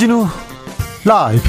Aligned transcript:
주진우 0.00 0.26
라이브. 1.04 1.42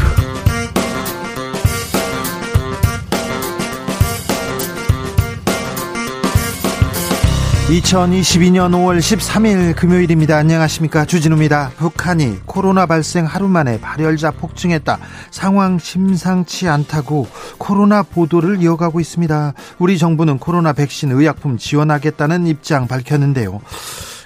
(2022년 7.70 8.72
5월 8.74 9.00
13일) 9.00 9.74
금요일입니다. 9.78 10.36
안녕하십니까? 10.36 11.06
주진우입니다. 11.06 11.72
북한이 11.78 12.42
코로나 12.46 12.86
발생 12.86 13.24
하루 13.26 13.48
만에 13.48 13.80
발열자 13.80 14.32
폭증했다. 14.32 15.00
상황 15.32 15.80
심상치 15.80 16.68
않다고 16.68 17.30
코로나 17.58 18.04
보도를 18.04 18.62
이어가고 18.62 19.00
있습니다. 19.00 19.54
우리 19.80 19.98
정부는 19.98 20.40
코로나 20.40 20.74
백신 20.74 21.14
의약품 21.14 21.58
지원하겠다는 21.58 22.48
입장 22.48 22.90
밝혔는데요. 22.90 23.62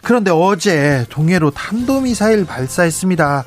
그런데 0.02 0.32
어제 0.32 1.06
동해로 1.10 1.52
탄도미사일 1.52 2.46
발사했습니다. 2.46 3.44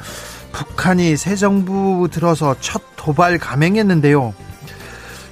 북한이 0.53 1.17
새 1.17 1.37
정부 1.37 2.09
들어서 2.11 2.55
첫 2.61 2.83
도발 2.97 3.39
감행했는데요. 3.39 4.35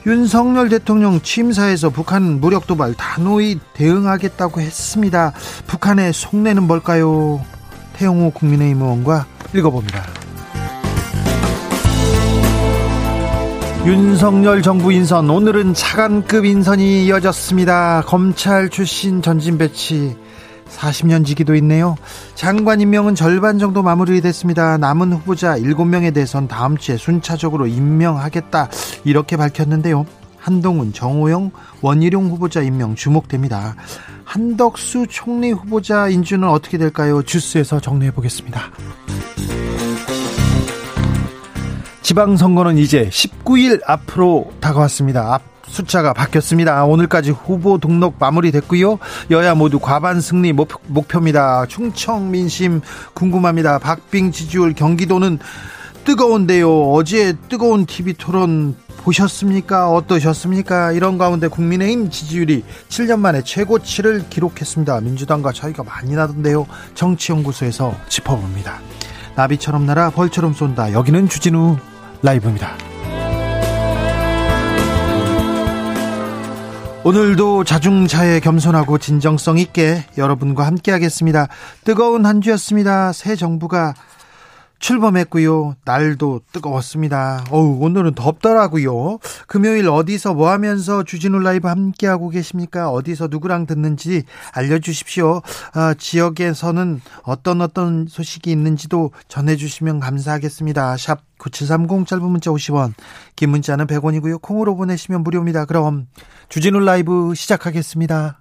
윤석열 0.07 0.69
대통령 0.69 1.21
취임사에서 1.21 1.91
북한 1.91 2.41
무력 2.41 2.67
도발 2.67 2.95
단호히 2.95 3.59
대응하겠다고 3.75 4.61
했습니다. 4.61 5.33
북한의 5.67 6.13
속내는 6.13 6.63
뭘까요? 6.63 7.45
태영호 7.95 8.31
국민의힘 8.31 8.83
의원과 8.83 9.27
읽어봅니다. 9.55 10.05
윤석열 13.85 14.63
정부 14.63 14.93
인선 14.93 15.31
오늘은 15.31 15.75
차관급 15.75 16.45
인선이 16.45 17.07
이어졌습니다. 17.07 18.03
검찰 18.07 18.69
출신 18.69 19.23
전진 19.23 19.59
배치 19.59 20.17
40년 20.69 21.25
지기도 21.25 21.55
있네요. 21.57 21.97
장관 22.35 22.81
임명은 22.81 23.15
절반 23.15 23.59
정도 23.59 23.83
마무리됐습니다. 23.83 24.79
남은 24.79 25.13
후보자 25.13 25.59
7명에 25.59 26.13
대해선 26.13 26.49
다음 26.49 26.77
주에 26.77 26.97
순차적으로 26.97 27.67
임명하겠다 27.67 28.69
이렇게 29.05 29.37
밝혔는데요. 29.37 30.07
한동훈, 30.39 30.93
정호영, 30.93 31.51
원희룡 31.83 32.29
후보자 32.29 32.63
임명 32.63 32.95
주목됩니다. 32.95 33.75
한덕수 34.25 35.07
총리 35.09 35.51
후보자 35.51 36.09
인준은 36.09 36.49
어떻게 36.49 36.79
될까요? 36.79 37.23
주스에서 37.23 37.81
정리해 37.81 38.13
보겠습니다. 38.13 38.71
지방선거는 42.07 42.79
이제 42.79 43.09
19일 43.11 43.81
앞으로 43.85 44.53
다가왔습니다. 44.61 45.35
앞 45.35 45.43
숫자가 45.67 46.13
바뀌었습니다. 46.13 46.85
오늘까지 46.85 47.33
후보 47.33 47.79
등록 47.79 48.15
마무리됐고요. 48.21 49.01
여야 49.33 49.57
모두 49.57 49.81
과반 49.81 50.21
승리 50.21 50.53
목표 50.53 51.19
입니다. 51.19 51.67
충청 51.67 52.31
민심 52.31 52.81
궁금합니다. 53.13 53.81
박빙 53.81 54.31
지지율 54.31 54.73
경기도는 54.73 55.41
뜨거운데요. 56.05 56.93
어제 56.93 57.35
뜨거운 57.49 57.87
TV 57.87 58.13
토론 58.13 58.77
보셨습니까? 58.99 59.91
어떠셨습니까? 59.91 60.93
이런 60.93 61.19
가운데 61.19 61.49
국민의힘 61.49 62.11
지지율이 62.11 62.63
7년 62.89 63.19
만에 63.19 63.43
최고치를 63.43 64.27
기록했습니다. 64.31 65.01
민주당과 65.01 65.51
차이가 65.51 65.83
많이 65.83 66.15
나던데요. 66.15 66.69
정치연구소에서 66.95 67.97
짚어봅니다. 68.09 68.79
나비처럼 69.35 69.87
날아 69.87 70.11
벌처럼 70.11 70.55
쏜다. 70.55 70.93
여기는 70.93 71.29
주진우 71.29 71.77
라이브입니다. 72.23 72.77
오늘도 77.05 77.63
자중차에 77.63 78.41
겸손하고 78.41 78.99
진정성 78.99 79.59
있게 79.59 80.05
여러분과 80.19 80.67
함께 80.67 80.91
하겠습니다. 80.91 81.47
뜨거운 81.85 82.27
한 82.27 82.41
주였습니다. 82.41 83.13
새 83.13 83.37
정부가 83.37 83.95
출범했고요. 84.79 85.77
날도 85.85 86.43
뜨거웠습니다. 86.53 87.45
어우, 87.51 87.79
오늘은 87.81 88.15
덥더라고요. 88.15 89.19
금요일 89.47 89.89
어디서 89.89 90.35
뭐 90.35 90.51
하면서 90.51 91.03
주진우 91.03 91.39
라이브 91.41 91.69
함께 91.69 92.07
하고 92.07 92.29
계십니까? 92.29 92.91
어디서 92.91 93.29
누구랑 93.31 93.67
듣는지 93.67 94.25
알려 94.53 94.79
주십시오. 94.79 95.43
아, 95.73 95.95
지역에서는 95.95 97.01
어떤 97.23 97.61
어떤 97.61 98.07
소식이 98.07 98.51
있는지도 98.51 99.11
전해 99.29 99.57
주시면 99.57 100.01
감사하겠습니다. 100.01 100.97
샵 100.97 101.21
9730 101.39 102.07
짧은 102.07 102.25
문자 102.25 102.51
50원, 102.51 102.93
긴 103.35 103.51
문자는 103.51 103.87
100원이고요. 103.87 104.41
콩으로 104.41 104.77
보내시면 104.77 105.23
무료입니다. 105.23 105.65
그럼 105.65 106.07
주진우 106.49 106.81
라이브 106.81 107.35
시작하겠습니다. 107.35 108.41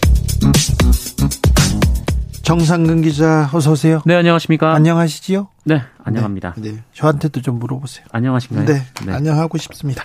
정상근 2.43 3.01
기자 3.01 3.49
어서 3.53 3.71
오세요. 3.71 4.01
네, 4.05 4.15
안녕하십니까? 4.15 4.73
안녕하시지요? 4.73 5.47
네, 5.63 5.81
안녕합니다. 6.03 6.53
네, 6.57 6.71
네. 6.71 6.77
저한테도 6.93 7.41
좀 7.41 7.59
물어보세요. 7.59 8.05
안녕하신가요? 8.11 8.65
네, 8.65 8.81
네, 9.05 9.13
안녕하고 9.13 9.57
싶습니다. 9.57 10.03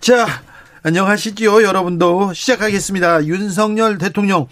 자, 0.00 0.26
안녕하시지요, 0.82 1.62
여러분도 1.62 2.32
시작하겠습니다. 2.32 3.26
윤석열 3.26 3.98
대통령 3.98 4.46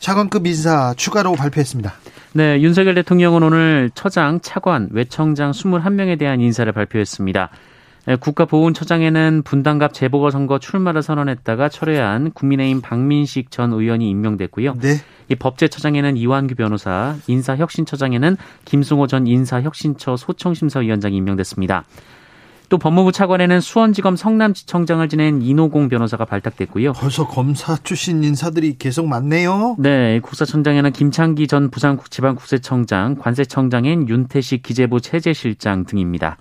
차관급 0.00 0.46
인사 0.46 0.94
추가로 0.96 1.32
발표했습니다. 1.32 1.92
네, 2.34 2.60
윤석열 2.60 2.94
대통령은 2.94 3.42
오늘 3.42 3.90
처장, 3.94 4.40
차관, 4.40 4.90
외청장 4.92 5.52
21명에 5.52 6.18
대한 6.18 6.40
인사를 6.40 6.70
발표했습니다. 6.70 7.50
네, 8.06 8.14
국가보훈처장에는 8.14 9.42
분당갑 9.42 9.92
재보궐선거 9.92 10.60
출마를 10.60 11.02
선언했다가 11.02 11.68
철회한 11.68 12.30
국민의힘 12.30 12.80
박민식 12.80 13.50
전 13.50 13.72
의원이 13.72 14.08
임명됐고요. 14.08 14.74
네. 14.74 14.94
이 15.28 15.34
법제처장에는 15.34 16.16
이완규 16.16 16.54
변호사, 16.54 17.16
인사혁신처장에는 17.26 18.36
김승호 18.64 19.08
전 19.08 19.26
인사혁신처 19.26 20.16
소청심사위원장이 20.16 21.16
임명됐습니다. 21.16 21.84
또 22.68 22.78
법무부 22.78 23.12
차관에는 23.12 23.60
수원지검 23.60 24.16
성남지청장을 24.16 25.08
지낸 25.08 25.42
이노공 25.42 25.88
변호사가 25.88 26.24
발탁됐고요. 26.24 26.92
벌써 26.94 27.26
검사 27.26 27.76
출신 27.76 28.22
인사들이 28.22 28.76
계속 28.78 29.08
많네요. 29.08 29.76
네, 29.78 30.20
국사청장에는 30.20 30.92
김창기 30.92 31.46
전 31.48 31.70
부산지방국세청장, 31.70 33.16
관세청장인 33.16 34.08
윤태식 34.08 34.62
기재부 34.62 35.00
체제실장 35.00 35.84
등입니다. 35.86 36.36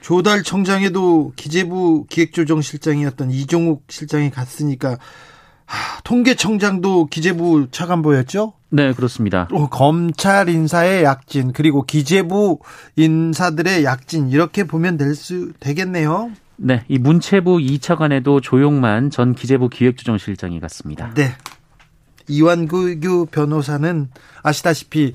조달 0.00 0.42
청장에도 0.42 1.32
기재부 1.36 2.06
기획조정실장이었던 2.08 3.30
이종욱 3.30 3.84
실장이 3.88 4.30
갔으니까 4.30 4.98
하, 5.66 6.00
통계청장도 6.02 7.06
기재부 7.06 7.68
차관보였죠? 7.70 8.54
네, 8.70 8.92
그렇습니다. 8.92 9.46
또 9.50 9.68
검찰 9.68 10.48
인사의 10.48 11.04
약진 11.04 11.52
그리고 11.52 11.82
기재부 11.82 12.60
인사들의 12.96 13.84
약진 13.84 14.30
이렇게 14.30 14.64
보면 14.64 14.96
될 14.96 15.14
수 15.14 15.52
되겠네요. 15.60 16.30
네, 16.56 16.84
이 16.88 16.98
문체부 16.98 17.58
2차관에도 17.58 18.42
조용만 18.42 19.10
전 19.10 19.34
기재부 19.34 19.68
기획조정실장이 19.68 20.60
갔습니다. 20.60 21.12
네. 21.14 21.32
이완규 22.28 23.26
변호사는 23.30 24.08
아시다시피 24.42 25.14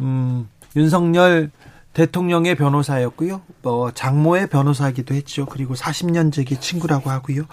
음, 0.00 0.48
윤석열 0.74 1.50
대통령의 1.96 2.56
변호사였고요. 2.56 3.40
뭐 3.62 3.90
장모의 3.90 4.48
변호사이기도 4.48 5.14
했죠. 5.14 5.46
그리고 5.46 5.72
40년 5.72 6.30
지기 6.30 6.60
친구라고 6.60 7.08
하고요. 7.08 7.44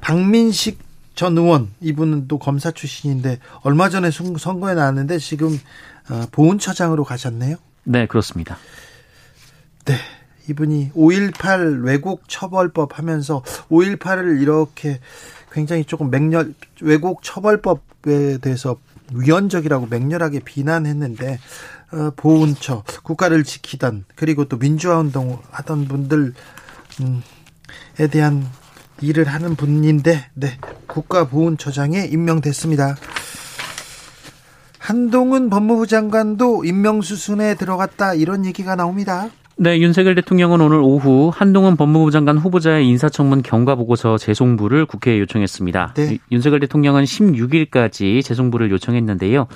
박민식 0.00 0.78
전 1.16 1.36
의원 1.36 1.72
이분은 1.80 2.28
또 2.28 2.38
검사 2.38 2.70
출신인데 2.70 3.40
얼마 3.62 3.88
전에 3.88 4.12
선거에 4.12 4.74
나왔는데 4.74 5.18
지금 5.18 5.58
어, 6.10 6.26
보훈처장으로 6.30 7.02
가셨네요. 7.02 7.56
네, 7.82 8.06
그렇습니다. 8.06 8.56
네. 9.84 9.94
이분이 10.48 10.92
5.18 10.92 11.84
왜곡 11.84 12.28
처벌법 12.28 12.98
하면서 12.98 13.42
5.18을 13.68 14.40
이렇게 14.40 15.00
굉장히 15.50 15.84
조금 15.84 16.08
맹렬 16.08 16.54
왜곡 16.80 17.24
처벌법에 17.24 18.38
대해서 18.38 18.76
위헌적이라고 19.12 19.86
맹렬하게 19.86 20.38
비난했는데 20.40 21.32
어, 21.34 21.38
보훈처 22.16 22.84
국가를 23.02 23.44
지키던 23.44 24.04
그리고 24.14 24.44
또 24.44 24.58
민주화 24.58 24.98
운동 24.98 25.38
하던 25.50 25.86
분들에 25.86 26.32
대한 28.10 28.46
일을 29.00 29.24
하는 29.24 29.54
분인데 29.56 30.26
네 30.34 30.58
국가보훈처장에 30.86 32.06
임명됐습니다. 32.10 32.96
한동훈 34.78 35.50
법무부 35.50 35.86
장관도 35.86 36.64
임명수순에 36.64 37.54
들어갔다 37.56 38.14
이런 38.14 38.46
얘기가 38.46 38.74
나옵니다. 38.74 39.28
네, 39.60 39.80
윤석열 39.80 40.14
대통령은 40.14 40.60
오늘 40.60 40.78
오후 40.78 41.32
한동훈 41.34 41.76
법무부 41.76 42.12
장관 42.12 42.38
후보자의 42.38 42.86
인사청문 42.86 43.42
경과보고서 43.42 44.16
재송부를 44.16 44.86
국회에 44.86 45.18
요청했습니다. 45.18 45.94
네. 45.94 46.18
윤석열 46.30 46.60
대통령은 46.60 47.02
16일까지 47.04 48.22
재송부를 48.22 48.70
요청했는데요. 48.70 49.48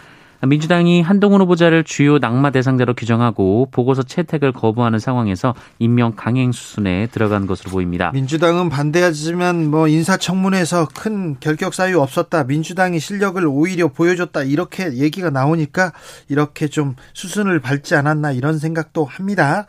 민주당이 0.47 1.03
한동훈 1.03 1.41
후보자를 1.41 1.85
주요 1.85 2.19
낙마 2.19 2.51
대상자로 2.51 2.95
규정하고 2.95 3.69
보고서 3.71 4.03
채택을 4.03 4.53
거부하는 4.53 4.99
상황에서 4.99 5.55
임명 5.79 6.15
강행 6.17 6.51
수순에 6.51 7.07
들어간 7.13 7.47
것으로 7.47 7.71
보입니다. 7.71 8.11
민주당은 8.13 8.69
반대하지만 8.69 9.71
뭐 9.71 9.87
인사청문회에서 9.87 10.89
큰 10.95 11.37
결격 11.39 11.75
사유 11.75 12.01
없었다. 12.01 12.45
민주당이 12.45 12.99
실력을 12.99 13.45
오히려 13.47 13.89
보여줬다. 13.89 14.43
이렇게 14.43 14.95
얘기가 14.95 15.31
나오니까 15.31 15.93
이렇게 16.29 16.67
좀 16.67 16.97
수순을 17.15 17.61
밟지 17.61 17.95
않았나 17.95 18.33
이런 18.33 18.59
생각도 18.59 19.05
합니다. 19.05 19.67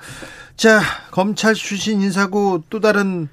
자, 0.56 0.80
검찰 1.12 1.54
출신 1.54 2.02
인사고 2.02 2.64
또 2.70 2.80
다른 2.80 3.30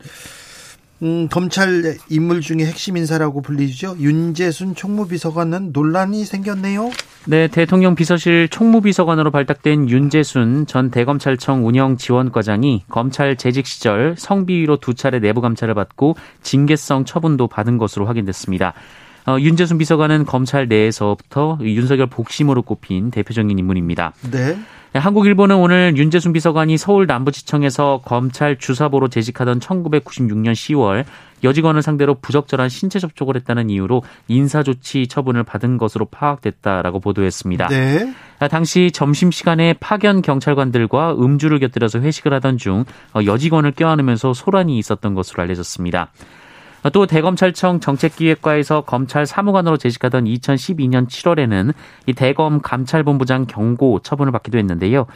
음, 1.02 1.28
검찰 1.28 1.96
인물 2.08 2.40
중에 2.40 2.58
핵심 2.58 2.96
인사라고 2.96 3.40
불리죠. 3.40 3.96
윤재순 3.98 4.74
총무비서관은 4.74 5.70
논란이 5.72 6.24
생겼네요. 6.24 6.90
네, 7.26 7.48
대통령 7.48 7.94
비서실 7.94 8.48
총무비서관으로 8.48 9.30
발탁된 9.30 9.88
윤재순 9.88 10.66
전 10.66 10.90
대검찰청 10.90 11.66
운영지원과장이 11.66 12.84
검찰 12.88 13.36
재직 13.36 13.66
시절 13.66 14.14
성비위로 14.18 14.78
두 14.78 14.94
차례 14.94 15.20
내부 15.20 15.40
감찰을 15.40 15.74
받고 15.74 16.16
징계성 16.42 17.04
처분도 17.04 17.48
받은 17.48 17.78
것으로 17.78 18.06
확인됐습니다. 18.06 18.74
어, 19.26 19.38
윤재순 19.38 19.78
비서관은 19.78 20.24
검찰 20.24 20.68
내에서부터 20.68 21.58
윤석열 21.62 22.06
복심으로 22.08 22.62
꼽힌 22.62 23.10
대표적인 23.10 23.58
인물입니다. 23.58 24.12
네. 24.30 24.58
네, 24.92 24.98
한국 24.98 25.26
일보는 25.26 25.54
오늘 25.54 25.96
윤재순 25.96 26.32
비서관이 26.32 26.76
서울 26.76 27.06
남부지청에서 27.06 28.00
검찰 28.04 28.58
주사보로 28.58 29.06
재직하던 29.06 29.60
1996년 29.60 30.52
10월 30.52 31.04
여직원을 31.44 31.80
상대로 31.80 32.16
부적절한 32.16 32.68
신체 32.68 32.98
접촉을 32.98 33.36
했다는 33.36 33.70
이유로 33.70 34.02
인사조치 34.26 35.06
처분을 35.06 35.44
받은 35.44 35.78
것으로 35.78 36.06
파악됐다라고 36.06 36.98
보도했습니다. 36.98 37.68
네. 37.68 38.12
아, 38.40 38.48
당시 38.48 38.90
점심시간에 38.92 39.74
파견 39.74 40.22
경찰관들과 40.22 41.14
음주를 41.14 41.60
곁들여서 41.60 42.00
회식을 42.00 42.32
하던 42.34 42.58
중 42.58 42.84
어, 43.14 43.20
여직원을 43.24 43.70
껴안으면서 43.72 44.34
소란이 44.34 44.76
있었던 44.78 45.14
것으로 45.14 45.44
알려졌습니다. 45.44 46.10
또 46.92 47.06
대검찰청 47.06 47.80
정책기획과에서 47.80 48.82
검찰 48.82 49.26
사무관으로 49.26 49.76
재직하던 49.76 50.24
2012년 50.24 51.06
7월에는 51.08 51.74
이 52.06 52.12
대검 52.14 52.60
감찰본부장 52.60 53.46
경고 53.46 53.98
처분을 54.00 54.32
받기도 54.32 54.58
했는데요. 54.58 55.06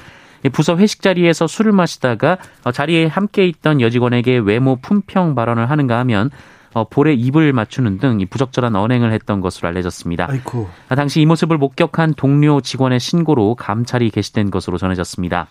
부서 0.52 0.76
회식 0.76 1.00
자리에서 1.00 1.46
술을 1.46 1.72
마시다가 1.72 2.37
어, 2.64 2.72
자리에 2.72 3.06
함께 3.06 3.46
있던 3.46 3.81
여직원에게 3.81 4.38
외모 4.38 4.76
품평 4.76 5.34
발언을 5.34 5.70
하는가 5.70 5.99
하면 6.00 6.31
어, 6.75 6.84
볼에 6.88 7.14
입을 7.14 7.52
맞추는 7.52 7.99
등 7.99 8.19
부적절한 8.28 8.75
언행을 8.75 9.12
했던 9.12 9.40
것으로 9.40 9.69
알려졌습니다. 9.69 10.26
아이쿠. 10.28 10.67
당시 10.96 11.20
이 11.20 11.26
모습을 11.26 11.56
목격한 11.56 12.14
동료 12.14 12.60
직원의 12.60 13.00
신고로 13.00 13.55
감찰이 13.55 14.10
개시된 14.10 14.50
것으로 14.50 14.76
전해졌습니다. 14.76 15.46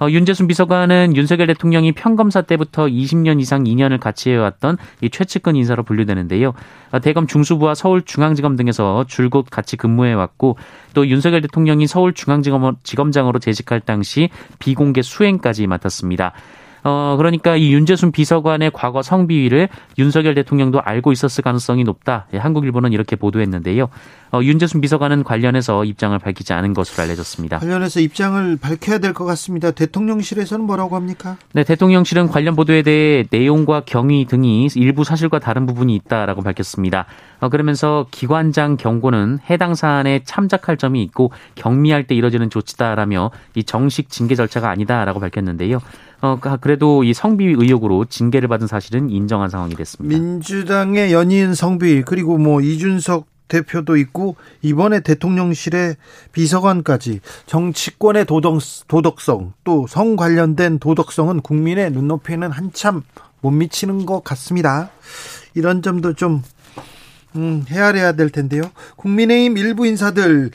어, 0.00 0.08
윤재순 0.08 0.46
비서관은 0.46 1.16
윤석열 1.16 1.48
대통령이 1.48 1.92
평검사 1.92 2.42
때부터 2.42 2.86
20년 2.86 3.40
이상 3.40 3.64
2년을 3.64 3.98
같이 3.98 4.30
해왔던 4.30 4.76
이 5.00 5.10
최측근 5.10 5.56
인사로 5.56 5.82
분류되는데요. 5.82 6.54
어, 6.92 7.00
대검 7.00 7.26
중수부와 7.26 7.74
서울중앙지검 7.74 8.56
등에서 8.56 9.04
줄곧 9.08 9.46
같이 9.50 9.76
근무해왔고 9.76 10.56
또 10.94 11.06
윤석열 11.08 11.40
대통령이 11.40 11.86
서울중앙지검장으로 11.86 13.38
재직할 13.40 13.80
당시 13.80 14.30
비공개 14.58 15.02
수행까지 15.02 15.66
맡았습니다. 15.66 16.32
어, 16.84 17.14
그러니까 17.18 17.56
이 17.56 17.72
윤재순 17.72 18.12
비서관의 18.12 18.70
과거 18.72 19.02
성비위를 19.02 19.68
윤석열 19.98 20.34
대통령도 20.34 20.80
알고 20.80 21.12
있었을 21.12 21.42
가능성이 21.44 21.84
높다. 21.84 22.26
예, 22.34 22.38
한국일보는 22.38 22.92
이렇게 22.92 23.16
보도했는데요. 23.16 23.88
어, 24.30 24.40
윤재순 24.42 24.80
비서관은 24.80 25.24
관련해서 25.24 25.84
입장을 25.84 26.18
밝히지 26.18 26.52
않은 26.52 26.74
것으로 26.74 27.02
알려졌습니다. 27.02 27.58
관련해서 27.58 28.00
입장을 28.00 28.58
밝혀야 28.60 28.98
될 28.98 29.14
것 29.14 29.24
같습니다. 29.24 29.70
대통령실에서는 29.70 30.64
뭐라고 30.66 30.94
합니까? 30.96 31.36
네, 31.54 31.64
대통령실은 31.64 32.28
관련 32.28 32.54
보도에 32.54 32.82
대해 32.82 33.24
내용과 33.30 33.82
경위 33.86 34.26
등이 34.26 34.68
일부 34.76 35.02
사실과 35.02 35.38
다른 35.38 35.66
부분이 35.66 35.94
있다라고 35.94 36.42
밝혔습니다. 36.42 37.06
어, 37.40 37.48
그러면서 37.48 38.06
기관장 38.10 38.76
경고는 38.76 39.38
해당 39.48 39.74
사안에 39.74 40.20
참작할 40.24 40.76
점이 40.76 41.02
있고 41.04 41.32
경미할 41.54 42.04
때 42.06 42.14
이뤄지는 42.14 42.50
조치다라며 42.50 43.30
이 43.54 43.64
정식 43.64 44.10
징계 44.10 44.34
절차가 44.34 44.68
아니다라고 44.70 45.20
밝혔는데요. 45.20 45.78
어, 46.20 46.38
그래도 46.60 47.04
이 47.04 47.14
성비위 47.14 47.54
의혹으로 47.58 48.04
징계를 48.06 48.48
받은 48.48 48.66
사실은 48.66 49.08
인정한 49.10 49.50
상황이 49.50 49.74
됐습니다. 49.74 50.18
민주당의 50.18 51.12
연이은 51.12 51.54
성비 51.54 52.02
그리고 52.02 52.38
뭐 52.38 52.60
이준석 52.60 53.26
대표도 53.48 53.96
있고 53.96 54.36
이번에 54.60 55.00
대통령실의 55.00 55.96
비서관까지 56.32 57.20
정치권의 57.46 58.26
도덕, 58.26 58.60
도덕성 58.88 59.54
또 59.64 59.86
성 59.88 60.16
관련된 60.16 60.78
도덕성은 60.78 61.40
국민의 61.40 61.90
눈높이에는 61.92 62.50
한참 62.50 63.02
못 63.40 63.50
미치는 63.50 64.04
것 64.04 64.22
같습니다. 64.24 64.90
이런 65.54 65.80
점도 65.82 66.12
좀 66.12 66.42
음, 67.36 67.64
헤아려야 67.68 68.12
될 68.12 68.30
텐데요. 68.30 68.62
국민의힘 68.96 69.56
일부 69.56 69.86
인사들 69.86 70.50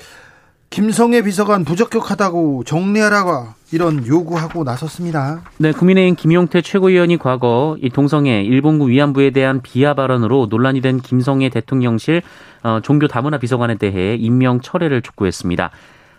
김성애 0.74 1.22
비서관 1.22 1.66
부적격하다고 1.66 2.64
정리하라고 2.64 3.50
이런 3.72 4.08
요구하고 4.08 4.64
나섰습니다. 4.64 5.44
네, 5.60 5.72
국민의힘 5.72 6.16
김용태 6.16 6.64
최고위원이 6.64 7.20
과거 7.20 7.78
이 7.80 7.92
동성애 7.92 8.42
일본군 8.42 8.90
위안부에 8.90 9.30
대한 9.30 9.62
비하 9.62 9.94
발언으로 9.94 10.48
논란이 10.50 10.82
된 10.82 11.00
김성애 11.00 11.50
대통령실 11.50 12.24
어, 12.64 12.80
종교 12.82 13.08
다문화 13.08 13.38
비서관에 13.38 13.76
대해 13.76 14.16
임명 14.16 14.62
철회를 14.62 15.04
촉구했습니다. 15.04 15.70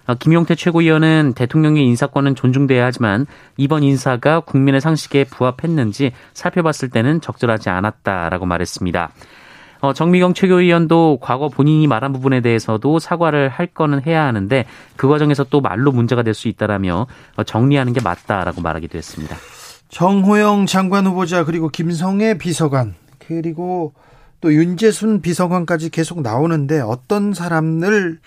어, 0.07 0.15
김용태 0.15 0.55
최고위원은 0.55 1.33
대통령의 1.35 1.85
인사권은 1.87 2.37
존중돼야 2.37 2.85
하지만 2.85 3.27
이번 3.57 3.83
인사가 3.83 4.39
국민의 4.39 4.81
상식에 4.81 5.25
부합했는지 5.25 6.13
살펴봤을 6.33 6.91
때는 6.91 7.21
적절하지 7.21 7.71
않았다라고 7.71 8.47
말했습니다. 8.47 9.11
어, 9.85 9.93
정미경 9.93 10.33
최고위원도 10.33 11.19
과거 11.21 11.51
본인이 11.51 11.87
말한 11.87 12.15
부분에 12.15 12.41
대해서도 12.41 12.99
사과를 12.99 13.51
할 13.51 13.67
거는 13.67 14.07
해야 14.07 14.25
하는데 14.25 14.65
그 14.97 15.09
과정에서 15.09 15.45
또 15.45 15.61
말로 15.61 15.93
문제가 15.93 16.23
될 16.23 16.33
수 16.35 16.49
있다라며 16.49 17.07
어, 17.37 17.43
정리하는 17.45 17.93
게 17.93 18.01
맞다라고 18.01 18.61
말하기도 18.63 18.97
했습니다. 18.99 19.37
정호영 19.91 20.67
장관 20.67 21.07
후보자 21.07 21.45
그리고 21.45 21.69
김성애 21.69 22.37
비서관 22.39 22.95
그리고 23.19 23.93
또 24.41 24.53
윤재순 24.53 25.21
비서관까지 25.21 25.91
계속 25.91 26.23
나오는데 26.23 26.81
어떤 26.81 27.35
사람을 27.35 28.19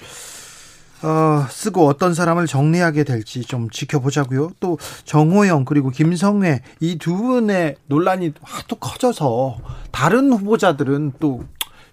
어, 1.03 1.45
쓰고 1.49 1.87
어떤 1.87 2.13
사람을 2.13 2.47
정리하게 2.47 3.03
될지 3.03 3.43
좀 3.43 3.69
지켜보자고요. 3.69 4.51
또 4.59 4.77
정호영 5.05 5.65
그리고 5.65 5.89
김성회 5.89 6.61
이두 6.79 7.15
분의 7.15 7.75
논란이 7.87 8.33
하도 8.41 8.75
커져서 8.77 9.57
다른 9.91 10.31
후보자들은 10.31 11.13
또 11.19 11.43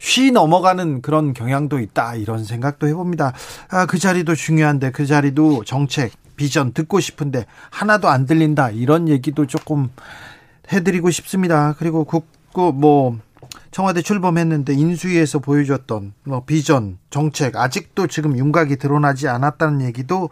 쉬 0.05 0.33
넘어가는 0.33 1.01
그런 1.01 1.33
경향도 1.33 1.81
있다 1.81 2.15
이런 2.17 2.45
생각도 2.45 2.87
해봅니다. 2.89 3.33
아, 3.71 3.87
그 3.87 3.99
자리도 3.99 4.35
중요한데 4.35 4.91
그 4.91 5.07
자리도 5.07 5.65
정책 5.65 6.13
비전 6.37 6.75
듣고 6.75 7.01
싶은데 7.01 7.47
하나도 7.71 8.09
안 8.09 8.27
들린다 8.27 8.69
이런 8.69 9.09
얘기도 9.09 9.47
조금 9.47 9.89
해드리고 10.71 11.11
싶습니다. 11.11 11.75
그리고 11.79 12.05
국고 12.05 12.73
뭐 12.73 13.19
청와대 13.71 14.03
출범했는데 14.03 14.75
인수위에서 14.75 15.39
보여줬던 15.39 16.15
뭐 16.25 16.45
비전, 16.45 16.99
정책 17.11 17.57
아직도 17.57 18.07
지금 18.07 18.37
윤곽이 18.37 18.77
드러나지 18.77 19.29
않았다는 19.29 19.83
얘기도 19.83 20.31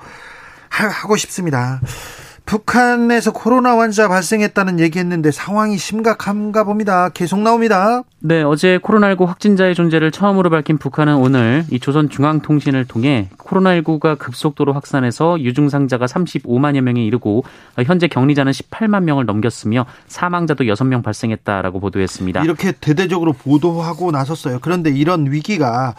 하고 0.69 1.17
싶습니다. 1.17 1.81
북한에서 2.45 3.33
코로나 3.33 3.79
환자 3.79 4.09
발생했다는 4.09 4.81
얘기했는데 4.81 5.31
상황이 5.31 5.79
심각한가 5.79 6.65
봅니다. 6.65 7.09
계속 7.09 7.41
나옵니다. 7.41 8.03
네, 8.19 8.43
어제 8.43 8.79
코로나19 8.79 9.27
확진자의 9.27 9.75
존재를 9.75 10.11
처음으로 10.11 10.51
밝힌 10.51 10.79
북한은 10.79 11.17
오늘 11.17 11.65
이 11.71 11.81
조선중앙통신을 11.81 12.85
통해 12.87 13.29
코로나19가 13.39 14.19
급속도로 14.19 14.73
확산해서 14.73 15.41
유증상자가 15.41 16.07
35만여 16.07 16.81
명에 16.83 17.05
이르고 17.05 17.45
현재 17.85 18.07
격리자는 18.09 18.53
18만 18.53 19.05
명을 19.05 19.25
넘겼으며 19.25 19.87
사망자도 20.07 20.65
6명 20.65 21.03
발생했다라고 21.03 21.81
보도했습니다. 21.81 22.45
이렇게 22.45 22.73
대대적으로 22.73 23.33
보도하고 23.33 24.11
나섰어요. 24.11 24.59
그런데 24.61 24.91
이런 24.91 25.31
위기가 25.31 25.95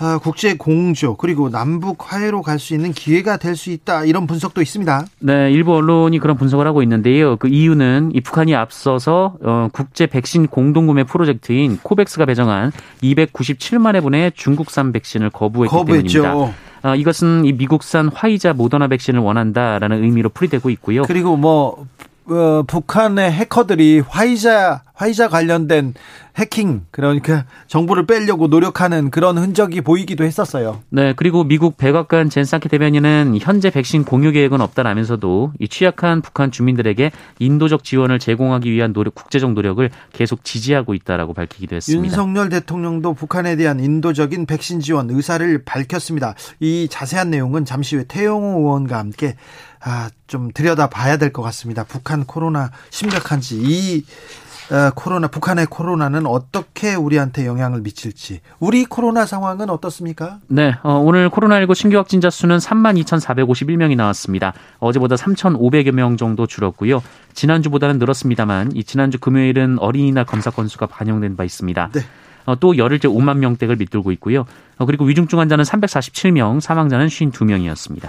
아, 0.00 0.18
국제 0.22 0.56
공조 0.56 1.16
그리고 1.16 1.50
남북 1.50 2.12
화해로 2.12 2.42
갈 2.42 2.58
수 2.58 2.74
있는 2.74 2.92
기회가 2.92 3.36
될 3.36 3.56
수 3.56 3.70
있다 3.70 4.04
이런 4.04 4.26
분석도 4.26 4.62
있습니다. 4.62 5.06
네, 5.20 5.50
일부 5.50 5.74
언론이 5.74 6.18
그런 6.20 6.36
분석을 6.36 6.66
하고 6.66 6.82
있는데요. 6.82 7.36
그 7.36 7.48
이유는 7.48 8.12
이 8.14 8.20
북한이 8.20 8.54
앞서서 8.54 9.34
어, 9.42 9.68
국제 9.72 10.06
백신 10.06 10.46
공동구매 10.48 11.04
프로젝트인 11.04 11.78
코백스가 11.82 12.26
배정한 12.26 12.70
297만 13.02 13.94
회분의 13.96 14.32
중국산 14.34 14.92
백신을 14.92 15.30
거부했기 15.30 15.74
거부했죠. 15.74 16.22
때문입니다. 16.22 16.58
어, 16.84 16.94
이것은 16.94 17.44
이 17.44 17.52
미국산 17.52 18.08
화이자 18.08 18.52
모더나 18.52 18.86
백신을 18.88 19.20
원한다라는 19.20 20.04
의미로 20.04 20.28
풀이되고 20.28 20.70
있고요. 20.70 21.02
그리고 21.02 21.36
뭐 21.36 21.86
어, 22.26 22.62
북한의 22.66 23.32
해커들이 23.32 24.00
화이자 24.06 24.82
화이자 24.98 25.28
관련된 25.28 25.94
해킹 26.36 26.86
그러니까 26.90 27.44
정보를 27.68 28.06
빼려고 28.06 28.48
노력하는 28.48 29.10
그런 29.10 29.38
흔적이 29.38 29.80
보이기도 29.80 30.24
했었어요. 30.24 30.80
네, 30.90 31.12
그리고 31.16 31.44
미국 31.44 31.76
백악관 31.76 32.30
젠 32.30 32.44
사키 32.44 32.68
대변인은 32.68 33.38
현재 33.40 33.70
백신 33.70 34.04
공유 34.04 34.32
계획은 34.32 34.60
없다라면서도 34.60 35.52
이 35.60 35.68
취약한 35.68 36.20
북한 36.20 36.50
주민들에게 36.50 37.12
인도적 37.38 37.84
지원을 37.84 38.18
제공하기 38.18 38.70
위한 38.70 38.92
노력, 38.92 39.14
국제적 39.14 39.52
노력을 39.52 39.88
계속 40.12 40.44
지지하고 40.44 40.94
있다라고 40.94 41.32
밝히기도 41.32 41.76
했습니다. 41.76 42.04
윤석열 42.04 42.48
대통령도 42.48 43.14
북한에 43.14 43.54
대한 43.56 43.78
인도적인 43.80 44.46
백신 44.46 44.80
지원 44.80 45.10
의사를 45.10 45.62
밝혔습니다. 45.64 46.34
이 46.58 46.88
자세한 46.90 47.30
내용은 47.30 47.64
잠시 47.64 47.94
후에 47.96 48.04
태영호 48.08 48.60
의원과 48.60 48.98
함께 48.98 49.36
아, 49.80 50.10
좀 50.26 50.50
들여다 50.52 50.88
봐야 50.88 51.16
될 51.18 51.32
것 51.32 51.42
같습니다. 51.42 51.84
북한 51.84 52.24
코로나 52.24 52.70
심각한지 52.90 53.56
이 53.62 53.98
어, 53.98 54.47
코로나 54.94 55.28
북한의 55.28 55.66
코로나는 55.66 56.26
어떻게 56.26 56.94
우리한테 56.94 57.46
영향을 57.46 57.80
미칠지 57.80 58.40
우리 58.60 58.84
코로나 58.84 59.24
상황은 59.24 59.70
어떻습니까? 59.70 60.38
네, 60.48 60.74
어, 60.82 60.94
오늘 60.94 61.30
코로나19 61.30 61.74
신규 61.74 61.96
확진자 61.96 62.28
수는 62.30 62.58
3만 62.58 63.02
2,451명이 63.02 63.96
나왔습니다. 63.96 64.52
어제보다 64.78 65.16
3,500여 65.16 65.92
명 65.92 66.16
정도 66.16 66.46
줄었고요. 66.46 67.02
지난주보다는 67.32 67.98
늘었습니다만 67.98 68.72
이 68.74 68.84
지난주 68.84 69.18
금요일은 69.18 69.78
어린이날 69.78 70.24
검사 70.24 70.50
건수가 70.50 70.86
반영된 70.86 71.36
바 71.36 71.44
있습니다. 71.44 71.90
네. 71.92 72.00
어, 72.44 72.56
또 72.56 72.76
열흘째 72.76 73.08
5만 73.08 73.38
명대를 73.38 73.76
밑돌고 73.76 74.12
있고요. 74.12 74.46
어, 74.78 74.86
그리고 74.86 75.04
위중증 75.04 75.38
환자는 75.38 75.64
347명, 75.64 76.60
사망자는 76.60 77.06
52명이었습니다. 77.08 78.08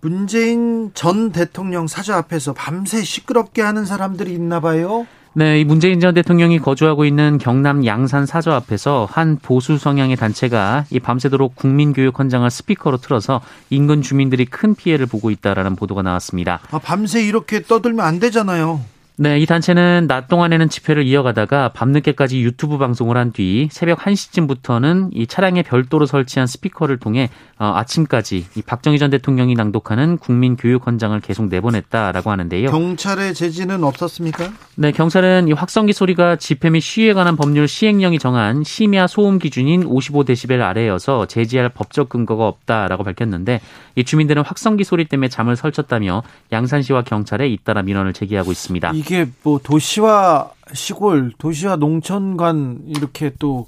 문재인 0.00 0.90
전 0.94 1.32
대통령 1.32 1.86
사저 1.86 2.14
앞에서 2.14 2.52
밤새 2.52 3.02
시끄럽게 3.02 3.62
하는 3.62 3.84
사람들이 3.84 4.32
있나 4.32 4.60
봐요. 4.60 5.06
네, 5.38 5.60
이 5.60 5.64
문재인 5.64 6.00
전 6.00 6.14
대통령이 6.14 6.58
거주하고 6.58 7.04
있는 7.04 7.38
경남 7.38 7.86
양산 7.86 8.26
사저 8.26 8.50
앞에서 8.50 9.06
한 9.08 9.38
보수 9.40 9.78
성향의 9.78 10.16
단체가 10.16 10.84
이 10.90 10.98
밤새도록 10.98 11.54
국민교육 11.54 12.18
헌장을 12.18 12.50
스피커로 12.50 12.96
틀어서 12.96 13.40
인근 13.70 14.02
주민들이 14.02 14.46
큰 14.46 14.74
피해를 14.74 15.06
보고 15.06 15.30
있다라는 15.30 15.76
보도가 15.76 16.02
나왔습니다. 16.02 16.58
아, 16.72 16.80
밤새 16.80 17.22
이렇게 17.22 17.62
떠들면 17.62 18.04
안 18.04 18.18
되잖아요. 18.18 18.80
네, 19.20 19.40
이 19.40 19.46
단체는 19.46 20.06
낮 20.08 20.28
동안에는 20.28 20.68
집회를 20.68 21.04
이어가다가 21.04 21.70
밤늦게까지 21.72 22.40
유튜브 22.40 22.78
방송을 22.78 23.16
한 23.16 23.32
뒤 23.32 23.68
새벽 23.70 23.98
1시쯤부터는 23.98 25.10
이 25.12 25.26
차량에 25.26 25.62
별도로 25.62 26.06
설치한 26.06 26.46
스피커를 26.46 26.98
통해 26.98 27.24
어, 27.24 27.28
아침까지 27.66 28.46
이 28.54 28.62
박정희 28.62 28.98
전 28.98 29.10
대통령이 29.10 29.54
낭독하는 29.54 30.18
국민 30.18 30.56
교육 30.56 30.86
헌장을 30.86 31.18
계속 31.20 31.48
내보냈다라고 31.48 32.30
하는데요. 32.30 32.70
경찰의 32.70 33.34
제지는 33.34 33.82
없었습니까? 33.82 34.52
네, 34.76 34.92
경찰은 34.92 35.48
이 35.48 35.52
확성기 35.52 35.92
소리가 35.92 36.36
집회 36.36 36.70
및 36.70 36.80
시위에 36.80 37.12
관한 37.14 37.36
법률 37.36 37.66
시행령이 37.66 38.20
정한 38.20 38.62
심야 38.62 39.08
소음 39.08 39.38
기준인 39.38 39.84
55데시벨 39.84 40.60
아래여서 40.60 41.26
제지할 41.26 41.70
법적 41.70 42.08
근거가 42.08 42.46
없다라고 42.46 43.02
밝혔는데 43.02 43.60
이 43.96 44.04
주민들은 44.04 44.44
확성기 44.44 44.84
소리 44.84 45.06
때문에 45.06 45.28
잠을 45.28 45.56
설쳤다며 45.56 46.22
양산시와 46.52 47.02
경찰에 47.02 47.48
잇따라 47.48 47.82
민원을 47.82 48.12
제기하고 48.12 48.52
있습니다. 48.52 48.92
이게 48.94 49.28
뭐 49.42 49.58
도시와 49.62 50.52
시골, 50.72 51.32
도시와 51.38 51.76
농촌 51.76 52.36
간 52.36 52.78
이렇게 52.86 53.32
또 53.38 53.66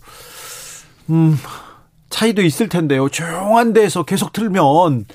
음, 1.08 1.36
차이도 2.10 2.42
있을 2.42 2.68
텐데요. 2.68 3.08
조용한 3.08 3.72
데에서 3.72 4.02
계속 4.02 4.32
틀면 4.32 5.06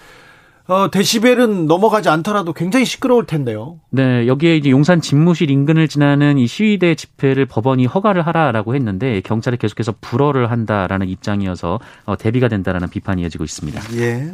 어, 0.68 0.90
데시벨은 0.90 1.68
넘어가지 1.68 2.10
않더라도 2.10 2.52
굉장히 2.52 2.86
시끄러울 2.86 3.28
텐데요. 3.28 3.80
네, 3.92 4.25
여기에 4.25 4.58
이제 4.58 4.72
용산 4.72 5.00
집무실 5.00 5.52
인근을 5.52 5.88
지나는 5.88 6.40
이 6.40 6.48
시위대 6.48 6.96
집회를 6.96 7.46
법원이 7.46 7.86
허가를 7.86 8.25
하라라고 8.25 8.74
했는데 8.74 9.22
경찰이 9.22 9.58
계속해서 9.58 9.94
불허를 10.02 10.50
한다라는 10.50 11.08
입장이어서 11.08 11.80
어, 12.06 12.18
대비가 12.18 12.48
된다라는 12.48 12.90
비판이 12.90 13.22
이어지고 13.22 13.44
있습니다. 13.44 13.80
예. 13.98 14.32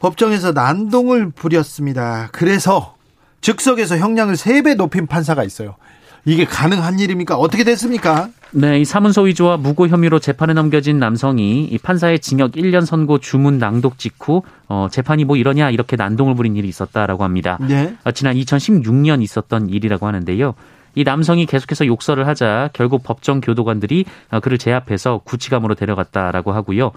법정에서 0.00 0.52
난동을 0.52 1.30
부렸습니다. 1.30 2.28
그래서 2.32 2.96
즉석에서 3.40 3.96
형량을 3.96 4.34
3배 4.34 4.74
높인 4.76 5.06
판사가 5.06 5.44
있어요. 5.44 5.76
이게 6.24 6.44
가능한 6.44 7.00
일입니까? 7.00 7.36
어떻게 7.36 7.64
됐습니까? 7.64 8.28
네, 8.52 8.80
이 8.80 8.84
사문서 8.84 9.22
위조와 9.22 9.56
무고 9.56 9.88
혐의로 9.88 10.18
재판에 10.18 10.52
넘겨진 10.52 10.98
남성이 10.98 11.64
이 11.64 11.78
판사의 11.78 12.20
징역 12.20 12.52
1년 12.52 12.84
선고 12.84 13.18
주문 13.18 13.58
낭독 13.58 13.98
직후 13.98 14.42
어, 14.68 14.88
재판이 14.90 15.24
뭐 15.24 15.36
이러냐 15.36 15.70
이렇게 15.70 15.96
난동을 15.96 16.34
부린 16.34 16.54
일이 16.54 16.68
있었다라고 16.68 17.24
합니다. 17.24 17.58
네. 17.60 17.96
어, 18.04 18.12
지난 18.12 18.36
2016년 18.36 19.22
있었던 19.22 19.70
일이라고 19.70 20.06
하는데요. 20.06 20.54
이 20.94 21.04
남성이 21.04 21.46
계속해서 21.46 21.86
욕설을 21.86 22.26
하자 22.26 22.70
결국 22.74 23.02
법정 23.02 23.40
교도관들이 23.40 24.04
어, 24.30 24.40
그를 24.40 24.58
제압해서 24.58 25.22
구치감으로 25.24 25.74
데려갔다라고 25.74 26.52
하고요. 26.52 26.92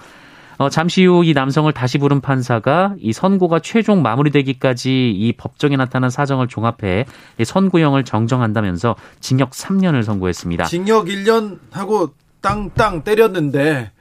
어, 0.57 0.69
잠시 0.69 1.05
후 1.05 1.24
이 1.24 1.33
남성을 1.33 1.71
다시 1.74 1.97
부른 1.97 2.21
판사가 2.21 2.95
이 3.00 3.12
선고가 3.12 3.59
최종 3.59 4.01
마무리되기까지 4.01 5.12
이 5.12 5.33
법정에 5.33 5.75
나타난 5.75 6.09
사정을 6.09 6.47
종합해 6.47 7.05
이 7.39 7.45
선고형을 7.45 8.05
정정한다면서 8.05 8.95
징역 9.19 9.51
3년을 9.51 10.03
선고했습니다. 10.03 10.65
징역 10.65 11.05
1년 11.07 11.59
하고 11.71 12.13
땅땅 12.41 13.03
때렸는데 13.03 13.91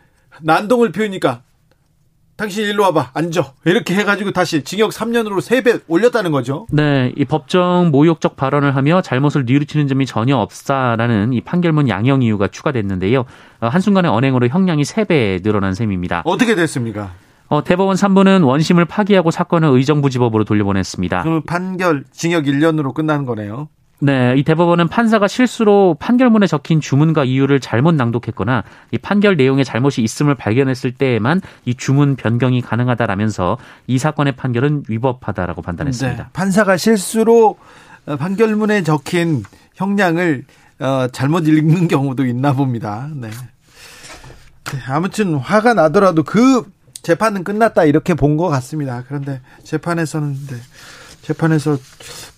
난동을 0.42 0.92
피우니까 0.92 1.42
당신 2.36 2.64
일로 2.64 2.82
와봐 2.84 3.10
앉아 3.14 3.52
이렇게 3.64 3.94
해가지고 3.94 4.32
다시 4.32 4.64
징역 4.64 4.90
3년으로 4.90 5.38
3배 5.38 5.82
올렸다는 5.86 6.32
거죠. 6.32 6.66
네, 6.70 7.12
이 7.16 7.24
법정 7.24 7.90
모욕적 7.92 8.36
발언을 8.36 8.74
하며 8.74 9.02
잘못을 9.02 9.44
뉘우치는 9.46 9.86
점이 9.86 10.06
전혀 10.06 10.36
없다라는 10.36 11.32
이 11.32 11.40
판결문 11.40 11.88
양형 11.88 12.22
이유가 12.22 12.48
추가됐는데요. 12.48 13.24
어, 13.60 13.68
한순간에 13.68 14.08
언행으로 14.08 14.48
형량이 14.48 14.82
3배 14.82 15.42
늘어난 15.42 15.74
셈입니다. 15.74 16.22
어떻게 16.24 16.54
됐습니까? 16.54 17.12
어, 17.48 17.62
대법원 17.62 17.94
3부는 17.96 18.44
원심을 18.44 18.84
파기하고 18.86 19.30
사건을 19.30 19.68
의정부지법으로 19.68 20.44
돌려보냈습니다. 20.44 21.22
그럼 21.22 21.42
판결 21.42 22.04
징역 22.10 22.44
1년으로 22.44 22.94
끝나는 22.94 23.26
거네요. 23.26 23.68
네, 24.04 24.34
이 24.36 24.42
대법원은 24.42 24.88
판사가 24.88 25.28
실수로 25.28 25.96
판결문에 25.98 26.46
적힌 26.46 26.82
주문과 26.82 27.24
이유를 27.24 27.58
잘못 27.58 27.94
낭독했거나 27.94 28.62
이 28.90 28.98
판결 28.98 29.36
내용에 29.36 29.64
잘못이 29.64 30.02
있음을 30.02 30.34
발견했을 30.34 30.92
때에만 30.92 31.40
이 31.64 31.74
주문 31.74 32.14
변경이 32.14 32.60
가능하다라면서 32.60 33.56
이 33.86 33.96
사건의 33.96 34.36
판결은 34.36 34.82
위법하다라고 34.88 35.62
판단했습니다. 35.62 36.22
네, 36.22 36.28
판사가 36.34 36.76
실수로 36.76 37.56
판결문에 38.04 38.82
적힌 38.82 39.42
형량을 39.76 40.44
어, 40.80 41.06
잘못 41.10 41.48
읽는 41.48 41.88
경우도 41.88 42.26
있나 42.26 42.52
봅니다. 42.52 43.08
네. 43.14 43.30
네 43.30 44.78
아무튼 44.86 45.36
화가 45.36 45.72
나더라도 45.72 46.24
그 46.24 46.70
재판은 47.02 47.42
끝났다 47.42 47.84
이렇게 47.84 48.12
본 48.12 48.36
것 48.36 48.48
같습니다. 48.48 49.02
그런데 49.08 49.40
재판에서는 49.62 50.32
네. 50.46 50.56
재판에서 51.24 51.78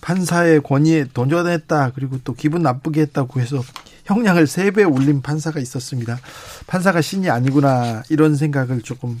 판사의 0.01 0.61
권위에 0.63 1.07
도전했다 1.13 1.91
그리고 1.93 2.19
또 2.23 2.33
기분 2.33 2.61
나쁘게 2.61 3.01
했다고 3.01 3.39
해서 3.39 3.61
형량을 4.05 4.45
3배 4.45 4.91
올린 4.91 5.21
판사가 5.21 5.59
있었습니다. 5.59 6.17
판사가 6.65 7.01
신이 7.01 7.29
아니구나 7.29 8.03
이런 8.09 8.35
생각을 8.35 8.81
조금 8.81 9.19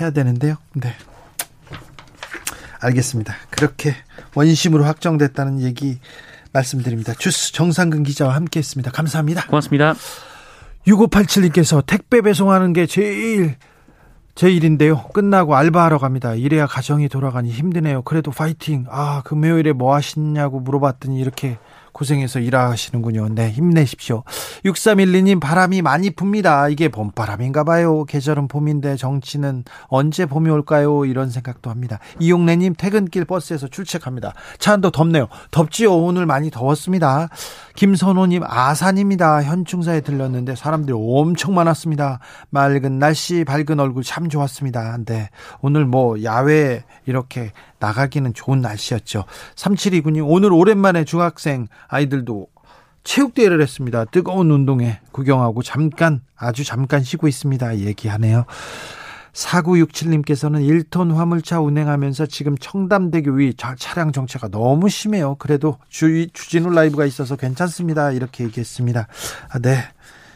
해야 0.00 0.10
되는데요. 0.10 0.56
네. 0.74 0.94
알겠습니다. 2.80 3.34
그렇게 3.50 3.94
원심으로 4.34 4.84
확정됐다는 4.84 5.60
얘기 5.62 5.98
말씀드립니다. 6.52 7.14
주스 7.14 7.52
정상근 7.52 8.04
기자와 8.04 8.34
함께 8.34 8.60
했습니다. 8.60 8.90
감사합니다. 8.90 9.46
고맙습니다. 9.46 9.94
6587님께서 10.86 11.84
택배 11.84 12.20
배송하는 12.20 12.72
게 12.72 12.86
제일 12.86 13.56
제 14.36 14.50
일인데요. 14.52 15.04
끝나고 15.14 15.56
알바하러 15.56 15.96
갑니다. 15.96 16.34
이래야 16.34 16.66
가정이 16.66 17.08
돌아가니 17.08 17.50
힘드네요. 17.50 18.02
그래도 18.02 18.30
파이팅. 18.30 18.84
아, 18.90 19.22
금요일에 19.24 19.72
뭐 19.72 19.94
하시냐고 19.94 20.60
물어봤더니 20.60 21.18
이렇게 21.18 21.56
고생해서 21.96 22.40
일하시는군요. 22.40 23.30
네, 23.30 23.50
힘내십시오. 23.50 24.22
6312님, 24.66 25.40
바람이 25.40 25.80
많이 25.80 26.10
붑니다. 26.10 26.70
이게 26.70 26.90
봄바람인가 26.90 27.64
봐요. 27.64 28.04
계절은 28.04 28.48
봄인데 28.48 28.96
정치는 28.96 29.64
언제 29.86 30.26
봄이 30.26 30.50
올까요? 30.50 31.06
이런 31.06 31.30
생각도 31.30 31.70
합니다. 31.70 31.98
이용래 32.20 32.56
님, 32.56 32.74
퇴근길 32.74 33.24
버스에서 33.24 33.68
출첵합니다. 33.68 34.34
차 34.58 34.74
안도 34.74 34.90
덥네요. 34.90 35.28
덥지요? 35.50 35.96
오늘 35.96 36.26
많이 36.26 36.50
더웠습니다. 36.50 37.30
김선호 37.76 38.26
님, 38.26 38.42
아산입니다. 38.44 39.42
현충사에 39.42 40.02
들렸는데 40.02 40.54
사람들이 40.54 40.94
엄청 40.94 41.54
많았습니다. 41.54 42.18
맑은 42.50 42.98
날씨, 42.98 43.44
밝은 43.44 43.80
얼굴 43.80 44.02
참 44.02 44.28
좋았습니다. 44.28 44.98
네. 45.06 45.30
오늘 45.62 45.86
뭐 45.86 46.22
야외 46.22 46.84
이렇게 47.06 47.52
나가기는 47.78 48.34
좋은 48.34 48.60
날씨였죠. 48.60 49.24
3729님, 49.54 50.24
오늘 50.28 50.52
오랜만에 50.52 51.04
중학생 51.04 51.68
아이들도 51.88 52.48
체육대회를 53.04 53.62
했습니다. 53.62 54.04
뜨거운 54.06 54.50
운동회 54.50 55.00
구경하고 55.12 55.62
잠깐, 55.62 56.22
아주 56.36 56.64
잠깐 56.64 57.02
쉬고 57.02 57.28
있습니다. 57.28 57.78
얘기하네요. 57.78 58.44
4967님께서는 59.32 60.88
1톤 60.90 61.14
화물차 61.14 61.60
운행하면서 61.60 62.26
지금 62.26 62.56
청담대교 62.56 63.32
위 63.32 63.54
차량 63.54 64.10
정체가 64.10 64.48
너무 64.48 64.88
심해요. 64.88 65.36
그래도 65.36 65.78
주, 65.88 66.26
주진우 66.32 66.70
라이브가 66.70 67.04
있어서 67.04 67.36
괜찮습니다. 67.36 68.12
이렇게 68.12 68.44
얘기했습니다. 68.44 69.06
아, 69.50 69.58
네. 69.58 69.84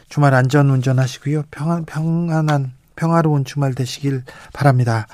주말 0.09 0.35
안전 0.35 0.69
운전하시고요. 0.71 1.45
평안, 1.51 1.85
평안한, 1.87 2.73
평화로운 2.97 3.45
주말 3.45 3.75
되시길 3.75 4.25
바랍니다. 4.53 5.07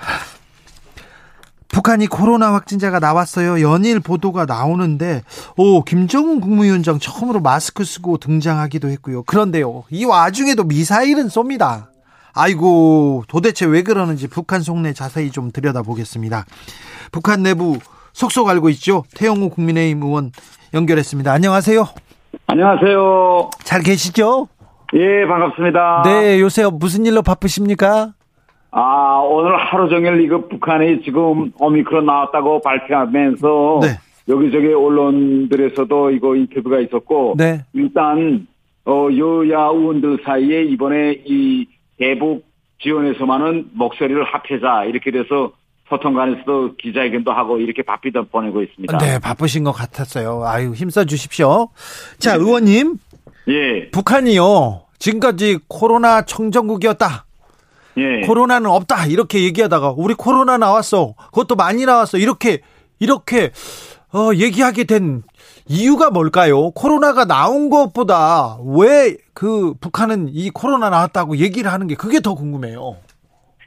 북한이 1.68 2.06
코로나 2.06 2.52
확진자가 2.54 2.98
나왔어요. 3.00 3.60
연일 3.60 4.00
보도가 4.00 4.46
나오는데, 4.46 5.22
오, 5.56 5.82
김정은 5.82 6.40
국무위원장 6.40 6.98
처음으로 6.98 7.40
마스크 7.40 7.84
쓰고 7.84 8.18
등장하기도 8.18 8.88
했고요. 8.88 9.24
그런데요, 9.24 9.84
이 9.90 10.04
와중에도 10.04 10.64
미사일은 10.64 11.28
쏩니다. 11.28 11.86
아이고, 12.34 13.24
도대체 13.28 13.66
왜 13.66 13.82
그러는지 13.82 14.28
북한 14.28 14.60
속내 14.60 14.92
자세히 14.92 15.30
좀 15.30 15.50
들여다보겠습니다. 15.50 16.44
북한 17.12 17.42
내부 17.42 17.78
속속 18.12 18.48
알고 18.48 18.68
있죠? 18.70 19.04
태영호 19.14 19.50
국민의힘 19.50 20.02
의원 20.02 20.32
연결했습니다. 20.74 21.32
안녕하세요. 21.32 21.86
안녕하세요. 22.46 23.50
잘 23.64 23.82
계시죠? 23.82 24.48
예, 24.94 25.26
반갑습니다. 25.26 26.02
네, 26.04 26.40
요새 26.40 26.64
무슨 26.64 27.06
일로 27.06 27.22
바쁘십니까? 27.22 28.12
아, 28.70 29.22
오늘 29.24 29.56
하루 29.56 29.88
종일 29.88 30.20
이거 30.20 30.46
북한이 30.48 31.02
지금 31.02 31.52
오미크론 31.58 32.06
나왔다고 32.06 32.60
발표하면서 32.60 33.80
네. 33.82 33.88
여기저기 34.28 34.72
언론들에서도 34.72 36.10
이거 36.10 36.36
인터뷰가 36.36 36.80
있었고 36.80 37.34
네. 37.38 37.64
일단 37.72 38.46
어 38.84 39.08
여야 39.16 39.66
의원들 39.66 40.20
사이에 40.24 40.64
이번에 40.64 41.22
이 41.24 41.66
대북 41.98 42.44
지원에서만은 42.82 43.70
목소리를 43.72 44.22
합해자 44.24 44.84
이렇게 44.84 45.10
돼서 45.10 45.52
소통관에서도 45.88 46.76
기자회견도 46.76 47.32
하고 47.32 47.58
이렇게 47.58 47.82
바삐다 47.82 48.22
보내고 48.22 48.62
있습니다. 48.62 48.98
네, 48.98 49.18
바쁘신 49.20 49.64
것 49.64 49.72
같았어요. 49.72 50.42
아유, 50.44 50.72
힘써 50.72 51.04
주십시오. 51.04 51.68
자, 52.18 52.34
의원님. 52.34 52.98
예. 53.48 53.88
북한이요. 53.90 54.82
지금까지 54.98 55.60
코로나 55.68 56.22
청정국이었다. 56.22 57.25
예. 57.96 58.20
코로나는 58.26 58.70
없다. 58.70 59.06
이렇게 59.06 59.42
얘기하다가 59.44 59.94
우리 59.96 60.14
코로나 60.14 60.58
나왔어. 60.58 61.14
그것도 61.32 61.56
많이 61.56 61.84
나왔어. 61.84 62.18
이렇게 62.18 62.60
이렇게 62.98 63.50
어 64.14 64.30
얘기하게 64.34 64.84
된 64.84 65.22
이유가 65.66 66.10
뭘까요? 66.10 66.70
코로나가 66.70 67.24
나온 67.24 67.70
것보다 67.70 68.58
왜 68.64 69.16
그 69.36 69.74
북한은 69.82 70.30
이 70.32 70.48
코로나 70.48 70.88
나왔다고 70.88 71.36
얘기를 71.36 71.70
하는 71.70 71.86
게 71.88 71.94
그게 71.94 72.20
더 72.20 72.34
궁금해요. 72.34 72.96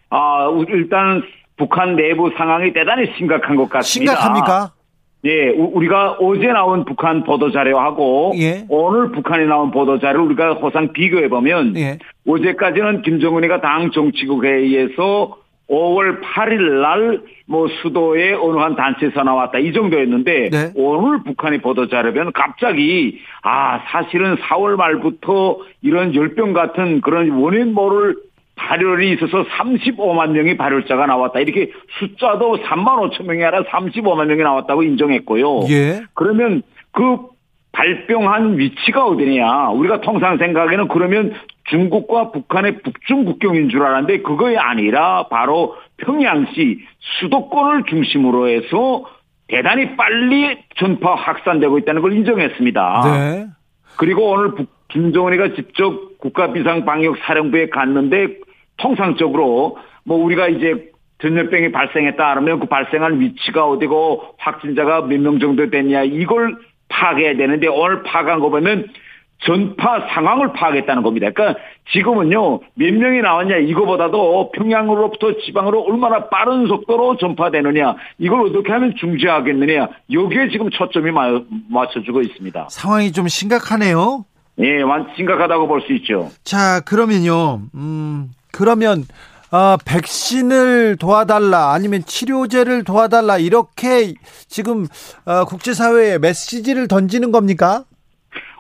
아, 0.09 0.48
일단 0.67 1.21
북한 1.57 1.95
내부 1.95 2.31
상황이 2.36 2.74
대단히 2.74 3.05
심각한 3.15 3.55
것 3.55 3.69
같습니다. 3.69 4.13
심각합니까? 4.13 4.71
예, 5.26 5.50
우리가 5.50 6.14
어제 6.20 6.48
나온 6.48 6.86
북한 6.86 7.24
보도 7.24 7.52
자료하고 7.52 8.34
예. 8.38 8.66
오늘 8.70 9.12
북한에 9.12 9.46
나온 9.46 9.70
보도 9.72 10.00
자료 10.00 10.24
우리가 10.24 10.54
호상 10.54 10.94
비교해 10.94 11.28
보면 11.28 11.76
예. 11.78 12.00
어제까지는 12.28 13.02
김정은이가 13.02 13.60
당 13.60 13.92
정치국 13.92 14.46
회의에서 14.46 15.38
5월 15.70 16.22
8일 16.22 16.82
날 16.82 17.22
뭐 17.50 17.68
수도의 17.82 18.36
어느 18.36 18.60
한 18.60 18.76
단체에서 18.76 19.24
나왔다 19.24 19.58
이 19.58 19.74
정도였는데 19.74 20.50
네. 20.52 20.72
오늘 20.76 21.24
북한의 21.24 21.62
보도 21.62 21.88
자료면 21.88 22.32
갑자기 22.32 23.20
아 23.42 23.80
사실은 23.88 24.36
4월 24.36 24.76
말부터 24.76 25.58
이런 25.82 26.14
열병 26.14 26.53
같은 26.53 27.01
그런 27.01 27.32
원인 27.32 27.74
모를 27.74 28.16
발열이 28.59 29.13
있어서 29.13 29.45
35만 29.45 30.31
명의 30.31 30.57
발열자가 30.57 31.05
나왔다. 31.05 31.39
이렇게 31.39 31.72
숫자도 32.00 32.57
3만 32.57 33.11
5천 33.11 33.25
명이 33.25 33.43
아니라 33.43 33.63
35만 33.63 34.25
명이 34.25 34.43
나왔다고 34.43 34.83
인정했고요. 34.83 35.61
예. 35.69 36.01
그러면 36.13 36.61
그 36.91 37.17
발병한 37.72 38.57
위치가 38.57 39.05
어디냐? 39.05 39.69
우리가 39.69 40.01
통상 40.01 40.37
생각에는 40.37 40.87
그러면 40.89 41.33
중국과 41.69 42.31
북한의 42.31 42.79
북중 42.81 43.25
국경인 43.25 43.69
줄 43.69 43.83
알았는데 43.83 44.24
그거이 44.24 44.57
아니라 44.57 45.27
바로 45.29 45.75
평양시 45.98 46.79
수도권을 47.19 47.83
중심으로 47.89 48.50
해서 48.50 49.05
대단히 49.48 49.95
빨리 49.95 50.57
전파 50.75 51.15
확산되고 51.15 51.77
있다는 51.79 52.01
걸 52.01 52.13
인정했습니다. 52.13 53.01
네. 53.05 53.45
그리고 53.98 54.31
오늘 54.31 54.51
김정은이가 54.89 55.53
직접 55.55 56.17
국가비상방역사령부에 56.19 57.69
갔는데 57.69 58.35
통상적으로 58.79 59.77
뭐 60.03 60.18
우리가 60.24 60.48
이제 60.48 60.89
전염병이 61.22 61.72
발생했다 61.72 62.35
하면 62.37 62.59
그 62.59 62.65
발생한 62.68 63.20
위치가 63.20 63.65
어디고 63.68 64.35
확진자가 64.37 65.01
몇 65.01 65.20
명 65.20 65.39
정도 65.39 65.70
됐냐 65.70 66.03
이걸 66.03 66.57
파악해야 66.89 67.35
되는데 67.35 67.68
오늘 67.68 68.03
파악한 68.03 68.39
거 68.39 68.50
보면 68.50 68.87
전파 69.42 70.05
상황을 70.13 70.51
파악했다는 70.51 71.01
겁니다. 71.03 71.29
그러니까 71.33 71.59
지금은요 71.94 72.59
몇 72.75 72.94
명이 72.94 73.22
나왔냐 73.22 73.57
이거보다도 73.57 74.51
평양으로부터 74.51 75.33
지방으로 75.46 75.81
얼마나 75.83 76.27
빠른 76.27 76.68
속도로 76.68 77.18
전파되느냐 77.18 77.96
이걸 78.18 78.48
어떻게 78.48 78.72
하면 78.72 78.96
중지하겠느냐 78.98 79.87
여기에 80.11 80.50
지금 80.50 80.70
초점이 80.70 81.11
맞춰주고 81.70 82.22
있습니다. 82.22 82.68
상황이 82.70 83.11
좀 83.13 83.27
심각하네요. 83.27 84.25
예, 84.59 84.79
심각하다고 85.15 85.68
볼 85.70 85.81
수 85.81 85.94
있죠. 85.94 86.29
자 86.44 86.81
그러면요, 86.85 87.61
음 87.75 88.31
그러면 88.51 89.03
어, 89.51 89.77
백신을 89.83 90.98
도와달라 90.98 91.74
아니면 91.74 92.01
치료제를 92.05 92.83
도와달라 92.83 93.38
이렇게 93.40 94.14
지금 94.48 94.85
어, 95.25 95.46
국제사회에 95.46 96.20
메시지를 96.20 96.88
던지는 96.88 97.31
겁니까? 97.31 97.83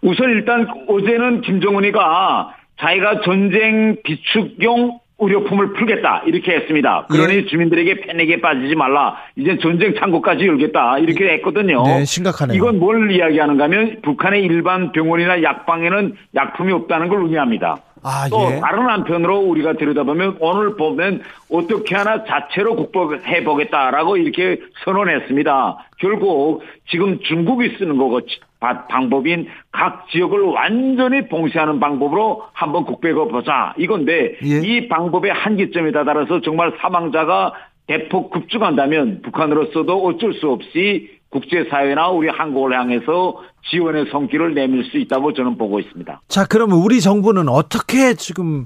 우선 0.01 0.29
일단 0.31 0.67
어제는 0.87 1.41
김정은이가 1.41 2.55
자기가 2.79 3.21
전쟁 3.21 3.97
비축용 4.03 4.99
의료품을 5.19 5.73
풀겠다 5.73 6.23
이렇게 6.25 6.53
했습니다. 6.53 7.05
그러니 7.09 7.35
예. 7.35 7.45
주민들에게 7.45 8.01
패닉에 8.01 8.39
빠지지 8.39 8.73
말라. 8.75 9.17
이제 9.35 9.57
전쟁 9.61 9.93
창고까지 9.99 10.47
열겠다 10.47 10.97
이렇게 10.99 11.33
했거든요. 11.33 11.83
네, 11.83 12.05
심각하네요. 12.05 12.55
이건 12.55 12.79
뭘 12.79 13.11
이야기하는가 13.11 13.65
하면 13.65 13.97
북한의 14.01 14.43
일반 14.43 14.93
병원이나 14.93 15.43
약방에는 15.43 16.15
약품이 16.35 16.71
없다는 16.71 17.09
걸 17.09 17.23
의미합니다. 17.23 17.77
아, 18.03 18.27
또 18.29 18.51
예. 18.51 18.59
다른 18.59 18.87
한편으로 18.87 19.39
우리가 19.39 19.73
들여다보면 19.73 20.37
오늘 20.39 20.75
보면 20.77 21.21
어떻게 21.51 21.95
하나 21.95 22.23
자체로 22.23 22.75
극복해 22.75 23.43
보겠다라고 23.43 24.17
이렇게 24.17 24.61
선언했습니다. 24.85 25.77
결국 25.99 26.63
지금 26.89 27.19
중국이 27.19 27.75
쓰는 27.77 27.97
거고 27.97 28.21
방법인 28.59 29.47
각 29.71 30.07
지역을 30.09 30.41
완전히 30.41 31.27
봉쇄하는 31.27 31.79
방법으로 31.79 32.43
한번 32.53 32.85
국백해 32.85 33.13
보자 33.13 33.73
이건데 33.77 34.37
예. 34.43 34.61
이 34.63 34.87
방법의 34.87 35.31
한계점에 35.31 35.91
다다라서 35.91 36.41
정말 36.41 36.73
사망자가 36.79 37.53
대폭 37.87 38.29
급증한다면 38.29 39.21
북한으로서도 39.23 40.05
어쩔 40.05 40.33
수 40.33 40.49
없이 40.49 41.09
국제사회나 41.29 42.09
우리 42.09 42.27
한국을 42.27 42.77
향해서 42.77 43.41
지원의 43.69 44.07
손길을 44.11 44.53
내밀 44.53 44.83
수 44.85 44.97
있다고 44.97 45.33
저는 45.33 45.57
보고 45.57 45.79
있습니다. 45.79 46.21
자, 46.27 46.45
그러면 46.47 46.79
우리 46.79 47.01
정부는 47.01 47.49
어떻게 47.49 48.13
지금 48.13 48.65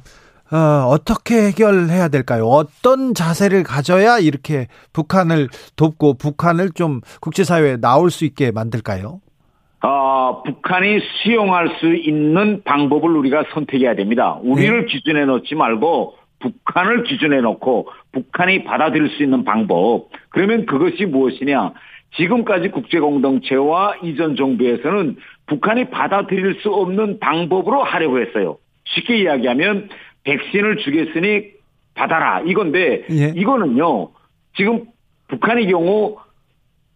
어, 0.52 0.88
어떻게 0.88 1.48
해결해야 1.48 2.10
될까요? 2.10 2.46
어떤 2.46 3.14
자세를 3.14 3.64
가져야 3.64 4.20
이렇게 4.20 4.68
북한을 4.94 5.48
돕고 5.76 6.16
북한을 6.20 6.72
좀 6.72 7.02
국제사회에 7.22 7.78
나올 7.78 8.12
수 8.12 8.24
있게 8.24 8.52
만들까요? 8.52 9.20
어, 9.82 10.44
북한이 10.44 11.00
수용할 11.24 11.76
수 11.80 11.94
있는 11.94 12.62
방법을 12.64 13.10
우리가 13.18 13.46
선택해야 13.54 13.96
됩니다. 13.96 14.40
우리를 14.44 14.82
네. 14.82 14.86
기준에 14.86 15.26
놓지 15.26 15.56
말고 15.56 16.16
북한을 16.40 17.04
기준에 17.04 17.42
놓고 17.42 17.88
북한이 18.12 18.64
받아들일 18.64 19.10
수 19.10 19.24
있는 19.24 19.44
방법. 19.44 20.10
그러면 20.30 20.66
그것이 20.66 21.06
무엇이냐? 21.06 21.74
지금까지 22.16 22.70
국제공동체와 22.70 23.96
이전 24.04 24.36
정부에서는 24.36 25.18
북한이 25.48 25.90
받아들일 25.90 26.60
수 26.62 26.70
없는 26.70 27.20
방법으로 27.20 27.84
하려고 27.84 28.20
했어요. 28.20 28.58
쉽게 28.86 29.18
이야기하면 29.18 29.90
백신을 30.24 30.78
주겠으니 30.78 31.54
받아라 31.96 32.42
이건데 32.42 33.06
예. 33.12 33.34
이거는요 33.36 34.10
지금 34.56 34.86
북한의 35.28 35.68
경우 35.68 36.18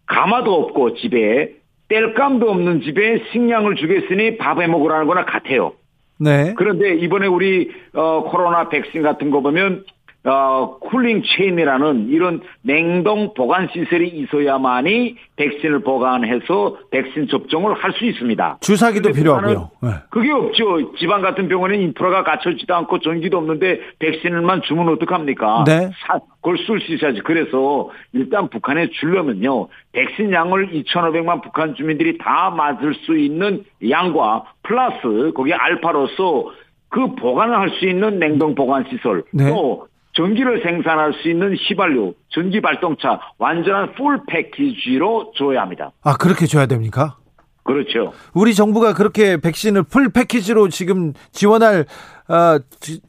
가마도 0.06 0.54
없고 0.56 0.96
집에 0.96 1.54
뗄감도 1.90 2.50
없는 2.50 2.82
집에 2.82 3.24
식량을 3.32 3.76
주겠으니 3.76 4.38
밥해 4.38 4.68
먹으라는 4.68 5.08
거나 5.08 5.26
같아요. 5.26 5.74
네. 6.20 6.54
그런데 6.58 6.96
이번에 6.96 7.28
우리 7.28 7.72
어 7.94 8.24
코로나 8.24 8.70
백신 8.70 9.04
같은 9.04 9.30
거 9.32 9.42
보면 9.42 9.84
어, 10.28 10.78
cooling 10.80 11.24
chain이라는 11.24 12.10
이런 12.10 12.42
냉동 12.62 13.34
보관 13.34 13.70
시설이 13.72 14.10
있어야만이 14.10 15.16
백신을 15.38 15.80
보관해서 15.80 16.78
백신 16.92 17.28
접종을 17.30 17.74
할 17.76 17.94
수 17.98 18.06
있습니다. 18.06 18.58
주사기도 18.60 19.12
필요하고요. 19.14 19.72
네. 19.82 19.90
그게 20.10 20.32
없죠. 20.32 20.94
지방 21.00 21.22
같은 21.22 21.48
병원은 21.48 21.80
인프라가 21.82 22.24
갖춰지도 22.24 22.76
않고 22.76 23.00
전기도 23.00 23.38
없는데 23.38 23.80
백신을만 24.00 24.62
주면 24.64 24.90
어떡합니까? 24.90 25.64
네. 25.66 25.90
사, 26.06 26.20
그걸 26.36 26.58
쓸 26.68 26.82
수 26.82 26.94
있어야지. 26.94 27.22
그래서 27.22 27.90
일단 28.14 28.50
북한에 28.50 28.90
주려면요. 28.90 29.70
백신 29.94 30.32
양을 30.34 30.72
2,500만 30.74 31.42
북한 31.42 31.74
주민들이 31.76 32.18
다 32.18 32.50
맞을 32.56 32.94
수 33.06 33.18
있는 33.18 33.64
양과 33.90 34.44
플러스 34.64 35.32
거기에 35.34 35.54
알파로서 35.54 36.52
그 36.90 37.16
보관을 37.16 37.58
할 37.58 37.70
수 37.80 37.86
있는 37.86 38.20
냉동 38.20 38.54
보관 38.56 38.86
시설 38.90 39.24
네. 39.32 39.50
또 39.50 39.88
전기를 40.18 40.64
생산할 40.64 41.14
수 41.22 41.30
있는 41.30 41.56
휘발유, 41.56 42.14
전기 42.30 42.60
발동차 42.60 43.20
완전한 43.38 43.94
full 43.94 44.20
package로 44.28 45.32
줘야 45.36 45.62
합니다. 45.62 45.92
아 46.04 46.18
그렇게 46.18 46.48
줘야 46.48 46.66
됩니까? 46.66 47.18
그렇죠. 47.64 48.14
우리 48.34 48.56
정부가 48.56 48.94
그렇게 48.94 49.38
백신을 49.40 49.84
full 49.84 50.10
package로 50.12 50.70
지금 50.70 51.14
지원할 51.32 51.86
어, 52.30 52.60
지, 52.80 53.00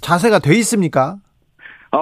자세가 0.00 0.38
돼 0.38 0.54
있습니까? 0.58 1.16
어, 1.90 1.98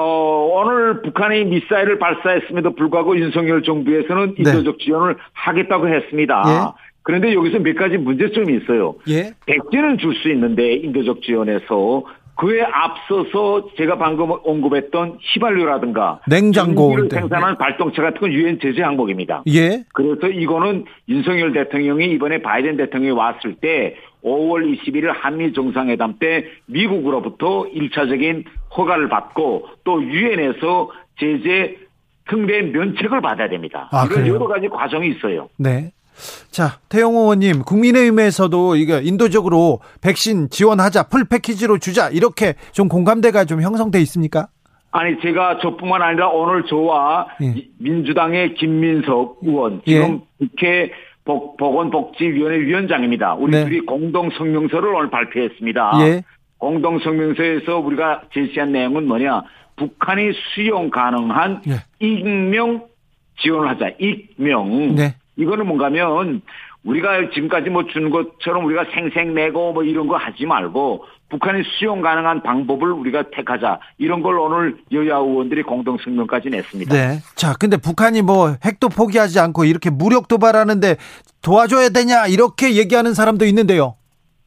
오늘 0.52 1.02
북한이 1.02 1.44
미사일을 1.46 1.98
발사했음에도 1.98 2.74
불구하고 2.74 3.18
윤석열 3.18 3.62
정부에서는 3.62 4.34
네. 4.38 4.50
인도적 4.50 4.78
지원을 4.78 5.16
하겠다고 5.32 5.88
했습니다. 5.88 6.42
예? 6.46 6.80
그런데 7.02 7.32
여기서 7.34 7.60
몇 7.60 7.76
가지 7.76 7.96
문제점이 7.96 8.56
있어요. 8.58 8.94
예? 9.08 9.32
백신은 9.46 9.98
줄 9.98 10.14
수 10.16 10.28
있는데 10.30 10.74
인도적 10.74 11.22
지원에서 11.22 12.04
그에 12.40 12.62
앞서서 12.62 13.68
제가 13.76 13.98
방금 13.98 14.30
언급했던 14.30 15.18
휘발유라든가 15.20 16.20
냉장고 16.26 16.96
생산한 17.10 17.58
발동차 17.58 18.00
같은 18.00 18.18
건 18.18 18.32
유엔 18.32 18.58
제재 18.62 18.80
항목입니다. 18.80 19.42
예. 19.48 19.84
그래서 19.92 20.26
이거는 20.26 20.86
윤석열 21.06 21.52
대통령이 21.52 22.06
이번에 22.12 22.40
바이든 22.40 22.78
대통령이 22.78 23.14
왔을 23.14 23.56
때 23.56 23.96
5월 24.24 24.74
21일 24.74 25.12
한미 25.12 25.52
정상회담 25.52 26.14
때 26.18 26.46
미국으로부터 26.64 27.66
1차적인 27.74 28.44
허가를 28.74 29.10
받고 29.10 29.66
또 29.84 30.02
유엔에서 30.02 30.90
제재 31.18 31.76
특례 32.26 32.62
면책을 32.62 33.20
받아야 33.20 33.50
됩니다. 33.50 33.90
아, 33.92 34.06
이런 34.06 34.16
그래요? 34.16 34.34
여러 34.36 34.46
가지 34.46 34.66
과정이 34.68 35.10
있어요. 35.10 35.50
네. 35.58 35.92
자, 36.50 36.78
태영 36.88 37.14
의원님, 37.14 37.62
국민의힘에서도 37.62 38.76
이거 38.76 39.00
인도적으로 39.00 39.80
백신 40.00 40.50
지원하자, 40.50 41.04
풀 41.04 41.24
패키지로 41.24 41.78
주자, 41.78 42.08
이렇게 42.08 42.54
좀 42.72 42.88
공감대가 42.88 43.44
좀 43.44 43.62
형성돼 43.62 44.00
있습니까? 44.02 44.48
아니, 44.92 45.20
제가 45.20 45.58
저뿐만 45.62 46.02
아니라 46.02 46.28
오늘 46.28 46.64
저와 46.66 47.28
예. 47.42 47.54
민주당의 47.78 48.54
김민석 48.54 49.38
의원, 49.42 49.82
예. 49.86 49.92
지금 49.92 50.20
예. 50.40 50.46
국회 50.46 50.90
복, 51.24 51.56
보건복지위원회 51.56 52.58
위원장입니다. 52.60 53.34
우리 53.34 53.52
네. 53.52 53.64
둘이 53.64 53.80
공동 53.80 54.30
성명서를 54.30 54.92
오늘 54.92 55.10
발표했습니다. 55.10 55.92
예. 56.00 56.22
공동 56.58 56.98
성명서에서 56.98 57.78
우리가 57.78 58.22
제시한 58.34 58.72
내용은 58.72 59.06
뭐냐? 59.06 59.42
북한이 59.76 60.32
수용 60.54 60.90
가능한 60.90 61.62
예. 61.68 61.84
익명 62.04 62.84
지원을 63.40 63.68
하자. 63.70 63.92
익명. 63.98 64.94
네. 64.94 65.14
이거는 65.40 65.66
뭔가면 65.66 66.42
우리가 66.84 67.30
지금까지 67.34 67.68
뭐 67.70 67.84
준 67.84 68.10
것처럼 68.10 68.64
우리가 68.64 68.86
생생 68.94 69.34
내고 69.34 69.72
뭐 69.72 69.82
이런 69.82 70.06
거 70.06 70.16
하지 70.16 70.46
말고 70.46 71.04
북한이 71.28 71.62
수용 71.78 72.00
가능한 72.00 72.42
방법을 72.42 72.90
우리가 72.90 73.24
택하자 73.30 73.78
이런 73.98 74.22
걸 74.22 74.38
오늘 74.38 74.76
여야 74.92 75.16
의원들이 75.16 75.62
공동 75.62 75.96
성명까지 75.98 76.50
냈습니다. 76.50 76.94
네. 76.94 77.18
자, 77.36 77.54
근데 77.58 77.76
북한이 77.76 78.22
뭐 78.22 78.56
핵도 78.64 78.88
포기하지 78.88 79.38
않고 79.38 79.64
이렇게 79.64 79.90
무력 79.90 80.26
도발하는데 80.28 80.96
도와줘야 81.42 81.90
되냐 81.90 82.26
이렇게 82.26 82.74
얘기하는 82.74 83.14
사람도 83.14 83.44
있는데요. 83.46 83.94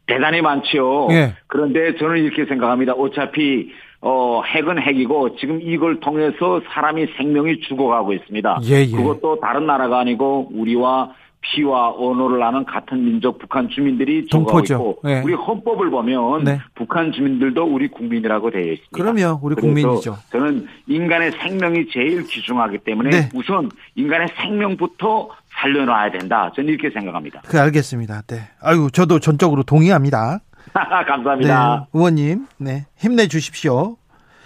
대단히 0.08 0.42
많죠. 0.42 1.08
예. 1.12 1.36
그런데 1.48 1.96
저는 1.98 2.18
이렇게 2.18 2.46
생각합니다. 2.46 2.94
어차피 2.94 3.72
어, 4.06 4.42
핵은 4.44 4.82
핵이고 4.82 5.38
지금 5.38 5.62
이걸 5.62 6.02
통해서 6.02 6.62
사람이 6.74 7.08
생명이 7.18 7.62
죽어가고 7.62 8.12
있습니다. 8.12 8.60
예, 8.66 8.82
예. 8.82 8.92
그것도 8.92 9.40
다른 9.40 9.66
나라가 9.66 10.00
아니고 10.00 10.50
우리와 10.54 11.14
피와 11.40 11.92
언어를 11.92 12.42
아는 12.44 12.66
같은 12.66 13.04
민족 13.04 13.38
북한 13.38 13.70
주민들이 13.70 14.26
동포죠. 14.28 14.74
있고 14.74 15.00
네. 15.04 15.22
우리 15.24 15.34
헌법을 15.34 15.90
보면 15.90 16.44
네. 16.44 16.60
북한 16.76 17.12
주민들도 17.12 17.64
우리 17.64 17.88
국민이라고 17.90 18.52
되어 18.52 18.62
있습니다. 18.62 18.92
그럼요, 18.92 19.40
우리 19.42 19.56
국민이죠. 19.56 20.18
저는 20.32 20.68
인간의 20.88 21.32
생명이 21.32 21.88
제일 21.92 22.24
귀중하기 22.24 22.80
때문에 22.80 23.10
네. 23.10 23.30
우선 23.34 23.70
인간의 23.96 24.30
생명부터 24.36 25.30
살려놔야 25.62 26.12
된다. 26.12 26.52
저는 26.56 26.70
이렇게 26.70 26.90
생각합니다. 26.90 27.42
그 27.46 27.60
알겠습니다. 27.60 28.22
네. 28.28 28.38
아유, 28.62 28.90
저도 28.92 29.20
전적으로 29.20 29.64
동의합니다. 29.64 30.40
감사합니다. 31.08 31.80
네, 31.80 31.86
의원님, 31.94 32.48
네, 32.58 32.86
힘내 32.98 33.28
주십시오. 33.28 33.98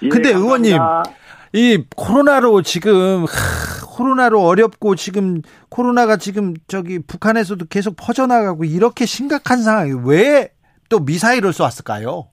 예, 0.03 0.09
근데 0.09 0.33
감사합니다. 0.33 0.75
의원님, 0.75 1.03
이 1.53 1.85
코로나로 1.95 2.61
지금 2.61 3.23
하, 3.23 3.85
코로나로 3.95 4.41
어렵고 4.45 4.95
지금 4.95 5.41
코로나가 5.69 6.17
지금 6.17 6.53
저기 6.67 6.99
북한에서도 6.99 7.65
계속 7.69 7.95
퍼져나가고 7.97 8.63
이렇게 8.65 9.05
심각한 9.05 9.61
상황이 9.63 9.93
왜 10.05 10.49
또 10.89 10.99
미사일을 10.99 11.53
쏘았을까요? 11.53 12.27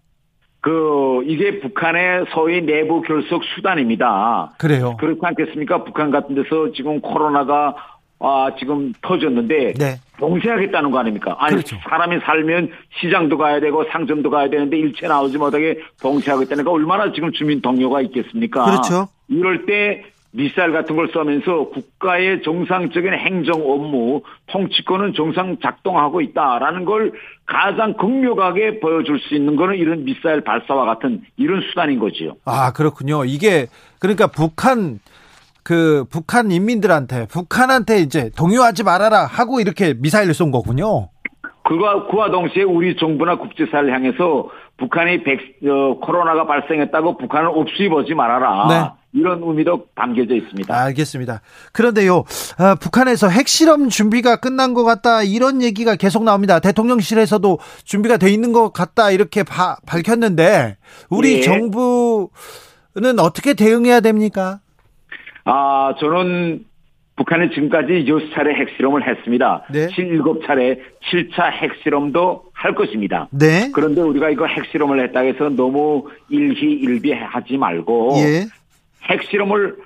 그 0.60 1.22
이게 1.26 1.60
북한의 1.60 2.26
소위 2.32 2.62
내부 2.62 3.02
결속 3.02 3.42
수단입니다. 3.54 4.52
그래요. 4.58 4.96
그렇지 4.98 5.20
않겠습니까? 5.22 5.84
북한 5.84 6.10
같은 6.10 6.34
데서 6.34 6.72
지금 6.74 7.00
코로나가 7.00 7.74
아, 8.20 8.50
지금 8.58 8.92
터졌는데 9.02 9.74
네. 9.74 10.00
봉쇄하겠다는 10.18 10.90
거 10.90 10.98
아닙니까? 10.98 11.36
아니 11.38 11.56
그렇죠. 11.56 11.76
사람이 11.88 12.20
살면 12.20 12.70
시장도 13.00 13.36
가야 13.36 13.60
되고 13.60 13.84
상점도 13.90 14.30
가야 14.30 14.48
되는데 14.48 14.78
일체 14.78 15.08
나오지 15.08 15.38
못하게 15.38 15.80
봉쇄하겠다는 16.00 16.64
거 16.64 16.70
얼마나 16.70 17.12
지금 17.12 17.32
주민 17.32 17.60
동료가 17.60 18.00
있겠습니까? 18.02 18.64
그렇죠. 18.64 19.08
이럴 19.28 19.66
때 19.66 20.04
미사일 20.36 20.72
같은 20.72 20.96
걸 20.96 21.08
쏘면서 21.12 21.68
국가의 21.70 22.42
정상적인 22.42 23.12
행정 23.12 23.70
업무 23.70 24.22
통치권은 24.48 25.14
정상 25.14 25.58
작동하고 25.62 26.20
있다라는 26.20 26.84
걸 26.84 27.12
가장 27.46 27.94
극명하게 27.94 28.80
보여줄 28.80 29.20
수 29.20 29.36
있는 29.36 29.54
거는 29.54 29.76
이런 29.76 30.04
미사일 30.04 30.40
발사와 30.40 30.86
같은 30.86 31.22
이런 31.36 31.60
수단인 31.68 32.00
거지요. 32.00 32.32
아 32.44 32.72
그렇군요. 32.72 33.24
이게 33.24 33.68
그러니까 34.00 34.26
북한 34.26 34.98
그 35.64 36.04
북한 36.10 36.52
인민들한테 36.52 37.26
북한한테 37.26 37.98
이제 37.98 38.30
동요하지 38.36 38.84
말아라 38.84 39.24
하고 39.24 39.60
이렇게 39.60 39.94
미사일을 39.94 40.34
쏜 40.34 40.50
거군요. 40.50 41.08
그와 41.64 42.06
그와 42.08 42.30
동시에 42.30 42.62
우리 42.62 42.94
정부나 42.96 43.38
국제사를 43.38 43.90
향해서 43.92 44.50
북한이 44.76 45.24
백, 45.24 45.38
어, 45.64 45.98
코로나가 46.00 46.46
발생했다고 46.46 47.16
북한을 47.16 47.48
옵수해 47.48 47.88
보지 47.88 48.14
말아라. 48.14 48.66
네. 48.68 49.04
이런 49.14 49.40
의미도 49.42 49.86
담겨져 49.94 50.34
있습니다. 50.34 50.76
알겠습니다. 50.76 51.40
그런데요, 51.72 52.16
어, 52.18 52.74
북한에서 52.80 53.28
핵실험 53.28 53.88
준비가 53.88 54.36
끝난 54.36 54.74
것 54.74 54.82
같다 54.82 55.22
이런 55.22 55.62
얘기가 55.62 55.94
계속 55.94 56.24
나옵니다. 56.24 56.58
대통령실에서도 56.58 57.58
준비가 57.84 58.16
돼 58.16 58.30
있는 58.30 58.52
것 58.52 58.72
같다 58.72 59.12
이렇게 59.12 59.44
바, 59.44 59.76
밝혔는데 59.86 60.76
우리 61.08 61.36
네. 61.36 61.40
정부는 61.42 62.28
어떻게 63.20 63.54
대응해야 63.54 64.00
됩니까? 64.00 64.58
아, 65.44 65.94
저는 66.00 66.64
북한이 67.16 67.50
지금까지 67.50 68.04
6차례 68.06 68.54
핵실험을 68.54 69.06
했습니다. 69.06 69.64
네. 69.70 69.86
7, 69.88 70.22
7차례 70.22 70.80
7차 71.02 71.52
핵실험도 71.52 72.46
할 72.52 72.74
것입니다. 72.74 73.28
네. 73.30 73.70
그런데 73.72 74.00
우리가 74.00 74.30
이거 74.30 74.46
핵실험을 74.46 75.00
했다 75.04 75.20
해서 75.20 75.48
너무 75.48 76.08
일희일비 76.28 77.12
하지 77.12 77.56
말고 77.56 78.14
예. 78.16 78.46
핵실험을 79.04 79.76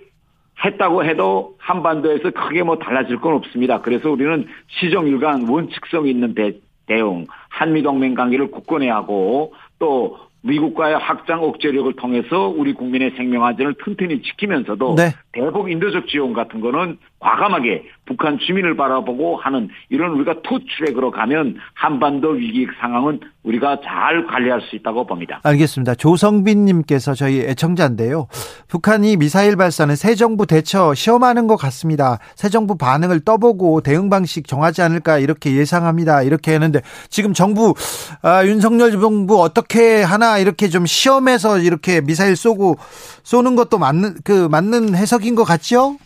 했다고 0.65 1.05
해도 1.05 1.55
한반도에서 1.59 2.31
크게 2.31 2.63
뭐 2.63 2.79
달라질 2.79 3.21
건 3.21 3.35
없습니다. 3.35 3.81
그래서 3.83 4.11
우리는 4.11 4.47
시정일관 4.69 5.49
원칙성 5.49 6.09
있는 6.09 6.35
대, 6.35 6.53
대응, 6.87 7.27
한미동맹 7.51 8.15
관계를 8.15 8.51
굳건히 8.51 8.89
하고 8.89 9.53
또 9.79 10.19
미국과의 10.43 10.97
확장 10.99 11.43
억제력을 11.43 11.93
통해서 11.95 12.49
우리 12.49 12.73
국민의 12.73 13.13
생명 13.17 13.45
안전을 13.45 13.75
튼튼히 13.85 14.23
지키면서도 14.23 14.95
네. 14.97 15.15
대북 15.33 15.71
인도적 15.71 16.07
지원 16.09 16.33
같은 16.33 16.61
거는 16.61 16.99
과감하게 17.21 17.85
북한 18.07 18.39
주민을 18.39 18.77
바라보고 18.77 19.37
하는 19.37 19.69
이런 19.91 20.13
우리가 20.13 20.41
two 20.43 20.59
track으로 20.79 21.11
가면 21.11 21.57
한반도 21.75 22.31
위기 22.31 22.67
상황은 22.81 23.21
우리가 23.43 23.81
잘 23.85 24.27
관리할 24.27 24.61
수 24.63 24.77
있다고 24.77 25.07
봅니다. 25.07 25.41
알겠습니다. 25.43 25.95
조성빈 25.95 26.65
님께서 26.65 27.15
저희 27.15 27.41
애청자인데요. 27.41 28.29
북한이 28.69 29.17
미사일 29.17 29.57
발사는 29.57 29.95
새 29.97 30.15
정부 30.15 30.47
대처 30.47 30.95
시험하는 30.95 31.47
것 31.47 31.57
같습니다. 31.57 32.19
새 32.35 32.49
정부 32.49 32.77
반응을 32.77 33.21
떠보고 33.21 33.81
대응 33.81 34.09
방식 34.11 34.47
정하지 34.47 34.83
않을까 34.83 35.19
이렇게 35.19 35.55
예상합니다. 35.57 36.23
이렇게 36.23 36.53
했는데 36.53 36.81
지금 37.09 37.33
정부 37.33 37.75
아, 38.23 38.45
윤석열 38.47 38.93
정부 38.93 39.43
어떻게 39.43 40.03
하나 40.03 40.39
이렇게 40.39 40.69
좀 40.69 40.87
시험해서 40.87 41.59
이렇게 41.59 42.01
미사일 42.01 42.37
쏘고 42.37 42.77
쏘는 43.23 43.57
것도 43.57 43.79
맞는 43.79 44.17
그 44.25 44.49
맞는 44.49 44.95
해석인 44.95 45.35
것 45.35 45.45
같죠? 45.45 45.97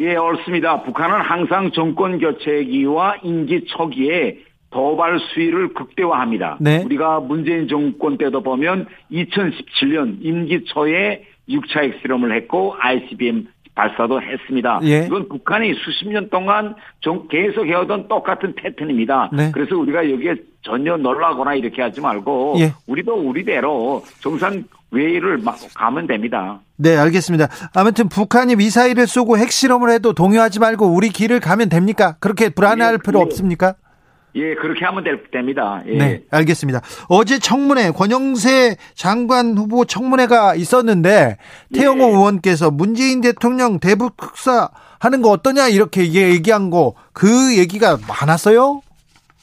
예, 0.00 0.16
옳습니다. 0.16 0.82
북한은 0.82 1.20
항상 1.20 1.72
정권 1.72 2.18
교체기와 2.18 3.16
임기 3.22 3.64
초기에 3.66 4.38
도발 4.70 5.18
수위를 5.18 5.74
극대화합니다. 5.74 6.58
네. 6.60 6.82
우리가 6.84 7.20
문재인 7.20 7.68
정권 7.68 8.18
때도 8.18 8.42
보면 8.42 8.86
2017년 9.10 10.18
임기 10.20 10.64
초에 10.66 11.24
6차 11.48 11.82
핵실험을 11.82 12.34
했고 12.36 12.76
ICBM 12.78 13.46
발사도 13.78 14.20
했습니다. 14.20 14.80
예. 14.82 15.06
이건 15.06 15.28
북한이 15.28 15.72
수십 15.84 16.08
년 16.08 16.28
동안 16.30 16.74
좀 17.00 17.28
계속 17.28 17.64
해오던 17.64 18.08
똑같은 18.08 18.52
패턴입니다. 18.56 19.30
네. 19.32 19.52
그래서 19.52 19.76
우리가 19.76 20.10
여기에 20.10 20.34
전혀 20.62 20.96
놀라거나 20.96 21.54
이렇게 21.54 21.80
하지 21.80 22.00
말고 22.00 22.56
예. 22.58 22.72
우리도 22.88 23.14
우리대로 23.14 24.02
정상 24.20 24.64
외의를 24.90 25.40
가면 25.74 26.08
됩니다. 26.08 26.58
네, 26.76 26.96
알겠습니다. 26.96 27.46
아무튼 27.72 28.08
북한이 28.08 28.56
미사일을 28.56 29.06
쏘고 29.06 29.38
핵실험을 29.38 29.90
해도 29.90 30.12
동요하지 30.12 30.58
말고 30.58 30.86
우리 30.86 31.10
길을 31.10 31.38
가면 31.38 31.68
됩니까? 31.68 32.16
그렇게 32.18 32.48
불안해할 32.48 32.94
예, 32.94 32.98
필요 32.98 33.20
예. 33.20 33.22
없습니까? 33.22 33.74
예, 34.34 34.54
그렇게 34.54 34.84
하면 34.84 35.04
됩니다. 35.32 35.82
예. 35.86 35.96
네, 35.96 36.22
알겠습니다. 36.30 36.80
어제 37.08 37.38
청문회 37.38 37.90
권영세 37.90 38.76
장관 38.94 39.56
후보 39.56 39.84
청문회가 39.84 40.54
있었는데 40.54 41.38
태영호 41.74 42.04
예. 42.04 42.08
의원께서 42.08 42.70
문재인 42.70 43.20
대통령 43.20 43.80
대북 43.80 44.16
특사 44.16 44.68
하는 45.00 45.22
거 45.22 45.30
어떠냐 45.30 45.68
이렇게 45.68 46.12
얘기한 46.12 46.70
거 46.70 46.94
그 47.18 47.58
얘기가 47.58 47.98
많았어요? 48.08 48.80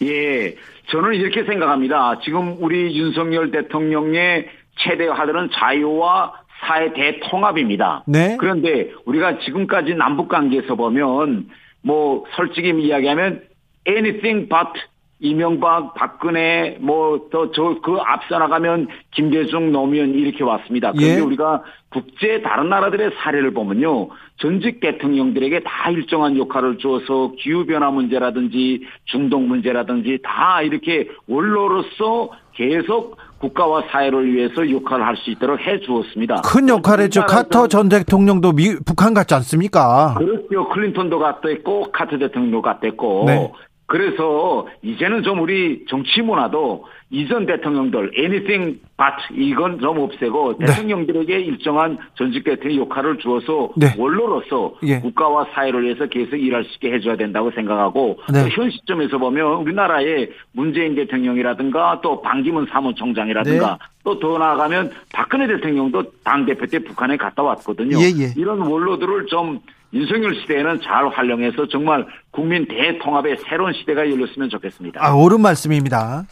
예, 0.02 0.56
저는 0.92 1.14
이렇게 1.16 1.44
생각합니다. 1.44 2.20
지금 2.24 2.56
우리 2.62 2.98
윤석열 2.98 3.52
대통령의 3.52 4.48
최대 4.78 5.08
화두는 5.08 5.50
자유와 5.54 6.34
사회 6.62 6.94
대통합입니다. 6.94 8.06
네. 8.08 8.38
그런데 8.40 8.92
우리가 9.06 9.40
지금까지 9.40 9.96
남북 9.96 10.30
관계에서 10.30 10.76
보면 10.76 11.50
뭐 11.82 12.24
솔직히 12.38 12.70
이야기하면 12.70 13.42
anything 13.88 14.50
but 14.50 14.72
이명박, 15.20 15.94
박근혜, 15.94 16.78
뭐, 16.82 17.30
더, 17.32 17.50
저, 17.52 17.80
그 17.82 17.98
앞서 18.06 18.38
나가면 18.38 18.88
김대중, 19.12 19.72
노무현 19.72 20.10
이렇게 20.10 20.44
왔습니다. 20.44 20.92
그런데 20.92 21.18
예. 21.18 21.22
우리가 21.22 21.64
국제 21.90 22.42
다른 22.42 22.68
나라들의 22.68 23.12
사례를 23.24 23.54
보면요. 23.54 24.10
전직 24.38 24.82
대통령들에게 24.82 25.62
다 25.64 25.90
일정한 25.90 26.38
역할을 26.38 26.80
주어서 26.80 27.32
기후변화 27.40 27.92
문제라든지 27.92 28.82
중동 29.06 29.48
문제라든지 29.48 30.20
다 30.22 30.62
이렇게 30.62 31.08
원로로서 31.28 32.32
계속 32.54 33.18
국가와 33.40 33.84
사회를 33.90 34.34
위해서 34.34 34.70
역할을 34.70 35.04
을할수 35.04 35.32
있도록 35.32 35.62
해 35.62 35.80
주었습니다. 35.80 36.42
큰 36.42 36.68
역할 36.68 37.00
했죠. 37.00 37.26
카터 37.26 37.68
전 37.68 37.88
대통령도 37.88 38.52
미, 38.52 38.76
북한 38.86 39.14
같지 39.14 39.34
않습니까? 39.36 40.16
그렇죠. 40.18 40.68
클린턴도 40.70 41.20
갔다 41.20 41.48
했고 41.48 41.90
카터 41.94 42.18
대통령도 42.18 42.62
갔다 42.62 42.80
했고 42.84 43.24
네. 43.28 43.52
그래서 43.88 44.68
이제는 44.82 45.24
좀 45.24 45.42
우리 45.42 45.86
정치 45.88 46.22
문화도 46.22 46.86
이전 47.12 47.46
대통령들 47.46 48.12
anything 48.18 48.80
but 48.98 49.16
이건 49.32 49.80
좀 49.80 50.00
없애고 50.00 50.58
네. 50.58 50.66
대통령들에게 50.66 51.40
일정한 51.40 52.00
전직 52.16 52.44
대통령 52.44 52.82
역할을 52.86 53.20
주어서 53.20 53.70
네. 53.78 53.94
원로로서 53.98 54.76
예. 54.84 55.00
국가와 55.00 55.46
사회를 55.54 55.84
위해서 55.84 56.08
계속 56.08 56.38
일할 56.38 56.64
수 56.64 56.74
있게 56.76 56.94
해줘야 56.94 57.16
된다고 57.16 57.52
생각하고 57.52 58.18
네. 58.34 58.50
현 58.50 58.72
시점에서 58.72 59.20
보면 59.20 59.58
우리나라의 59.58 60.32
문재인 60.52 60.96
대통령이라든가 60.96 62.02
또 62.02 62.22
반기문 62.22 62.66
사무총장이라든가 62.72 63.78
네. 63.80 63.96
또더 64.04 64.40
나아가면 64.40 64.92
박근혜 65.14 65.46
대통령도 65.48 66.04
당 66.24 66.46
대표 66.46 66.66
때 66.66 66.80
북한에 66.80 67.18
갔다 67.18 67.44
왔거든요. 67.44 67.98
예, 67.98 68.06
예. 68.06 68.34
이런 68.36 68.62
원로들을 68.62 69.28
좀 69.28 69.60
윤석열 69.96 70.36
시대에는 70.42 70.82
잘 70.82 71.08
활용해서 71.08 71.68
정말 71.72 72.06
국민 72.32 72.68
대통합의 72.68 73.38
새로운 73.50 73.74
시대가 73.74 74.02
열렸으면 74.02 74.50
좋겠습니다. 74.50 75.00
아, 75.04 75.14
옳은 75.14 75.42
말씀입니다. 75.42 76.26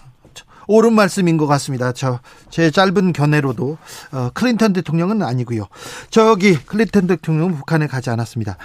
옳은 0.68 0.94
말씀인 0.94 1.38
것 1.38 1.48
같습니다. 1.48 1.92
저 1.92 2.20
제 2.54 2.70
짧은 2.70 3.14
견해로도 3.14 3.80
어, 4.12 4.30
클린턴 4.36 4.74
대통령은 4.74 5.24
아니고요. 5.24 5.66
저기 6.12 6.54
클린턴 6.54 7.08
대통령은 7.08 7.56
북한에 7.56 7.88
가지 7.88 8.12
않았습니다. 8.12 8.58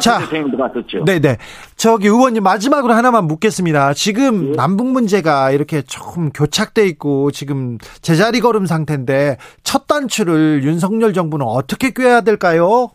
자, 0.00 0.18
대통령도 0.18 0.58
갔었죠. 0.58 1.04
네네. 1.04 1.36
저기 1.76 2.08
의원님 2.08 2.42
마지막으로 2.42 2.92
하나만 2.92 3.26
묻겠습니다. 3.28 3.94
지금 3.94 4.50
네. 4.50 4.56
남북 4.56 4.88
문제가 4.88 5.52
이렇게 5.52 5.82
조금 5.82 6.30
교착돼 6.32 6.88
있고 6.88 7.30
지금 7.30 7.78
제자리 8.02 8.40
걸음 8.40 8.66
상태인데 8.66 9.36
첫 9.62 9.86
단추를 9.86 10.62
윤석열 10.64 11.12
정부는 11.12 11.46
어떻게 11.46 11.92
꿰야 11.92 12.22
될까요? 12.22 12.90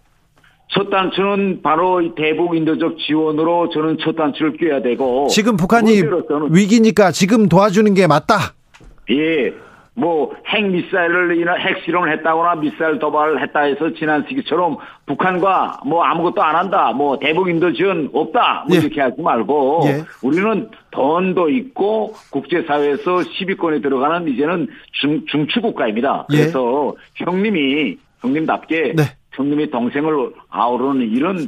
첫 0.70 0.90
단추는 0.90 1.62
바로 1.62 2.16
대북 2.16 2.56
인도적 2.56 2.98
지원으로 3.00 3.70
저는 3.70 3.98
첫 4.02 4.16
단추를 4.16 4.58
껴야 4.58 4.82
되고 4.82 5.28
지금 5.28 5.58
북한이 5.58 6.02
위기니까 6.50 7.12
지금 7.12 7.48
도와주는 7.48 7.94
게 7.94 8.08
맞다. 8.08 8.54
예. 9.12 9.54
뭐 9.98 10.34
핵 10.56 10.66
미사일을 10.66 11.60
핵 11.60 11.84
실험을 11.84 12.12
했다거나 12.18 12.56
미사일 12.56 13.00
도발을 13.00 13.42
했다 13.42 13.62
해서 13.62 13.94
지난 13.98 14.26
시기처럼 14.28 14.78
북한과 15.06 15.82
뭐 15.86 16.04
아무것도 16.04 16.42
안 16.42 16.56
한다. 16.56 16.92
뭐 16.94 17.18
대북 17.20 17.50
인도 17.50 17.72
지원 17.74 18.10
없다. 18.14 18.66
뭐 18.68 18.76
예. 18.76 18.82
이렇게 18.82 19.02
하지 19.02 19.22
말고 19.22 19.82
예. 19.86 20.04
우리는 20.22 20.70
돈도 20.92 21.50
있고 21.50 22.14
국제사회에서 22.32 23.18
10위권에 23.18 23.82
들어가는 23.82 24.28
이제는 24.34 24.68
중, 24.94 25.26
중추 25.28 25.62
국가입니다. 25.62 26.28
예. 26.32 26.38
그래서 26.38 26.94
예. 27.20 27.26
형님이 27.26 27.98
형님답게 28.22 28.94
네. 28.96 29.04
형님이 29.36 29.70
동생을 29.70 30.32
아우르는 30.50 31.10
이런 31.12 31.48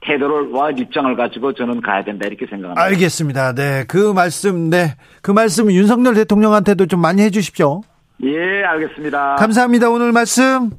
태도와 0.00 0.70
입장을 0.70 1.16
가지고 1.16 1.54
저는 1.54 1.80
가야 1.80 2.04
된다 2.04 2.26
이렇게 2.26 2.46
생각합니다. 2.46 2.82
알겠습니다. 2.82 3.54
네, 3.54 3.84
그 3.88 4.12
말씀, 4.12 4.70
네, 4.70 4.96
그 5.22 5.30
말씀 5.30 5.70
윤석열 5.70 6.14
대통령한테도 6.14 6.86
좀 6.86 7.00
많이 7.00 7.22
해주십시오. 7.22 7.82
예, 8.22 8.64
알겠습니다. 8.64 9.36
감사합니다. 9.36 9.90
오늘 9.90 10.12
말씀. 10.12 10.70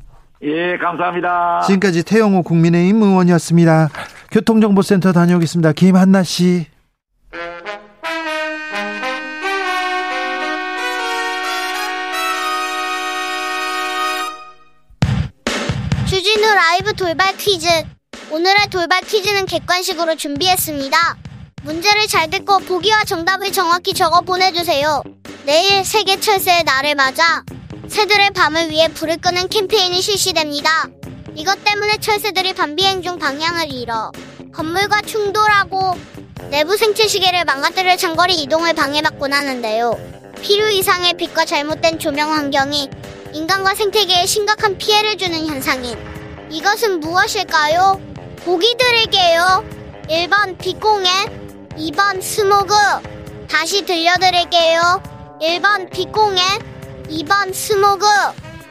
예, 0.44 0.78
감사합니다. 0.78 1.62
지금까지 1.66 2.06
태영호 2.06 2.44
국민의힘 2.44 3.02
의원이었습니다. 3.02 3.90
교통정보센터 4.32 5.12
다녀오겠습니다. 5.12 5.72
김한나 5.74 6.24
씨. 6.24 6.68
라이브 16.86 16.94
돌발 16.94 17.36
퀴즈. 17.38 17.68
오늘의 18.30 18.68
돌발 18.70 19.02
퀴즈는 19.02 19.48
객관식으로 19.48 20.16
준비했습니다. 20.16 21.18
문제를 21.64 22.06
잘 22.06 22.30
듣고 22.30 22.60
보기와 22.60 23.04
정답을 23.06 23.52
정확히 23.52 23.92
적어 23.96 24.22
보내주세요. 24.22 25.02
내일 25.46 25.84
세계 25.84 26.20
철새의 26.20 26.64
날을 26.64 26.94
맞아 26.94 27.44
새들의 27.88 28.30
밤을 28.32 28.70
위해 28.70 28.88
불을 28.90 29.18
끄는 29.18 29.48
캠페인이 29.48 30.00
실시됩니다. 30.00 30.88
이것 31.34 31.64
때문에 31.64 31.98
철새들이 31.98 32.54
밤 32.54 32.76
비행 32.76 33.02
중 33.02 33.18
방향을 33.18 33.74
잃어 33.74 34.12
건물과 34.54 35.02
충돌하고 35.02 35.98
내부 36.52 36.78
생체 36.78 37.08
시계를 37.08 37.46
망가뜨릴 37.46 37.98
장거리 37.98 38.36
이동을 38.44 38.74
방해받곤 38.74 39.34
하는데요. 39.34 40.00
필요 40.44 40.70
이상의 40.70 41.16
빛과 41.16 41.46
잘못된 41.46 41.98
조명 41.98 42.32
환경이 42.32 42.90
인간과 43.34 43.74
생태계에 43.74 44.28
심각한 44.28 44.78
피해를 44.78 45.18
주는 45.18 45.48
현상인 45.48 46.15
이것은 46.56 47.02
무엇일까요? 47.02 48.00
보기 48.46 48.78
드릴게요. 48.78 49.66
1번 50.08 50.58
빛공해, 50.58 51.10
2번 51.72 52.22
스모그. 52.22 52.74
다시 53.50 53.84
들려드릴게요. 53.84 55.04
1번 55.42 55.92
빛공해, 55.92 56.42
2번 57.10 57.54
스모그. 57.54 58.06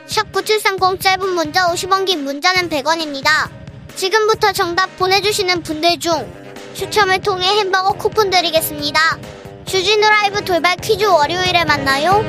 샵9730 0.07 0.99
짧은 0.99 1.29
문자 1.29 1.71
50원 1.71 2.07
긴 2.07 2.25
문자는 2.25 2.71
100원입니다. 2.71 3.51
지금부터 3.97 4.53
정답 4.53 4.97
보내주시는 4.97 5.63
분들 5.63 5.99
중 5.99 6.27
추첨을 6.73 7.21
통해 7.21 7.47
햄버거 7.59 7.93
쿠폰 7.93 8.31
드리겠습니다. 8.31 9.19
주진우 9.67 10.09
라이브 10.09 10.43
돌발 10.43 10.77
퀴즈 10.77 11.05
월요일에 11.05 11.67
만나요. 11.67 12.25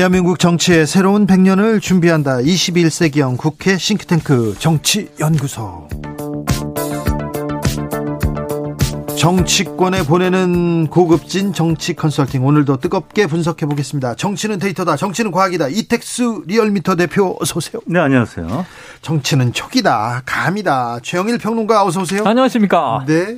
대한민국 0.00 0.38
정치의 0.38 0.86
새로운 0.86 1.26
100년을 1.26 1.78
준비한다. 1.78 2.38
21세기형 2.38 3.36
국회 3.36 3.76
싱크탱크 3.76 4.56
정치연구소. 4.58 5.88
정치권에 9.18 10.04
보내는 10.04 10.86
고급진 10.86 11.52
정치 11.52 11.92
컨설팅 11.92 12.46
오늘도 12.46 12.78
뜨겁게 12.78 13.26
분석해 13.26 13.66
보겠습니다. 13.66 14.14
정치는 14.14 14.58
데이터다. 14.58 14.96
정치는 14.96 15.32
과학이다. 15.32 15.68
이택수 15.68 16.44
리얼미터 16.46 16.96
대표 16.96 17.36
어서 17.38 17.58
오세요. 17.58 17.82
네, 17.84 18.00
안녕하세요. 18.00 18.64
정치는 19.02 19.52
촉이다. 19.52 20.22
감이다. 20.24 21.00
최영일 21.02 21.36
평론가 21.36 21.84
어서 21.84 22.00
오세요. 22.00 22.22
안녕하십니까? 22.24 23.04
네. 23.06 23.36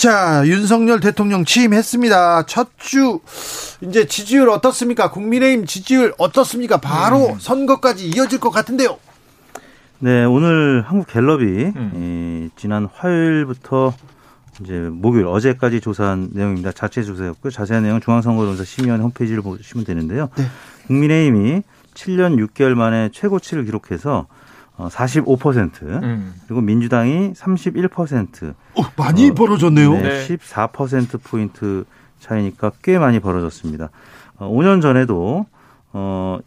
자, 0.00 0.42
윤석열 0.46 0.98
대통령 1.00 1.44
취임했습니다. 1.44 2.46
첫 2.46 2.70
주 2.78 3.20
이제 3.82 4.06
지지율 4.06 4.48
어떻습니까? 4.48 5.10
국민의힘 5.10 5.66
지지율 5.66 6.14
어떻습니까? 6.16 6.78
바로 6.78 7.34
음. 7.34 7.38
선거까지 7.38 8.08
이어질 8.08 8.40
것 8.40 8.48
같은데요. 8.48 8.98
네, 9.98 10.24
오늘 10.24 10.82
한국 10.86 11.06
갤럽이 11.06 11.44
음. 11.76 11.92
이, 11.94 12.58
지난 12.58 12.88
화요일부터 12.94 13.92
이제 14.62 14.72
목요일 14.90 15.26
어제까지 15.26 15.82
조사한 15.82 16.30
내용입니다. 16.32 16.72
자체 16.72 17.02
조사였고 17.02 17.50
자세한 17.50 17.82
내용은 17.82 18.00
중앙선거론사 18.00 18.64
심의원 18.64 19.02
홈페이지를 19.02 19.42
보시면 19.42 19.84
되는데요. 19.84 20.30
네. 20.36 20.44
국민의힘이 20.86 21.62
7년 21.92 22.42
6개월 22.48 22.72
만에 22.74 23.10
최고치를 23.12 23.66
기록해서 23.66 24.26
45% 24.88 25.82
어, 25.82 26.00
음. 26.02 26.34
그리고 26.46 26.60
민주당이 26.60 27.32
31%. 27.34 28.54
어, 28.74 28.82
많이 28.96 29.30
어, 29.30 29.34
벌어졌네요. 29.34 29.92
네, 29.94 30.26
14% 30.26 31.22
포인트 31.22 31.84
차이니까 32.20 32.72
꽤 32.82 32.98
많이 32.98 33.18
벌어졌습니다. 33.20 33.90
어, 34.36 34.48
5년 34.50 34.80
전에도 34.82 35.46
어 35.92 36.38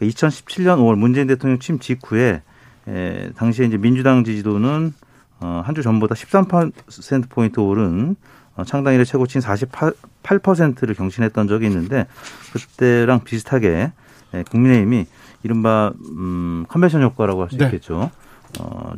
2017년 0.00 0.78
5월 0.78 0.96
문재인 0.96 1.26
대통령 1.28 1.58
취임 1.60 1.78
직후에 1.78 2.42
에, 2.88 3.30
당시에 3.36 3.66
이제 3.66 3.76
민주당 3.78 4.24
지지도는 4.24 4.92
어, 5.40 5.62
한 5.64 5.74
주 5.74 5.82
전보다 5.82 6.14
13% 6.14 7.28
포인트 7.30 7.60
오른 7.60 8.16
어, 8.56 8.64
창당 8.64 8.94
일의 8.94 9.06
최고치인 9.06 9.42
48%를 9.42 10.94
경신했던 10.94 11.48
적이 11.48 11.66
있는데 11.66 12.06
그때랑 12.52 13.24
비슷하게 13.24 13.92
예, 14.34 14.42
국민의힘이 14.50 15.06
이른바 15.42 15.92
음, 16.10 16.64
컨벤션 16.68 17.02
효과라고 17.02 17.42
할수 17.42 17.56
네. 17.56 17.66
있겠죠. 17.66 18.10
어, 18.60 18.92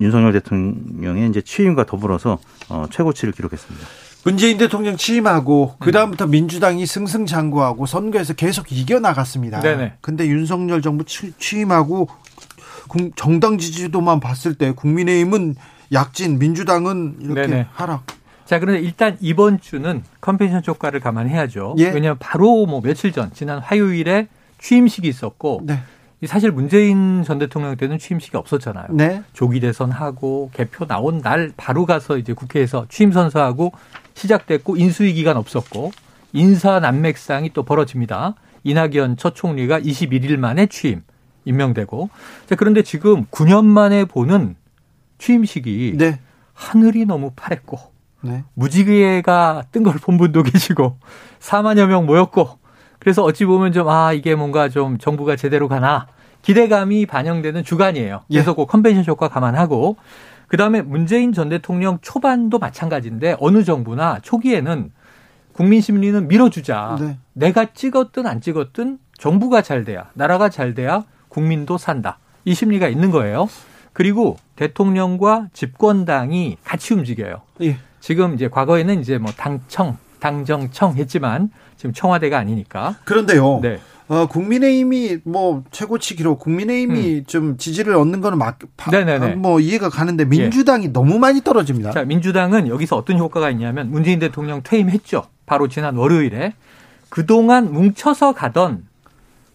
윤석열 0.00 0.32
대통령의 0.32 1.28
이제 1.28 1.40
취임과 1.40 1.86
더불어서 1.86 2.38
어, 2.68 2.86
최고치를 2.90 3.32
기록했습니다. 3.32 3.86
문재인 4.24 4.58
대통령 4.58 4.96
취임하고 4.96 5.76
그 5.78 5.92
다음부터 5.92 6.26
음. 6.26 6.30
민주당이 6.30 6.84
승승장구하고 6.86 7.86
선거에서 7.86 8.34
계속 8.34 8.72
이겨 8.72 8.98
나갔습니다. 8.98 9.60
네네. 9.60 9.94
근데 10.00 10.26
윤석열 10.26 10.82
정부 10.82 11.04
취임하고 11.04 12.08
정당 13.16 13.58
지지도만 13.58 14.20
봤을 14.20 14.54
때 14.54 14.72
국민의힘은 14.72 15.54
약진, 15.92 16.38
민주당은 16.38 17.16
이렇게 17.20 17.46
네네. 17.46 17.66
하락. 17.72 18.04
자, 18.44 18.58
그런데 18.58 18.80
일단 18.80 19.16
이번 19.20 19.60
주는 19.60 20.02
컨벤션 20.20 20.62
효과를 20.66 21.00
감안해야죠. 21.00 21.76
예? 21.78 21.90
왜냐하면 21.90 22.16
바로 22.18 22.66
뭐 22.66 22.80
며칠 22.80 23.12
전 23.12 23.30
지난 23.34 23.58
화요일에 23.58 24.28
취임식이 24.58 25.08
있었고 25.08 25.62
네. 25.64 25.78
사실 26.26 26.50
문재인 26.50 27.22
전 27.22 27.38
대통령 27.38 27.76
때는 27.76 27.98
취임식이 27.98 28.36
없었잖아요. 28.36 28.86
네. 28.90 29.22
조기 29.32 29.60
대선 29.60 29.90
하고 29.92 30.50
개표 30.52 30.84
나온 30.86 31.20
날 31.20 31.52
바로 31.56 31.86
가서 31.86 32.18
이제 32.18 32.32
국회에서 32.32 32.86
취임 32.88 33.12
선서하고 33.12 33.72
시작됐고 34.14 34.76
인수위 34.76 35.12
기간 35.14 35.36
없었고 35.36 35.92
인사 36.32 36.80
난맥상이 36.80 37.52
또 37.52 37.62
벌어집니다. 37.62 38.34
이낙연 38.64 39.16
첫 39.16 39.34
총리가 39.36 39.80
21일 39.80 40.36
만에 40.38 40.66
취임 40.66 41.02
임명되고 41.44 42.10
자 42.46 42.56
그런데 42.56 42.82
지금 42.82 43.24
9년 43.26 43.64
만에 43.64 44.04
보는 44.04 44.56
취임식이 45.18 45.94
네. 45.96 46.18
하늘이 46.52 47.06
너무 47.06 47.30
파랬고 47.36 47.78
네. 48.22 48.42
무지개가 48.54 49.66
뜬 49.70 49.84
걸 49.84 49.94
본 50.00 50.18
분도 50.18 50.42
계시고 50.44 50.98
4만여 51.38 51.86
명 51.86 52.06
모였고 52.06 52.57
그래서 53.08 53.24
어찌 53.24 53.46
보면 53.46 53.72
좀, 53.72 53.88
아, 53.88 54.12
이게 54.12 54.34
뭔가 54.34 54.68
좀 54.68 54.98
정부가 54.98 55.34
제대로 55.34 55.66
가나 55.66 56.08
기대감이 56.42 57.06
반영되는 57.06 57.64
주간이에요. 57.64 58.20
예. 58.28 58.38
계속 58.38 58.56
그 58.56 58.66
컨벤션 58.66 59.02
효과 59.06 59.28
감안하고. 59.28 59.96
그 60.46 60.58
다음에 60.58 60.82
문재인 60.82 61.32
전 61.32 61.48
대통령 61.48 62.00
초반도 62.02 62.58
마찬가지인데 62.58 63.36
어느 63.40 63.64
정부나 63.64 64.18
초기에는 64.20 64.92
국민 65.54 65.80
심리는 65.80 66.28
밀어주자. 66.28 66.98
네. 67.00 67.16
내가 67.32 67.72
찍었든 67.72 68.26
안 68.26 68.42
찍었든 68.42 68.98
정부가 69.16 69.62
잘 69.62 69.84
돼야, 69.84 70.10
나라가 70.12 70.50
잘 70.50 70.74
돼야 70.74 71.04
국민도 71.30 71.78
산다. 71.78 72.18
이 72.44 72.52
심리가 72.52 72.88
있는 72.88 73.10
거예요. 73.10 73.48
그리고 73.94 74.36
대통령과 74.56 75.48
집권당이 75.54 76.58
같이 76.62 76.92
움직여요. 76.92 77.40
예. 77.62 77.78
지금 78.00 78.34
이제 78.34 78.48
과거에는 78.48 79.00
이제 79.00 79.16
뭐 79.16 79.32
당청, 79.32 79.96
당정청 80.20 80.96
했지만 80.96 81.50
지금 81.76 81.92
청와대가 81.92 82.38
아니니까. 82.38 82.96
그런데요. 83.04 83.60
네. 83.62 83.78
어, 84.08 84.26
국민의힘이 84.26 85.18
뭐 85.24 85.62
최고치 85.70 86.16
기록, 86.16 86.38
국민의힘이 86.38 87.18
음. 87.18 87.24
좀 87.26 87.56
지지를 87.58 87.94
얻는 87.94 88.22
거는 88.22 88.38
막, 88.38 88.58
네네네. 88.90 89.34
뭐 89.34 89.60
이해가 89.60 89.90
가는데 89.90 90.24
민주당이 90.24 90.86
예. 90.86 90.88
너무 90.88 91.18
많이 91.18 91.42
떨어집니다. 91.42 91.90
자, 91.90 92.04
민주당은 92.04 92.68
여기서 92.68 92.96
어떤 92.96 93.18
효과가 93.18 93.50
있냐면 93.50 93.90
문재인 93.90 94.18
대통령 94.18 94.62
퇴임했죠. 94.62 95.24
바로 95.44 95.68
지난 95.68 95.96
월요일에 95.96 96.54
그동안 97.10 97.72
뭉쳐서 97.72 98.32
가던 98.32 98.86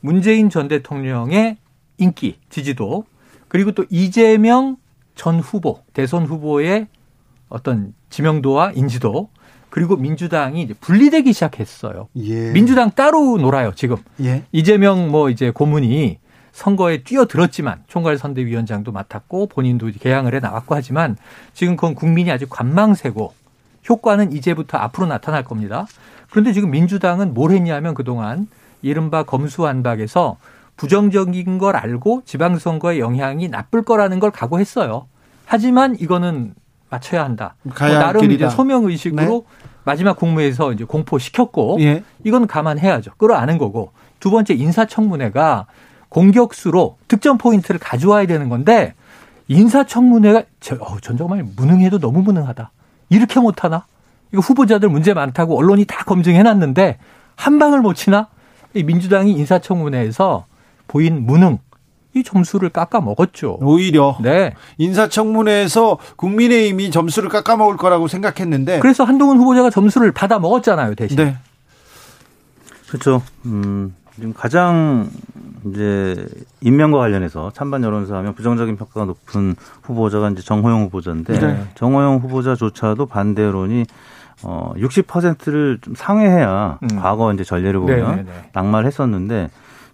문재인 0.02 0.50
전 0.52 0.68
대통령의 0.68 1.58
인기, 1.98 2.38
지지도 2.50 3.06
그리고 3.48 3.72
또 3.72 3.86
이재명 3.90 4.78
전 5.16 5.40
후보, 5.40 5.80
대선 5.94 6.26
후보의 6.26 6.88
어떤 7.50 7.94
지명도와 8.10 8.74
인지도 8.76 9.30
그리고 9.74 9.96
민주당이 9.96 10.62
이제 10.62 10.76
분리되기 10.76 11.34
시작했어요. 11.34 12.08
예. 12.18 12.52
민주당 12.52 12.92
따로 12.92 13.40
놀아요, 13.40 13.72
지금. 13.74 13.98
예. 14.22 14.44
이재명 14.52 15.10
뭐 15.10 15.32
이제 15.32 15.50
고문이 15.50 16.20
선거에 16.52 17.02
뛰어들었지만 17.02 17.82
총괄 17.88 18.20
선대위원장도 18.20 18.92
맡았고 18.92 19.48
본인도 19.48 19.90
개항을 20.00 20.36
해 20.36 20.40
나왔고 20.40 20.76
하지만 20.76 21.18
지금 21.56 21.76
그건 21.76 21.96
국민이 21.96 22.30
아직 22.30 22.52
관망세고 22.52 23.34
효과는 23.90 24.32
이제부터 24.34 24.78
앞으로 24.78 25.08
나타날 25.08 25.44
겁니다. 25.44 25.88
그런데 26.30 26.54
지금 26.54 26.70
민주당은 26.70 27.34
뭘 27.34 27.50
했냐면 27.50 27.96
그동안 27.96 28.48
이른바 28.84 29.24
검수안박에서 29.24 30.38
부정적인 30.78 31.58
걸 31.58 31.76
알고 31.76 32.22
지방선거의 32.26 33.00
영향이 33.00 33.48
나쁠 33.48 33.82
거라는 33.82 34.20
걸 34.20 34.30
각오했어요. 34.30 35.08
하지만 35.48 35.96
이거는 36.00 36.54
맞춰야 36.94 37.24
한다. 37.24 37.56
뭐 37.64 37.74
나름 37.76 38.22
길이다. 38.22 38.48
이제 38.48 38.56
소명 38.56 38.86
의식으로 38.86 39.46
네. 39.50 39.68
마지막 39.84 40.16
국무에서 40.16 40.74
이제 40.74 40.84
공포시켰고 40.84 41.78
예. 41.82 42.04
이건 42.24 42.46
감안해야죠. 42.46 43.12
끌어안은 43.18 43.58
거고 43.58 43.92
두 44.20 44.30
번째 44.30 44.54
인사청문회가 44.54 45.66
공격수로 46.10 46.98
득점 47.08 47.40
포인트를 47.40 47.80
가져와야 47.80 48.28
되는 48.28 48.48
건데 48.48 48.94
인사청문회가 49.48 50.44
저, 50.60 50.76
어, 50.76 51.00
전 51.02 51.18
정말 51.18 51.44
무능해도 51.56 51.98
너무 52.00 52.22
무능하다. 52.22 52.72
이렇게 53.10 53.40
못하나? 53.40 53.86
이거 54.32 54.42
후보자들 54.42 54.88
문제 54.90 55.14
많다고 55.14 55.58
언론이 55.58 55.86
다 55.86 56.04
검증해놨는데 56.06 57.00
한 57.36 57.60
방을 57.60 57.82
못 57.82 57.96
치나? 57.96 58.28
이 58.76 58.84
민주당이 58.84 59.32
인사청문회에서 59.34 60.46
보인 60.88 61.26
무능 61.26 61.58
이 62.16 62.24
점수를 62.24 62.70
깎아 62.70 63.02
먹었죠. 63.02 63.58
오히려 63.62 64.18
네. 64.22 64.54
인사청문회에서 64.78 65.98
국민의힘이 66.16 66.92
점수를 66.92 67.30
깎아 67.30 67.56
먹을 67.58 67.76
거라고 67.78 68.08
생각했는데 68.08 68.80
그래서 68.80 69.04
한동훈 69.04 69.38
후보자가 69.38 69.70
점수를 69.70 70.12
받아 70.12 70.38
먹었잖아요, 70.40 70.96
대신. 70.96 71.18
네. 71.18 71.38
그렇죠. 72.88 73.24
음, 73.46 73.96
지금 74.16 74.34
가장 74.34 75.10
이제 75.66 76.28
임명과 76.62 77.00
관련해서 77.00 77.52
찬반 77.56 77.84
여론조사 77.84 78.18
하면 78.18 78.36
부정적인 78.36 78.78
평가가 78.78 79.06
높은 79.06 79.56
후보자가 79.82 80.30
이제 80.30 80.44
정호영 80.44 80.84
후보자인데 80.84 81.40
네. 81.40 81.64
정호영 81.76 82.18
후보자조차도 82.18 83.08
반대론이 83.08 83.86
어 84.44 84.74
60%를 84.76 85.80
좀 85.82 85.96
상회해야 85.96 86.80
음. 86.84 87.00
과거 87.00 87.34
이제 87.34 87.44
전례를 87.44 87.80
보면 87.80 87.98
네, 87.98 88.16
네, 88.18 88.24
네. 88.24 88.50
낙마를 88.54 88.86
했었는데 88.86 89.50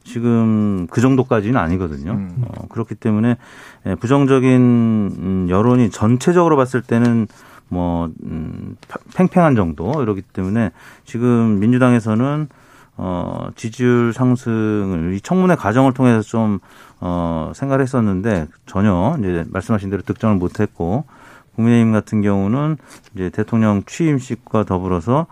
지금 0.10 0.88
그 0.90 1.02
정도까지는 1.02 1.60
아니거든요. 1.60 2.14
음. 2.14 2.46
어, 2.48 2.68
그렇기 2.68 2.96
때문에 2.96 3.38
예, 3.86 3.96
부정적인 3.96 4.52
음, 4.52 5.48
여론이 5.50 5.92
전체적으로 5.92 6.58
봤을 6.58 6.82
때는 6.82 7.28
뭐 7.68 8.10
음, 8.24 8.76
팽팽한 9.16 9.56
정도 9.56 10.02
이러기 10.02 10.24
때문에 10.24 10.72
지금 11.06 11.60
민주당에서는 11.60 12.48
어, 12.98 13.50
지지율 13.56 14.12
상승을 14.12 15.14
이 15.14 15.22
청문회 15.22 15.56
과정을 15.56 15.94
통해서 15.94 16.22
좀 16.22 16.60
어, 17.00 17.52
생각을 17.54 17.84
했었는데 17.84 18.48
전혀 18.66 19.16
이제 19.20 19.46
말씀하신 19.52 19.92
대로 19.92 20.02
득점을 20.02 20.36
못했고 20.38 21.06
국민의힘 21.56 21.94
같은 21.94 22.22
경우는 22.22 22.78
이제 23.14 23.30
대통령 23.30 23.84
취임식과 23.86 24.64
더불어서 24.64 25.28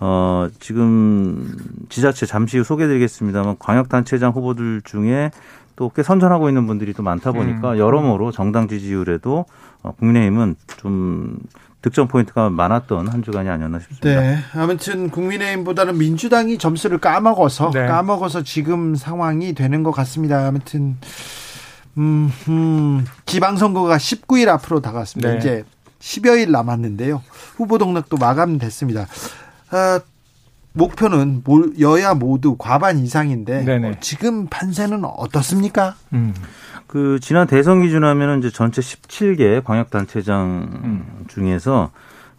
어, 0.00 0.48
지금 0.60 1.56
지자체 1.88 2.26
잠시 2.26 2.58
후 2.58 2.64
소개드리겠습니다만 2.64 3.56
광역단체장 3.58 4.32
후보들 4.32 4.82
중에 4.84 5.30
또 5.78 5.90
꽤 5.94 6.02
선전하고 6.02 6.48
있는 6.48 6.66
분들이 6.66 6.92
또 6.92 7.04
많다 7.04 7.30
보니까 7.30 7.72
음. 7.72 7.78
여러모로 7.78 8.32
정당 8.32 8.66
지지율에도 8.66 9.46
어, 9.82 9.92
국민의힘은 9.92 10.56
좀 10.78 11.38
득점 11.82 12.08
포인트가 12.08 12.50
많았던 12.50 13.06
한 13.06 13.22
주간이 13.22 13.48
아니었나 13.48 13.78
싶습니다. 13.78 14.20
네. 14.20 14.38
아무튼 14.54 15.08
국민의힘보다는 15.08 15.96
민주당이 15.96 16.58
점수를 16.58 16.98
까먹어서 16.98 17.70
네. 17.70 17.86
까먹어서 17.86 18.42
지금 18.42 18.96
상황이 18.96 19.54
되는 19.54 19.84
것 19.84 19.92
같습니다. 19.92 20.48
아무튼 20.48 20.96
음, 21.96 22.32
음 22.48 23.04
지방선거가 23.26 23.98
19일 23.98 24.48
앞으로 24.48 24.80
다가왔습니다. 24.80 25.30
네. 25.30 25.38
이제 25.38 25.64
10여일 26.00 26.50
남았는데요. 26.50 27.22
후보 27.56 27.78
등록도 27.78 28.16
마감됐습니다. 28.16 29.06
아, 29.70 30.00
목표는 30.72 31.42
여야 31.80 32.14
모두 32.14 32.56
과반 32.56 32.98
이상인데 32.98 33.64
어, 33.88 33.94
지금 34.00 34.46
판세는 34.46 35.04
어떻습니까? 35.04 35.96
음. 36.12 36.34
그 36.86 37.18
지난 37.20 37.46
대선 37.46 37.82
기준하면 37.82 38.38
이제 38.38 38.50
전체 38.50 38.80
17개 38.80 39.62
광역 39.64 39.90
단체장 39.90 40.68
음. 40.84 41.24
중에서 41.28 41.90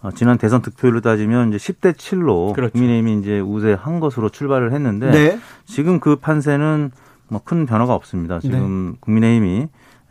어, 0.02 0.12
지난 0.12 0.38
대선 0.38 0.62
득표율로 0.62 1.02
따지면 1.02 1.54
이제 1.54 1.58
10대 1.58 1.94
7로 1.94 2.54
그렇죠. 2.54 2.72
국민의힘이 2.72 3.20
이제 3.20 3.40
우세한 3.42 4.00
것으로 4.00 4.30
출발을 4.30 4.72
했는데 4.72 5.12
네. 5.12 5.40
지금 5.66 6.00
그 6.00 6.16
판세는 6.16 6.92
뭐 7.28 7.42
큰 7.44 7.66
변화가 7.66 7.94
없습니다. 7.94 8.40
지금 8.40 8.92
네. 8.94 8.98
국민의힘이 9.02 9.68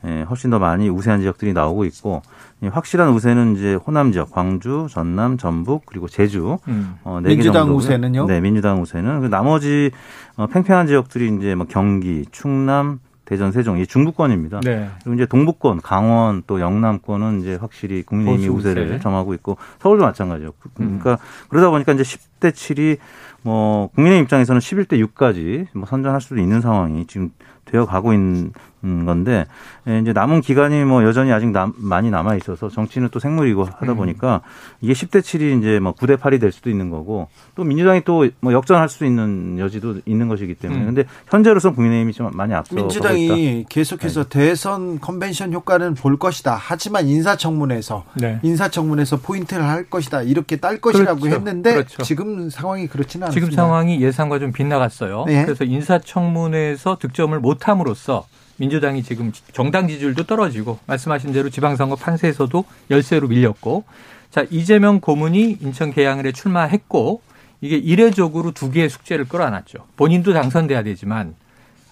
예, 0.07 0.23
훨씬 0.23 0.51
더 0.51 0.61
많이 0.61 0.89
우세한 0.89 1.21
지역들이 1.21 1.53
나오고 1.53 1.85
있고 1.87 2.23
확실한 2.67 3.11
우세는 3.11 3.57
이제 3.57 3.75
호남 3.75 4.11
지역, 4.13 4.33
광주, 4.33 4.89
전남, 4.91 5.39
전북 5.39 5.87
그리고 5.87 6.09
제주 6.09 6.59
음. 6.67 6.97
어, 7.05 7.21
네 7.23 7.31
민주당 7.31 7.67
정도고요. 7.67 7.77
우세는요? 7.77 8.27
네, 8.27 8.41
민주당 8.41 8.83
우세는 8.83 9.21
그 9.21 9.27
나머지 9.27 9.91
어, 10.37 10.47
팽팽한 10.49 10.89
지역들이 10.89 11.37
이제 11.39 11.55
뭐 11.55 11.67
경기, 11.69 12.25
충남, 12.33 12.99
대전, 13.29 13.53
세종 13.53 13.79
이 13.79 13.87
중부권입니다. 13.87 14.61
네. 14.61 14.89
그리고 15.03 15.15
이제 15.15 15.27
동부권, 15.27 15.83
강원 15.83 16.43
또 16.47 16.61
영남권은 16.61 17.43
이제 17.43 17.57
확실히 17.57 18.03
국민의힘이 18.03 18.49
우세를 18.49 18.87
우세. 18.87 18.99
점하고 19.01 19.35
있고 19.35 19.59
서울도 19.81 20.03
마찬가지죠. 20.03 20.55
그, 20.59 20.71
음. 20.81 20.99
그러니까 20.99 21.13
음. 21.13 21.47
그러다 21.51 21.71
보니까 21.71 21.93
이제 21.93 22.03
10대 22.03 22.51
7이 22.53 22.97
뭐 23.43 23.89
국민의힘 23.95 24.25
입장에서는 24.25 24.61
11대 24.61 25.07
6까지 25.07 25.67
뭐 25.75 25.87
선전할 25.87 26.23
수도 26.23 26.39
있는 26.39 26.63
상황이 26.63 27.07
지금 27.07 27.31
되어 27.67 27.85
가고 27.85 28.15
있는 28.15 28.53
건데 28.83 29.47
예, 29.89 29.99
이제 29.99 30.13
남은 30.13 30.41
기간이 30.41 30.85
뭐 30.85 31.03
여전히 31.05 31.33
아직 31.33 31.51
남, 31.51 31.73
많이 31.77 32.11
남아 32.11 32.37
있어서 32.37 32.69
정치는 32.69 33.09
또 33.11 33.19
생물이고 33.19 33.65
하다 33.65 33.93
음. 33.93 33.97
보니까 33.97 34.43
이게 34.81 34.93
10대 34.93 35.21
7이 35.21 35.59
이제 35.59 35.81
뭐 35.81 35.93
9대 35.93 36.19
8이 36.19 36.41
될 36.41 36.53
수도 36.53 36.71
있는 36.71 36.91
거고 36.91 37.29
또 37.55 37.65
민주당이 37.65 38.03
또 38.05 38.29
뭐 38.41 38.53
역전할 38.53 38.89
수 38.89 39.05
있는 39.05 39.59
여지도 39.59 39.97
있는 40.07 40.29
것이기 40.29 40.55
때문에 40.55 40.81
음. 40.81 40.87
근데 40.87 41.05
현재로서 41.29 41.73
국민의힘이 41.73 42.13
좀 42.13 42.31
많이 42.33 42.55
앞서 42.55 42.75
민주당이 42.75 43.67
계속해서 43.69 44.25
네. 44.25 44.29
대선 44.29 45.01
컨벤션 45.01 45.53
효과는 45.53 45.95
볼 45.95 46.19
것이다. 46.19 46.57
하지만 46.59 47.09
인사청문회에서 47.09 48.05
네. 48.15 48.39
인사청문회에서 48.43 49.19
포인트를 49.19 49.65
할 49.65 49.85
것이다. 49.91 50.23
이렇게 50.23 50.57
딸 50.57 50.81
것이라고 50.81 51.21
그렇죠. 51.21 51.37
했는데 51.37 51.75
그렇죠. 51.75 52.03
지금 52.03 52.51
상황이 52.51 52.87
그렇지는 52.87 53.27
않습니다. 53.27 53.47
지금 53.47 53.55
상황이 53.55 54.01
예상과 54.01 54.39
좀 54.39 54.53
빗나갔어요. 54.53 55.25
네. 55.27 55.45
그래서 55.45 55.65
인사청문회에서 55.65 56.99
득점을 56.99 57.39
못함으로써 57.41 58.27
민주당이 58.59 59.03
지금 59.03 59.33
정당 59.53 59.89
지지율도 59.89 60.25
떨어지고 60.25 60.79
말씀하신 60.87 61.33
대로 61.33 61.49
지방선거 61.49 61.97
판세에서도 61.97 62.65
열세로 62.91 63.29
밀렸고 63.29 63.85
자 64.31 64.45
이재명 64.51 65.01
고문이 65.01 65.59
인천 65.61 65.93
계양을에 65.93 66.33
출마했고 66.33 67.23
이게 67.61 67.77
이례적으로 67.77 68.53
두 68.53 68.71
개의 68.71 68.89
숙제를 68.89 69.27
끌어안았죠. 69.27 69.79
본인도 69.97 70.33
당선돼야 70.33 70.83
되지만 70.83 71.35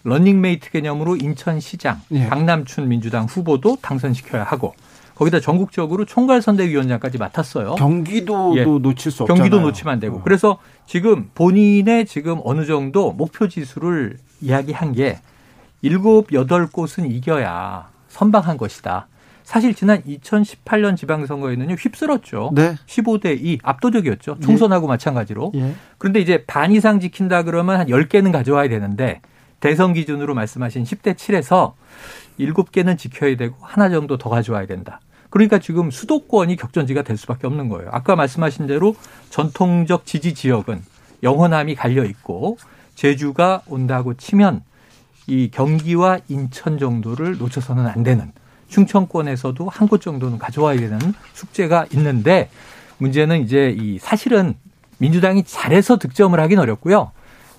런닝메이트 0.05 0.71
개념으로 0.71 1.17
인천시장 1.17 2.01
예. 2.12 2.29
박남춘 2.29 2.89
민주당 2.89 3.25
후보도 3.25 3.79
당선시켜야 3.81 4.45
하고 4.45 4.75
거기다 5.17 5.41
전국적으로 5.41 6.05
총괄선대위원장까지 6.05 7.19
맡았어요. 7.19 7.77
경기도도 7.77 8.57
예. 8.59 8.64
놓칠 8.64 9.11
수 9.11 9.23
없잖아요. 9.23 9.43
경기도 9.43 9.61
놓치면 9.61 9.93
안 9.95 9.99
되고. 9.99 10.19
어. 10.19 10.23
그래서 10.23 10.59
지금 10.87 11.31
본인의 11.35 12.07
지금 12.07 12.41
어느 12.45 12.67
정도 12.67 13.12
목표 13.12 13.49
지수를 13.49 14.19
이야기한 14.41 14.93
게 14.93 15.19
일곱 15.87 16.32
여덟 16.32 16.66
곳은 16.66 17.09
이겨야 17.09 17.91
선방한 18.09 18.57
것이다. 18.57 19.07
사실 19.45 19.72
지난 19.72 20.03
2018년 20.03 20.97
지방선거에는요 20.97 21.76
휩쓸었죠. 21.76 22.51
네. 22.55 22.74
15대 22.87 23.39
2 23.41 23.61
압도적이었죠. 23.62 24.39
총선하고 24.41 24.87
예. 24.87 24.89
마찬가지로. 24.89 25.53
예. 25.55 25.76
그런데 25.99 26.18
이제 26.18 26.45
반 26.45 26.72
이상 26.72 26.99
지킨다 26.99 27.45
그러면 27.45 27.78
한 27.78 27.87
10개는 27.87 28.32
가져와야 28.32 28.68
되는데 28.68 29.20
대선 29.61 29.93
기준으로 29.93 30.34
말씀하신 30.34 30.82
10대 30.82 31.14
7에서 31.14 31.74
7개는 32.41 32.99
지켜야 32.99 33.37
되고 33.37 33.55
하나 33.61 33.89
정도 33.89 34.18
더 34.18 34.28
가져와야 34.28 34.66
된다. 34.66 35.01
그러니까 35.30 35.61
지금 35.61 35.93
수도권이 35.93 36.57
격전지가 36.57 37.03
될 37.03 37.16
수밖에 37.16 37.47
없는 37.47 37.68
거예요. 37.68 37.91
아까 37.93 38.16
말씀하신 38.16 38.66
대로 38.66 38.97
전통적 39.30 40.05
지지 40.05 40.34
지역은 40.34 40.82
영원함이 41.22 41.76
갈려 41.76 42.05
있고 42.05 42.59
제주가 42.97 43.62
온다고 43.66 44.14
치면 44.14 44.62
이 45.27 45.51
경기와 45.51 46.18
인천 46.29 46.79
정도를 46.79 47.39
놓쳐서는 47.39 47.87
안 47.87 48.03
되는 48.03 48.33
충청권에서도 48.68 49.68
한 49.68 49.89
곳 49.89 50.01
정도는 50.01 50.39
가져와야 50.39 50.79
되는 50.79 50.99
숙제가 51.35 51.87
있는데 51.93 52.49
문제는 52.99 53.43
이제 53.43 53.74
이 53.79 53.99
사실은 53.99 54.55
민주당이 54.99 55.45
잘해서 55.45 55.99
득점을 55.99 56.39
하긴 56.41 56.59
어렵고요. 56.59 57.12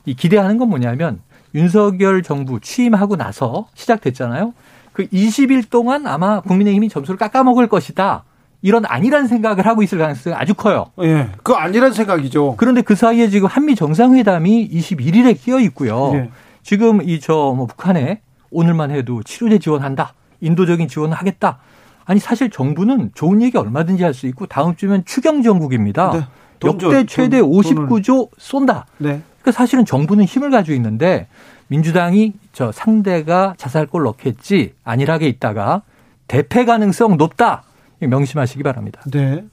이 0.05 0.15
기대하는 0.15 0.57
건 0.57 0.69
뭐냐면 0.69 1.19
윤석열 1.55 2.23
정부 2.23 2.59
취임하고 2.59 3.15
나서 3.15 3.67
시작됐잖아요. 3.75 4.53
그 4.93 5.07
20일 5.07 5.69
동안 5.69 6.07
아마 6.07 6.41
국민의힘이 6.41 6.89
점수를 6.89 7.17
깎아먹을 7.17 7.67
것이다. 7.67 8.23
이런 8.63 8.83
아니란 8.85 9.27
생각을 9.27 9.65
하고 9.67 9.83
있을 9.83 9.99
가능성이 9.99 10.35
아주 10.35 10.55
커요. 10.55 10.87
예. 11.01 11.29
그 11.43 11.53
아니란 11.53 11.93
생각이죠. 11.93 12.55
그런데 12.57 12.81
그 12.81 12.95
사이에 12.95 13.29
지금 13.29 13.47
한미 13.47 13.75
정상회담이 13.75 14.69
21일에 14.71 15.39
끼어 15.39 15.59
있고요. 15.59 16.11
예. 16.15 16.29
지금 16.67 17.01
이 17.01 17.19
저 17.21 17.53
뭐 17.53 17.65
북한에 17.65 18.19
오늘만 18.51 18.91
해도 18.91 19.23
치료제 19.23 19.57
지원한다. 19.57 20.13
인도적인 20.41 20.89
지원을 20.89 21.15
하겠다. 21.15 21.59
아니 22.05 22.19
사실 22.19 22.49
정부는 22.49 23.11
좋은 23.15 23.41
얘기 23.41 23.57
얼마든지 23.57 24.03
할 24.03 24.13
수 24.13 24.27
있고 24.27 24.47
다음 24.47 24.75
주면 24.75 25.05
추경 25.05 25.43
정국입니다. 25.43 26.11
네. 26.11 26.21
역대 26.65 27.05
최대 27.05 27.39
59조 27.41 28.29
쏜다. 28.37 28.85
네. 28.97 29.21
그러니까 29.41 29.51
사실은 29.53 29.85
정부는 29.85 30.25
힘을 30.25 30.51
가지고 30.51 30.75
있는데 30.75 31.27
민주당이 31.69 32.33
저 32.51 32.73
상대가 32.73 33.53
자살골 33.57 34.03
넣겠지 34.03 34.73
안일하게 34.83 35.27
있다가 35.29 35.83
대패 36.27 36.65
가능성 36.65 37.15
높다. 37.15 37.63
명심하시기 38.01 38.61
바랍니다. 38.63 39.01
네. 39.09 39.45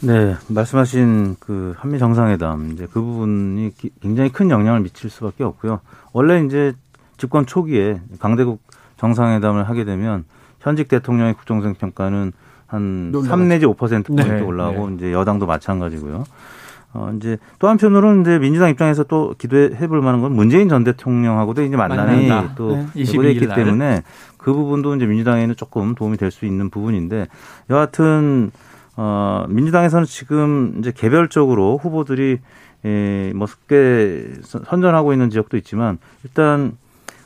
네, 0.00 0.36
말씀하신 0.48 1.36
그 1.40 1.74
한미 1.76 1.98
정상회담 1.98 2.70
이제 2.72 2.86
그 2.92 3.00
부분이 3.00 3.72
굉장히 4.00 4.30
큰 4.30 4.50
영향을 4.50 4.80
미칠 4.80 5.10
수밖에 5.10 5.42
없고요. 5.42 5.80
원래 6.12 6.42
이제 6.44 6.72
집권 7.16 7.46
초기에 7.46 8.00
강대국 8.20 8.60
정상회담을 8.96 9.68
하게 9.68 9.84
되면 9.84 10.24
현직 10.60 10.88
대통령의 10.88 11.34
국정성 11.34 11.74
평가는 11.74 12.32
한 12.66 13.12
3 13.24 13.48
내지 13.48 13.66
5% 13.66 13.76
포인트 13.78 14.12
네, 14.12 14.40
올라가고 14.40 14.90
네. 14.90 14.94
이제 14.96 15.12
여당도 15.12 15.46
마찬가지고요. 15.46 16.24
어 16.94 17.12
이제 17.16 17.36
또 17.58 17.68
한편으로는 17.68 18.22
이제 18.22 18.38
민주당 18.38 18.70
입장에서 18.70 19.04
또 19.04 19.34
기대해 19.36 19.88
볼 19.88 20.00
만한 20.00 20.20
건 20.22 20.32
문재인 20.32 20.68
전 20.68 20.84
대통령하고도 20.84 21.62
이제 21.62 21.76
만남이 21.76 22.28
만난다. 22.28 22.54
또 22.54 22.76
네. 22.76 22.86
예고돼 22.96 23.32
있기 23.32 23.48
때문에 23.48 24.02
그 24.36 24.52
부분도 24.52 24.94
이제 24.94 25.06
민주당에는 25.06 25.56
조금 25.56 25.94
도움이 25.94 26.16
될 26.16 26.30
수 26.30 26.46
있는 26.46 26.70
부분인데 26.70 27.26
여하튼 27.68 28.52
어, 29.00 29.44
민주당에서는 29.48 30.06
지금 30.06 30.74
이제 30.80 30.90
개별적으로 30.90 31.78
후보들이 31.78 32.40
에, 32.84 33.32
뭐꽤 33.32 34.32
선전하고 34.42 35.12
있는 35.12 35.30
지역도 35.30 35.56
있지만 35.58 35.98
일단 36.24 36.76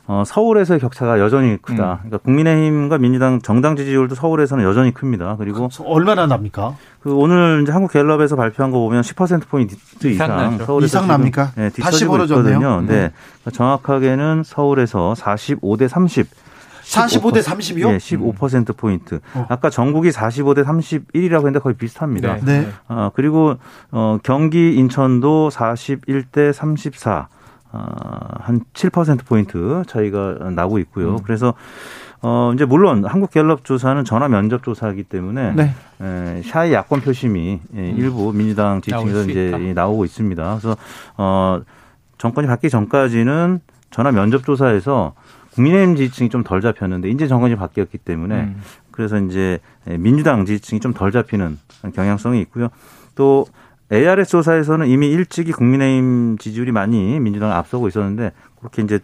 어, 0.05 0.23
서울에서의 0.23 0.79
격차가 0.79 1.19
여전히 1.19 1.57
크다. 1.59 1.93
음. 1.93 1.97
그러니까 1.99 2.17
국민의힘과 2.19 2.99
민주당 2.99 3.41
정당 3.41 3.75
지지율도 3.75 4.13
서울에서는 4.13 4.63
여전히 4.63 4.93
큽니다. 4.93 5.35
그리고 5.39 5.67
얼마나 5.85 6.27
납니까? 6.27 6.75
그 6.99 7.15
오늘 7.15 7.61
이제 7.63 7.71
한국갤럽에서 7.71 8.35
발표한 8.35 8.69
거 8.69 8.77
보면 8.79 9.01
10% 9.01 9.47
포인트 9.47 9.75
이상 10.05 10.59
서울에서 10.59 10.85
이상 10.85 11.07
납니까? 11.07 11.53
네, 11.55 11.69
다시 11.69 12.05
벌어졌네요. 12.05 12.81
네. 12.81 12.87
네. 12.87 13.11
그러니까 13.41 13.51
정확하게는 13.51 14.43
서울에서 14.45 15.15
45대 15.17 15.87
30 15.87 16.27
45대 16.93 17.43
30이요? 17.43 17.91
네, 17.91 17.97
15% 17.97 18.77
포인트. 18.77 19.19
어. 19.33 19.45
아까 19.49 19.69
전국이 19.69 20.09
45대 20.09 20.63
31이라고 20.63 21.37
했는데 21.37 21.59
거의 21.59 21.75
비슷합니다. 21.75 22.35
네. 22.37 22.61
네. 22.61 22.67
어, 22.87 23.09
그리고 23.13 23.55
어, 23.91 24.19
경기 24.23 24.75
인천도 24.75 25.49
41대 25.49 26.53
34. 26.53 27.27
어, 27.75 27.85
한7% 28.45 29.25
포인트 29.25 29.81
차이가 29.87 30.37
나고 30.51 30.77
있고요. 30.79 31.13
음. 31.13 31.19
그래서 31.23 31.55
어 32.25 32.51
이제 32.53 32.63
물론 32.63 33.03
한국 33.03 33.31
갤럽 33.31 33.65
조사는 33.65 34.05
전화 34.05 34.29
면접 34.29 34.63
조사이기 34.63 35.03
때문에 35.03 35.53
네. 35.55 35.73
에, 36.01 36.41
샤이 36.45 36.71
야권 36.71 37.01
표심이 37.01 37.59
예, 37.75 37.77
음. 37.77 37.95
일부 37.97 38.31
민주당 38.31 38.79
지지층에서 38.79 39.23
이제 39.23 39.47
있다. 39.49 39.57
나오고 39.81 40.05
있습니다. 40.05 40.57
그래서 40.61 40.77
어 41.17 41.59
정권이 42.19 42.47
바뀌기 42.47 42.69
전까지는 42.69 43.59
전화 43.91 44.11
면접 44.11 44.45
조사에서 44.45 45.15
국민의힘 45.53 45.95
지지층이 45.95 46.29
좀 46.29 46.43
덜 46.43 46.61
잡혔는데 46.61 47.09
이제 47.09 47.27
정권이 47.27 47.55
바뀌었기 47.55 47.97
때문에 47.99 48.35
음. 48.35 48.61
그래서 48.91 49.17
이제 49.19 49.59
민주당 49.85 50.45
지지층이 50.45 50.79
좀 50.79 50.93
덜 50.93 51.11
잡히는 51.11 51.57
경향성이 51.95 52.41
있고요. 52.41 52.69
또 53.15 53.45
ARS 53.91 54.29
조사에서는 54.31 54.87
이미 54.87 55.09
일찍이 55.09 55.51
국민의힘 55.51 56.37
지지율이 56.39 56.71
많이 56.71 57.19
민주당을 57.19 57.55
앞서고 57.55 57.87
있었는데 57.87 58.31
그렇게 58.59 58.81
이제 58.81 58.99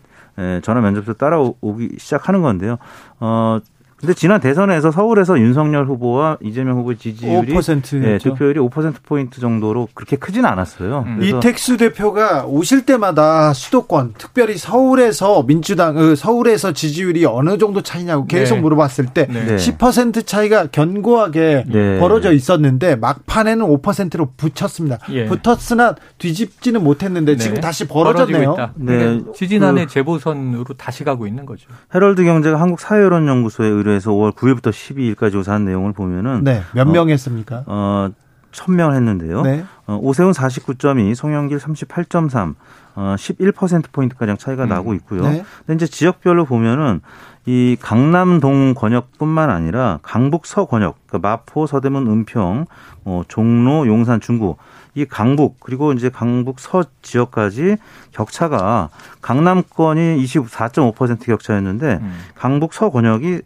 전화 0.62 0.82
면접에서 0.82 1.14
따라오기 1.14 1.98
시작하는 1.98 2.42
건데요. 2.42 2.78
어 3.20 3.60
근데 4.00 4.14
지난 4.14 4.40
대선에서 4.40 4.92
서울에서 4.92 5.38
윤석열 5.40 5.86
후보와 5.86 6.38
이재명 6.42 6.78
후보의 6.78 6.98
지지율이 6.98 7.54
5%였죠. 7.54 8.04
예, 8.04 8.18
득표율이 8.18 8.60
5% 8.62 8.96
포인트 9.04 9.42
정도로 9.42 9.90
그렇게 9.94 10.16
크지는 10.16 10.48
않았어요. 10.50 11.04
음. 11.06 11.20
이택수 11.22 11.76
대표가 11.76 12.46
오실 12.46 12.86
때마다 12.86 13.52
수도권, 13.52 14.14
특별히 14.18 14.58
서울에서 14.58 15.44
민주당 15.44 15.98
어, 15.98 16.16
서울에서 16.16 16.72
지지율이 16.72 17.26
어느 17.26 17.58
정도 17.58 17.82
차이냐고 17.82 18.26
계속 18.26 18.56
네. 18.56 18.62
물어봤을 18.62 19.08
때 19.08 19.28
네. 19.30 19.58
10% 19.58 20.26
차이가 20.26 20.68
견고하게 20.68 21.66
네. 21.68 22.00
벌어져 22.00 22.32
있었는데 22.32 22.96
막판에는 22.96 23.66
5%로 23.66 24.30
붙였습니다. 24.38 25.00
예. 25.12 25.26
붙었으나 25.26 25.96
뒤집지는 26.20 26.84
못했는데 26.86 27.34
네. 27.34 27.38
지금 27.38 27.60
다시 27.60 27.86
벌어졌네요. 27.86 28.56
네. 28.76 29.22
지지난해 29.36 29.86
그 29.86 29.92
재보선으로 29.92 30.66
다시 30.78 31.04
가고 31.04 31.28
있는 31.28 31.46
거죠. 31.46 31.68
헤럴드 31.94 32.24
경제가 32.24 32.62
한국 32.62 32.80
사회여론연구소에 32.80 33.68
의뢰 33.68 33.89
그래서 33.90 34.12
5월 34.12 34.34
9일부터 34.36 34.70
12일까지 34.70 35.32
조사한 35.32 35.66
내용을 35.66 35.94
보면은 35.94 36.44
네, 36.44 36.62
몇명 36.76 37.08
어, 37.08 37.10
했습니까? 37.10 37.64
어, 37.66 38.12
1000명을 38.52 38.94
했는데요. 38.94 39.42
네. 39.42 39.66
어, 39.88 39.98
오세훈 40.00 40.32
49.2, 40.32 41.16
송영길 41.16 41.58
38.3, 41.58 42.54
어, 42.96 43.16
11%포인트 43.18 44.16
가량 44.16 44.38
차이가 44.38 44.66
음. 44.66 44.70
나고 44.70 44.94
있고요. 44.94 45.24
네. 45.24 45.44
근데 45.66 45.74
이제 45.84 45.88
지역별로 45.88 46.46
보면은 46.46 47.02
이 47.48 47.78
강남동 47.82 48.76
권역뿐만 48.76 49.50
아니라 49.50 49.98
강북 50.04 50.46
서권역, 50.46 50.98
그러니까 51.08 51.28
마포, 51.28 51.66
서대문, 51.66 52.06
은평, 52.06 52.66
어, 53.06 53.24
종로, 53.28 53.88
용산, 53.88 54.22
중구 54.22 54.56
이 54.96 55.06
강북 55.06 55.60
그리고 55.60 55.94
이제 55.94 56.10
강북 56.10 56.60
서 56.60 56.84
지역까지 57.02 57.78
격차가 58.12 58.90
강남권이 59.22 60.24
24.5% 60.24 61.26
격차였는데 61.26 62.00
음. 62.02 62.20
강북 62.36 62.74
서 62.74 62.90
권역이 62.90 63.42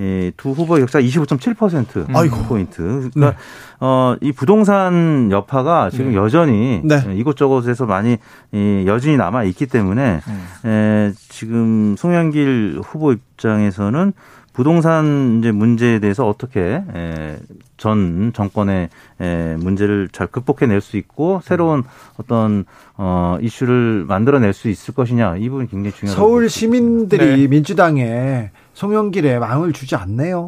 예, 0.00 0.30
두 0.36 0.50
후보의 0.50 0.80
격차 0.80 1.00
25.7% 1.00 2.08
음. 2.08 2.44
포인트. 2.48 2.82
그러니까 2.82 3.30
네. 3.30 3.36
어, 3.80 4.16
이 4.20 4.32
부동산 4.32 5.28
여파가 5.30 5.90
지금 5.90 6.10
네. 6.10 6.16
여전히 6.16 6.80
네. 6.84 7.02
이곳저곳에서 7.14 7.86
많이 7.86 8.18
이 8.52 8.84
여진이 8.86 9.16
남아 9.16 9.44
있기 9.44 9.66
때문에 9.66 10.20
네. 10.62 10.70
에, 10.70 11.12
지금 11.28 11.96
송영길 11.96 12.80
후보 12.84 13.12
입장에서는 13.12 14.12
부동산 14.52 15.38
이제 15.38 15.52
문제에 15.52 16.00
대해서 16.00 16.26
어떻게 16.26 16.82
에, 16.94 17.36
전 17.76 18.32
정권의 18.34 18.88
에, 19.20 19.56
문제를 19.56 20.08
잘 20.10 20.26
극복해낼 20.26 20.80
수 20.80 20.96
있고 20.96 21.40
새로운 21.44 21.84
어떤 22.18 22.64
어, 22.96 23.38
이슈를 23.40 24.04
만들어낼 24.08 24.52
수 24.52 24.68
있을 24.68 24.94
것이냐 24.94 25.36
이 25.36 25.48
부분이 25.48 25.70
굉장히 25.70 25.94
중요하다. 25.94 26.20
서울 26.20 26.48
시민들이 26.48 27.42
네. 27.42 27.46
민주당에 27.46 28.50
송영길에 28.78 29.40
마음을 29.40 29.72
주지 29.72 29.96
않네요. 29.96 30.46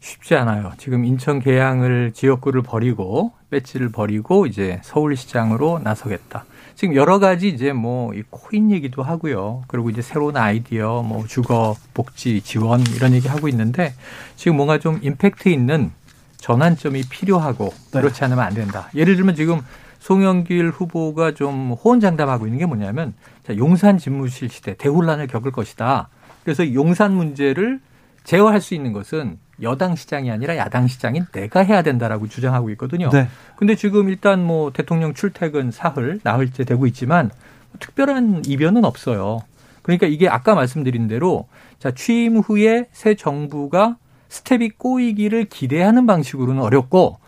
쉽지 0.00 0.34
않아요. 0.34 0.72
지금 0.76 1.06
인천 1.06 1.40
계양을 1.40 2.12
지역구를 2.12 2.60
버리고 2.60 3.32
배지를 3.48 3.90
버리고 3.90 4.44
이제 4.44 4.78
서울시장으로 4.84 5.80
나서겠다. 5.82 6.44
지금 6.74 6.94
여러 6.94 7.18
가지 7.18 7.48
이제 7.48 7.72
뭐 7.72 8.12
이 8.12 8.22
코인 8.28 8.70
얘기도 8.72 9.02
하고요. 9.02 9.62
그리고 9.68 9.88
이제 9.88 10.02
새로운 10.02 10.36
아이디어, 10.36 11.02
뭐 11.02 11.26
주거 11.26 11.74
복지 11.94 12.42
지원 12.42 12.82
이런 12.94 13.14
얘기 13.14 13.26
하고 13.26 13.48
있는데 13.48 13.94
지금 14.36 14.58
뭔가 14.58 14.78
좀 14.78 14.98
임팩트 15.00 15.48
있는 15.48 15.92
전환점이 16.36 17.04
필요하고 17.08 17.72
네. 17.92 18.00
그렇지 18.02 18.22
않으면 18.22 18.44
안 18.44 18.52
된다. 18.52 18.90
예를 18.94 19.16
들면 19.16 19.34
지금 19.34 19.62
송영길 20.00 20.68
후보가 20.68 21.32
좀 21.32 21.70
호언장담하고 21.70 22.46
있는 22.46 22.58
게 22.58 22.66
뭐냐면 22.66 23.14
자, 23.46 23.56
용산 23.56 23.96
집무실 23.96 24.50
시대 24.50 24.74
대혼란을 24.76 25.26
겪을 25.26 25.52
것이다. 25.52 26.10
그래서 26.44 26.72
용산 26.74 27.14
문제를 27.14 27.80
제어할 28.24 28.60
수 28.60 28.74
있는 28.74 28.92
것은 28.92 29.38
여당 29.62 29.94
시장이 29.94 30.30
아니라 30.30 30.56
야당 30.56 30.88
시장인 30.88 31.26
내가 31.32 31.60
해야 31.60 31.82
된다라고 31.82 32.28
주장하고 32.28 32.70
있거든요. 32.70 33.10
네. 33.10 33.28
근데 33.56 33.74
지금 33.74 34.08
일단 34.08 34.44
뭐 34.44 34.72
대통령 34.72 35.14
출퇴근 35.14 35.70
사흘, 35.70 36.20
나흘째 36.22 36.64
되고 36.64 36.86
있지만 36.86 37.30
특별한 37.78 38.42
이변은 38.46 38.84
없어요. 38.84 39.40
그러니까 39.82 40.06
이게 40.06 40.28
아까 40.28 40.54
말씀드린 40.54 41.08
대로 41.08 41.48
자, 41.78 41.90
취임 41.90 42.38
후에 42.38 42.88
새 42.92 43.14
정부가 43.14 43.96
스텝이 44.28 44.70
꼬이기를 44.78 45.46
기대하는 45.46 46.06
방식으로는 46.06 46.62
어렵고 46.62 47.18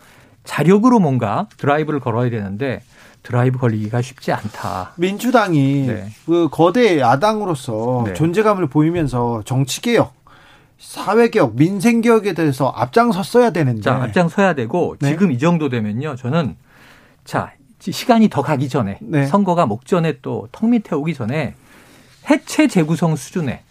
자력으로 0.43 0.99
뭔가 0.99 1.47
드라이브를 1.57 1.99
걸어야 1.99 2.29
되는데 2.29 2.81
드라이브 3.25 3.57
걸리기가 3.57 4.01
쉽지 4.01 4.31
않다. 4.31 4.93
민주당이 4.97 5.87
네. 5.87 6.09
그 6.25 6.47
거대 6.51 6.99
야당으로서 6.99 8.03
네. 8.05 8.13
존재감을 8.13 8.67
보이면서 8.67 9.41
정치개혁, 9.45 10.13
사회개혁, 10.77 11.55
민생개혁에 11.55 12.33
대해서 12.33 12.69
앞장섰어야 12.69 13.49
되는데. 13.49 13.81
자, 13.81 13.95
앞장서야 13.95 14.53
되고 14.53 14.95
네. 14.99 15.09
지금 15.09 15.31
이 15.31 15.39
정도 15.39 15.69
되면요. 15.69 16.15
저는 16.17 16.55
자, 17.23 17.51
시간이 17.79 18.29
더 18.29 18.41
가기 18.43 18.69
전에 18.69 18.99
네. 19.01 19.25
선거가 19.25 19.65
목전에 19.65 20.19
또 20.21 20.47
턱 20.51 20.69
밑에 20.69 20.95
오기 20.95 21.13
전에 21.15 21.55
해체 22.29 22.67
재구성 22.67 23.15
수준에 23.15 23.61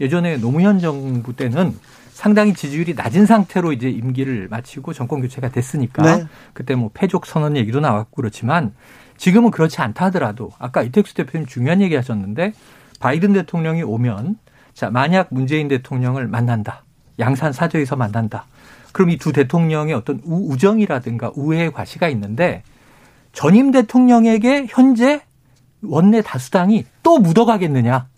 예전에 0.00 0.38
노무현 0.38 0.78
정부 0.78 1.34
때는 1.36 1.78
상당히 2.12 2.54
지지율이 2.54 2.94
낮은 2.94 3.26
상태로 3.26 3.72
이제 3.72 3.88
임기를 3.90 4.48
마치고 4.48 4.92
정권 4.92 5.20
교체가 5.22 5.48
됐으니까 5.50 6.16
네. 6.16 6.26
그때 6.52 6.74
뭐 6.74 6.90
패족 6.92 7.26
선언 7.26 7.56
얘기도 7.56 7.80
나왔고 7.80 8.10
그렇지만 8.16 8.74
지금은 9.22 9.52
그렇지 9.52 9.80
않다 9.80 10.06
하더라도 10.06 10.50
아까 10.58 10.82
이택수 10.82 11.14
대표님 11.14 11.46
중요한 11.46 11.80
얘기 11.80 11.94
하셨는데 11.94 12.54
바이든 12.98 13.32
대통령이 13.34 13.84
오면 13.84 14.36
자, 14.74 14.90
만약 14.90 15.28
문재인 15.30 15.68
대통령을 15.68 16.26
만난다. 16.26 16.82
양산 17.20 17.52
사저에서 17.52 17.94
만난다. 17.94 18.46
그럼 18.90 19.10
이 19.10 19.18
두 19.18 19.32
대통령의 19.32 19.94
어떤 19.94 20.20
우정이라든가 20.24 21.30
우애의 21.36 21.72
과시가 21.72 22.08
있는데 22.08 22.64
전임 23.32 23.70
대통령에게 23.70 24.66
현재 24.68 25.22
원내 25.84 26.22
다수당이 26.22 26.84
또 27.04 27.18
묻어가겠느냐. 27.20 28.08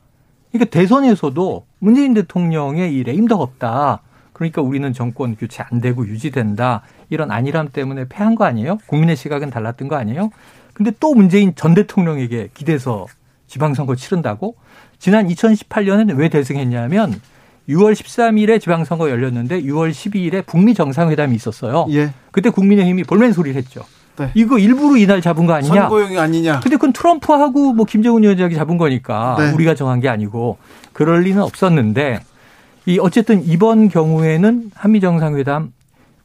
그러니까 0.53 0.71
대선에서도 0.71 1.67
문재인 1.81 2.15
대통령의 2.15 2.95
이 2.95 3.03
레임덕 3.03 3.43
없다. 3.43 4.01
그러니까 4.33 4.63
우리는 4.63 4.91
정권 4.95 5.37
교체 5.37 5.63
안 5.69 5.83
되고 5.83 6.07
유지된다. 6.07 6.81
이런 7.11 7.31
안일함 7.31 7.73
때문에 7.75 8.09
패한 8.09 8.37
거 8.37 8.47
아니에요? 8.47 8.79
국민의 8.87 9.17
시각은 9.17 9.51
달랐던 9.51 9.89
거 9.89 9.97
아니에요? 9.97 10.31
근데 10.75 10.93
또 11.01 11.15
문재인 11.15 11.55
전 11.55 11.73
대통령에게 11.73 12.51
기대서 12.53 13.07
지방선거 13.47 13.95
치른다고? 13.95 14.57
지난 14.99 15.29
2018년에는 15.29 16.17
왜 16.17 16.29
대승했냐면 16.29 17.21
6월 17.69 17.93
13일에 17.93 18.61
지방선거 18.61 19.09
열렸는데 19.09 19.63
6월 19.63 19.91
12일에 19.91 20.45
북미 20.45 20.75
정상회담이 20.75 21.35
있었어요. 21.35 21.87
예. 21.91 22.13
그때 22.31 22.51
국민의힘이 22.51 23.05
볼멘 23.05 23.33
소리를 23.33 23.57
했죠. 23.57 23.85
네. 24.19 24.31
이거 24.35 24.59
일부러 24.59 24.97
이날 24.97 25.21
잡은 25.21 25.47
거 25.47 25.55
아니냐? 25.55 25.83
선거용이 25.83 26.19
아니냐? 26.19 26.61
근데 26.61 26.77
그건 26.77 26.93
트럼프하고 26.93 27.73
뭐 27.73 27.85
김정은 27.85 28.23
위원장이 28.23 28.55
잡은 28.55 28.77
거니까 28.77 29.37
네. 29.39 29.53
우리가 29.53 29.75
정한 29.75 30.01
게 30.01 30.09
아니고 30.09 30.59
그럴 30.93 31.23
리는 31.23 31.43
없었는데 31.43 32.21
이 32.87 32.99
어쨌든 33.01 33.45
이번 33.45 33.89
경우에는 33.89 34.71
한미 34.75 35.01
정상회담 35.01 35.73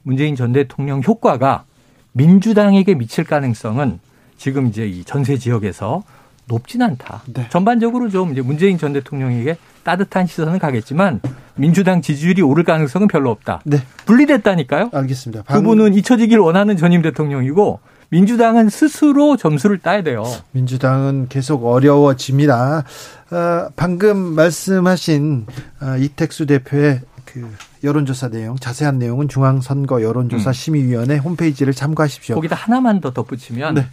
문재인 0.04 0.36
전 0.36 0.52
대통령 0.52 1.02
효과가 1.02 1.64
민주당에게 2.12 2.96
미칠 2.96 3.24
가능성은 3.24 4.00
지금 4.40 4.68
이제 4.68 4.88
이 4.88 5.04
전세 5.04 5.38
지역에서 5.38 6.04
높진 6.46 6.82
않다. 6.82 7.22
네. 7.28 7.48
전반적으로 7.50 8.10
좀 8.10 8.32
이제 8.32 8.42
문재인 8.42 8.80
전 8.80 8.94
대통령에게 8.94 9.58
따뜻한 9.84 10.26
시선은 10.26 10.58
가겠지만 10.58 11.22
민주당 11.56 12.02
지지율이 12.02 12.42
오를 12.42 12.64
가능성은 12.64 13.08
별로 13.08 13.30
없다. 13.30 13.62
네. 13.66 13.84
분리됐다니까요. 14.06 14.90
알겠습니다. 14.94 15.44
방... 15.44 15.58
그분은 15.58 15.94
잊혀지길 15.94 16.40
원하는 16.40 16.78
전임 16.78 17.04
대통령이고 17.04 17.80
민주당은 18.10 18.70
스스로 18.70 19.38
점수를 19.38 19.78
따야 19.78 20.02
돼요. 20.02 20.24
민주당은 20.52 21.28
계속 21.30 21.66
어려워집니다. 21.66 22.86
어, 23.32 23.70
방금 23.76 24.18
말씀하신 24.18 25.46
어, 25.82 25.98
이택수 26.00 26.48
대표의 26.48 27.02
그 27.26 27.48
여론조사 27.84 28.30
내용, 28.30 28.56
자세한 28.56 28.98
내용은 28.98 29.28
중앙선거 29.28 30.02
여론조사 30.02 30.50
음. 30.50 30.54
심의위원회 30.54 31.18
홈페이지를 31.18 31.74
참고하십시오. 31.74 32.36
거기다 32.36 32.56
하나만 32.56 33.02
더 33.02 33.12
덧붙이면 33.12 33.76
네. 33.76 33.86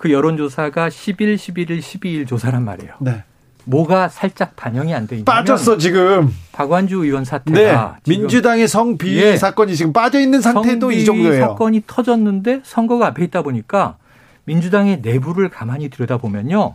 그 0.00 0.10
여론조사가 0.10 0.88
10일, 0.88 1.34
11일, 1.36 1.78
12일 1.78 2.26
조사란 2.26 2.64
말이에요. 2.64 2.94
네. 3.00 3.22
뭐가 3.64 4.08
살짝 4.08 4.56
반영이 4.56 4.94
안 4.94 5.06
돼 5.06 5.16
있냐면 5.16 5.24
빠졌어 5.26 5.76
지금 5.76 6.34
박완주 6.52 7.04
의원 7.04 7.26
사태가 7.26 7.98
네, 8.02 8.10
민주당의 8.10 8.66
성비 8.66 9.18
예, 9.18 9.36
사건이 9.36 9.76
지금 9.76 9.92
빠져 9.92 10.18
있는 10.18 10.40
상태도 10.40 10.90
이 10.90 11.04
정도예요. 11.04 11.48
사건이 11.48 11.82
터졌는데 11.86 12.62
선거가 12.64 13.08
앞에 13.08 13.24
있다 13.24 13.42
보니까 13.42 13.98
민주당의 14.44 15.00
내부를 15.02 15.50
가만히 15.50 15.90
들여다보면요. 15.90 16.72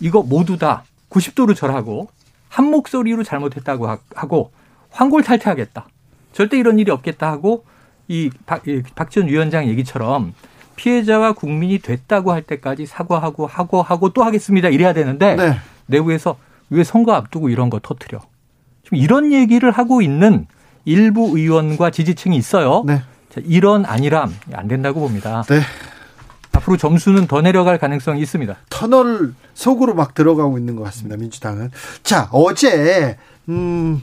이거 0.00 0.24
모두 0.24 0.58
다 0.58 0.82
90도로 1.10 1.54
절하고 1.54 2.08
한 2.48 2.64
목소리로 2.66 3.22
잘못했다고 3.22 3.96
하고 4.16 4.50
황골 4.90 5.22
탈퇴하겠다. 5.22 5.86
절대 6.32 6.58
이런 6.58 6.80
일이 6.80 6.90
없겠다 6.90 7.30
하고 7.30 7.64
이 8.08 8.30
박, 8.46 8.64
박지원 8.96 9.28
위원장 9.28 9.68
얘기처럼 9.68 10.34
피해자와 10.76 11.32
국민이 11.32 11.78
됐다고 11.78 12.32
할 12.32 12.42
때까지 12.42 12.86
사과하고 12.86 13.46
하고 13.46 13.82
하고 13.82 14.10
또 14.10 14.22
하겠습니다. 14.22 14.68
이래야 14.68 14.92
되는데 14.92 15.36
네. 15.36 15.56
내부에서 15.86 16.36
왜 16.70 16.84
선거 16.84 17.12
앞두고 17.12 17.48
이런 17.48 17.70
거 17.70 17.78
터트려? 17.82 18.20
지금 18.82 18.98
이런 18.98 19.32
얘기를 19.32 19.70
하고 19.70 20.02
있는 20.02 20.46
일부 20.84 21.36
의원과 21.36 21.90
지지층이 21.90 22.36
있어요. 22.36 22.84
네. 22.86 23.02
자, 23.30 23.40
이런 23.44 23.84
아니람 23.84 24.34
안 24.52 24.68
된다고 24.68 25.00
봅니다. 25.00 25.42
네. 25.48 25.60
앞으로 26.52 26.76
점수는 26.76 27.26
더 27.26 27.40
내려갈 27.42 27.78
가능성이 27.78 28.20
있습니다. 28.22 28.56
터널 28.70 29.34
속으로 29.54 29.94
막 29.94 30.14
들어가고 30.14 30.58
있는 30.58 30.76
것 30.76 30.84
같습니다. 30.84 31.16
민주당은. 31.16 31.70
자, 32.02 32.28
어제 32.30 33.16
음 33.48 34.00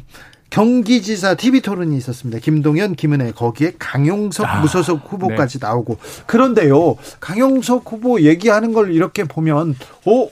경기지사 0.51 1.35
TV 1.35 1.61
토론이 1.61 1.97
있었습니다. 1.97 2.39
김동연, 2.39 2.95
김은혜 2.95 3.31
거기에 3.31 3.73
강용석 3.79 4.47
아, 4.47 4.59
무소속 4.59 5.01
후보까지 5.11 5.59
네. 5.59 5.65
나오고 5.65 5.97
그런데요 6.27 6.97
강용석 7.19 7.89
후보 7.91 8.21
얘기하는 8.21 8.73
걸 8.73 8.93
이렇게 8.93 9.23
보면 9.23 9.75
어 10.05 10.29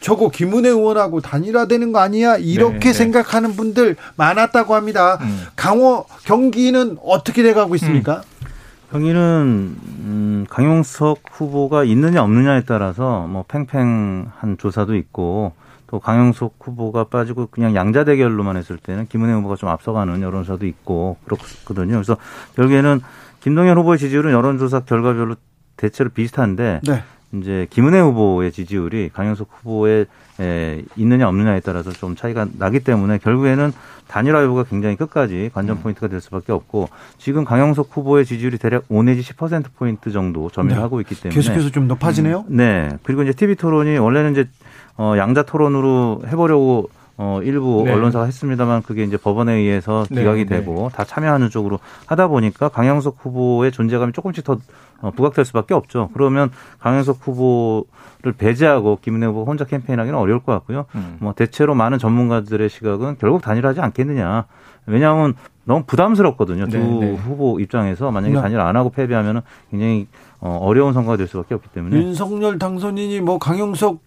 저거 0.00 0.28
김은혜 0.28 0.68
의원하고 0.68 1.20
단일화되는 1.20 1.92
거 1.92 1.98
아니야 1.98 2.36
이렇게 2.36 2.78
네, 2.78 2.86
네. 2.86 2.92
생각하는 2.92 3.54
분들 3.56 3.96
많았다고 4.16 4.74
합니다. 4.74 5.18
음. 5.20 5.46
강호 5.56 6.06
경기는 6.24 6.96
어떻게 7.04 7.42
돼가고 7.42 7.74
있습니까? 7.74 8.22
음. 8.40 8.48
경기는 8.92 9.20
음, 9.20 10.46
강용석 10.48 11.22
후보가 11.32 11.82
있느냐 11.82 12.22
없느냐에 12.22 12.62
따라서 12.64 13.26
뭐 13.26 13.44
팽팽한 13.48 14.58
조사도 14.58 14.94
있고 14.94 15.52
또 15.94 16.00
강영석 16.00 16.56
후보가 16.58 17.04
빠지고 17.04 17.46
그냥 17.52 17.76
양자 17.76 18.02
대결로만 18.02 18.56
했을 18.56 18.78
때는 18.78 19.06
김은혜 19.06 19.32
후보가 19.34 19.54
좀 19.54 19.68
앞서가는 19.68 20.22
여론조사도 20.22 20.66
있고 20.66 21.18
그렇거든요. 21.24 21.92
그래서 21.92 22.16
결국에는 22.56 23.00
김동연 23.38 23.78
후보의 23.78 24.00
지지율은 24.00 24.32
여론조사 24.32 24.80
결과별로 24.80 25.36
대체로 25.76 26.10
비슷한데 26.10 26.80
네. 26.82 27.04
이제 27.32 27.68
김은혜 27.70 28.00
후보의 28.00 28.50
지지율이 28.50 29.10
강영석 29.12 29.48
후보에 29.52 30.06
에, 30.40 30.82
있느냐 30.96 31.28
없느냐에 31.28 31.60
따라서 31.60 31.92
좀 31.92 32.16
차이가 32.16 32.44
나기 32.58 32.80
때문에 32.80 33.18
결국에는 33.18 33.72
단일화 34.08 34.42
여부가 34.42 34.64
굉장히 34.64 34.96
끝까지 34.96 35.50
관전 35.54 35.76
음. 35.76 35.82
포인트가 35.82 36.08
될 36.08 36.20
수밖에 36.20 36.50
없고 36.50 36.88
지금 37.18 37.44
강영석 37.44 37.88
후보의 37.92 38.24
지지율이 38.24 38.58
대략 38.58 38.82
5 38.88 39.04
내지 39.04 39.22
10% 39.22 39.66
포인트 39.76 40.10
정도 40.10 40.50
점유하고 40.50 40.96
네. 40.96 41.02
있기 41.02 41.22
때문에 41.22 41.34
계속해서 41.36 41.70
좀 41.70 41.86
높아지네요. 41.86 42.46
음, 42.48 42.56
네. 42.56 42.88
그리고 43.04 43.22
이제 43.22 43.32
TV 43.32 43.54
토론이 43.54 43.96
원래는 43.98 44.32
이제 44.32 44.48
어, 44.96 45.14
양자 45.16 45.42
토론으로 45.42 46.22
해보려고 46.26 46.88
어, 47.16 47.40
일부 47.44 47.82
네. 47.84 47.92
언론사가 47.92 48.24
했습니다만 48.24 48.82
그게 48.82 49.04
이제 49.04 49.16
법원에 49.16 49.54
의해서 49.54 50.04
네, 50.10 50.20
기각이 50.22 50.46
네, 50.46 50.56
되고 50.56 50.88
네. 50.88 50.96
다 50.96 51.04
참여하는 51.04 51.48
쪽으로 51.48 51.78
하다 52.06 52.26
보니까 52.26 52.68
강영석 52.68 53.18
후보의 53.20 53.70
존재감이 53.70 54.12
조금씩 54.12 54.44
더 54.44 54.58
어, 55.00 55.10
부각될 55.12 55.44
수밖에 55.44 55.74
없죠. 55.74 56.10
그러면 56.12 56.50
강영석 56.80 57.18
후보를 57.20 58.32
배제하고 58.36 58.98
김은혜 59.00 59.26
후보 59.26 59.44
혼자 59.44 59.64
캠페인하기는 59.64 60.18
어려울 60.18 60.40
것 60.40 60.52
같고요. 60.52 60.86
음. 60.96 61.18
뭐 61.20 61.34
대체로 61.34 61.74
많은 61.74 61.98
전문가들의 61.98 62.68
시각은 62.68 63.16
결국 63.20 63.42
단일하지 63.42 63.80
않겠느냐. 63.80 64.46
왜냐하면 64.86 65.34
너무 65.64 65.84
부담스럽거든요. 65.86 66.66
두 66.66 66.78
네, 66.78 67.12
네. 67.12 67.14
후보 67.14 67.60
입장에서 67.60 68.10
만약에 68.10 68.34
단일 68.34 68.60
안 68.60 68.76
하고 68.76 68.90
패배하면 68.90 69.42
굉장히 69.70 70.08
어, 70.40 70.58
어려운 70.60 70.92
선거가 70.92 71.16
될 71.16 71.26
수밖에 71.28 71.54
없기 71.54 71.68
때문에 71.70 71.96
윤석열 71.96 72.58
당선인이 72.58 73.20
뭐 73.20 73.38
강영석 73.38 74.00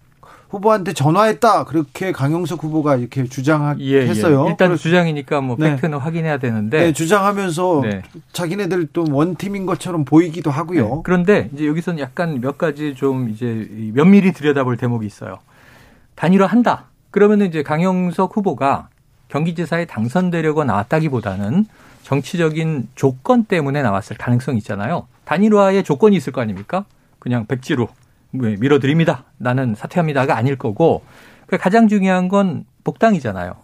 후보한테 0.49 0.93
전화했다 0.93 1.65
그렇게 1.65 2.11
강영석 2.11 2.63
후보가 2.63 2.95
이렇게 2.95 3.25
주장했어요. 3.25 4.41
예, 4.41 4.45
예. 4.45 4.49
일단 4.49 4.75
주장이니까 4.75 5.41
뭐 5.41 5.57
네. 5.59 5.71
팩트는 5.71 5.97
확인해야 5.97 6.37
되는데 6.37 6.79
네, 6.79 6.93
주장하면서 6.93 7.81
네. 7.83 8.01
자기네들 8.31 8.87
또 8.93 9.05
원팀인 9.09 9.65
것처럼 9.65 10.05
보이기도 10.05 10.49
하고요. 10.49 10.87
네. 10.87 11.01
그런데 11.03 11.49
이제 11.53 11.67
여기서는 11.67 11.99
약간 11.99 12.39
몇 12.39 12.57
가지 12.57 12.95
좀 12.95 13.29
이제 13.29 13.69
면밀히 13.93 14.31
들여다볼 14.31 14.77
대목이 14.77 15.05
있어요. 15.05 15.39
단일화한다. 16.15 16.85
그러면 17.11 17.41
이제 17.41 17.63
강영석 17.63 18.35
후보가 18.35 18.89
경기지사에 19.27 19.85
당선되려고 19.85 20.63
나왔다기보다는 20.63 21.65
정치적인 22.03 22.87
조건 22.95 23.43
때문에 23.43 23.81
나왔을 23.81 24.15
가능성이 24.15 24.59
있잖아요. 24.59 25.07
단일화의 25.25 25.83
조건이 25.83 26.15
있을 26.15 26.31
거 26.31 26.39
아닙니까? 26.39 26.85
그냥 27.19 27.45
백지로 27.45 27.89
밀어드립니다. 28.31 29.25
나는 29.37 29.75
사퇴합니다가 29.75 30.37
아닐 30.37 30.57
거고 30.57 31.03
가장 31.59 31.87
중요한 31.87 32.27
건 32.27 32.65
복당이잖아요. 32.83 33.55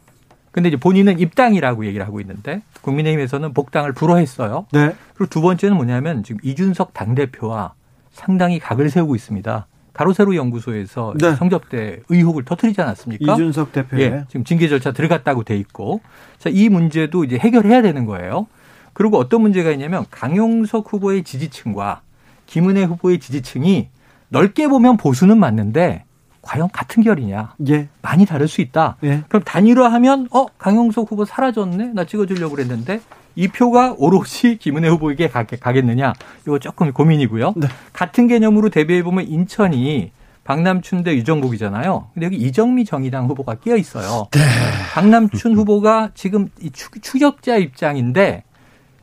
근데 0.51 0.69
이제 0.69 0.77
본인은 0.77 1.19
입당이라고 1.19 1.85
얘기를 1.85 2.05
하고 2.05 2.21
있는데 2.21 2.61
국민의힘에서는 2.81 3.53
복당을 3.53 3.93
불허했어요. 3.93 4.67
네. 4.71 4.95
그리고 5.15 5.29
두 5.29 5.41
번째는 5.41 5.75
뭐냐면 5.75 6.23
지금 6.23 6.39
이준석 6.43 6.93
당대표와 6.93 7.73
상당히 8.11 8.59
각을 8.59 8.89
세우고 8.89 9.15
있습니다. 9.15 9.67
가로세로 9.93 10.35
연구소에서 10.35 11.13
네. 11.19 11.35
성접대 11.35 12.01
의혹을 12.09 12.45
터뜨리지 12.45 12.81
않았습니까? 12.81 13.33
이준석 13.33 13.71
대표. 13.71 13.99
예, 13.99 14.25
지금 14.27 14.43
징계 14.43 14.67
절차 14.67 14.91
들어갔다고 14.91 15.43
돼 15.43 15.55
있고. 15.57 16.01
자, 16.39 16.49
이 16.51 16.69
문제도 16.69 17.23
이제 17.23 17.37
해결해야 17.37 17.81
되는 17.81 18.05
거예요. 18.05 18.47
그리고 18.93 19.17
어떤 19.17 19.41
문제가 19.41 19.71
있냐면 19.71 20.05
강용석 20.11 20.91
후보의 20.91 21.23
지지층과 21.23 22.01
김은혜 22.45 22.83
후보의 22.83 23.19
지지층이 23.19 23.89
넓게 24.33 24.67
보면 24.67 24.97
보수는 24.97 25.37
맞는데 25.37 26.05
과연 26.41 26.69
같은 26.73 27.03
결이냐? 27.03 27.53
예. 27.69 27.87
많이 28.01 28.25
다를 28.25 28.47
수 28.47 28.61
있다. 28.61 28.97
예. 29.03 29.23
그럼 29.29 29.43
단일화하면 29.43 30.27
어 30.31 30.47
강용석 30.57 31.09
후보 31.11 31.23
사라졌네. 31.23 31.93
나 31.93 32.03
찍어주려고 32.03 32.55
그랬는데 32.55 32.99
이 33.35 33.47
표가 33.47 33.93
오롯이 33.97 34.57
김은혜 34.59 34.89
후보에게 34.89 35.29
가겠느냐? 35.29 36.13
이거 36.41 36.59
조금 36.59 36.91
고민이고요. 36.91 37.53
네. 37.55 37.67
같은 37.93 38.27
개념으로 38.27 38.69
대비해 38.69 39.03
보면 39.03 39.27
인천이 39.27 40.11
박남춘 40.43 41.03
대 41.03 41.15
유정복이잖아요. 41.15 42.09
근데 42.13 42.25
여기 42.25 42.35
이정미 42.35 42.85
정의당 42.85 43.27
후보가 43.27 43.55
끼어 43.55 43.77
있어요. 43.77 44.27
네. 44.31 44.39
박남춘 44.93 45.55
후보가 45.55 46.09
지금 46.15 46.49
이 46.59 46.71
추격자 46.71 47.57
입장인데 47.57 48.43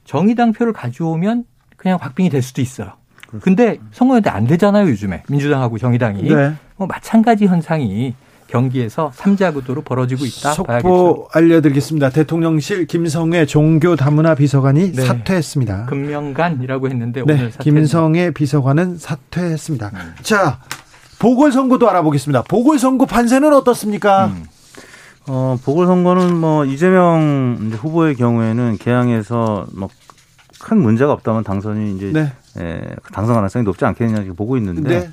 정의당 0.05 0.53
표를 0.53 0.73
가져오면 0.73 1.45
그냥 1.77 1.99
박빙이 1.99 2.31
될 2.31 2.43
수도 2.43 2.61
있어요. 2.61 3.00
근데 3.41 3.79
선거연대 3.93 4.31
안 4.31 4.47
되잖아요, 4.47 4.89
요즘에. 4.89 5.23
민주당하고 5.29 5.79
정의당이. 5.79 6.23
네. 6.23 6.55
뭐 6.77 6.87
마찬가지 6.87 7.47
현상이 7.47 8.15
경기에서 8.49 9.13
삼자 9.15 9.53
구도로 9.53 9.83
벌어지고 9.83 10.25
있다. 10.25 10.53
속보 10.53 10.67
봐야겠죠. 10.67 11.29
알려드리겠습니다. 11.33 12.11
대통령실 12.11 12.87
김성애 12.87 13.47
종교 13.47 13.95
다문화 13.95 14.35
비서관이 14.35 14.93
네. 14.93 15.03
사퇴했습니다. 15.03 15.87
금명간이라고 15.87 16.89
했는데 16.89 17.23
네. 17.25 17.35
오늘 17.35 17.53
사퇴. 17.53 17.63
김성애 17.65 18.33
비서관은 18.33 18.99
사퇴했습니다. 18.99 19.91
음. 19.95 20.15
자 20.23 20.59
보궐선거도 21.21 21.89
알아보겠습니다. 21.91 22.43
보궐선거 22.43 23.07
판세는 23.07 23.53
어떻습니까? 23.55 24.27
음. 24.27 24.47
어, 25.29 25.57
보궐선거는 25.65 26.35
뭐 26.37 26.65
이재명 26.65 27.71
후보의 27.73 28.17
경우에는 28.17 28.79
개항에서 28.79 29.67
뭐 29.77 29.89
큰 30.61 30.79
문제가 30.81 31.13
없다면 31.13 31.43
당선이 31.43 31.97
이제 31.97 32.11
네. 32.13 32.33
예, 32.59 32.83
당선 33.13 33.35
가능성이 33.35 33.65
높지 33.65 33.85
않겠느냐 33.85 34.23
지금 34.23 34.35
보고 34.37 34.57
있는데 34.57 35.01
네. 35.01 35.11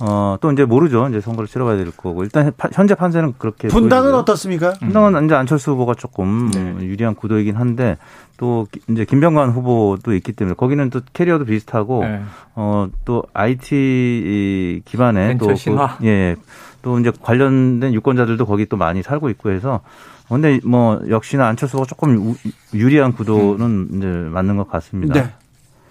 어, 0.00 0.36
또 0.40 0.52
이제 0.52 0.64
모르죠. 0.64 1.08
이제 1.08 1.20
선거를 1.20 1.48
치러봐야 1.48 1.76
될 1.76 1.90
거고. 1.90 2.22
일단 2.22 2.52
현재 2.72 2.94
판세는 2.94 3.34
그렇게. 3.36 3.68
분당은 3.68 4.04
보이고요. 4.04 4.20
어떻습니까? 4.20 4.72
분당은 4.74 5.16
음. 5.16 5.24
이제 5.24 5.34
안철수 5.34 5.72
후보가 5.72 5.94
조금 5.94 6.50
네. 6.52 6.76
유리한 6.86 7.14
구도이긴 7.14 7.56
한데 7.56 7.96
또 8.36 8.68
이제 8.88 9.04
김병관 9.04 9.50
후보도 9.50 10.14
있기 10.14 10.32
때문에 10.32 10.54
거기는 10.54 10.88
또 10.90 11.00
캐리어도 11.12 11.44
비슷하고 11.46 12.04
네. 12.04 12.22
어, 12.54 12.88
또 13.04 13.24
IT 13.34 14.82
기반의 14.84 15.38
또 15.38 15.48
그, 15.48 16.06
예. 16.06 16.36
또 16.80 17.00
이제 17.00 17.10
관련된 17.20 17.92
유권자들도 17.92 18.46
거기 18.46 18.66
또 18.66 18.76
많이 18.76 19.02
살고 19.02 19.30
있고 19.30 19.50
해서 19.50 19.80
근데 20.28 20.60
뭐 20.64 21.00
역시나 21.08 21.48
안철수가 21.48 21.86
조금 21.86 22.36
유리한 22.72 23.12
구도는 23.12 23.64
음. 23.64 23.88
이제 23.96 24.06
맞는 24.06 24.56
것 24.58 24.70
같습니다. 24.70 25.14
네. 25.14 25.34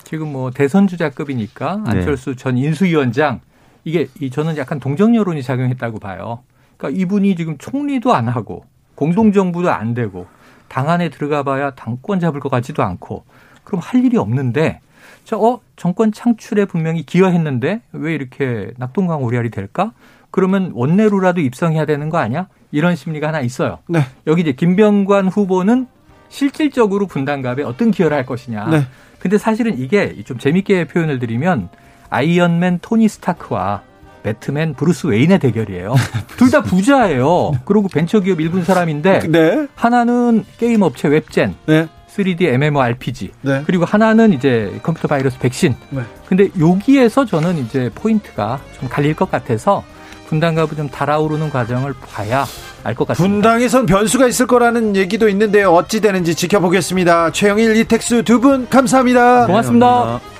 지금 0.07 0.31
뭐 0.31 0.51
대선 0.51 0.87
주자급이니까 0.87 1.81
네. 1.83 1.91
안철수 1.91 2.29
네. 2.29 2.35
전 2.37 2.57
인수위원장 2.57 3.41
이게 3.83 4.07
이 4.21 4.29
저는 4.29 4.55
약간 4.55 4.79
동정 4.79 5.13
여론이 5.17 5.43
작용했다고 5.43 5.99
봐요. 5.99 6.39
그러니까 6.77 7.01
이분이 7.01 7.35
지금 7.35 7.57
총리도 7.57 8.13
안 8.13 8.29
하고 8.29 8.63
공동정부도 8.95 9.69
안 9.69 9.93
되고 9.93 10.25
당 10.69 10.89
안에 10.89 11.09
들어가 11.09 11.43
봐야 11.43 11.71
당권 11.71 12.21
잡을 12.21 12.39
것 12.39 12.47
같지도 12.47 12.83
않고 12.83 13.25
그럼 13.65 13.81
할 13.83 14.05
일이 14.05 14.15
없는데 14.15 14.79
저 15.25 15.37
어, 15.37 15.59
정권 15.75 16.13
창출에 16.13 16.63
분명히 16.63 17.05
기여했는데 17.05 17.81
왜 17.91 18.13
이렇게 18.13 18.71
낙동강 18.77 19.23
오리알이 19.23 19.49
될까? 19.49 19.91
그러면 20.31 20.71
원내로라도 20.73 21.41
입성해야 21.41 21.85
되는 21.85 22.07
거 22.07 22.17
아니야? 22.17 22.47
이런 22.71 22.95
심리가 22.95 23.27
하나 23.27 23.41
있어요. 23.41 23.79
네. 23.89 23.99
여기 24.25 24.41
이제 24.41 24.53
김병관 24.53 25.27
후보는 25.27 25.87
실질적으로 26.29 27.07
분당갑에 27.07 27.63
어떤 27.63 27.91
기여를 27.91 28.15
할 28.15 28.25
것이냐. 28.25 28.69
네. 28.69 28.87
근데 29.19 29.37
사실은 29.37 29.77
이게 29.79 30.15
좀 30.25 30.37
재밌게 30.37 30.85
표현을 30.85 31.19
드리면 31.19 31.69
아이언맨 32.09 32.79
토니 32.81 33.07
스타크와 33.07 33.81
배트맨 34.23 34.73
브루스 34.75 35.07
웨인의 35.07 35.39
대결이에요. 35.39 35.95
둘 36.37 36.51
다 36.51 36.61
부자예요. 36.61 37.51
그리고 37.65 37.87
벤처기업 37.87 38.39
일군 38.41 38.63
사람인데 38.63 39.19
네. 39.29 39.67
하나는 39.75 40.43
게임 40.57 40.81
업체 40.81 41.07
웹젠, 41.07 41.55
네. 41.65 41.87
3D 42.15 42.41
MMORPG, 42.43 43.31
네. 43.41 43.63
그리고 43.65 43.85
하나는 43.85 44.33
이제 44.33 44.79
컴퓨터 44.83 45.07
바이러스 45.07 45.37
백신. 45.39 45.75
네. 45.91 46.01
근데 46.27 46.49
여기에서 46.59 47.25
저는 47.25 47.57
이제 47.59 47.91
포인트가 47.93 48.59
좀 48.79 48.89
갈릴 48.89 49.13
것 49.15 49.29
같아서 49.29 49.83
분당가부 50.27 50.75
좀 50.75 50.89
달아오르는 50.89 51.49
과정을 51.51 51.93
봐야 51.93 52.45
알 52.87 52.95
것 52.95 53.05
같습니다. 53.09 53.33
분당에선 53.33 53.85
변수가 53.85 54.27
있을 54.27 54.47
거라는 54.47 54.95
얘기도 54.95 55.27
있는데요. 55.27 55.71
어찌 55.73 55.99
되는지 55.99 56.35
지켜보겠습니다. 56.35 57.31
최영일, 57.33 57.75
이택수 57.75 58.23
두 58.23 58.39
분 58.39 58.69
감사합니다. 58.69 59.45
고맙습니다. 59.47 59.87
네, 59.87 59.93
감사합니다. 59.93 60.37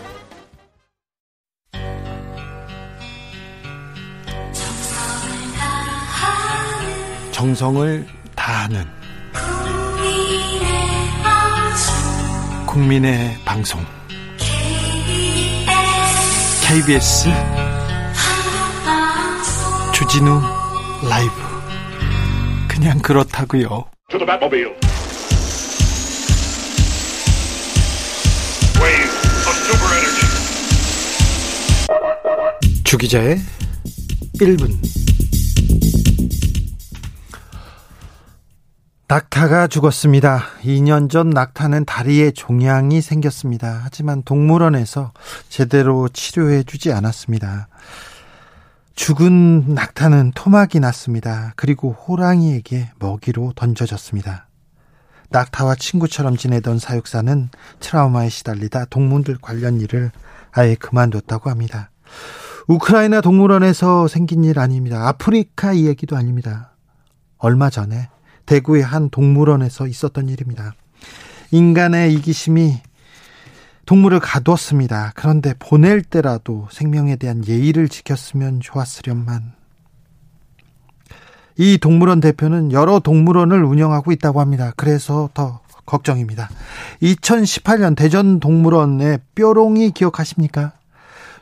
정성을 7.31 8.05
다하는 8.35 8.85
국민의 12.65 13.35
방송 13.45 13.79
KBS 16.67 17.29
주진우 19.93 20.41
라이브 21.09 21.56
그냥 22.77 22.99
그렇다고요. 22.99 23.85
주기자의 32.83 33.39
1분 34.39 34.77
낙타가 39.07 39.65
죽었습니다. 39.67 40.43
2년 40.61 41.09
전 41.09 41.31
낙타는 41.31 41.85
다리에 41.85 42.29
종양이 42.29 43.01
생겼습니다. 43.01 43.81
하지만 43.83 44.21
동물원에서 44.21 45.13
제대로 45.49 46.09
치료해 46.09 46.61
주지 46.61 46.93
않았습니다. 46.93 47.69
죽은 48.97 49.75
낙타는 49.75 50.31
토막이 50.33 50.79
났습니다. 50.79 51.53
그리고 51.55 51.91
호랑이에게 51.91 52.89
먹이로 52.97 53.53
던져졌습니다. 53.55 54.47
낙타와 55.29 55.75
친구처럼 55.75 56.35
지내던 56.35 56.79
사육사는 56.79 57.49
트라우마에 57.79 58.29
시달리다 58.29 58.85
동물들 58.85 59.37
관련 59.39 59.79
일을 59.79 60.11
아예 60.51 60.73
그만뒀다고 60.73 61.51
합니다. 61.51 61.91
우크라이나 62.67 63.21
동물원에서 63.21 64.07
생긴 64.07 64.43
일 64.43 64.57
아닙니다. 64.57 65.07
아프리카 65.07 65.73
이야기도 65.73 66.17
아닙니다. 66.17 66.75
얼마 67.37 67.69
전에 67.69 68.09
대구의 68.47 68.81
한 68.81 69.11
동물원에서 69.11 69.85
있었던 69.85 70.27
일입니다. 70.27 70.73
인간의 71.51 72.15
이기심이 72.15 72.81
동물을 73.87 74.19
가두었습니다. 74.19 75.13
그런데 75.15 75.53
보낼 75.57 76.01
때라도 76.01 76.67
생명에 76.71 77.15
대한 77.15 77.41
예의를 77.47 77.87
지켰으면 77.87 78.59
좋았으련만. 78.59 79.53
이 81.55 81.77
동물원 81.77 82.19
대표는 82.19 82.73
여러 82.73 82.99
동물원을 82.99 83.63
운영하고 83.63 84.11
있다고 84.11 84.41
합니다. 84.41 84.73
그래서 84.75 85.29
더 85.33 85.61
걱정입니다. 85.85 86.49
2018년 87.01 87.95
대전 87.95 88.41
동물원의 88.41 89.19
뾰롱이 89.35 89.91
기억하십니까? 89.91 90.73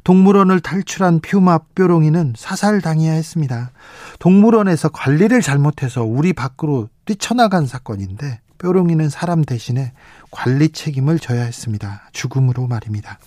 동물원을 0.04 0.60
탈출한 0.60 1.22
퓨마 1.22 1.58
뾰롱이는 1.74 2.36
사살당해야 2.38 3.12
했습니다. 3.12 3.72
동물원에서 4.20 4.90
관리를 4.90 5.42
잘못해서 5.42 6.04
우리 6.04 6.32
밖으로 6.32 6.90
뛰쳐나간 7.06 7.66
사건인데 7.66 8.40
뾰롱이는 8.60 9.10
사람 9.10 9.44
대신에 9.44 9.94
관리 10.36 10.68
책임을 10.68 11.18
져야 11.18 11.44
했습니다. 11.44 12.02
죽음으로 12.12 12.68
말입니다. 12.68 13.20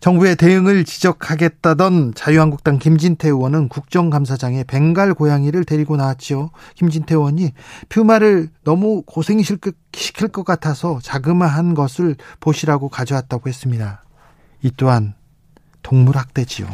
정부의 0.00 0.34
대응을 0.34 0.84
지적하겠다던 0.84 2.14
자유한국당 2.14 2.78
김진태 2.78 3.28
의원은 3.28 3.68
국정감사장에 3.68 4.64
벵갈 4.64 5.12
고양이를 5.12 5.64
데리고 5.64 5.96
나왔지요. 5.96 6.50
김진태 6.74 7.14
의원이 7.14 7.52
퓨마를 7.90 8.48
너무 8.64 9.02
고생시킬 9.02 10.28
것 10.32 10.44
같아서 10.44 10.98
자그마한 11.02 11.74
것을 11.74 12.16
보시라고 12.40 12.88
가져왔다고 12.88 13.48
했습니다. 13.48 14.02
이 14.62 14.72
또한 14.76 15.14
동물학대지요. 15.82 16.66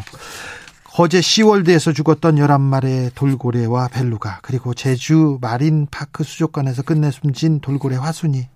어제 0.99 1.21
시월드에서 1.21 1.93
죽었던 1.93 2.37
11마리의 2.37 3.15
돌고래와 3.15 3.89
벨루가 3.89 4.39
그리고 4.43 4.73
제주 4.73 5.39
마린파크 5.41 6.23
수족관에서 6.25 6.83
끝내 6.83 7.11
숨진 7.11 7.61
돌고래 7.61 7.97
화순이 7.97 8.49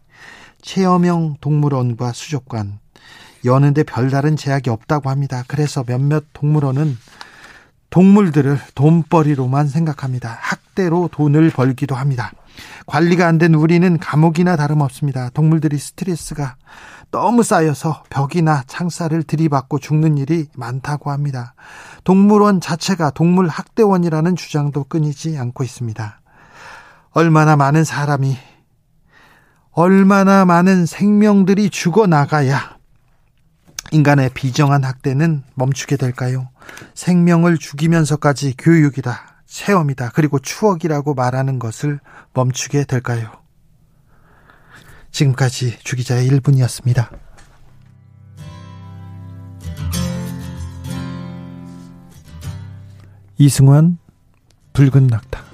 체험형 0.62 1.36
동물원과 1.40 2.12
수족관 2.12 2.78
여는데 3.44 3.82
별다른 3.82 4.36
제약이 4.36 4.70
없다고 4.70 5.10
합니다. 5.10 5.44
그래서 5.48 5.84
몇몇 5.84 6.24
동물원은 6.32 6.96
동물들을 7.90 8.58
돈벌이로만 8.74 9.68
생각합니다. 9.68 10.38
학대로 10.40 11.08
돈을 11.12 11.50
벌기도 11.50 11.94
합니다. 11.94 12.32
관리가 12.86 13.26
안 13.26 13.38
된 13.38 13.54
우리는 13.54 13.98
감옥이나 13.98 14.56
다름없습니다. 14.56 15.30
동물들이 15.30 15.76
스트레스가 15.78 16.56
너무 17.10 17.42
쌓여서 17.42 18.04
벽이나 18.08 18.62
창살을 18.66 19.24
들이받고 19.24 19.78
죽는 19.78 20.16
일이 20.16 20.46
많다고 20.56 21.10
합니다. 21.10 21.54
동물원 22.04 22.60
자체가 22.60 23.10
동물 23.10 23.48
학대원이라는 23.48 24.36
주장도 24.36 24.84
끊이지 24.84 25.36
않고 25.36 25.62
있습니다. 25.64 26.20
얼마나 27.10 27.56
많은 27.56 27.84
사람이, 27.84 28.38
얼마나 29.72 30.44
많은 30.44 30.84
생명들이 30.84 31.70
죽어나가야 31.70 32.76
인간의 33.90 34.30
비정한 34.34 34.84
학대는 34.84 35.44
멈추게 35.54 35.96
될까요? 35.96 36.48
생명을 36.94 37.58
죽이면서까지 37.58 38.54
교육이다, 38.56 39.42
체험이다, 39.46 40.10
그리고 40.14 40.38
추억이라고 40.38 41.14
말하는 41.14 41.58
것을 41.58 42.00
멈추게 42.32 42.84
될까요? 42.84 43.30
지금까지 45.10 45.78
주기자의 45.80 46.28
1분이었습니다. 46.30 47.10
이승환 53.36 53.98
붉은 54.72 55.06
낙타 55.08 55.51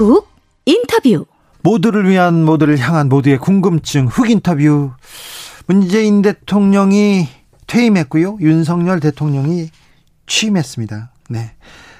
훅 0.00 0.28
인터뷰 0.64 1.26
모두를 1.62 2.08
위한 2.08 2.42
모두를 2.44 2.78
향한 2.78 3.08
모두의 3.10 3.38
궁금증 3.38 4.06
훅 4.06 4.30
인터뷰 4.30 4.92
문재인 5.66 6.22
대통령이 6.22 7.28
퇴임했고요. 7.66 8.38
윤석열 8.40 8.98
대통령이 8.98 9.68
취임했습니다. 10.26 11.12
네. 11.28 11.52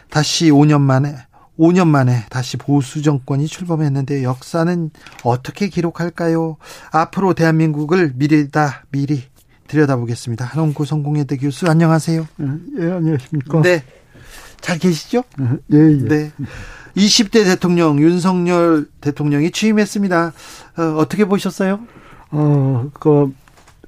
다시 0.09 0.51
5년 0.51 0.80
만에 0.80 1.14
5년 1.59 1.88
만에 1.88 2.24
다시 2.30 2.57
보수 2.57 3.03
정권이 3.03 3.46
출범했는데 3.46 4.24
역사는 4.24 4.90
어떻게 5.22 5.68
기록할까요? 5.68 6.57
앞으로 6.90 7.34
대한민국을 7.34 8.14
미래다 8.16 8.86
미리 8.90 9.24
들여다보겠습니다. 9.68 10.46
한원구 10.46 10.86
성공회대 10.86 11.36
교수 11.36 11.66
안녕하세요. 11.68 12.26
예, 12.80 12.90
안녕하십니까? 12.90 13.61
네. 13.61 13.84
잘 14.61 14.78
계시죠? 14.78 15.22
예, 15.72 15.76
예. 15.76 16.09
네. 16.09 16.32
20대 16.97 17.45
대통령 17.45 17.99
윤석열 18.01 18.86
대통령이 19.01 19.51
취임했습니다. 19.51 20.32
어, 20.76 21.09
떻게 21.09 21.24
보셨어요? 21.24 21.80
어, 22.30 22.91
그, 22.95 23.32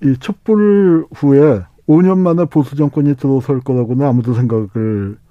이 0.02 0.16
촛불 0.18 1.06
후에 1.14 1.62
5년 1.88 2.18
만에 2.18 2.44
보수 2.46 2.76
정권이 2.76 3.16
들어설 3.16 3.60
거라고는 3.60 4.06
아무도 4.06 4.34
생각을 4.34 5.16
어, 5.16 5.21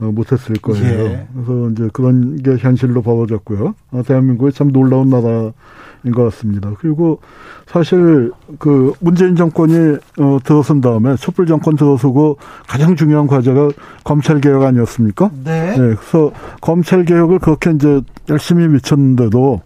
못했을 0.00 0.56
거예요. 0.56 0.84
예. 0.84 1.26
그래서 1.34 1.70
이제 1.70 1.88
그런 1.92 2.36
게 2.36 2.56
현실로 2.56 3.02
벌어졌고요. 3.02 3.74
어, 3.92 4.02
대한민국이 4.06 4.52
참 4.52 4.72
놀라운 4.72 5.10
나라인 5.10 5.52
것 6.12 6.24
같습니다. 6.24 6.72
그리고 6.78 7.20
사실 7.66 8.32
그 8.58 8.92
문재인 9.00 9.36
정권이 9.36 9.98
어, 10.18 10.38
들어선 10.42 10.80
다음에 10.80 11.16
촛불 11.16 11.46
정권 11.46 11.76
들어서고 11.76 12.38
가장 12.66 12.96
중요한 12.96 13.26
과제가 13.26 13.70
검찰 14.04 14.40
개혁 14.40 14.62
아니었습니까? 14.62 15.30
네. 15.44 15.76
네. 15.76 15.76
그래서 15.76 16.32
검찰 16.60 17.04
개혁을 17.04 17.38
그렇게 17.38 17.70
이제 17.70 18.00
열심히 18.28 18.66
미쳤는데도 18.68 19.60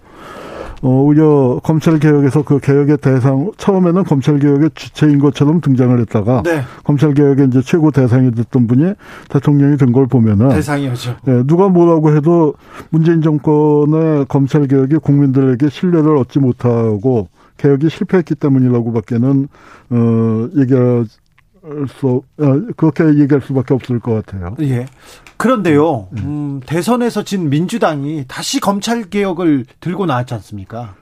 어, 0.85 0.89
오히려 1.03 1.59
검찰 1.65 1.99
개혁에서 1.99 2.43
그 2.43 2.61
개혁의 2.61 2.99
대상 2.99 3.51
처음에는 3.57 4.05
검찰 4.05 4.39
개혁의 4.39 4.71
주체인 4.75 5.19
것처럼 5.19 5.63
등장을 5.63 5.99
했다가 6.01 6.43
네. 6.43 6.61
검찰 6.85 7.15
개혁의 7.15 7.47
이제 7.49 7.63
최고 7.63 7.91
대상이 7.91 8.31
됐던 8.33 8.67
분이 8.67 8.93
대통령이 9.31 9.79
된 9.79 9.93
걸 9.95 10.07
보면은 10.07 10.51
대상이었죠. 10.51 11.17
네, 11.25 11.43
누가 11.47 11.69
뭐라고 11.69 12.15
해도 12.15 12.55
문재인 12.91 13.23
정권의 13.23 14.27
검찰 14.29 14.67
개혁이 14.67 14.97
국민들에게 14.97 15.69
신뢰를 15.71 16.17
얻지 16.19 16.39
못하고 16.41 17.29
개혁이 17.57 17.89
실패했기 17.89 18.35
때문이라고밖에는 18.35 19.49
어 19.91 20.49
얘기할 20.57 21.07
수 21.89 22.23
어, 22.39 22.61
그렇게 22.77 23.05
얘기할 23.21 23.41
수밖에 23.41 23.73
없을 23.73 24.01
것 24.01 24.15
같아요. 24.27 24.55
예. 24.61 24.85
그런데요, 25.37 26.09
음, 26.13 26.19
음 26.19 26.61
대선에서 26.65 27.25
진 27.25 27.51
민주당이 27.51 28.25
다시 28.29 28.61
검찰 28.61 29.05
개혁을 29.05 29.65
들고 29.81 30.07
나왔지 30.07 30.35
않습니까? 30.35 30.95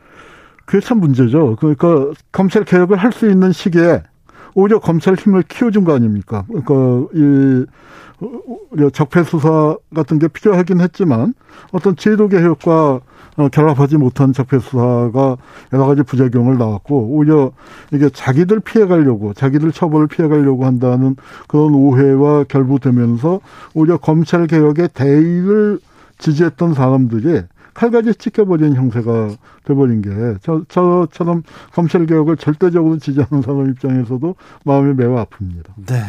그게 0.65 0.85
참 0.85 1.01
문제죠. 1.01 1.57
그러니까 1.57 2.13
검찰 2.31 2.65
개혁을 2.65 2.97
할 2.97 3.13
수 3.13 3.29
있는 3.31 3.53
시기에 3.53 4.03
오히려 4.55 4.79
검찰 4.81 5.15
힘을 5.15 5.43
키워준 5.43 5.85
거 5.85 5.95
아닙니까? 5.95 6.45
그러니까 6.49 7.09
이 7.15 7.67
적폐 8.93 9.25
수사 9.25 9.77
같은 9.95 10.19
게 10.19 10.29
필요하긴 10.29 10.81
했지만 10.81 11.35
어떤 11.73 11.97
제도 11.97 12.29
개혁과 12.29 12.73
어, 12.73 13.01
결합하지 13.37 13.97
못한 13.97 14.33
적폐 14.33 14.59
수사가 14.59 15.37
여러 15.73 15.87
가지 15.87 16.03
부작용을 16.03 16.59
낳았고 16.59 17.09
오히려 17.09 17.53
이게 17.93 18.11
자기들 18.11 18.61
피해가려고 18.61 19.33
자기들 19.33 19.73
처벌을 19.73 20.07
피해가려고 20.07 20.65
한다는 20.67 21.17
그런 21.49 21.75
오해와 21.75 22.45
결부되면서 22.45 23.41
오히려 23.75 23.97
검찰 23.97 24.47
개혁의 24.47 24.91
대의를 24.93 25.79
지지했던 26.19 26.75
사람들이 26.75 27.43
칼같이 27.75 28.15
찍혀버린 28.15 28.75
형태가 28.75 29.31
돼버린 29.65 30.03
게 30.03 30.11
저, 30.43 30.63
저처럼 30.69 31.43
검찰 31.73 32.05
개혁을 32.07 32.37
절대적으로 32.37 32.99
지지하는 32.99 33.43
사람 33.43 33.71
입장에서도 33.71 34.35
마음이 34.65 34.95
매우 34.95 35.15
아픕니다. 35.17 35.71
네. 35.87 36.03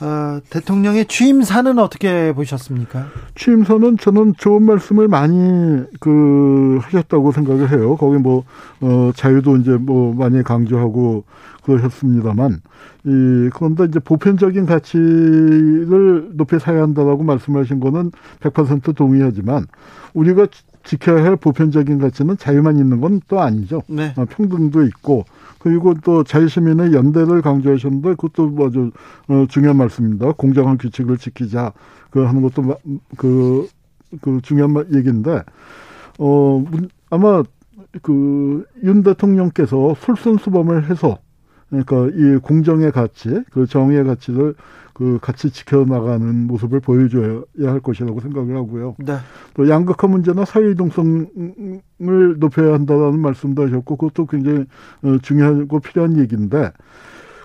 어, 0.00 0.40
대통령의 0.50 1.06
취임사는 1.06 1.78
어떻게 1.78 2.32
보셨습니까? 2.32 3.06
취임사는 3.34 3.96
저는 3.98 4.34
좋은 4.36 4.62
말씀을 4.64 5.08
많이 5.08 5.84
그 6.00 6.78
하셨다고 6.82 7.32
생각을 7.32 7.70
해요. 7.70 7.96
거기 7.96 8.18
뭐 8.18 8.44
어, 8.80 9.12
자유도 9.14 9.56
이제 9.58 9.72
뭐 9.72 10.14
많이 10.14 10.42
강조하고 10.42 11.24
그러셨습니다만 11.62 12.60
이 13.04 13.50
그런데 13.54 13.84
이제 13.84 13.98
보편적인 14.00 14.66
가치를 14.66 16.30
높이 16.34 16.58
사야 16.58 16.82
한다라고 16.82 17.22
말씀하신 17.22 17.80
거는 17.80 18.10
100% 18.40 18.94
동의하지만 18.94 19.66
우리가 20.12 20.46
지켜야 20.84 21.24
할 21.24 21.36
보편적인 21.36 21.98
가치는 21.98 22.36
자유만 22.36 22.76
있는 22.78 23.00
건 23.00 23.20
또 23.28 23.40
아니죠. 23.40 23.82
네. 23.86 24.12
어, 24.16 24.24
평등도 24.28 24.82
있고 24.84 25.24
그리고 25.64 25.94
또 26.04 26.22
자유시민의 26.24 26.92
연대를 26.92 27.40
강조하셨는데 27.40 28.16
그것도 28.16 28.54
아주 28.66 28.90
어, 29.28 29.46
중요한 29.48 29.78
말씀입니다. 29.78 30.32
공정한 30.32 30.76
규칙을 30.76 31.16
지키자 31.16 31.72
그 32.10 32.22
하는 32.22 32.42
것도 32.42 32.76
그, 33.16 33.66
그 34.20 34.40
중요한 34.42 34.76
얘기인데 34.94 35.42
어 36.18 36.62
아마 37.08 37.42
그 38.02 38.66
윤 38.82 39.02
대통령께서 39.02 39.94
솔선수범을 40.00 40.90
해서 40.90 41.18
그러니까 41.70 42.08
이 42.14 42.36
공정의 42.36 42.92
가치, 42.92 43.42
그 43.50 43.66
정의의 43.66 44.04
가치를 44.04 44.54
그 44.94 45.18
같이 45.20 45.50
지켜나가는 45.50 46.46
모습을 46.46 46.80
보여줘야 46.80 47.42
할 47.58 47.80
것이라고 47.80 48.20
생각을 48.20 48.56
하고요. 48.56 48.94
네. 49.00 49.16
또 49.54 49.68
양극화 49.68 50.06
문제나 50.06 50.44
사회 50.44 50.70
이동성을 50.70 51.28
높여야 52.38 52.72
한다는 52.72 53.18
말씀도 53.18 53.66
하셨고 53.66 53.96
그것도 53.96 54.26
굉장히 54.26 54.64
어, 55.02 55.18
중요하고 55.20 55.80
필요한 55.80 56.18
얘기인데 56.18 56.70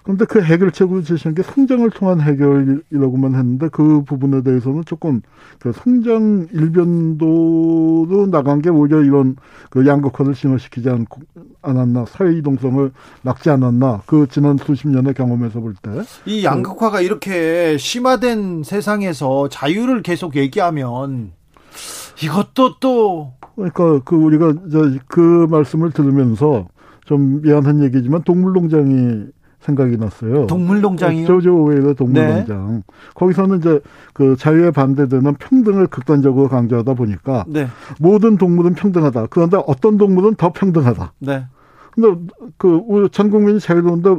그런데 0.10 0.26
그 0.26 0.42
해결책으로 0.42 1.04
제시한 1.04 1.36
게 1.36 1.44
성장을 1.44 1.88
통한 1.92 2.20
해결이라고만 2.20 3.36
했는데 3.36 3.68
그 3.72 4.02
부분에 4.04 4.42
대해서는 4.42 4.84
조금 4.86 5.22
그 5.60 5.72
성장 5.72 6.48
일변도로 6.52 8.26
나간 8.32 8.60
게 8.60 8.72
오히려 8.72 9.04
이런 9.04 9.36
그 9.70 9.86
양극화를 9.86 10.34
심화시키지 10.34 10.90
않고 10.90 11.22
않았나 11.62 12.06
사회 12.06 12.36
이동성을 12.36 12.92
막지 13.22 13.52
않았나 13.52 14.02
그 14.08 14.26
지난 14.32 14.58
수십 14.58 14.88
년의 14.88 15.14
경험에서 15.14 15.60
볼 15.60 15.76
때. 15.80 15.92
이 16.26 16.44
양극화가 16.44 17.02
이렇게 17.02 17.78
심화된 17.78 18.64
세상에서 18.64 19.50
자유를 19.50 20.02
계속 20.02 20.36
얘기하면 20.36 21.34
이것도 22.24 22.80
또 22.80 23.34
그러니까 23.56 24.00
그 24.04 24.16
우리가 24.16 24.56
그 25.08 25.46
말씀을 25.52 25.92
들으면서 25.92 26.68
좀 27.06 27.44
미안한 27.44 27.84
얘기지만 27.84 28.24
동물농장이 28.24 29.38
생각이 29.60 29.98
났어요. 29.98 30.48
동물농장이요? 30.48 31.28
조조 31.28 31.64
오웨이의 31.64 31.96
동물농장. 31.96 32.76
네. 32.76 32.84
거기서는 33.14 33.60
이제 33.60 33.80
그 34.14 34.36
자유에 34.38 34.72
반대되는 34.72 35.36
평등을 35.36 35.88
극단적으로 35.88 36.48
강조하다 36.48 36.94
보니까 36.94 37.46
네. 37.48 37.68
모든 38.00 38.38
동물은 38.38 38.76
평등하다. 38.76 39.28
그런데 39.28 39.58
어떤 39.68 39.98
동물은 39.98 40.36
더 40.36 40.52
평등하다. 40.52 41.14
네. 41.20 41.46
근데 41.92 42.20
그 42.58 42.82
우리 42.88 43.10
전 43.10 43.30
국민이 43.30 43.60
자유로운데 43.60 44.10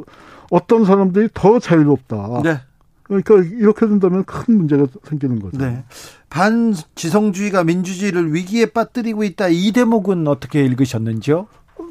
어떤 0.50 0.84
사람들이 0.84 1.28
더 1.32 1.58
자유롭다. 1.58 2.42
네. 2.44 2.60
그러니까 3.04 3.36
이렇게 3.56 3.88
된다면 3.88 4.22
큰 4.24 4.56
문제가 4.56 4.86
생기는 5.04 5.40
거죠. 5.40 5.58
네. 5.58 5.84
반지성주의가 6.28 7.64
민주주의를 7.64 8.32
위기에 8.32 8.66
빠뜨리고 8.66 9.24
있다. 9.24 9.48
이 9.48 9.72
대목은 9.72 10.28
어떻게 10.28 10.64
읽으셨는지요? 10.64 11.46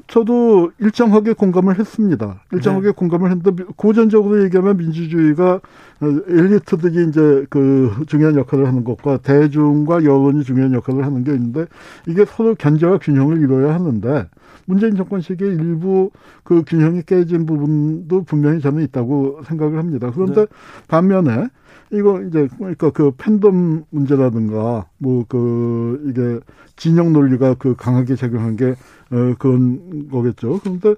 저도 0.09 0.71
일정하게 0.79 1.33
공감을 1.33 1.77
했습니다. 1.79 2.41
일정하게 2.51 2.87
네. 2.87 2.91
공감을 2.93 3.29
했는데 3.29 3.63
고전적으로 3.75 4.43
얘기하면 4.43 4.77
민주주의가 4.77 5.61
엘리트들이 6.01 7.09
이제 7.09 7.45
그 7.49 7.91
중요한 8.07 8.35
역할을 8.35 8.67
하는 8.67 8.83
것과 8.83 9.17
대중과 9.17 10.03
여론이 10.03 10.43
중요한 10.43 10.73
역할을 10.73 11.05
하는 11.05 11.23
게 11.23 11.31
있는데 11.33 11.67
이게 12.07 12.25
서로 12.25 12.55
견제와 12.55 12.97
균형을 12.97 13.41
이뤄야 13.41 13.73
하는데 13.73 14.27
문재인 14.65 14.95
정권 14.95 15.21
시기에 15.21 15.47
일부 15.47 16.09
그 16.43 16.63
균형이 16.65 17.03
깨진 17.03 17.45
부분도 17.45 18.23
분명히 18.23 18.61
저는 18.61 18.83
있다고 18.83 19.41
생각을 19.45 19.77
합니다. 19.77 20.11
그런데 20.13 20.41
네. 20.41 20.47
반면에 20.87 21.49
이거 21.91 22.21
이제 22.21 22.47
그러니까 22.57 22.91
그 22.91 23.11
팬덤 23.17 23.83
문제라든가 23.89 24.87
뭐 24.97 25.25
그 25.27 26.03
이게 26.07 26.39
진영 26.75 27.13
논리가 27.13 27.55
그 27.55 27.75
강하게 27.75 28.15
작용한 28.15 28.55
게 28.55 28.71
어, 29.11 29.35
그런 29.39 30.09
거겠죠. 30.09 30.59
그런데 30.63 30.95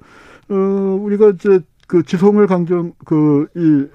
어, 0.49 0.55
우리가 1.01 1.29
이제 1.29 1.59
그 1.87 2.03
지성을 2.03 2.45
강조 2.47 2.93
그이 3.05 3.87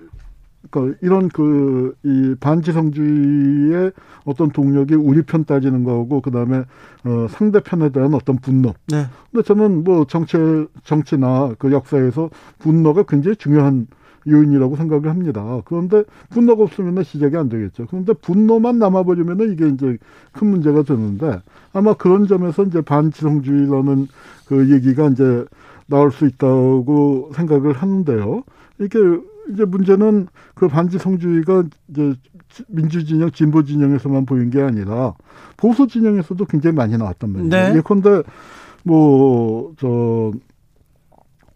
그러니까 0.70 0.98
이런 1.02 1.28
그 1.28 1.94
이 2.04 2.34
반지성주의의 2.40 3.92
어떤 4.24 4.50
동력이 4.50 4.94
우리 4.94 5.22
편 5.22 5.44
따지는 5.44 5.84
거고 5.84 6.20
그다음에 6.20 6.64
어 7.04 7.26
상대편에 7.30 7.90
대한 7.90 8.14
어떤 8.14 8.36
분노. 8.38 8.74
네. 8.88 9.06
근데 9.30 9.44
저는 9.44 9.84
뭐 9.84 10.06
정치 10.06 10.36
정치나 10.84 11.54
그 11.58 11.72
역사에서 11.72 12.30
분노가 12.58 13.04
굉장히 13.04 13.36
중요한 13.36 13.86
요인이라고 14.28 14.76
생각을 14.76 15.08
합니다. 15.08 15.60
그런데 15.64 16.04
분노가 16.30 16.64
없으면 16.64 17.02
시작이 17.04 17.36
안 17.36 17.48
되겠죠. 17.48 17.86
그런데 17.88 18.12
분노만 18.12 18.78
남아버리면 18.78 19.52
이게 19.52 19.68
이제 19.68 19.98
큰 20.32 20.48
문제가 20.48 20.82
되는데 20.82 21.40
아마 21.72 21.94
그런 21.94 22.26
점에서 22.26 22.64
이제 22.64 22.80
반지성주의라는 22.80 24.08
그 24.46 24.70
얘기가 24.72 25.08
이제 25.08 25.44
나올 25.86 26.10
수 26.10 26.26
있다고 26.26 27.30
생각을 27.34 27.72
하는데요. 27.72 28.42
이게 28.80 28.98
이제 29.52 29.64
문제는 29.64 30.26
그 30.54 30.68
반지성주의가 30.68 31.64
이제 31.88 32.14
민주 32.68 33.04
진영, 33.04 33.30
진보 33.30 33.62
진영에서만 33.62 34.26
보인 34.26 34.50
게 34.50 34.60
아니라 34.60 35.14
보수 35.56 35.86
진영에서도 35.86 36.44
굉장히 36.46 36.74
많이 36.74 36.96
나왔단 36.96 37.30
말이에요. 37.30 37.50
네. 37.50 37.76
예컨대 37.76 38.22
뭐 38.84 39.72
저 39.78 40.32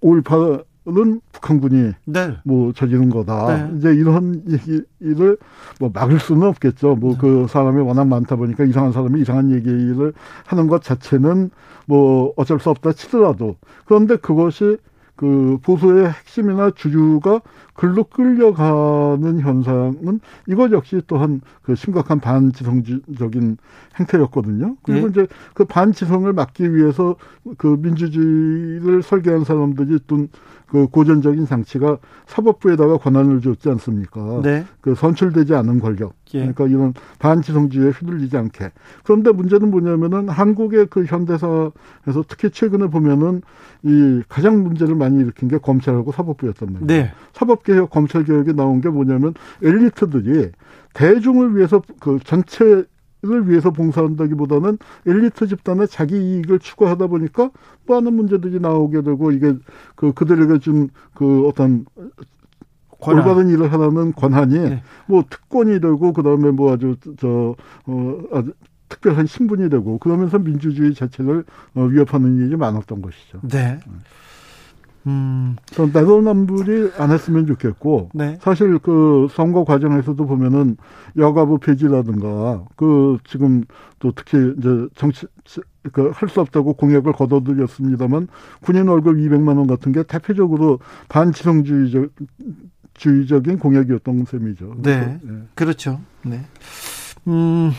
5.18 0.02 0.64
은 0.88 1.20
북한군이 1.32 1.92
네. 2.06 2.36
뭐 2.42 2.72
저지른 2.72 3.10
거다. 3.10 3.68
네. 3.68 3.76
이제 3.76 3.94
이런 3.94 4.42
얘기를 4.48 5.36
뭐 5.78 5.90
막을 5.92 6.18
수는 6.18 6.48
없겠죠. 6.48 6.96
뭐그 6.96 7.26
네. 7.26 7.46
사람이 7.48 7.80
워낙 7.82 8.06
많다 8.06 8.36
보니까 8.36 8.64
이상한 8.64 8.90
사람이 8.92 9.20
이상한 9.20 9.50
얘기를 9.50 10.14
하는 10.46 10.68
것 10.68 10.82
자체는 10.82 11.50
뭐 11.86 12.32
어쩔 12.36 12.58
수 12.60 12.70
없다 12.70 12.92
치더라도 12.92 13.56
그런데 13.84 14.16
그것이 14.16 14.78
그 15.16 15.58
보수의 15.62 16.08
핵심이나 16.08 16.70
주류가 16.70 17.42
글로 17.80 18.04
끌려가는 18.04 19.40
현상은 19.40 20.20
이것 20.46 20.70
역시 20.70 21.00
또한 21.06 21.40
그 21.62 21.74
심각한 21.74 22.20
반지성적인 22.20 23.56
행태였거든요. 23.98 24.76
그리고 24.82 25.06
네. 25.06 25.10
이제 25.10 25.26
그 25.54 25.64
반지성을 25.64 26.30
막기 26.30 26.74
위해서 26.74 27.16
그 27.56 27.78
민주주의를 27.80 29.02
설계한 29.02 29.44
사람들이 29.44 29.98
둔그 30.06 30.88
고전적인 30.90 31.46
장치가 31.46 31.96
사법부에다가 32.26 32.98
권한을 32.98 33.40
줬지 33.40 33.70
않습니까? 33.70 34.42
네. 34.42 34.66
그 34.82 34.94
선출되지 34.94 35.54
않은 35.54 35.80
권력. 35.80 36.12
예. 36.34 36.40
그러니까 36.40 36.66
이런 36.66 36.92
반지성주의에 37.18 37.90
휘둘리지 37.92 38.36
않게. 38.36 38.72
그런데 39.04 39.32
문제는 39.32 39.70
뭐냐면은 39.70 40.28
한국의 40.28 40.88
그 40.90 41.04
현대사에서 41.04 41.72
특히 42.28 42.50
최근에 42.50 42.88
보면은 42.88 43.40
이 43.82 44.22
가장 44.28 44.62
문제를 44.62 44.94
많이 44.94 45.18
일으킨 45.20 45.48
게 45.48 45.58
검찰하고 45.58 46.12
사법부였단 46.12 46.72
말이에요. 46.72 46.86
네. 46.86 47.12
사법 47.32 47.62
개혁, 47.72 47.90
검찰 47.90 48.24
개혁이 48.24 48.54
나온 48.54 48.80
게 48.80 48.88
뭐냐면 48.88 49.34
엘리트들이 49.62 50.50
대중을 50.94 51.56
위해서 51.56 51.82
그 52.00 52.18
전체 52.24 52.84
를 53.22 53.50
위해서 53.50 53.70
봉사한다기보다는 53.70 54.78
엘리트 55.06 55.46
집단의 55.46 55.88
자기 55.88 56.16
이익을 56.16 56.58
추구하다 56.58 57.08
보니까 57.08 57.50
많은 57.86 58.14
문제들이 58.14 58.60
나오게 58.60 59.02
되고 59.02 59.30
이게 59.30 59.52
그 59.94 60.14
그들에게 60.14 60.58
준 60.58 60.88
그 61.14 61.46
어떤 61.46 61.84
권한. 62.98 63.28
올바른 63.28 63.50
일을 63.50 63.70
하라는 63.72 64.12
권한이 64.12 64.58
네. 64.58 64.82
뭐 65.06 65.22
특권이 65.28 65.80
되고 65.80 66.14
그다음에 66.14 66.50
뭐 66.50 66.72
아주 66.72 66.96
저어 67.18 67.56
아주 68.32 68.54
특별한 68.88 69.26
신분이 69.26 69.68
되고 69.68 69.98
그러면서 69.98 70.38
민주주의 70.38 70.94
자체를 70.94 71.44
어, 71.74 71.82
위협하는 71.82 72.38
일이 72.38 72.56
많았던 72.56 73.02
것이죠. 73.02 73.40
네. 73.42 73.78
음. 73.86 74.00
전 75.04 75.92
내로남불이 75.92 76.92
안 76.98 77.10
했으면 77.10 77.46
좋겠고 77.46 78.10
네. 78.14 78.38
사실 78.42 78.78
그 78.78 79.28
선거 79.30 79.64
과정에서도 79.64 80.26
보면은 80.26 80.76
여가부 81.16 81.58
폐지라든가 81.58 82.64
그 82.76 83.18
지금 83.24 83.64
또 83.98 84.12
특히 84.12 84.36
이제 84.58 84.86
정치 84.94 85.26
그 85.92 86.10
할 86.12 86.28
수 86.28 86.40
없다고 86.42 86.74
공약을 86.74 87.14
거둬들였습니다만 87.14 88.28
군인 88.60 88.86
월급 88.88 89.16
200만 89.16 89.56
원 89.56 89.66
같은 89.66 89.92
게 89.92 90.02
대표적으로 90.02 90.78
반지성주의적 91.08 92.10
주의적인 92.94 93.58
공약이었던 93.58 94.26
셈이죠. 94.26 94.74
네. 94.82 95.18
네. 95.22 95.42
그렇죠. 95.54 96.00
네. 96.22 96.42
음, 97.28 97.72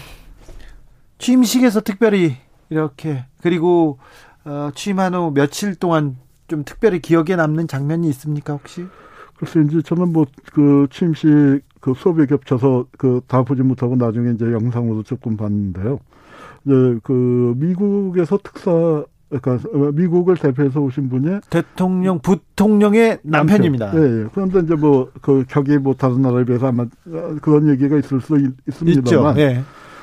취임식에서 1.20 1.82
특별히 1.82 2.38
이렇게 2.72 3.26
그리고 3.42 4.00
어, 4.44 4.72
취임한 4.74 5.14
후 5.14 5.32
며칠 5.32 5.76
동안 5.76 6.18
좀 6.52 6.64
특별히 6.66 7.00
기억에 7.00 7.38
남는 7.38 7.68
장면이 7.70 8.10
있습니까 8.10 8.52
혹시? 8.54 8.86
글쎄 9.38 9.62
이제 9.68 9.82
저는 9.82 10.12
뭐 10.12 10.26
그 10.54 10.86
취임식 10.92 11.62
그 11.80 11.94
수업에 11.96 12.26
겹쳐서 12.26 12.86
그 12.98 13.22
다 13.28 13.42
보지 13.44 13.62
못하고 13.64 13.96
나중에 13.96 14.32
이제 14.34 14.52
영상으로 14.52 15.02
조금 15.04 15.38
봤는데요. 15.38 16.00
이제 16.66 17.00
그 17.04 17.54
미국에서 17.58 18.38
특사 18.44 19.06
그러니까 19.30 19.60
미국을 19.94 20.36
대표해서 20.36 20.82
오신 20.82 21.08
분이 21.08 21.40
대통령 21.50 22.20
부통령의 22.20 23.20
남편입니다. 23.24 23.86
남편. 23.94 24.04
예, 24.04 24.24
예. 24.24 24.28
그런데 24.34 24.60
이제 24.60 24.76
뭐 24.76 25.10
그 25.22 25.46
격이 25.48 25.78
뭐 25.78 25.94
다른 25.96 26.22
나라에 26.22 26.44
비해서 26.44 26.68
아마 26.68 26.86
그런 27.42 27.70
얘기가 27.70 27.98
있을 27.98 28.20
수 28.20 28.38
있, 28.38 28.52
습니다만 28.74 29.38
예. 29.38 29.62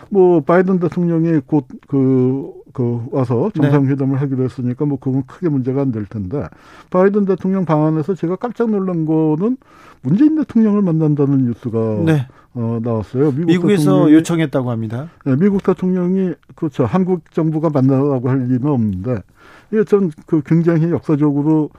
뭐 0.09 0.41
바이든 0.41 0.79
대통령이 0.79 1.41
곧 1.47 1.67
그 1.87 2.51
그 2.73 3.05
와서 3.11 3.51
정상회담을 3.55 4.15
네. 4.15 4.21
하기로 4.21 4.45
했으니까 4.45 4.85
뭐 4.85 4.99
그건 4.99 5.25
크게 5.27 5.49
문제가 5.49 5.83
안 5.83 5.93
될 5.93 6.05
텐데 6.07 6.45
바이든 6.91 7.25
대통령 7.25 7.65
방안에서 7.65 8.15
제가 8.15 8.37
깜짝 8.37 8.71
놀란 8.71 9.07
거는 9.07 9.57
문재인 10.03 10.37
대통령을 10.37 10.83
만난다는 10.83 11.47
뉴스가 11.47 12.03
네. 12.05 12.27
어, 12.55 12.79
나왔어요. 12.83 13.33
미국 13.33 13.71
에서 13.71 14.13
요청했다고 14.13 14.71
합니다. 14.71 15.09
네, 15.25 15.37
미국 15.37 15.63
대통령이 15.63 16.35
그렇죠. 16.55 16.85
한국 16.85 17.31
정부가 17.33 17.71
만나라고 17.71 18.29
할 18.29 18.39
리는 18.41 18.65
없는데 18.67 19.23
이게 19.71 19.85
전 19.85 20.11
그 20.27 20.43
굉장히 20.45 20.91
역사적으로 20.91 21.71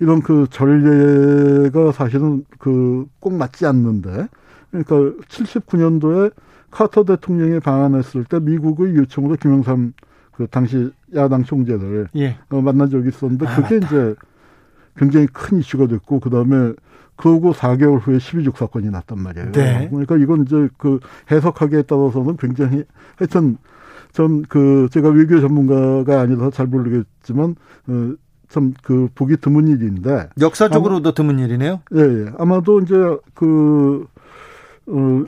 이런 0.00 0.20
그 0.22 0.46
전례가 0.50 1.92
사실은 1.92 2.44
그 2.58 3.06
꼭 3.20 3.34
맞지 3.34 3.66
않는데 3.66 4.28
그러니까 4.70 4.96
79년도에 5.28 6.32
카터 6.70 7.04
대통령이 7.04 7.60
방한했을 7.60 8.24
때 8.24 8.38
미국의 8.40 8.94
요청으로 8.96 9.36
김영삼 9.36 9.92
그 10.38 10.46
당시 10.46 10.90
야당 11.16 11.42
총재를 11.42 12.08
예. 12.16 12.38
어, 12.48 12.60
만난 12.60 12.88
적이 12.88 13.08
있었는데 13.08 13.46
아, 13.46 13.56
그게 13.56 13.80
맞다. 13.80 13.86
이제 13.86 14.14
굉장히 14.96 15.26
큰 15.26 15.58
이슈가 15.58 15.88
됐고 15.88 16.20
그다음에 16.20 16.74
그러고 17.16 17.52
4개월 17.52 17.98
후에 18.00 18.18
12족 18.18 18.56
사건이 18.56 18.88
났단 18.90 19.18
말이에요. 19.20 19.50
네. 19.50 19.88
그러니까 19.90 20.16
이건 20.16 20.42
이제 20.44 20.68
그 20.78 21.00
해석하기에 21.30 21.82
따라서는 21.82 22.36
굉장히 22.36 22.84
하여튼 23.16 23.58
전 24.12 24.44
그 24.48 24.88
제가 24.92 25.08
외교 25.10 25.40
전문가가 25.40 26.20
아니라서 26.20 26.50
잘 26.50 26.66
모르겠지만 26.66 27.56
어, 27.88 28.14
참그 28.48 29.08
보기 29.16 29.36
드문 29.38 29.66
일인데 29.68 30.28
역사적으로도 30.40 31.08
아마, 31.08 31.14
드문 31.14 31.38
일이네요. 31.40 31.80
예, 31.96 32.00
예. 32.00 32.26
아마도 32.38 32.80
이제 32.80 32.94
그 33.34 34.06
어, 34.86 35.24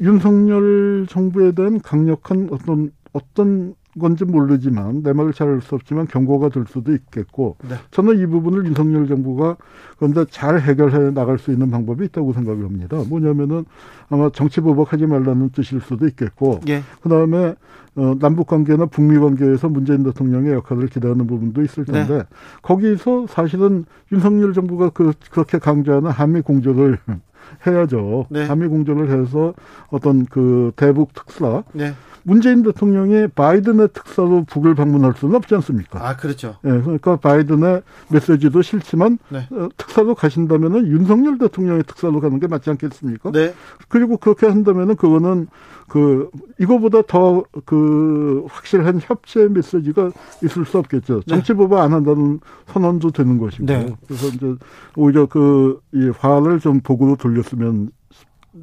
윤석열 0.00 1.06
정부에 1.08 1.52
대한 1.52 1.80
강력한 1.80 2.48
어떤 2.52 2.92
어떤 3.12 3.74
건지 3.98 4.24
모르지만 4.24 5.02
내 5.02 5.12
말을 5.12 5.32
잘 5.32 5.48
알 5.48 5.60
수 5.60 5.74
없지만 5.74 6.06
경고가 6.06 6.48
될 6.48 6.64
수도 6.66 6.92
있겠고 6.94 7.56
네. 7.68 7.76
저는 7.90 8.18
이 8.18 8.26
부분을 8.26 8.64
윤석열 8.66 9.06
정부가 9.06 9.56
그런데 9.98 10.24
잘 10.30 10.60
해결해 10.60 11.10
나갈 11.10 11.38
수 11.38 11.52
있는 11.52 11.70
방법이 11.70 12.04
있다고 12.06 12.32
생각을 12.32 12.64
합니다. 12.64 13.02
뭐냐면은 13.08 13.64
아마 14.08 14.30
정치 14.30 14.60
보복하지 14.60 15.06
말라는 15.06 15.50
뜻일 15.50 15.80
수도 15.80 16.06
있겠고 16.06 16.60
예. 16.68 16.82
그다음에 17.02 17.54
어, 17.94 18.14
남북 18.18 18.46
관계나 18.46 18.86
북미 18.86 19.18
관계에서 19.18 19.68
문재인 19.68 20.02
대통령의 20.04 20.54
역할을 20.54 20.88
기대하는 20.88 21.26
부분도 21.26 21.62
있을 21.62 21.84
네. 21.84 21.92
텐데 21.92 22.18
네. 22.18 22.22
거기서 22.62 23.26
사실은 23.26 23.84
윤석열 24.10 24.54
정부가 24.54 24.90
그 24.90 25.12
그렇게 25.30 25.58
강조하는 25.58 26.10
한미 26.10 26.40
공조를 26.40 26.98
해야죠. 27.66 28.26
네. 28.30 28.46
한미 28.46 28.68
공조를 28.68 29.10
해서 29.10 29.52
어떤 29.90 30.24
그 30.24 30.72
대북 30.76 31.12
특사 31.12 31.64
네. 31.72 31.92
문재인 32.24 32.62
대통령이 32.62 33.28
바이든의 33.28 33.88
특사로 33.92 34.44
북을 34.44 34.74
방문할 34.74 35.14
수는 35.16 35.34
없지 35.36 35.54
않습니까? 35.56 36.06
아, 36.08 36.16
그렇죠. 36.16 36.56
예, 36.64 36.68
그러니까 36.68 37.16
바이든의 37.16 37.82
메시지도 38.10 38.62
싫지만 38.62 39.18
네. 39.28 39.46
어, 39.50 39.68
특사로 39.76 40.14
가신다면은 40.14 40.86
윤석열 40.86 41.38
대통령의 41.38 41.84
특사로 41.84 42.20
가는 42.20 42.38
게 42.40 42.46
맞지 42.46 42.70
않겠습니까? 42.70 43.32
네. 43.32 43.54
그리고 43.88 44.16
그렇게 44.16 44.46
한다면은 44.46 44.96
그거는 44.96 45.48
그 45.88 46.30
이거보다 46.58 47.02
더 47.02 47.44
그 47.66 48.44
확실한 48.48 49.00
협치의 49.02 49.50
메시지가 49.50 50.10
있을 50.42 50.64
수 50.64 50.78
없겠죠. 50.78 51.16
네. 51.20 51.22
정치 51.26 51.52
보복 51.52 51.78
안 51.78 51.92
한다는 51.92 52.40
선언도 52.66 53.10
되는 53.10 53.38
것이고. 53.38 53.66
네. 53.66 53.94
그래서 54.06 54.28
이제 54.28 54.54
오히려 54.96 55.26
그 55.26 55.80
이 55.94 56.10
화를 56.18 56.60
좀 56.60 56.80
복으로 56.80 57.16
돌렸으면 57.16 57.90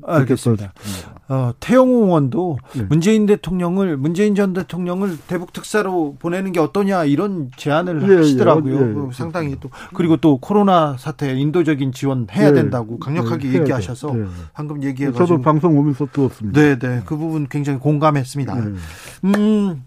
알겠습니다. 0.04 0.74
어, 1.30 1.52
태영호 1.60 2.06
의원도 2.06 2.58
네. 2.74 2.84
문재인 2.84 3.26
대통령을 3.26 3.98
문재인 3.98 4.36
전 4.36 4.54
대통령을 4.54 5.18
대북 5.28 5.54
특사로 5.54 6.16
보내는 6.20 6.52
게 6.52 6.60
어떠냐 6.60 7.06
이런 7.06 7.50
제안을 7.56 8.04
예, 8.04 8.14
예 8.14 8.18
하시더라고요. 8.18 8.76
예, 8.76 8.80
예, 8.80 8.94
그 8.94 9.10
상당히 9.14 9.56
또 9.60 9.70
그리고 9.94 10.18
또 10.18 10.38
코로나 10.38 10.96
사태 10.98 11.34
인도적인 11.34 11.92
지원 11.92 12.28
해야 12.32 12.50
예. 12.50 12.54
된다고 12.54 13.00
강력하게 13.00 13.50
예, 13.50 13.54
얘기하셔서 13.60 14.14
방금 14.54 14.84
얘기해 14.84 15.12
가지고 15.12 15.26
저도 15.26 15.42
방송 15.42 15.78
오면서 15.78 16.08
들었습니다. 16.12 16.60
네, 16.60 16.78
네. 16.78 17.02
그 17.06 17.18
부분 17.18 17.48
굉장히 17.48 17.80
공감했습니다. 17.80 18.56
음. 19.24 19.84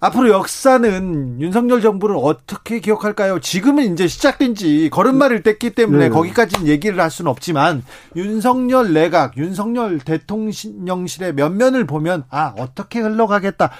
앞으로 0.00 0.28
역사는 0.28 1.40
윤석열 1.40 1.80
정부를 1.80 2.16
어떻게 2.20 2.78
기억할까요? 2.78 3.40
지금은 3.40 3.92
이제 3.92 4.06
시작된 4.06 4.54
지 4.54 4.88
걸음마를 4.90 5.42
뗐기 5.42 5.74
때문에 5.74 6.04
네. 6.04 6.08
거기까지는 6.08 6.68
얘기를 6.68 7.00
할 7.00 7.10
수는 7.10 7.30
없지만 7.30 7.82
윤석열 8.14 8.92
내각, 8.92 9.36
윤석열 9.36 9.98
대통령실의 9.98 11.34
면면을 11.34 11.84
보면 11.86 12.24
아, 12.30 12.54
어떻게 12.58 13.00
흘러가겠다. 13.00 13.72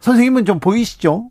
선생님은 0.00 0.44
좀 0.44 0.60
보이시죠? 0.60 1.30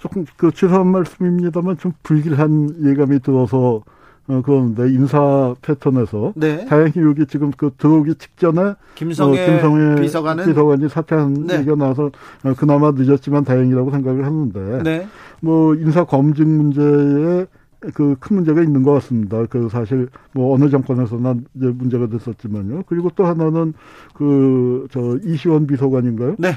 조금 0.00 0.24
그 0.36 0.50
죄송한 0.52 0.86
말씀입니다만 0.88 1.78
좀 1.78 1.92
불길한 2.02 2.86
예감이 2.86 3.20
들어서 3.20 3.82
어, 4.28 4.42
그런데 4.44 4.88
인사 4.92 5.54
패턴에서 5.62 6.34
네. 6.36 6.64
다행히 6.66 6.92
여기 6.98 7.26
지금 7.26 7.50
그 7.56 7.70
들어오기 7.78 8.16
직전에 8.16 8.74
김성애, 8.94 9.42
어, 9.42 9.46
김성애 9.46 10.00
비서관은 10.00 10.44
비서관이 10.44 10.88
사퇴한 10.88 11.46
네. 11.46 11.58
얘기가 11.58 11.76
나와서 11.76 12.10
어, 12.44 12.54
그나마 12.56 12.90
늦었지만 12.92 13.44
다행이라고 13.44 13.90
생각을 13.90 14.26
하는데 14.26 14.82
네. 14.82 15.08
뭐 15.40 15.74
인사 15.74 16.04
검증 16.04 16.56
문제에 16.58 17.46
그 17.94 18.16
큰 18.18 18.36
문제가 18.36 18.60
있는 18.60 18.82
것 18.82 18.92
같습니다. 18.94 19.46
그 19.46 19.68
사실 19.70 20.08
뭐 20.32 20.52
어느 20.52 20.68
정권에서나 20.68 21.36
이제 21.54 21.66
문제가 21.68 22.08
됐었지만요. 22.08 22.82
그리고 22.86 23.08
또 23.14 23.24
하나는 23.24 23.72
그 24.14 24.88
저 24.90 25.16
이시원 25.24 25.66
비서관인가요? 25.66 26.34
네. 26.38 26.54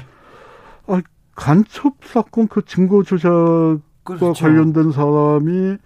아 0.88 1.00
간첩 1.36 1.94
사건 2.02 2.48
그 2.48 2.62
증거 2.64 3.02
조작과 3.04 3.78
그렇죠. 4.04 4.32
관련된 4.32 4.90
사람이 4.90 5.76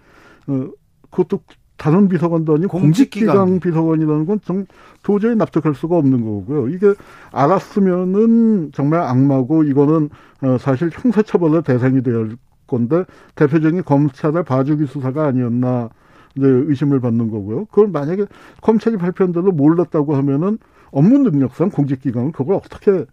어 0.47 0.69
그것도 1.11 1.39
다른 1.77 2.07
비서관도 2.09 2.55
아니고 2.55 2.79
공직기강, 2.79 3.59
비서관이라는 3.59 4.25
건 4.25 4.39
정, 4.43 4.65
도저히 5.03 5.35
납득할 5.35 5.75
수가 5.75 5.95
없는 5.97 6.21
거고요. 6.21 6.69
이게 6.69 6.93
알았으면은 7.31 8.71
정말 8.73 9.01
악마고 9.01 9.63
이거는 9.63 10.09
어, 10.41 10.57
사실 10.59 10.89
형사처벌의 10.91 11.63
대상이 11.63 12.01
될 12.01 12.35
건데 12.65 13.05
대표적인 13.35 13.83
검찰의 13.83 14.43
봐주기 14.43 14.87
수사가 14.87 15.27
아니었나 15.27 15.89
이제 16.35 16.45
의심을 16.45 16.99
받는 16.99 17.31
거고요. 17.31 17.65
그걸 17.65 17.87
만약에 17.87 18.25
검찰이 18.61 18.97
발표한 18.97 19.31
대로 19.31 19.51
몰랐다고 19.51 20.15
하면은 20.15 20.57
업무 20.91 21.17
능력상 21.19 21.69
공직기강은 21.69 22.31
그걸 22.31 22.55
어떻게 22.55 22.91
어, 22.91 23.05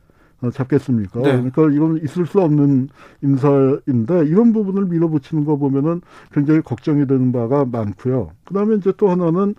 잡겠습니까? 0.51 1.21
네. 1.21 1.51
그러니까 1.51 1.71
이건 1.71 2.01
있을 2.03 2.27
수 2.27 2.41
없는 2.41 2.89
인사인데 3.23 4.27
이런 4.27 4.53
부분을 4.53 4.87
밀어붙이는 4.87 5.45
거 5.45 5.57
보면은 5.57 6.01
굉장히 6.33 6.61
걱정이 6.61 7.07
되는 7.07 7.33
바가 7.33 7.65
많고요. 7.65 8.31
그다음에 8.45 8.77
이제 8.77 8.93
또 8.97 9.09
하나는 9.09 9.55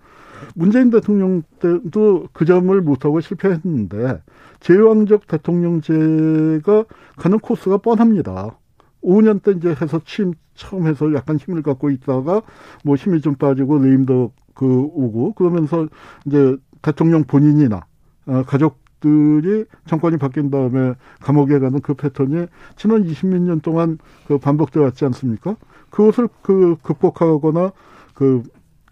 문재인 0.54 0.90
대통령 0.90 1.44
때도 1.60 2.28
그 2.34 2.46
점을 2.46 2.80
못하고 2.82 3.22
실패했는데 3.22 4.22
제왕적 4.60 5.28
대통령제가 5.28 6.86
가는 7.18 7.40
코스가 7.40 7.78
뻔합니다. 7.78 8.58
5년 9.04 9.42
때 9.44 9.52
이제 9.52 9.76
해서 9.80 10.02
취임 10.06 10.34
처음 10.56 10.88
해서 10.88 11.14
약간 11.14 11.38
힘을 11.38 11.62
갖고 11.62 11.90
있다가 11.90 12.42
뭐 12.84 12.96
힘이 12.96 13.22
좀 13.22 13.36
빠지고 13.36 13.80
레임도 13.80 14.32
그 14.54 14.66
오고 14.66 15.34
그러면서 15.34 15.88
이제 16.26 16.58
대통령 16.82 17.24
본인이나 17.24 17.86
어, 18.26 18.44
가족 18.48 18.80
들이 19.06 19.66
정권이 19.86 20.18
바뀐 20.18 20.50
다음에 20.50 20.96
감옥에 21.22 21.60
가는 21.60 21.80
그 21.82 21.94
패턴이 21.94 22.48
지난 22.76 23.04
20몇 23.04 23.40
년 23.42 23.62
동안 23.62 23.98
그 24.28 24.38
반복돼 24.40 24.80
왔지 24.80 25.06
않습니까? 25.06 25.56
그것을 25.90 26.28
그 26.42 26.76
극복하거나 26.82 27.72
그 28.14 28.44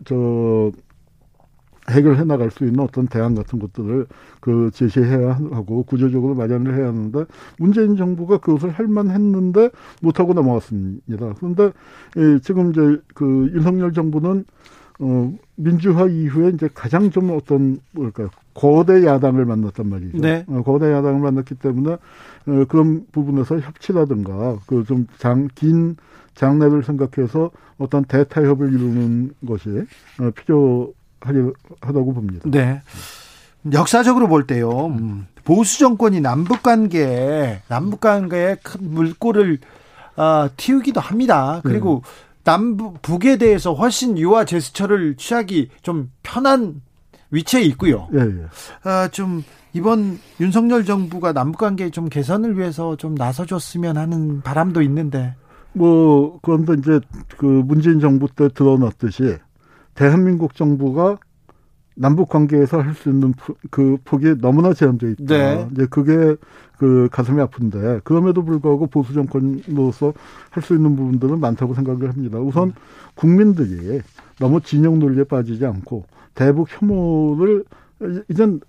저 0.06 0.72
해결해 1.90 2.24
나갈 2.24 2.50
수 2.50 2.64
있는 2.64 2.80
어떤 2.80 3.08
대안 3.08 3.36
같은 3.36 3.60
것들을 3.60 4.08
그 4.40 4.72
제시해야 4.74 5.34
하고 5.52 5.84
구조적으로 5.84 6.34
마련을 6.34 6.76
해야 6.76 6.88
하는데 6.88 7.26
문재인 7.60 7.98
정부가 7.98 8.38
그것을 8.38 8.70
할 8.70 8.88
만 8.88 9.10
했는데 9.10 9.70
못하고 10.02 10.34
넘어갔습니다. 10.34 11.34
그런데 11.38 11.72
예, 12.18 12.40
지금 12.40 12.72
이제 12.72 13.02
그 13.14 13.52
윤석열 13.54 13.92
정부는 13.92 14.46
어 15.06 15.34
민주화 15.56 16.06
이후에 16.08 16.50
이제 16.50 16.70
가장 16.74 17.12
좀 17.12 17.32
어떤 17.32 17.80
뭘까 17.92 18.30
거대 18.54 19.06
야당을 19.06 19.44
만났단 19.46 19.88
말이죠. 19.90 20.18
네. 20.20 20.46
어, 20.48 20.62
거대 20.64 20.92
야당을 20.92 21.20
만났기 21.20 21.56
때문에 21.56 21.94
어, 21.94 22.66
그런 22.70 23.06
부분에서 23.12 23.60
협치라든가 23.60 24.60
그 24.66 24.84
좀 24.86 25.08
장 25.18 25.48
긴 25.56 25.96
장래를 26.36 26.84
생각해서 26.84 27.52
어떤 27.78 28.06
대타협을 28.06 28.74
이루는 28.74 29.34
것이 29.48 29.70
어, 30.20 30.32
필요 30.36 30.94
하다고 31.20 32.14
봅니다. 32.14 32.50
네. 32.50 32.82
역사적으로 33.72 34.28
볼 34.28 34.46
때요. 34.48 34.88
음. 34.88 35.28
보수 35.46 35.80
정권이 35.80 36.22
남북 36.22 36.64
관계에 36.64 37.62
남북 37.68 38.02
관계에 38.02 38.56
큰 38.64 38.94
물꼬를 38.94 39.60
어, 40.16 40.50
틔우기도 40.58 41.00
합니다. 41.02 41.60
그리고 41.64 42.02
네. 42.04 42.10
남북 42.44 43.02
북에 43.02 43.38
대해서 43.38 43.74
훨씬 43.74 44.18
유화 44.18 44.46
제스처를 44.46 45.16
취하기 45.16 45.70
좀 45.82 46.12
편한 46.24 46.82
위치에 47.32 47.62
있고요. 47.62 48.08
예, 48.14 48.20
예. 48.20 48.46
아, 48.84 49.08
좀 49.08 49.44
이번 49.74 50.20
윤석열 50.40 50.86
정부가 50.86 51.34
남북 51.34 51.60
관계 51.60 51.90
좀 51.90 52.10
개선을 52.10 52.58
위해서 52.58 52.96
좀 52.96 53.16
나서줬으면 53.16 53.98
하는 53.98 54.42
바람도 54.42 54.82
있는데. 54.84 55.36
뭐 55.74 56.40
그런데 56.44 56.74
이제 56.74 57.00
그 57.38 57.46
문재인 57.46 58.00
정부 58.00 58.28
때 58.28 58.48
드러났듯이 58.50 59.38
대한민국 59.96 60.56
정부가 60.56 61.18
남북 61.96 62.30
관계에서 62.30 62.82
할 62.82 62.94
수 62.96 63.10
있는 63.10 63.34
그 63.70 63.98
폭이 64.06 64.36
너무나 64.40 64.74
제한되어 64.74 65.10
있다. 65.12 65.24
네. 65.26 65.68
이제 65.72 65.86
그게 65.90 66.36
그 66.78 67.08
가슴이 67.12 67.40
아픈데 67.42 68.02
그럼에도 68.04 68.44
불구하고 68.44 68.88
보수 68.88 69.14
정권으로서 69.14 70.14
할 70.52 70.64
수 70.64 70.76
있는 70.76 70.96
부분들은 70.96 71.40
많다고 71.40 71.74
생각을 71.74 72.10
합니다. 72.10 72.40
우선 72.40 72.70
음. 72.70 72.74
국민들이 73.16 74.02
너무 74.40 74.62
진영 74.62 75.00
논리에 75.00 75.24
빠지지 75.26 75.66
않고 75.66 76.06
대북 76.36 76.68
혐오를 76.70 77.64
이젠 78.30 78.60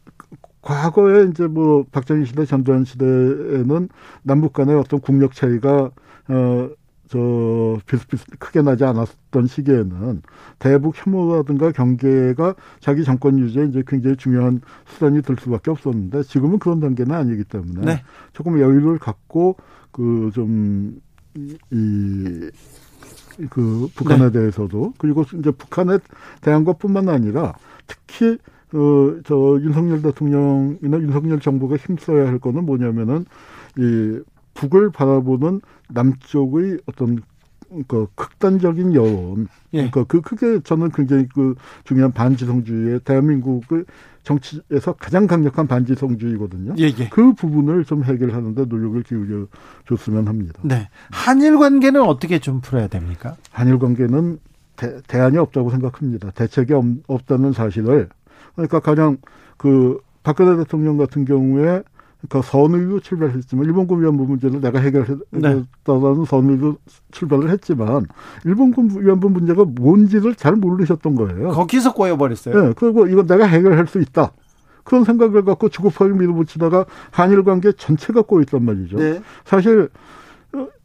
과거에 0.63 1.25
이제 1.31 1.47
뭐 1.47 1.85
박정희 1.93 2.27
시대, 2.27 2.45
전두환 2.47 2.85
시대에는 2.85 3.89
남북 4.23 4.53
간의 4.55 4.77
어떤 4.77 5.01
국력 5.01 5.35
차이가 5.35 5.91
어 6.29 6.69
저 7.09 7.79
비슷비슷 7.87 8.39
크게 8.39 8.63
나지 8.63 8.85
않았던 8.85 9.47
시기에는 9.47 10.23
대북 10.59 10.95
혐오라든가 10.97 11.73
경계가 11.73 12.55
자기 12.81 13.05
정권 13.05 13.39
유지에 13.39 13.67
이제 13.67 13.83
굉장히 13.87 14.17
중요한 14.17 14.61
수단이 14.87 15.23
될 15.23 15.37
수밖에 15.39 15.71
없었는데 15.71 16.23
지금은 16.23 16.59
그런 16.59 16.81
단계는 16.81 17.15
아니기 17.15 17.45
때문에 17.45 17.81
네. 17.85 18.03
조금 18.33 18.61
여유를 18.61 18.99
갖고 18.99 19.57
그 19.93 20.31
좀 20.35 21.01
이 21.37 22.51
그 23.51 23.89
북한에 23.95 24.27
네. 24.27 24.31
대해서도 24.31 24.95
그리고 24.99 25.25
이제 25.39 25.51
북한에 25.51 25.99
대한 26.41 26.65
것뿐만 26.65 27.09
아니라 27.09 27.55
특히 27.87 28.39
그저 28.69 29.59
윤석열 29.61 30.03
대통령이나 30.03 30.99
윤석열 30.99 31.41
정부가 31.41 31.77
힘써야 31.77 32.27
할 32.27 32.39
거는 32.39 32.65
뭐냐면은 32.65 33.25
이 33.77 34.21
북을 34.55 34.91
바라보는 34.91 35.61
남쪽의 35.89 36.79
어떤 36.87 37.21
그 37.89 38.07
극단적인 38.15 38.95
여론, 38.95 39.49
예. 39.73 39.89
그러니까 39.89 40.05
그 40.05 40.21
크게 40.21 40.61
저는 40.61 40.91
굉장히 40.91 41.27
그 41.35 41.55
중요한 41.85 42.13
반지성주의의 42.13 43.01
대한민국의 43.01 43.85
정치에서 44.23 44.93
가장 44.99 45.27
강력한 45.27 45.67
반지성주의거든요. 45.67 46.75
예, 46.79 46.85
예. 46.85 47.09
그 47.11 47.35
부분을 47.35 47.85
좀 47.85 48.05
해결하는데 48.05 48.65
노력을 48.67 49.03
기울여 49.03 49.47
줬으면 49.89 50.29
합니다. 50.29 50.61
네. 50.63 50.89
한일 51.11 51.59
관계는 51.59 52.03
어떻게 52.03 52.39
좀 52.39 52.61
풀어야 52.61 52.87
됩니까? 52.87 53.37
한일 53.51 53.79
관계는 53.79 54.39
대, 54.77 55.01
대안이 55.07 55.37
없다고 55.39 55.71
생각합니다. 55.71 56.31
대책이 56.31 56.73
없, 56.73 56.85
없다는 57.07 57.53
사실을 57.53 58.09
그러니까 58.55 58.81
가장 58.81 59.19
그 59.57 60.01
박근혜 60.23 60.57
대통령 60.57 60.97
같은 60.97 61.25
경우에 61.25 61.83
그 62.29 62.41
선의로 62.43 63.01
출발했지만 63.01 63.65
일본군 63.67 64.03
위안부 64.03 64.25
문제를 64.25 64.61
내가 64.61 64.79
해결했다는 64.79 65.67
네. 65.85 66.25
선의로 66.27 66.77
출발을 67.11 67.51
했지만 67.51 68.07
일본군 68.45 69.05
위안부 69.05 69.31
문제가 69.31 69.65
뭔지를 69.65 70.35
잘 70.35 70.57
모르셨던 70.57 71.15
거예요. 71.15 71.51
거기서 71.51 71.93
꼬여버렸어요. 71.95 72.61
네, 72.61 72.73
그리고 72.77 73.07
이거 73.07 73.25
내가 73.25 73.47
해결할 73.47 73.87
수 73.87 74.01
있다. 74.01 74.33
그런 74.85 75.05
생각을 75.05 75.45
갖고 75.45 75.69
주급하게 75.69 76.13
밀어붙이다가 76.13 76.85
한일 77.11 77.43
관계 77.43 77.73
전체가 77.73 78.23
꼬였단 78.23 78.65
말이죠. 78.65 78.99
네. 78.99 79.21
사실 79.45 79.89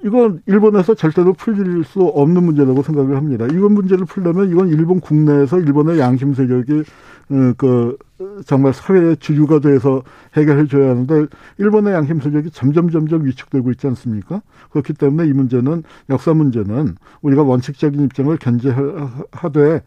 이건 0.04 0.42
일본에서 0.46 0.96
절대로 0.96 1.34
풀릴 1.34 1.84
수 1.84 2.02
없는 2.02 2.44
문제라고 2.44 2.82
생각을 2.84 3.16
합니다. 3.16 3.46
이건 3.46 3.74
문제를 3.74 4.06
풀려면 4.06 4.50
이건 4.50 4.70
일본 4.70 5.00
국내에서 5.00 5.60
일본의 5.60 6.00
양심 6.00 6.34
세력이 6.34 6.84
어, 7.32 7.54
그 7.58 7.98
정말 8.46 8.74
사회의 8.74 9.16
주류가 9.18 9.60
돼서 9.60 10.04
해결해 10.36 10.68
줘야 10.68 10.90
하는데 10.90 11.28
일본의 11.58 11.94
양심 11.94 12.20
세력이 12.20 12.52
점점 12.52 12.90
점점 12.90 13.26
위축되고 13.26 13.70
있지 13.72 13.88
않습니까? 13.88 14.42
그렇기 14.72 14.94
때문에 14.94 15.28
이 15.28 15.34
문제는 15.34 15.84
역사 16.10 16.34
문제는 16.34 16.96
우리가 17.22 17.44
원칙적인 17.44 18.02
입장을 18.06 18.36
견제하되 18.38 19.82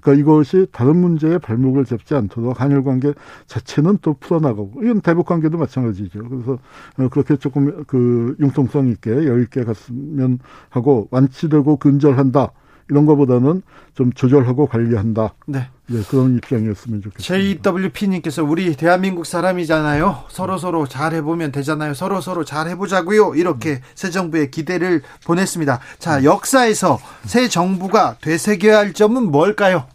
그러니까 0.00 0.20
이것이 0.20 0.66
다른 0.72 0.96
문제에 0.96 1.38
발목을 1.38 1.84
잡지 1.84 2.14
않도록 2.14 2.60
한일 2.60 2.82
관계 2.82 3.12
자체는 3.46 3.98
또 4.02 4.14
풀어나가고 4.14 4.82
이건 4.82 5.00
대북 5.00 5.26
관계도 5.26 5.58
마찬가지죠. 5.58 6.28
그래서 6.28 6.58
어, 6.98 7.08
그렇게 7.08 7.36
조금 7.36 7.84
그 7.86 8.36
융통성 8.40 8.88
있게 8.88 9.10
여유 9.10 9.42
있게 9.42 9.64
갔으면 9.64 10.38
하고 10.70 11.08
완치되고 11.10 11.76
근절한다. 11.76 12.52
이런 12.90 13.06
것보다는 13.06 13.62
좀 13.94 14.12
조절하고 14.12 14.66
관리한다. 14.66 15.34
네. 15.46 15.68
네, 15.86 16.02
그런 16.08 16.36
입장이었으면 16.36 17.02
좋겠습니다. 17.02 17.62
JWP님께서 17.62 18.44
우리 18.44 18.74
대한민국 18.76 19.26
사람이잖아요. 19.26 20.24
서로 20.28 20.58
서로 20.58 20.86
잘 20.86 21.14
해보면 21.14 21.52
되잖아요. 21.52 21.94
서로 21.94 22.20
서로 22.20 22.44
잘 22.44 22.68
해보자고요. 22.68 23.34
이렇게 23.34 23.72
음. 23.72 23.80
새 23.94 24.10
정부에 24.10 24.50
기대를 24.50 25.02
보냈습니다. 25.26 25.80
자, 25.98 26.24
역사에서 26.24 26.98
새 27.24 27.48
정부가 27.48 28.16
되새겨야 28.20 28.78
할 28.78 28.92
점은 28.92 29.30
뭘까요? 29.30 29.86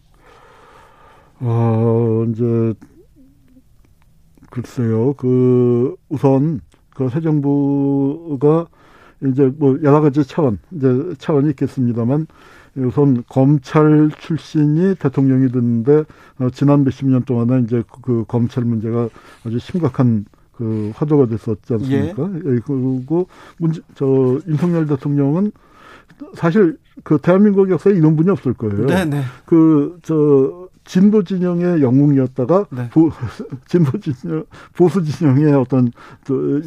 어, 1.40 2.26
이제 2.30 2.74
글쎄요. 4.50 5.14
그 5.14 5.96
우선 6.10 6.62
그 6.96 7.10
새 7.10 7.22
정부가 7.22 8.68
이제 9.26 9.52
뭐 9.58 9.78
여러 9.84 10.02
가지 10.02 10.24
차원 10.26 10.60
이제 10.72 10.88
차원이 11.18 11.50
있겠습니다만 11.52 12.28
우선 12.76 13.24
검찰 13.30 14.10
출신이 14.18 14.96
대통령이 14.96 15.52
됐는데 15.52 16.04
어, 16.40 16.50
지난 16.52 16.84
몇십 16.84 17.08
년 17.08 17.24
동안에 17.24 17.64
이제 17.64 17.84
그, 17.92 18.02
그 18.02 18.26
검찰 18.28 18.64
문제가 18.64 19.10
아주 19.46 19.60
심각한 19.60 20.26
그 20.54 20.92
화두가 20.96 21.28
됐었지 21.28 21.74
않습니까? 21.74 22.30
예. 22.34 22.38
예 22.38 22.60
그리고 22.66 23.28
문제 23.58 23.82
저 23.96 24.40
윤석열 24.48 24.88
대통령은 24.88 25.52
사실 26.36 26.78
그 27.04 27.18
대한민국 27.18 27.70
역사에 27.70 27.94
이런 27.94 28.16
분이 28.16 28.30
없을 28.30 28.54
거예요. 28.54 28.86
네, 28.86 29.06
네. 29.06 29.24
그저 29.46 30.70
진보 30.86 31.24
진영의 31.24 31.82
영웅이었다가 31.82 32.66
네. 32.72 32.90
보, 32.90 33.10
진보 33.68 33.98
진영 34.00 34.46
보수 34.76 35.04
진영의 35.04 35.54
어떤 35.54 35.92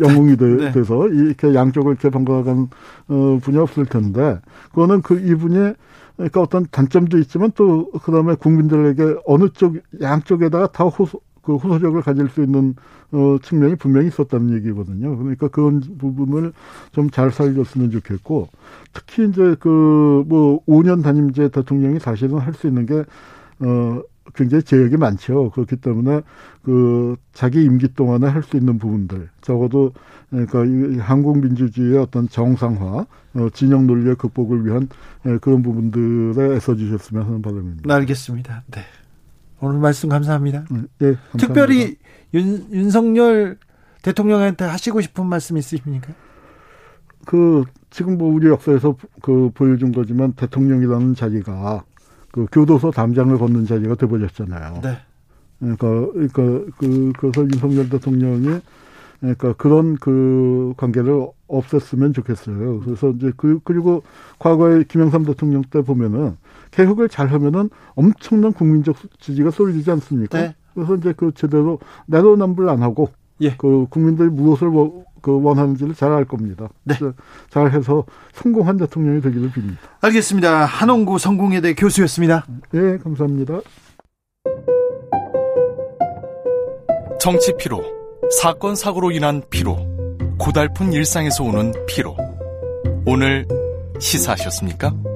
영웅이 0.00 0.36
되, 0.36 0.46
네. 0.46 0.72
돼서 0.72 1.08
이렇게 1.08 1.54
양쪽을 1.54 1.92
이렇게 1.92 2.10
번갈아간 2.10 2.68
어, 3.08 3.38
분이 3.42 3.58
없을 3.58 3.86
텐데 3.86 4.40
그거는 4.70 5.02
그 5.02 5.18
이분이 5.18 5.74
그러니까 6.16 6.40
어떤 6.40 6.66
단점도 6.70 7.18
있지만 7.18 7.52
또 7.54 7.90
그다음에 7.90 8.36
국민들에게 8.36 9.16
어느 9.26 9.50
쪽 9.50 9.76
양쪽에다가 10.00 10.68
다 10.68 10.84
호소 10.84 11.20
그 11.46 11.56
호소력을 11.56 12.02
가질 12.02 12.28
수 12.28 12.42
있는 12.42 12.74
어 13.12 13.38
측면이 13.42 13.76
분명히 13.76 14.08
있었다는 14.08 14.52
얘기거든요. 14.56 15.16
그러니까 15.16 15.48
그런 15.48 15.80
부분을 15.98 16.52
좀 16.92 17.08
잘 17.10 17.30
살렸으면 17.30 17.90
좋겠고 17.92 18.48
특히 18.92 19.28
이제 19.28 19.54
그 19.60 20.24
뭐 20.26 20.60
5년 20.66 21.02
단임제 21.02 21.50
대통령이 21.50 22.00
사실은 22.00 22.38
할 22.38 22.52
수 22.54 22.66
있는 22.66 22.86
게 22.86 23.04
어, 23.60 24.02
굉장히 24.34 24.62
제약이 24.64 24.96
많죠. 24.96 25.50
그렇기 25.50 25.76
때문에 25.76 26.22
그 26.62 27.16
자기 27.32 27.62
임기 27.64 27.94
동안에 27.94 28.26
할 28.26 28.42
수 28.42 28.56
있는 28.56 28.78
부분들 28.78 29.28
적어도 29.40 29.92
그러니까 30.30 30.64
이 30.64 30.98
한국 30.98 31.38
민주주의의 31.40 31.98
어떤 31.98 32.28
정상화, 32.28 33.06
어, 33.34 33.48
진영 33.52 33.86
논리의 33.86 34.16
극복을 34.16 34.66
위한 34.66 34.88
예, 35.26 35.38
그런 35.38 35.62
부분들에 35.62 36.56
애써 36.56 36.74
주셨으면 36.74 37.24
하는 37.24 37.42
바람입니다. 37.42 37.94
알겠습니다. 37.94 38.64
네. 38.72 38.80
오늘 39.60 39.80
말씀 39.80 40.08
감사합니다. 40.08 40.64
네, 40.70 40.80
네 40.98 41.14
감사합니다. 41.32 41.38
특별히 41.38 41.96
윤, 42.34 42.66
윤석열 42.72 43.58
대통령한테 44.02 44.64
하시고 44.64 45.00
싶은 45.00 45.26
말씀 45.26 45.56
있으십니까? 45.56 46.12
그 47.24 47.64
지금 47.90 48.18
뭐 48.18 48.32
우리 48.32 48.48
역사에서 48.48 48.96
그 49.22 49.50
보여준 49.54 49.92
거지만 49.92 50.32
대통령이라는 50.32 51.14
자리가 51.14 51.84
그 52.30 52.46
교도소 52.52 52.90
담장을 52.90 53.36
걷는 53.36 53.66
자리가 53.66 53.94
돼버렸잖아요. 53.96 54.80
네. 54.82 54.98
그러니까 55.58 56.12
그러니까 56.12 56.42
그 56.78 57.12
그래서 57.18 57.42
윤석열 57.42 57.88
대통령이 57.88 58.60
그러니까 59.20 59.54
그런 59.54 59.96
그 59.96 60.74
관계를 60.76 61.26
없앴으면 61.48 62.14
좋겠어요. 62.14 62.80
그래서 62.80 63.10
이제 63.10 63.32
그 63.36 63.60
그리고 63.64 64.02
과거에 64.38 64.84
김영삼 64.84 65.24
대통령 65.24 65.62
때 65.62 65.80
보면은 65.80 66.36
개혁을 66.76 67.08
잘 67.08 67.28
하면은 67.28 67.70
엄청난 67.94 68.52
국민적 68.52 68.96
지지가 69.18 69.50
쏠리지 69.50 69.90
않습니까? 69.92 70.38
네. 70.38 70.54
그래서 70.74 70.94
이제 70.94 71.14
그 71.16 71.32
제대로 71.34 71.78
내로남불 72.06 72.68
안 72.68 72.82
하고 72.82 73.08
예. 73.40 73.56
그 73.56 73.86
국민들이 73.88 74.28
무엇을 74.28 74.70
그 75.22 75.42
원하는지를 75.42 75.94
잘 75.94 76.12
알 76.12 76.24
겁니다. 76.24 76.68
네. 76.84 76.94
잘 77.50 77.72
해서 77.72 78.04
성공한 78.34 78.76
대통령이 78.76 79.20
되기를 79.22 79.50
빕니다. 79.50 79.76
알겠습니다. 80.02 80.66
한홍구 80.66 81.18
성공회대 81.18 81.74
교수였습니다. 81.74 82.46
네, 82.70 82.98
감사합니다. 82.98 83.60
정치 87.18 87.52
피로, 87.58 87.82
사건 88.40 88.76
사고로 88.76 89.10
인한 89.10 89.42
피로, 89.50 89.78
고달픈 90.38 90.92
일상에서 90.92 91.42
오는 91.42 91.72
피로. 91.86 92.16
오늘 93.04 93.48
시사하셨습니까? 93.98 95.15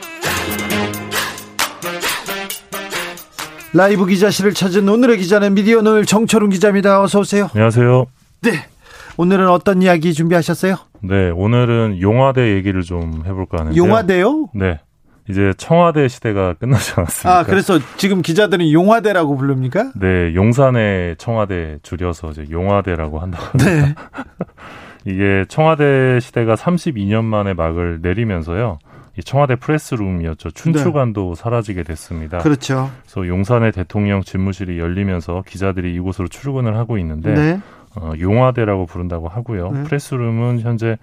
라이브 3.73 4.05
기자실을 4.05 4.53
찾은 4.53 4.87
오늘의 4.89 5.17
기자는 5.17 5.53
미디어 5.53 5.81
노을 5.81 6.05
정철웅 6.05 6.49
기자입니다. 6.49 7.01
어서 7.01 7.19
오세요. 7.19 7.47
안녕하세요. 7.53 8.05
네. 8.41 8.51
오늘은 9.17 9.47
어떤 9.49 9.81
이야기 9.81 10.13
준비하셨어요? 10.13 10.75
네, 11.01 11.29
오늘은 11.29 12.01
용화대 12.01 12.53
얘기를 12.55 12.81
좀 12.81 13.23
해볼까 13.25 13.59
하는데요. 13.59 13.81
용화대요? 13.81 14.49
네. 14.55 14.79
이제 15.29 15.53
청와대 15.57 16.07
시대가 16.07 16.53
끝나지 16.53 16.93
않았습니까? 16.97 17.39
아, 17.39 17.43
그래서 17.43 17.79
지금 17.97 18.21
기자들은 18.21 18.71
용화대라고 18.71 19.37
부릅니까? 19.37 19.91
네, 19.95 20.33
용산의 20.35 21.15
청와대 21.17 21.77
줄여서 21.83 22.31
이제 22.31 22.45
용화대라고 22.49 23.19
한다고 23.19 23.45
합니다. 23.45 23.65
네. 23.65 23.95
이게 25.05 25.45
청와대 25.47 26.19
시대가 26.19 26.55
32년 26.55 27.23
만에 27.23 27.53
막을 27.53 27.99
내리면서요. 28.01 28.79
이 29.21 29.23
청와대 29.23 29.55
프레스룸이었죠. 29.55 30.51
춘추관도 30.51 31.35
네. 31.35 31.41
사라지게 31.41 31.83
됐습니다. 31.83 32.39
그렇죠. 32.39 32.89
그래서 33.03 33.27
용산의 33.27 33.71
대통령 33.71 34.21
집무실이 34.23 34.79
열리면서 34.79 35.43
기자들이 35.47 35.93
이곳으로 35.93 36.27
출근을 36.27 36.75
하고 36.75 36.97
있는데 36.97 37.33
네. 37.33 37.59
어, 37.95 38.13
용화대라고 38.19 38.87
부른다고 38.87 39.27
하고요. 39.27 39.71
네. 39.71 39.83
프레스룸은 39.83 40.61
현재 40.61 40.97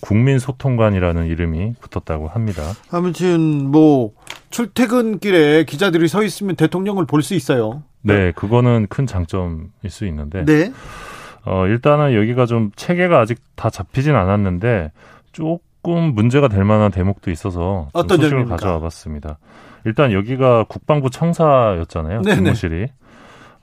국민소통관이라는 0.00 1.26
이름이 1.26 1.74
붙었다고 1.80 2.28
합니다. 2.28 2.62
아무튼 2.90 3.70
뭐 3.70 4.12
출퇴근길에 4.50 5.64
기자들이 5.64 6.08
서 6.08 6.22
있으면 6.22 6.56
대통령을 6.56 7.06
볼 7.06 7.22
수 7.22 7.34
있어요. 7.34 7.82
네, 8.02 8.32
그거는 8.32 8.88
큰 8.90 9.06
장점일 9.06 9.68
수 9.88 10.06
있는데. 10.06 10.44
네. 10.44 10.72
어, 11.44 11.66
일단은 11.66 12.14
여기가 12.14 12.46
좀 12.46 12.70
체계가 12.76 13.20
아직 13.20 13.38
다 13.54 13.70
잡히진 13.70 14.14
않았는데 14.14 14.90
조금 15.32 15.58
문제가 15.90 16.48
될 16.48 16.64
만한 16.64 16.90
대목도 16.90 17.30
있어서 17.30 17.88
어떤 17.92 18.16
소식을 18.18 18.30
점입니까? 18.30 18.56
가져와 18.56 18.80
봤습니다. 18.80 19.38
일단 19.84 20.12
여기가 20.12 20.64
국방부 20.68 21.10
청사였잖아요. 21.10 22.22
집무실이. 22.22 22.86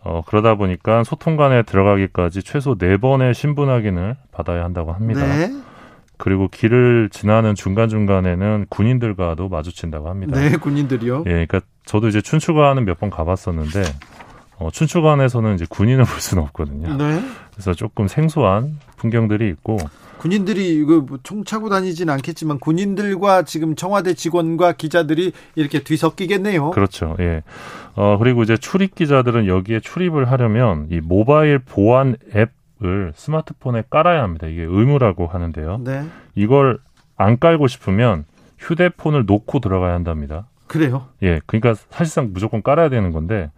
어, 0.04 0.22
그러다 0.26 0.56
보니까 0.56 1.04
소통관에 1.04 1.64
들어가기까지 1.64 2.44
최소 2.44 2.76
네번의 2.80 3.34
신분 3.34 3.70
확인을 3.70 4.16
받아야 4.32 4.64
한다고 4.64 4.94
합니다. 4.94 5.26
네. 5.26 5.50
그리고 6.18 6.48
길을 6.50 7.10
지나는 7.12 7.56
중간중간에는 7.56 8.66
군인들과도 8.70 9.48
마주친다고 9.48 10.10
합니다. 10.10 10.40
네, 10.40 10.58
군인들이요? 10.58 11.24
예, 11.28 11.30
그러니까 11.46 11.62
저도 11.86 12.10
이제 12.10 12.22
춘추관은 12.22 12.84
몇 12.86 13.00
번 13.00 13.10
가봤었는데 13.10 13.82
어, 14.60 14.70
춘추관에서는 14.72 15.56
이제 15.56 15.66
군인을 15.70 16.04
볼 16.04 16.20
수는 16.20 16.44
없거든요. 16.44 16.96
네. 16.98 17.22
그래서 17.54 17.74
조금 17.74 18.08
생소한 18.08 18.78
풍경들이 18.98 19.48
있고 19.50 19.78
군인들이 20.20 20.76
이거 20.76 21.00
뭐총 21.00 21.46
차고 21.46 21.70
다니진 21.70 22.10
않겠지만 22.10 22.60
군인들과 22.60 23.44
지금 23.44 23.76
청와대 23.76 24.14
직원과 24.14 24.74
기자들이 24.74 25.32
이렇게 25.56 25.80
뒤섞이겠네요. 25.80 26.72
그렇죠. 26.72 27.16
예. 27.20 27.42
어 27.96 28.18
그리고 28.18 28.44
이제 28.44 28.58
출입 28.58 28.96
기자들은 28.96 29.48
여기에 29.48 29.80
출입을 29.80 30.30
하려면 30.30 30.88
이 30.92 31.00
모바일 31.00 31.60
보안 31.60 32.18
앱을 32.36 33.14
스마트폰에 33.16 33.84
깔아야 33.90 34.22
합니다. 34.22 34.48
이게 34.48 34.62
의무라고 34.62 35.28
하는데요. 35.28 35.82
네. 35.86 36.06
이걸 36.36 36.80
안 37.16 37.40
깔고 37.40 37.68
싶으면 37.68 38.26
휴대폰을 38.58 39.26
놓고 39.26 39.60
들어가야 39.60 39.94
한답니다. 39.94 40.48
그래요? 40.68 41.08
예. 41.24 41.40
그러니까 41.46 41.76
사실상 41.90 42.32
무조건 42.34 42.62
깔아야 42.62 42.90
되는 42.90 43.12
건데 43.14 43.52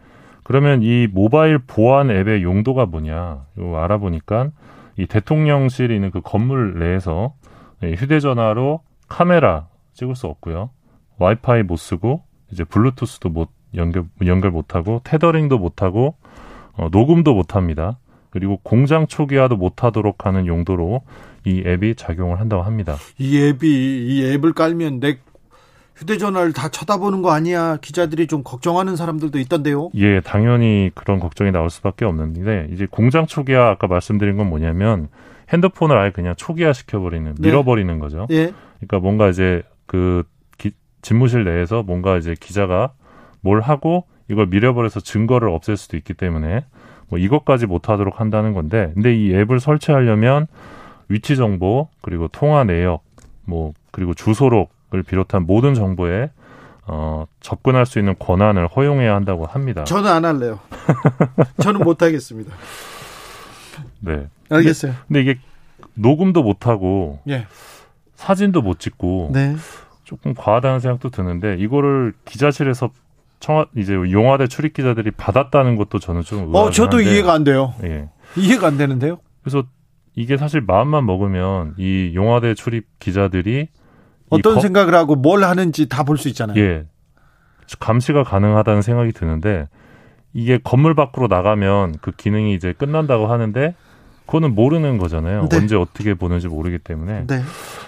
그러면 0.51 0.83
이 0.83 1.07
모바일 1.09 1.59
보안 1.59 2.11
앱의 2.11 2.43
용도가 2.43 2.85
뭐냐? 2.85 3.45
요 3.57 3.77
알아보니까 3.77 4.49
이 4.97 5.05
대통령실이 5.05 5.95
있는 5.95 6.11
그 6.11 6.19
건물 6.19 6.77
내에서 6.77 7.35
휴대전화로 7.81 8.81
카메라 9.07 9.69
찍을 9.93 10.13
수 10.13 10.27
없고요. 10.27 10.69
와이파이 11.19 11.63
못 11.63 11.77
쓰고 11.77 12.23
이제 12.51 12.65
블루투스도 12.65 13.29
못 13.29 13.47
연결 13.75 14.03
연결 14.25 14.51
못 14.51 14.75
하고 14.75 14.99
테더링도 15.05 15.57
못 15.57 15.81
하고 15.81 16.15
어, 16.73 16.89
녹음도 16.91 17.33
못 17.33 17.55
합니다. 17.55 17.97
그리고 18.29 18.59
공장 18.61 19.07
초기화도 19.07 19.55
못 19.55 19.85
하도록 19.85 20.25
하는 20.25 20.47
용도로 20.47 21.03
이 21.45 21.63
앱이 21.65 21.95
작용을 21.95 22.41
한다고 22.41 22.63
합니다. 22.63 22.97
이 23.17 23.39
앱이 23.39 23.69
이 23.69 24.25
앱을 24.33 24.51
깔면 24.51 24.99
내 24.99 25.17
휴대전화를 26.01 26.53
다 26.53 26.69
쳐다보는 26.69 27.21
거 27.21 27.31
아니야? 27.31 27.77
기자들이 27.77 28.25
좀 28.25 28.43
걱정하는 28.43 28.95
사람들도 28.95 29.37
있던데요. 29.39 29.91
예, 29.95 30.19
당연히 30.21 30.89
그런 30.95 31.19
걱정이 31.19 31.51
나올 31.51 31.69
수밖에 31.69 32.05
없는데 32.05 32.69
이제 32.71 32.87
공장 32.89 33.27
초기화 33.27 33.69
아까 33.69 33.87
말씀드린 33.87 34.35
건 34.35 34.49
뭐냐면 34.49 35.09
핸드폰을 35.49 35.97
아예 35.97 36.11
그냥 36.11 36.33
초기화 36.35 36.73
시켜버리는 36.73 37.35
네. 37.35 37.47
밀어버리는 37.47 37.99
거죠. 37.99 38.25
예. 38.31 38.51
그러니까 38.77 38.99
뭔가 38.99 39.29
이제 39.29 39.61
그 39.85 40.23
기, 40.57 40.71
집무실 41.03 41.43
내에서 41.43 41.83
뭔가 41.83 42.17
이제 42.17 42.35
기자가 42.39 42.93
뭘 43.41 43.61
하고 43.61 44.05
이걸 44.27 44.47
밀어버려서 44.47 45.01
증거를 45.01 45.49
없앨 45.49 45.77
수도 45.77 45.97
있기 45.97 46.15
때문에 46.15 46.65
뭐 47.09 47.19
이것까지 47.19 47.67
못하도록 47.67 48.19
한다는 48.19 48.53
건데 48.53 48.91
근데 48.95 49.15
이 49.15 49.33
앱을 49.35 49.59
설치하려면 49.59 50.47
위치 51.09 51.35
정보 51.35 51.89
그리고 52.01 52.27
통화 52.29 52.63
내역 52.63 53.03
뭐 53.45 53.73
그리고 53.91 54.13
주소록 54.13 54.71
을 54.93 55.03
비롯한 55.03 55.45
모든 55.45 55.73
정보에 55.73 56.29
어, 56.85 57.25
접근할 57.39 57.85
수 57.85 57.97
있는 57.97 58.15
권한을 58.19 58.67
허용해야 58.67 59.15
한다고 59.15 59.45
합니다. 59.45 59.85
저는 59.85 60.11
안 60.11 60.25
할래요. 60.25 60.59
저는 61.61 61.81
못 61.81 62.01
하겠습니다. 62.01 62.53
네. 64.01 64.27
알겠어요. 64.49 64.93
근데, 65.07 65.23
근데, 65.23 65.31
이게 65.31 65.39
녹음도 65.93 66.43
못 66.43 66.67
하고 66.67 67.19
예. 67.29 67.47
사진도 68.15 68.61
못 68.61 68.79
찍고 68.79 69.31
네. 69.33 69.55
조금 70.03 70.33
과하다는 70.33 70.81
생각도 70.81 71.09
드는데 71.09 71.55
이거를 71.57 72.13
기자실에서 72.25 72.89
청와 73.39 73.67
이제 73.77 73.93
용화대 73.93 74.47
출입 74.47 74.73
기자들이 74.73 75.11
받았다는 75.11 75.77
것도 75.77 75.99
저는 75.99 76.23
좀 76.23 76.53
어, 76.53 76.69
저도 76.69 76.99
이해가 76.99 77.31
안 77.31 77.43
돼요. 77.45 77.73
예. 77.83 78.09
이해가 78.35 78.67
안 78.67 78.77
되는데요. 78.77 79.19
그래서 79.41 79.63
이게 80.15 80.35
사실 80.35 80.61
마음만 80.61 81.05
먹으면 81.05 81.75
이 81.77 82.11
용화대 82.13 82.55
출입 82.55 82.87
기자들이 82.99 83.69
어떤 84.31 84.55
거, 84.55 84.61
생각을 84.61 84.95
하고 84.95 85.15
뭘 85.15 85.43
하는지 85.43 85.87
다 85.87 86.03
볼 86.03 86.17
수 86.17 86.27
있잖아요. 86.29 86.59
예. 86.59 86.85
감시가 87.79 88.23
가능하다는 88.23 88.81
생각이 88.81 89.11
드는데 89.13 89.67
이게 90.33 90.59
건물 90.63 90.93
밖으로 90.95 91.27
나가면 91.27 91.95
그 92.01 92.11
기능이 92.11 92.53
이제 92.53 92.73
끝난다고 92.73 93.27
하는데 93.27 93.75
그거는 94.25 94.55
모르는 94.55 94.97
거잖아요. 94.97 95.47
네. 95.49 95.57
언제 95.57 95.75
어떻게 95.75 96.13
보는지 96.13 96.47
모르기 96.47 96.77
때문에. 96.79 97.25
네. 97.27 97.41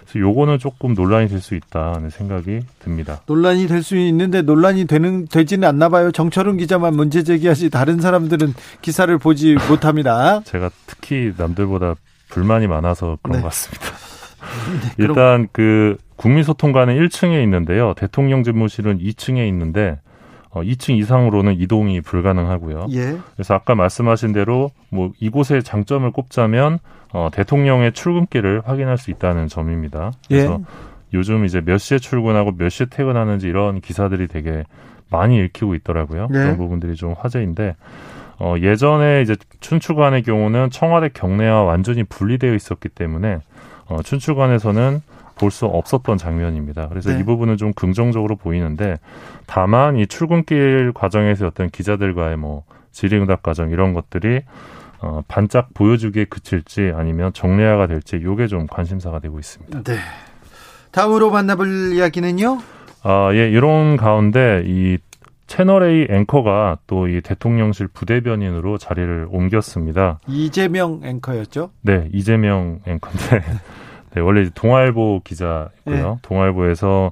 그래서 0.03 0.20
요거는 0.20 0.60
조금 0.60 0.94
논란이 0.94 1.28
될 1.30 1.40
수 1.40 1.56
있다는 1.56 2.10
생각이 2.10 2.60
듭니다. 2.80 3.22
논란이 3.28 3.68
될 3.68 3.82
수 3.82 3.95
있는데 3.95 4.41
논란이 4.41 4.86
되는 4.86 5.26
되지는 5.28 5.65
않나 5.68 5.88
봐요. 5.90 6.11
정철은 6.11 6.57
기자만 6.57 6.95
문제 6.95 7.24
제기하지 7.24 7.70
다른 7.70 8.02
사람들은 8.02 8.53
기사를 8.82 9.18
보지 9.20 9.56
못합니다. 9.70 10.41
제가 10.44 10.70
특히 10.86 11.32
남들보다 11.38 11.95
불만이 12.30 12.68
많아서 12.68 13.18
그런 13.24 13.38
네. 13.38 13.41
것 13.41 13.48
같습니다. 13.49 13.86
네, 14.82 14.94
일단 14.98 15.48
그 15.53 15.98
국민소통관은 16.24 16.95
1층에 16.95 17.44
있는데요. 17.44 17.94
대통령 17.95 18.44
집무실은 18.44 19.00
2층에 19.00 19.45
있는데 19.50 20.00
어, 20.52 20.62
2층 20.62 20.98
이상으로는 20.98 21.60
이동이 21.60 22.00
불가능하고요. 22.00 22.88
예. 22.91 23.18
그래서 23.36 23.54
아까 23.56 23.76
말씀하신 23.76 24.32
대로 24.32 24.72
뭐 24.90 25.12
이곳의 25.20 25.64
장점을 25.64 26.10
꼽자면 26.12 26.80
어, 27.12 27.30
대통령의 27.34 27.91
출근길을 27.91 28.62
확인할 28.64 28.98
수 28.98 29.12
있다는 29.12 29.50
점입니다. 29.50 30.12
그래서 30.30 30.60
예. 30.62 30.66
요즘 31.14 31.44
이제 31.44 31.60
몇 31.60 31.78
시에 31.78 32.00
출근하고 32.00 32.54
몇 32.56 32.70
시에 32.70 32.86
퇴근하는지 32.90 33.48
이런 33.48 33.82
기사들이 33.82 34.28
되게 34.28 34.64
많이 35.10 35.44
읽히고 35.44 35.76
있더라고요. 35.76 36.30
예. 36.30 36.34
그런 36.34 36.58
부분들이 36.58 36.95
좀 36.95 37.14
화제인데 37.18 37.76
어, 38.40 38.56
예전에 38.60 39.24
이제 39.24 39.36
춘추관의 39.60 40.24
경우는 40.24 40.70
청와대 40.70 41.10
경내와 41.14 41.64
완전히 41.64 42.04
분리되어 42.04 42.54
있었기 42.54 42.90
때문에 42.90 43.40
어, 43.88 44.02
춘추관에서는 44.02 45.02
볼 45.35 45.51
수 45.51 45.65
없었던 45.65 46.18
장면입니다. 46.18 46.88
그래서 46.89 47.11
네. 47.11 47.19
이 47.19 47.23
부분은 47.23 47.57
좀 47.57 47.73
긍정적으로 47.73 48.35
보이는데 48.35 48.95
다만 49.45 49.97
이 49.97 50.07
출근길 50.07 50.91
과정에서 50.93 51.47
어떤 51.47 51.69
기자들과의 51.69 52.38
뭐 52.38 52.64
질의응답 52.91 53.43
과정 53.43 53.69
이런 53.72 53.93
것들이 53.93 54.41
어, 55.01 55.22
반짝 55.27 55.73
보여주기에 55.73 56.26
그칠지 56.26 56.93
아니면 56.95 57.34
정례화가 57.34 57.88
될지 57.88 58.22
요게 58.22 58.47
좀 58.47 58.68
관심사가 58.68 59.19
되고 59.19 59.38
있습니다. 59.39 59.84
네. 59.84 59.97
다음으로 60.91 61.30
만나볼 61.31 61.93
이야기는요? 61.93 62.60
아, 63.03 63.30
예, 63.34 63.49
이런 63.49 63.97
가운데 63.97 64.64
이 64.65 64.97
채널A 65.47 66.07
앵커가 66.10 66.77
또 66.88 67.07
이 67.07 67.19
대통령실 67.22 67.88
부대변인으로 67.89 68.77
자리를 68.77 69.27
옮겼습니다. 69.30 70.19
이재명 70.27 71.01
앵커였죠? 71.03 71.72
네, 71.81 72.07
이재명 72.14 72.80
앵커인데 72.88 73.43
네, 74.15 74.22
원래 74.22 74.49
동아일보 74.53 75.22
기자고요. 75.23 75.69
네. 75.85 76.15
동아일보에서 76.22 77.11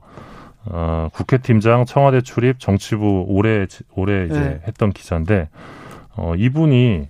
어, 0.66 1.10
국회팀장, 1.14 1.86
청와대 1.86 2.22
출입, 2.22 2.60
정치부 2.60 3.26
오래 3.28 3.66
오래 3.96 4.26
이제 4.26 4.40
네. 4.40 4.62
했던 4.68 4.92
기자인데 4.92 5.50
어, 6.16 6.34
이분이 6.38 7.08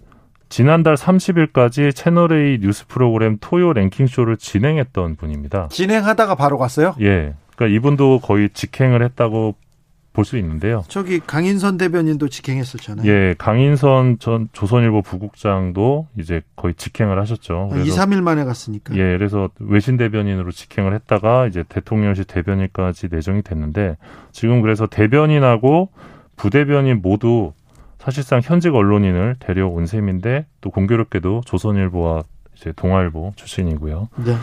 지난달 0.47 0.95
30일까지 0.95 1.95
채널A 1.95 2.59
뉴스 2.59 2.85
프로그램 2.87 3.37
토요 3.39 3.73
랭킹 3.73 4.07
쇼를 4.07 4.37
진행했던 4.37 5.15
분입니다. 5.15 5.69
진행하다가 5.69 6.35
바로 6.35 6.57
갔어요? 6.57 6.93
예. 6.99 7.33
그러니까 7.55 7.75
이분도 7.77 8.19
거의 8.19 8.49
직행을 8.49 9.03
했다고 9.03 9.55
볼 10.13 10.25
수 10.25 10.37
있는데요. 10.37 10.83
저기 10.89 11.19
강인선 11.19 11.77
대변인도 11.77 12.27
직행했었잖아요. 12.27 13.09
예, 13.09 13.33
강인선 13.37 14.19
전 14.19 14.49
조선일보 14.51 15.01
부국장도 15.03 16.07
이제 16.19 16.41
거의 16.55 16.73
직행을 16.73 17.19
하셨죠. 17.21 17.69
그래서 17.71 17.87
2, 17.87 17.97
3일 17.97 18.21
만에 18.21 18.43
갔으니까. 18.43 18.93
예, 18.95 19.17
그래서 19.17 19.49
외신 19.59 19.95
대변인으로 19.97 20.51
직행을 20.51 20.93
했다가 20.93 21.47
이제 21.47 21.63
대통령실 21.67 22.25
대변인까지 22.25 23.07
내정이 23.09 23.41
됐는데 23.41 23.97
지금 24.31 24.61
그래서 24.61 24.85
대변인하고 24.85 25.89
부대변인 26.35 27.01
모두 27.01 27.53
사실상 27.99 28.41
현직 28.43 28.73
언론인을 28.75 29.35
데려온 29.39 29.85
셈인데 29.85 30.45
또 30.59 30.71
공교롭게도 30.71 31.41
조선일보와 31.45 32.23
이제 32.55 32.73
동아일보 32.75 33.33
출신이고요. 33.35 34.09
네. 34.25 34.35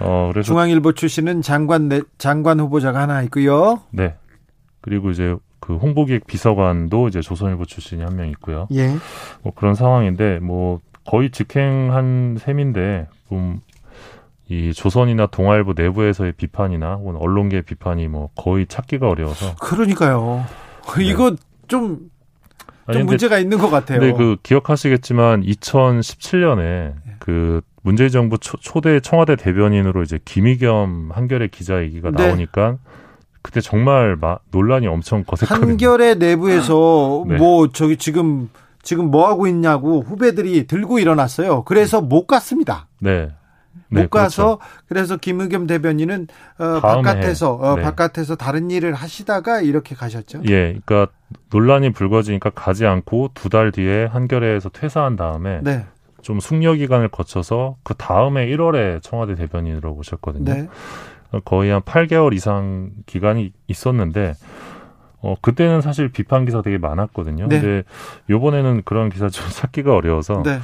어, 0.00 0.30
그래서 0.32 0.46
중앙일보 0.46 0.92
출신은 0.92 1.42
장관 1.42 1.90
장관 2.18 2.60
후보자가 2.60 3.00
하나 3.00 3.22
있고요. 3.22 3.82
네. 3.90 4.14
그리고 4.86 5.10
이제 5.10 5.36
그 5.60 5.76
홍보기획 5.76 6.26
비서관도 6.26 7.08
이제 7.08 7.20
조선일보 7.20 7.66
출신이 7.66 8.02
한 8.02 8.14
명 8.16 8.28
있고요. 8.30 8.68
예. 8.72 8.94
뭐 9.42 9.52
그런 9.54 9.74
상황인데 9.74 10.38
뭐 10.38 10.80
거의 11.04 11.30
직행한 11.30 12.36
셈인데 12.38 13.08
좀 13.28 13.60
이 14.48 14.72
조선이나 14.72 15.26
동아일보 15.26 15.72
내부에서의 15.76 16.32
비판이나 16.32 16.94
혹은 16.94 17.16
언론계 17.16 17.62
비판이 17.62 18.06
뭐 18.06 18.30
거의 18.36 18.66
찾기가 18.66 19.08
어려워서 19.08 19.56
그러니까요. 19.56 20.44
네. 20.96 21.04
이거 21.04 21.34
좀, 21.66 21.98
좀 21.98 22.08
아니, 22.86 23.02
문제가 23.02 23.38
있는 23.38 23.58
것 23.58 23.70
같아요. 23.70 23.98
네, 23.98 24.12
그 24.12 24.36
기억하시겠지만 24.44 25.42
2017년에 25.42 26.94
그 27.18 27.60
문재인 27.82 28.10
정부 28.10 28.38
초, 28.38 28.80
대 28.80 29.00
청와대 29.00 29.34
대변인으로 29.34 30.02
이제 30.04 30.20
김희겸 30.24 31.10
한겨레 31.12 31.48
기자 31.48 31.82
얘기가 31.82 32.12
네. 32.12 32.26
나오니까 32.28 32.78
그때 33.46 33.60
정말 33.60 34.16
마, 34.20 34.38
논란이 34.50 34.88
엄청 34.88 35.22
거셌거든요. 35.22 35.68
한결의 35.70 36.16
내부에서 36.18 37.24
네. 37.28 37.36
뭐 37.36 37.68
저기 37.68 37.96
지금 37.96 38.50
지금 38.82 39.12
뭐 39.12 39.28
하고 39.28 39.46
있냐고 39.46 40.02
후배들이 40.02 40.66
들고 40.66 40.98
일어났어요. 40.98 41.62
그래서 41.62 42.00
못 42.00 42.26
갔습니다. 42.26 42.88
네. 42.98 43.28
못 43.88 44.00
네, 44.00 44.08
가서 44.10 44.58
그렇죠. 44.58 44.82
그래서 44.88 45.16
김의겸 45.16 45.68
대변인은 45.68 46.26
어, 46.58 46.80
바깥에서 46.80 47.52
어, 47.54 47.76
네. 47.76 47.82
바깥에서 47.82 48.34
다른 48.34 48.68
일을 48.72 48.94
하시다가 48.94 49.60
이렇게 49.60 49.94
가셨죠. 49.94 50.42
예, 50.48 50.76
그러니까 50.84 51.06
논란이 51.50 51.92
불거지니까 51.92 52.50
가지 52.50 52.84
않고 52.84 53.30
두 53.34 53.48
달 53.48 53.70
뒤에 53.70 54.06
한겨레에서 54.06 54.70
퇴사한 54.70 55.14
다음에 55.14 55.60
네. 55.62 55.86
좀 56.22 56.40
숙려 56.40 56.74
기간을 56.74 57.10
거쳐서 57.10 57.76
그 57.84 57.94
다음에 57.94 58.48
1월에 58.48 59.00
청와대 59.04 59.36
대변인으로 59.36 59.92
오셨거든요. 59.92 60.66
네. 61.32 61.40
거의 61.44 61.70
한 61.70 61.82
8개월 61.82 62.34
이상 62.34 62.90
기간이 63.06 63.52
있었는데 63.66 64.34
어 65.22 65.34
그때는 65.40 65.80
사실 65.80 66.08
비판 66.08 66.44
기사 66.44 66.62
되게 66.62 66.78
많았거든요. 66.78 67.48
네. 67.48 67.60
근데 67.60 67.82
요번에는 68.28 68.82
그런 68.84 69.08
기사 69.08 69.28
좀 69.28 69.46
찾기가 69.50 69.94
어려워서 69.94 70.42
네. 70.44 70.58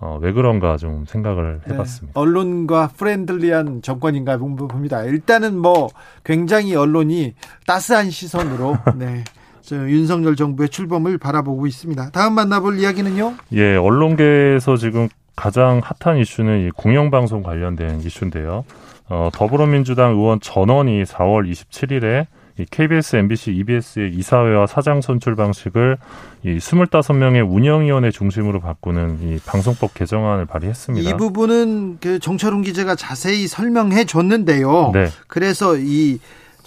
어, 0.00 0.18
왜 0.20 0.32
그런가 0.32 0.76
좀 0.76 1.04
생각을 1.06 1.60
네. 1.66 1.74
해봤습니다. 1.74 2.18
네. 2.18 2.20
언론과 2.20 2.90
friendly한 2.96 3.82
정권인가 3.82 4.36
봅니다. 4.38 5.02
일단은 5.02 5.58
뭐 5.58 5.88
굉장히 6.24 6.74
언론이 6.74 7.34
따스한 7.66 8.10
시선으로 8.10 8.78
네. 8.96 9.24
저 9.60 9.76
윤석열 9.76 10.34
정부의 10.34 10.70
출범을 10.70 11.18
바라보고 11.18 11.66
있습니다. 11.66 12.10
다음 12.10 12.32
만나볼 12.32 12.78
이야기는요? 12.78 13.34
예, 13.52 13.76
언론계에서 13.76 14.78
지금 14.78 15.08
가장 15.36 15.82
핫한 15.84 16.16
이슈는 16.18 16.66
이 16.66 16.70
공영방송 16.70 17.42
관련된 17.42 18.00
이슈인데요. 18.00 18.64
어, 19.08 19.30
더불어민주당 19.32 20.12
의원 20.12 20.40
전원이 20.40 21.04
4월 21.04 21.50
27일에 21.50 22.26
이 22.58 22.64
KBS, 22.68 23.16
MBC, 23.16 23.52
EBS의 23.52 24.12
이사회와 24.14 24.66
사장 24.66 25.00
선출 25.00 25.36
방식을 25.36 25.96
이 26.44 26.56
25명의 26.56 27.48
운영위원회 27.48 28.10
중심으로 28.10 28.60
바꾸는 28.60 29.18
이 29.22 29.38
방송법 29.46 29.94
개정안을 29.94 30.46
발의했습니다. 30.46 31.08
이 31.08 31.16
부분은 31.16 31.98
그 32.00 32.18
정철웅 32.18 32.62
기자가 32.62 32.96
자세히 32.96 33.46
설명해 33.46 34.06
줬는데요. 34.06 34.90
네. 34.92 35.06
그래서 35.28 35.76
이 35.76 36.18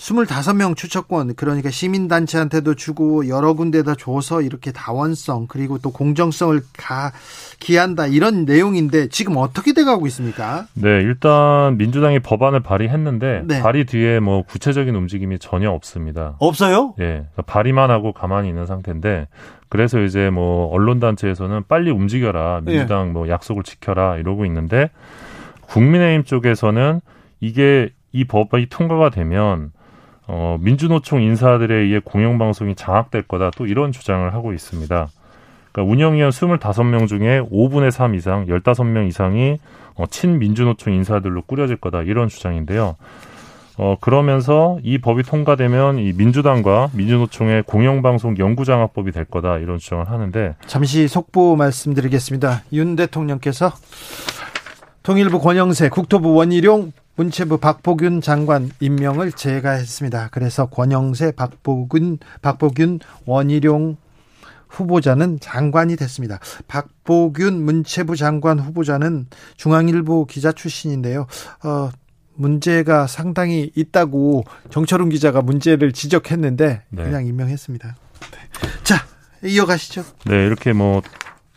25명 0.02 0.76
추천권 0.76 1.36
그러니까 1.36 1.70
시민단체한테도 1.70 2.74
주고 2.74 3.28
여러 3.28 3.54
군데다 3.54 3.94
줘서 3.96 4.42
이렇게 4.42 4.72
다원성 4.72 5.46
그리고 5.48 5.78
또 5.78 5.92
공정성을 5.92 6.60
가, 6.76 7.12
기한다 7.60 8.08
이런 8.08 8.46
내용인데 8.46 9.10
지금 9.10 9.38
어떻게 9.38 9.74
돼가고 9.74 10.08
있습니까? 10.08 10.66
네 10.74 10.90
일단 11.02 11.78
민주당이 11.78 12.20
법안을 12.20 12.62
발의했는데 12.62 13.44
네. 13.46 13.62
발의 13.62 13.86
뒤에 13.86 14.20
뭐 14.20 14.42
구체적인 14.44 14.96
움직임이 14.96 15.38
전혀 15.38 15.70
없습니다. 15.70 16.36
없어요? 16.40 16.96
예, 17.00 17.04
네, 17.04 17.26
발의만 17.46 17.92
하고 17.92 18.12
가만히 18.12 18.50
있는 18.50 18.66
상태인데 18.66 19.28
그래서 19.70 20.02
이제 20.02 20.32
뭐 20.32 20.68
언론단체에서는 20.74 21.64
빨리 21.68 21.92
움직여라 21.92 22.62
민주당 22.66 23.08
네. 23.08 23.14
뭐 23.14 23.30
약속을 23.30 23.64
지켜라 23.64 24.18
이러고 24.18 24.46
있는데 24.46 24.90
국민의힘 25.68 26.24
쪽에서는 26.24 27.02
이게 27.40 27.90
이 28.12 28.26
법이 28.26 28.68
통과가 28.70 29.12
되면 29.12 29.72
어, 30.34 30.58
민주노총 30.62 31.22
인사들에 31.22 31.76
의해 31.76 32.00
공영방송이 32.00 32.76
장악될 32.76 33.24
거다 33.24 33.52
또 33.58 33.66
이런 33.68 33.92
주장을 33.92 34.34
하고 34.34 34.54
있습니다. 34.54 35.10
그러니까 35.74 35.92
운영위원 35.92 36.32
25명 36.32 37.10
중에 37.10 37.42
5분의 37.42 37.92
3 37.92 38.16
이상, 38.16 38.46
15명 38.46 39.10
이상이 39.10 39.58
어, 39.96 40.06
친민주노총 40.10 40.94
인사들로 40.94 41.42
꾸려질 41.42 41.76
거다 41.76 42.04
이런 42.04 42.30
주장인데요. 42.30 42.96
어, 43.78 43.98
그러면서 44.00 44.80
이 44.84 45.00
법이 45.00 45.24
통과되면 45.24 46.00
이 46.00 46.14
민주당과 46.14 46.92
민주노총의 46.94 47.64
공영방송 47.64 48.38
연구장악법이 48.38 49.12
될 49.12 49.26
거다 49.26 49.58
이런 49.58 49.80
주장을 49.80 50.10
하는데 50.10 50.56
잠시 50.66 51.10
속보 51.10 51.58
말씀드리겠습니다. 51.58 52.64
윤 52.72 52.96
대통령께서 52.96 53.74
통일부 55.04 55.42
권영세, 55.42 55.90
국토부 55.90 56.36
원희룡, 56.36 56.94
문체부 57.22 57.60
박보균 57.60 58.20
장관 58.20 58.72
임명을 58.80 59.34
제가 59.34 59.74
했습니다. 59.74 60.30
그래서 60.32 60.66
권영세, 60.66 61.34
박보균, 61.34 62.18
박보균, 62.42 63.00
원희룡 63.26 63.98
후보자는 64.68 65.40
장관이 65.40 65.98
됐습니다. 65.98 66.40
박보균 66.68 67.64
문체부 67.64 68.16
장관 68.16 68.58
후보자는 68.58 69.28
중앙일보 69.56 70.26
기자 70.26 70.52
출신인데요. 70.52 71.28
어, 71.64 71.92
문제가 72.34 73.06
상당히 73.06 73.72
있다고 73.76 74.44
정철웅 74.72 75.10
기자가 75.10 75.44
문제를 75.44 75.92
지적했는데 75.92 76.82
네. 76.90 77.04
그냥 77.04 77.28
임명했습니다. 77.28 77.96
네. 78.32 78.38
자, 78.84 78.96
이어가시죠. 79.44 80.04
네, 80.26 80.48
이렇게 80.48 80.74
뭐 80.74 81.04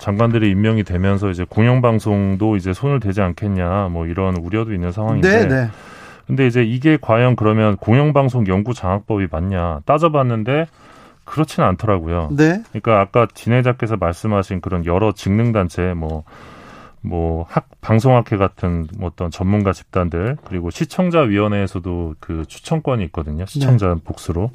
장관들이 0.04 0.50
임명이 0.50 0.84
되면서 0.84 1.30
이제 1.30 1.46
공영방송도 1.48 2.56
이제 2.56 2.74
손을 2.74 3.00
대지 3.00 3.22
않겠냐 3.22 3.88
뭐 3.90 4.06
이런 4.06 4.36
우려도 4.36 4.74
있는 4.74 4.92
상황인데. 4.92 5.28
네, 5.28 5.48
네. 5.48 5.68
근데 6.26 6.46
이제 6.46 6.62
이게 6.62 6.98
과연 7.00 7.36
그러면 7.36 7.76
공영방송 7.76 8.46
연구 8.48 8.74
장악법이 8.74 9.28
맞냐 9.30 9.80
따져봤는데 9.86 10.66
그렇지는 11.24 11.68
않더라고요. 11.70 12.28
네. 12.32 12.62
그러니까 12.70 13.00
아까 13.00 13.26
진해자께서 13.32 13.96
말씀하신 13.96 14.60
그런 14.60 14.84
여러 14.84 15.12
직능 15.12 15.52
단체 15.52 15.94
뭐 15.94 16.24
뭐 17.04 17.44
학 17.48 17.68
방송학회 17.82 18.36
같은 18.38 18.86
뭐 18.96 19.10
어떤 19.10 19.30
전문가 19.30 19.72
집단들 19.72 20.38
그리고 20.44 20.70
시청자 20.70 21.20
위원회에서도 21.20 22.14
그 22.18 22.44
추천권이 22.46 23.04
있거든요. 23.04 23.44
시청자 23.46 23.94
네. 23.94 24.00
복수로. 24.02 24.50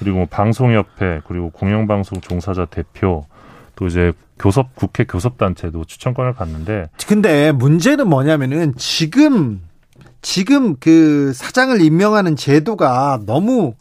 그리고 0.00 0.18
뭐 0.18 0.26
방송협회 0.28 1.22
그리고 1.26 1.50
공영방송 1.50 2.20
종사자 2.20 2.64
대표 2.66 3.26
또 3.78 3.86
이제 3.86 4.12
교섭 4.40 4.74
국회 4.74 5.04
교섭 5.04 5.38
단체도 5.38 5.84
추천권을 5.84 6.32
갖는데 6.32 6.88
근데 7.06 7.52
문제는 7.52 8.08
뭐냐면은 8.08 8.74
지금 8.76 9.60
지금 10.20 10.74
그 10.80 11.32
사장을 11.32 11.80
임명하는 11.80 12.34
제도가 12.34 13.20
너무 13.24 13.74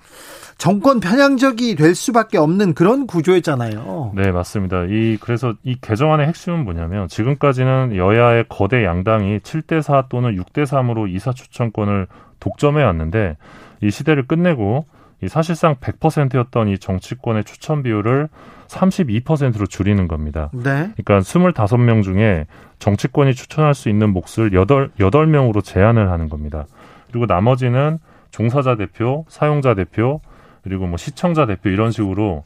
정권 0.59 0.99
편향적이 0.99 1.75
될 1.75 1.95
수밖에 1.95 2.37
없는 2.37 2.75
그런 2.75 3.07
구조였잖아요. 3.07 4.13
네, 4.15 4.31
맞습니다. 4.31 4.85
이 4.85 5.17
그래서 5.19 5.55
이 5.63 5.77
개정안의 5.81 6.27
핵심은 6.27 6.63
뭐냐면 6.63 7.07
지금까지는 7.07 7.95
여야의 7.95 8.45
거대 8.49 8.83
양당이 8.83 9.39
7대 9.39 9.81
4 9.81 10.07
또는 10.09 10.35
6대 10.35 10.63
3으로 10.65 11.11
이사 11.11 11.31
추천권을 11.31 12.07
독점해 12.39 12.83
왔는데 12.83 13.37
이 13.81 13.89
시대를 13.89 14.27
끝내고 14.27 14.85
이 15.23 15.27
사실상 15.27 15.75
100%였던 15.75 16.67
이 16.69 16.77
정치권의 16.77 17.43
추천 17.45 17.81
비율을 17.81 18.29
32%로 18.67 19.65
줄이는 19.65 20.07
겁니다. 20.07 20.49
네. 20.53 20.91
그러니까 20.95 21.19
25명 21.19 22.03
중에 22.03 22.45
정치권이 22.79 23.33
추천할 23.33 23.73
수 23.73 23.89
있는 23.89 24.11
몫을 24.11 24.51
8, 24.51 24.91
8명으로 24.99 25.63
제한을 25.63 26.11
하는 26.11 26.29
겁니다. 26.29 26.65
그리고 27.09 27.25
나머지는 27.25 27.99
종사자 28.31 28.75
대표, 28.75 29.25
사용자 29.29 29.73
대표, 29.73 30.21
그리고 30.63 30.85
뭐 30.85 30.97
시청자 30.97 31.45
대표 31.45 31.69
이런 31.69 31.91
식으로 31.91 32.43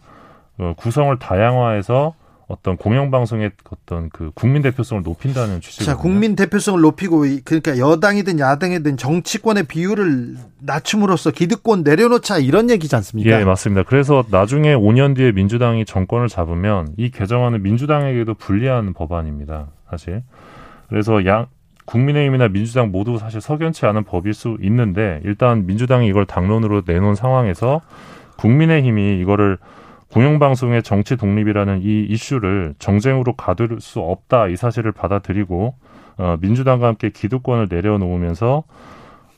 어, 0.58 0.74
구성을 0.78 1.18
다양화해서 1.18 2.14
어떤 2.52 2.78
공영방송의 2.78 3.52
어떤 3.70 4.10
그 4.10 4.32
국민 4.36 4.62
대표성을 4.62 5.02
높인다는 5.04 5.62
취지죠. 5.62 5.86
자, 5.86 5.96
국민 5.96 6.36
대표성을 6.36 6.80
높이고 6.82 7.24
그러니까 7.44 7.78
여당이든 7.78 8.40
야당이든 8.40 8.98
정치권의 8.98 9.64
비율을 9.64 10.36
낮춤으로써 10.60 11.32
기득권 11.32 11.84
내려놓자 11.84 12.38
이런 12.38 12.70
얘기지 12.70 12.96
않습니까? 12.96 13.40
예, 13.40 13.46
맞습니다. 13.46 13.84
그래서 13.84 14.24
나중에 14.30 14.76
5년 14.76 15.16
뒤에 15.16 15.32
민주당이 15.32 15.86
정권을 15.86 16.28
잡으면 16.28 16.90
이 16.98 17.10
개정안은 17.10 17.64
민주당에게도 17.64 18.34
불리한 18.36 18.94
법안입니다. 18.94 19.68
사실. 19.90 20.24
그래서 20.90 21.26
양 21.26 21.48
국민의힘이나 21.86 22.50
민주당 22.50 22.92
모두 22.92 23.18
사실 23.18 23.42
석연치 23.42 23.86
않은 23.86 24.04
법일 24.04 24.34
수 24.34 24.58
있는데 24.62 25.22
일단 25.24 25.66
민주당이 25.66 26.08
이걸 26.08 26.26
당론으로 26.26 26.84
내놓은 26.86 27.16
상황에서 27.16 27.82
국민의힘이 28.38 29.20
이거를 29.20 29.58
공영방송의 30.12 30.84
정치 30.84 31.16
독립이라는 31.16 31.82
이 31.84 32.06
이슈를 32.10 32.76
정쟁으로 32.80 33.36
가둘 33.36 33.80
수 33.80 34.00
없다 34.00 34.48
이 34.48 34.56
사실을 34.56 34.92
받아들이고 34.92 35.74
어, 36.18 36.38
민주당과 36.42 36.88
함께 36.88 37.10
기득권을 37.10 37.68
내려놓으면서 37.70 38.64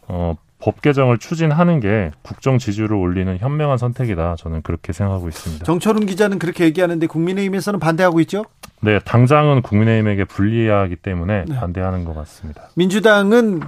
어, 0.07 0.35
법 0.59 0.81
개정을 0.81 1.17
추진하는 1.17 1.79
게 1.79 2.11
국정 2.21 2.57
지지율을 2.57 2.95
올리는 2.95 3.37
현명한 3.37 3.77
선택이다. 3.77 4.35
저는 4.37 4.61
그렇게 4.61 4.93
생각하고 4.93 5.27
있습니다. 5.27 5.65
정철훈 5.65 6.05
기자는 6.05 6.39
그렇게 6.39 6.63
얘기하는데 6.63 7.05
국민의힘에서는 7.05 7.79
반대하고 7.81 8.21
있죠? 8.21 8.45
네, 8.81 8.99
당장은 8.99 9.61
국민의힘에게 9.61 10.23
불리하기 10.23 10.95
때문에 10.97 11.45
네. 11.47 11.55
반대하는 11.55 12.05
것 12.05 12.15
같습니다. 12.15 12.69
민주당은 12.75 13.61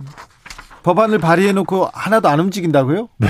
법안을 0.83 1.19
발의해놓고 1.19 1.89
하나도 1.93 2.29
안 2.29 2.39
움직인다고요? 2.39 3.09
네. 3.17 3.27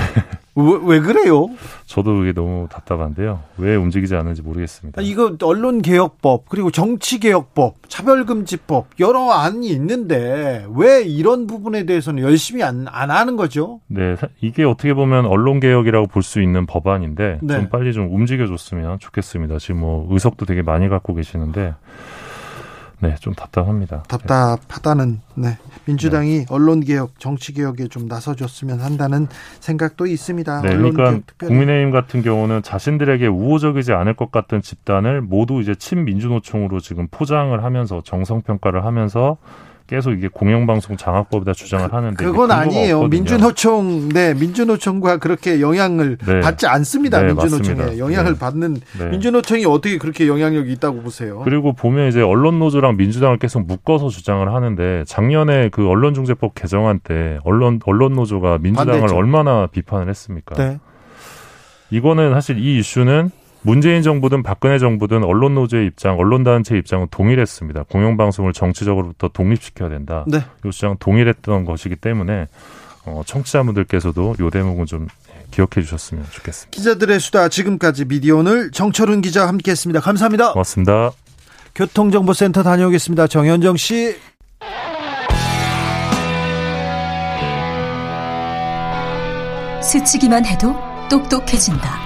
왜, 0.56 0.78
왜, 0.82 1.00
그래요? 1.00 1.48
저도 1.84 2.16
그게 2.16 2.32
너무 2.32 2.66
답답한데요. 2.70 3.40
왜 3.58 3.76
움직이지 3.76 4.16
않는지 4.16 4.42
모르겠습니다. 4.42 5.02
이거 5.02 5.36
언론 5.42 5.82
개혁법 5.82 6.48
그리고 6.48 6.70
정치 6.70 7.20
개혁법, 7.20 7.88
차별금지법 7.88 8.86
여러 9.00 9.30
안이 9.32 9.68
있는데 9.68 10.66
왜 10.74 11.02
이런 11.02 11.46
부분에 11.46 11.84
대해서는 11.84 12.22
열심히 12.22 12.62
안, 12.62 12.86
안 12.88 13.10
하는 13.10 13.36
거죠? 13.36 13.80
네, 13.86 14.16
이게 14.40 14.64
어떻게 14.64 14.94
보면 14.94 15.26
언론 15.26 15.60
개혁이라고 15.60 16.06
볼 16.08 16.22
수 16.26 16.40
있는 16.42 16.66
법안인데 16.66 17.38
네. 17.42 17.54
좀 17.54 17.68
빨리 17.68 17.92
좀 17.92 18.12
움직여줬으면 18.12 18.98
좋겠습니다. 18.98 19.58
지금 19.58 19.80
뭐 19.80 20.08
의석도 20.10 20.44
되게 20.44 20.62
많이 20.62 20.88
갖고 20.88 21.14
계시는데 21.14 21.74
네, 23.00 23.14
좀 23.20 23.34
답답합니다. 23.34 24.04
답답하다는 24.08 25.20
네. 25.34 25.58
민주당이 25.84 26.38
네. 26.38 26.46
언론 26.48 26.80
개혁, 26.80 27.20
정치 27.20 27.52
개혁에 27.52 27.88
좀 27.88 28.06
나서줬으면 28.06 28.80
한다는 28.80 29.28
생각도 29.60 30.06
있습니다. 30.06 30.62
네, 30.62 30.76
그러니까 30.76 31.20
국민의힘 31.38 31.90
같은 31.90 32.22
경우는 32.22 32.62
자신들에게 32.62 33.26
우호적이지 33.26 33.92
않을 33.92 34.14
것 34.14 34.30
같은 34.30 34.62
집단을 34.62 35.20
모두 35.20 35.60
이제 35.60 35.74
친민주노총으로 35.74 36.80
지금 36.80 37.06
포장을 37.10 37.62
하면서 37.62 38.02
정성 38.02 38.40
평가를 38.42 38.84
하면서 38.84 39.36
계속 39.86 40.12
이게 40.12 40.28
공영방송 40.28 40.96
장악법이다 40.96 41.52
주장을 41.52 41.92
하는데 41.92 42.16
그건 42.16 42.50
아니에요. 42.50 42.96
없거든요. 42.96 43.08
민주노총 43.08 44.08
네 44.08 44.34
민주노총과 44.34 45.18
그렇게 45.18 45.60
영향을 45.60 46.18
네. 46.18 46.40
받지 46.40 46.66
않습니다. 46.66 47.20
네, 47.20 47.28
민주노총에 47.28 47.76
맞습니다. 47.76 47.98
영향을 47.98 48.32
네. 48.32 48.38
받는 48.38 48.76
네. 48.98 49.06
민주노총이 49.10 49.64
어떻게 49.66 49.98
그렇게 49.98 50.26
영향력이 50.26 50.72
있다고 50.72 51.02
보세요? 51.02 51.40
그리고 51.44 51.72
보면 51.72 52.08
이제 52.08 52.20
언론노조랑 52.20 52.96
민주당을 52.96 53.38
계속 53.38 53.64
묶어서 53.66 54.08
주장을 54.08 54.52
하는데 54.52 55.04
작년에 55.06 55.68
그 55.68 55.88
언론중재법 55.88 56.54
개정안 56.54 56.98
때 56.98 57.38
언론 57.44 57.80
언론노조가 57.84 58.58
민주당을 58.58 59.00
반대죠. 59.00 59.16
얼마나 59.16 59.66
비판을 59.66 60.08
했습니까? 60.08 60.56
네. 60.56 60.78
이거는 61.90 62.34
사실 62.34 62.58
이 62.58 62.78
이슈는 62.78 63.30
문재인 63.66 64.00
정부든 64.02 64.44
박근혜 64.44 64.78
정부든 64.78 65.24
언론 65.24 65.56
노조의 65.56 65.88
입장, 65.88 66.16
언론 66.20 66.44
단체 66.44 66.78
입장은 66.78 67.08
동일했습니다. 67.10 67.86
공영방송을 67.90 68.52
정치적으로부터 68.52 69.26
독립시켜야 69.26 69.88
된다. 69.88 70.24
네. 70.28 70.38
이 70.64 70.70
주장 70.70 70.96
동일했던 71.00 71.64
것이기 71.64 71.96
때문에 71.96 72.46
어, 73.06 73.22
청취자분들께서도 73.26 74.36
요 74.38 74.50
대목은 74.50 74.86
좀 74.86 75.08
기억해 75.50 75.82
주셨으면 75.82 76.24
좋겠습니다. 76.30 76.70
기자들의 76.70 77.18
수다 77.18 77.48
지금까지 77.48 78.04
미디어 78.04 78.36
오늘 78.36 78.70
정철훈 78.70 79.20
기자 79.20 79.48
함께했습니다. 79.48 79.98
감사합니다. 79.98 80.52
고맙습니다. 80.52 81.10
교통정보센터 81.74 82.62
다녀오겠습니다. 82.62 83.26
정현정 83.26 83.76
씨. 83.76 84.16
스치기만 89.82 90.46
해도 90.46 90.72
똑똑해진다. 91.10 92.05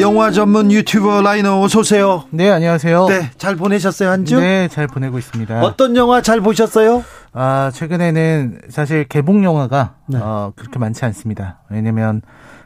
영화 0.00 0.30
전문 0.30 0.72
유튜버 0.72 1.22
라이너 1.22 1.60
어서 1.60 1.80
오세요. 1.80 2.24
네, 2.30 2.50
안녕하세요. 2.50 3.06
네, 3.08 3.30
잘 3.36 3.56
보내셨어요, 3.56 4.08
한 4.10 4.24
주? 4.24 4.40
네, 4.40 4.68
잘 4.68 4.86
보내고 4.86 5.18
있습니다. 5.18 5.62
어떤 5.62 5.94
영화 5.96 6.20
잘 6.22 6.40
보셨어요? 6.40 7.04
아, 7.32 7.70
최근에는 7.74 8.62
사실 8.68 9.04
개봉 9.04 9.44
영화가 9.44 9.94
네. 10.08 10.18
어, 10.20 10.52
그렇게 10.56 10.78
많지 10.78 11.04
않습니다. 11.04 11.60
왜냐면 11.70 12.22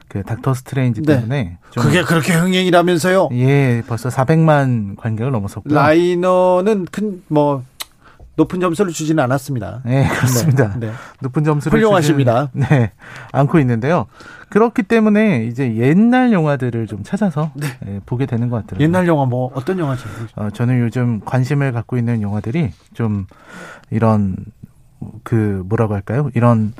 그 0.08 0.22
닥터 0.22 0.54
스트레인지 0.54 1.02
네. 1.02 1.16
때문에 1.16 1.42
네. 1.42 1.58
그게 1.80 2.02
그렇게 2.04 2.32
흥행이라면서요? 2.32 3.30
예, 3.32 3.82
벌써 3.86 4.08
400만 4.08 4.96
관객을 4.96 5.32
넘어섰고 5.32 5.72
라이너는 5.74 6.86
큰 6.90 7.22
뭐 7.28 7.64
높은 8.36 8.60
점수를 8.60 8.92
주지는 8.92 9.22
않았습니다. 9.24 9.80
네, 9.84 10.06
그렇습니다. 10.08 10.74
네. 10.78 10.86
네. 10.88 10.92
높은 11.20 11.42
점수를 11.42 11.78
훌륭하십니다. 11.78 12.50
주지는, 12.52 12.68
네, 12.68 12.92
않고 13.32 13.58
있는데요. 13.60 14.06
그렇기 14.50 14.82
때문에 14.84 15.44
이제 15.44 15.74
옛날 15.76 16.32
영화들을 16.32 16.86
좀 16.86 17.02
찾아서 17.02 17.50
네. 17.54 17.66
예, 17.86 18.00
보게 18.06 18.26
되는 18.26 18.48
것 18.48 18.56
같더라고요. 18.56 18.84
옛날 18.84 19.08
영화 19.08 19.24
뭐 19.24 19.50
어떤 19.54 19.78
영화죠? 19.78 20.08
어, 20.36 20.50
저는 20.50 20.80
요즘 20.80 21.20
관심을 21.24 21.72
갖고 21.72 21.96
있는 21.96 22.22
영화들이 22.22 22.70
좀 22.94 23.26
이런 23.90 24.36
그 25.24 25.62
뭐라고 25.66 25.94
할까요? 25.94 26.30
이런 26.34 26.74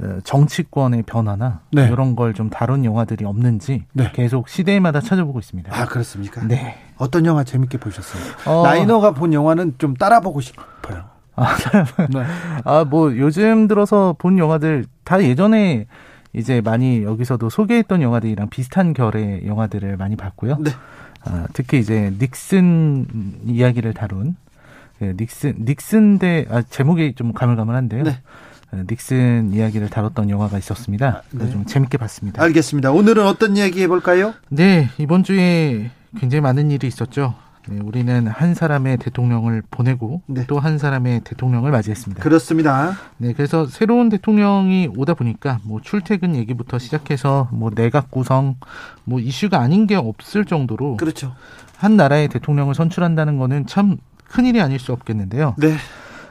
어, 0.00 0.18
정치권의 0.22 1.02
변화나 1.04 1.60
네. 1.72 1.88
이런 1.88 2.14
걸 2.14 2.32
좀 2.32 2.50
다룬 2.50 2.84
영화들이 2.84 3.24
없는지 3.24 3.84
네. 3.92 4.10
계속 4.14 4.48
시대마다 4.48 5.00
찾아보고 5.00 5.38
있습니다. 5.40 5.70
아 5.74 5.86
그렇습니까? 5.86 6.44
네. 6.46 6.76
어떤 6.98 7.24
영화 7.26 7.42
재밌게 7.42 7.78
보셨어요? 7.78 8.22
어... 8.46 8.64
라이너가 8.64 9.12
본 9.12 9.32
영화는 9.32 9.74
좀 9.78 9.94
따라보고 9.94 10.40
싶어요. 10.40 10.66
아, 11.38 11.56
네. 12.08 12.24
아, 12.64 12.84
뭐 12.84 13.16
요즘 13.16 13.68
들어서 13.68 14.14
본 14.18 14.38
영화들 14.38 14.84
다 15.04 15.22
예전에 15.22 15.86
이제 16.32 16.60
많이 16.60 17.02
여기서도 17.02 17.48
소개했던 17.50 18.02
영화들이랑 18.02 18.48
비슷한 18.50 18.92
결의 18.92 19.46
영화들을 19.46 19.96
많이 19.96 20.16
봤고요. 20.16 20.58
네. 20.60 20.70
아, 21.24 21.46
특히 21.52 21.78
이제 21.78 22.12
닉슨 22.18 23.06
이야기를 23.46 23.94
다룬 23.94 24.36
그 24.98 25.14
닉슨 25.18 25.64
닉슨 25.64 26.18
대 26.18 26.46
아, 26.50 26.62
제목이 26.62 27.14
좀 27.14 27.32
가물가물한데요. 27.32 28.04
네. 28.04 28.18
어, 28.70 28.82
닉슨 28.88 29.52
이야기를 29.54 29.88
다뤘던 29.88 30.28
영화가 30.28 30.58
있었습니다. 30.58 31.22
네. 31.30 31.50
좀 31.50 31.64
재밌게 31.64 31.96
봤습니다. 31.98 32.42
알겠습니다. 32.42 32.92
오늘은 32.92 33.26
어떤 33.26 33.56
이야기 33.56 33.82
해볼까요? 33.82 34.34
네, 34.50 34.90
이번 34.98 35.24
주에 35.24 35.90
굉장히 36.18 36.42
많은 36.42 36.70
일이 36.70 36.86
있었죠. 36.86 37.34
네, 37.70 37.80
우리는 37.80 38.26
한 38.26 38.54
사람의 38.54 38.96
대통령을 38.98 39.62
보내고 39.70 40.22
네. 40.26 40.44
또한 40.46 40.78
사람의 40.78 41.20
대통령을 41.20 41.70
맞이했습니다. 41.70 42.22
그렇습니다. 42.22 42.92
네, 43.18 43.32
그래서 43.32 43.66
새로운 43.66 44.08
대통령이 44.08 44.88
오다 44.96 45.14
보니까 45.14 45.60
뭐 45.64 45.80
출퇴근 45.82 46.34
얘기부터 46.36 46.78
시작해서 46.78 47.48
뭐 47.52 47.70
내각 47.70 48.10
구성, 48.10 48.56
뭐 49.04 49.20
이슈가 49.20 49.60
아닌 49.60 49.86
게 49.86 49.96
없을 49.96 50.44
정도로 50.44 50.96
그렇죠. 50.96 51.34
한 51.76 51.96
나라의 51.96 52.28
대통령을 52.28 52.74
선출한다는 52.74 53.38
거는 53.38 53.66
참 53.66 53.98
큰일이 54.28 54.60
아닐 54.60 54.78
수 54.78 54.92
없겠는데요. 54.92 55.54
네. 55.58 55.74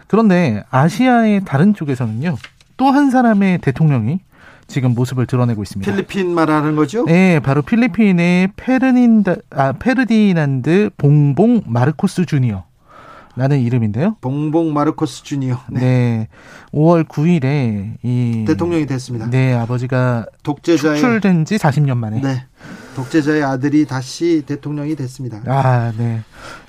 그런데 0.07 0.63
아시아의 0.71 1.45
다른 1.45 1.73
쪽에서는요. 1.73 2.35
또 2.77 2.91
한 2.91 3.09
사람의 3.09 3.57
대통령이 3.59 4.19
지금 4.67 4.93
모습을 4.93 5.25
드러내고 5.25 5.63
있습니다. 5.63 5.89
필리핀 5.91 6.33
말하는 6.33 6.75
거죠? 6.75 7.05
네, 7.05 7.39
바로 7.39 7.61
필리핀의 7.61 8.49
페르닌다 8.55 9.35
아 9.49 9.71
페르디난드 9.73 10.91
봉봉 10.97 11.63
마르코스 11.65 12.25
주니어. 12.25 12.65
라는 13.37 13.59
이름인데요. 13.59 14.17
봉봉 14.21 14.73
마르코스 14.73 15.23
주니어. 15.23 15.59
네. 15.69 15.79
네. 15.79 16.27
5월 16.73 17.07
9일에 17.07 17.93
이 18.01 18.45
대통령이 18.47 18.87
됐습니다. 18.87 19.29
네, 19.29 19.53
아버지가 19.53 20.25
독재자의 20.41 20.99
출된 20.99 21.45
지 21.45 21.57
40년 21.57 21.97
만에. 21.97 22.19
네. 22.19 22.45
독재자의 22.97 23.43
아들이 23.43 23.85
다시 23.85 24.41
대통령이 24.47 24.95
됐습니다. 24.95 25.41
아, 25.45 25.93
네. 25.95 26.21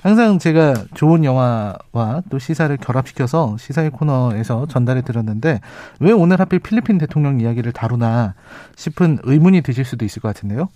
항상 0.03 0.37
제가 0.37 0.75
좋은 0.93 1.23
영화와 1.23 2.21
또 2.29 2.37
시사를 2.37 2.75
결합시켜서 2.77 3.57
시사의 3.57 3.89
코너에서 3.89 4.67
전달해 4.67 5.01
드렸는데 5.01 5.59
왜 5.99 6.11
오늘 6.11 6.39
하필 6.39 6.59
필리핀 6.59 6.99
대통령 6.99 7.39
이야기를 7.41 7.71
다루나 7.71 8.35
싶은 8.75 9.17
의문이 9.23 9.61
드실 9.61 9.85
수도 9.85 10.05
있을 10.05 10.21
것 10.21 10.27
같은데요. 10.27 10.69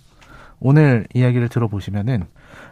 오늘 0.58 1.06
이야기를 1.14 1.48
들어보시면은 1.48 2.24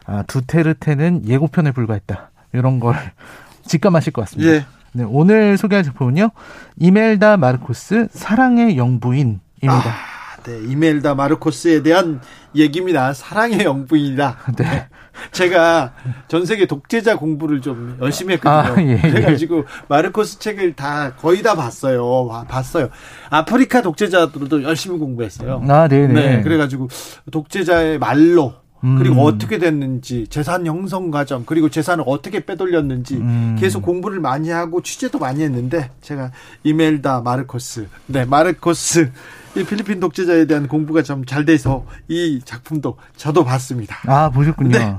아, 0.07 0.25
두테르테는 0.25 1.29
예고편에 1.29 1.71
불과했다. 1.71 2.31
이런 2.53 2.81
걸 2.81 2.97
직감하실 3.65 4.13
것 4.13 4.23
같습니다. 4.23 4.53
예. 4.55 4.67
네, 4.95 5.05
오늘 5.07 5.57
소개할 5.57 5.85
작품은요. 5.85 6.31
이멜다 6.79 7.37
마르코스 7.37 8.09
사랑의 8.11 8.77
영부인입니다. 8.77 9.41
아, 9.69 10.22
네, 10.45 10.61
이멜다 10.69 11.15
마르코스에 11.15 11.83
대한 11.83 12.21
얘기입니다. 12.55 13.13
사랑의 13.13 13.65
영부인이다. 13.65 14.39
네. 14.59 14.89
제가 15.31 15.93
전 16.29 16.47
세계 16.47 16.67
독재자 16.67 17.17
공부를 17.17 17.61
좀 17.61 17.99
열심히 18.01 18.35
했거든요. 18.35 18.75
아, 18.75 18.83
예, 18.83 18.93
예. 18.93 19.11
그래가지고 19.11 19.65
마르코스 19.89 20.39
책을 20.39 20.75
다 20.75 21.15
거의 21.15 21.43
다 21.43 21.55
봤어요. 21.55 22.45
봤어요. 22.49 22.89
아프리카 23.31 23.83
독재자들도 23.83 24.63
열심히 24.63 24.99
공부했어요. 24.99 25.63
아, 25.69 25.89
네네. 25.89 26.13
네, 26.13 26.43
그래가지고 26.43 26.89
독재자의 27.31 27.99
말로 27.99 28.63
그리고 28.99 29.15
음. 29.15 29.19
어떻게 29.21 29.59
됐는지 29.59 30.27
재산 30.29 30.67
형성 30.67 31.13
과정 31.13 31.45
그리고 31.47 31.69
재산을 31.69 32.03
어떻게 32.05 32.45
빼돌렸는지 32.45 33.15
음. 33.15 33.57
계속 33.59 33.81
공부를 33.83 34.19
많이 34.19 34.51
하고 34.51 34.83
취재도 34.83 35.21
많이 35.21 35.45
했는데 35.45 35.91
제가 36.01 36.33
이멜다 36.65 37.21
마르코스 37.21 37.87
네 38.07 38.25
마르코스 38.25 39.13
이 39.55 39.65
필리핀 39.65 40.01
독재자에 40.01 40.47
대한 40.47 40.67
공부가 40.69 41.03
좀 41.03 41.25
잘 41.27 41.45
돼서 41.45 41.85
이 42.09 42.41
작품도 42.45 42.97
저도 43.17 43.45
봤습니다. 43.45 43.97
아 44.07 44.31
보셨군요. 44.31 44.79
네. 44.79 44.97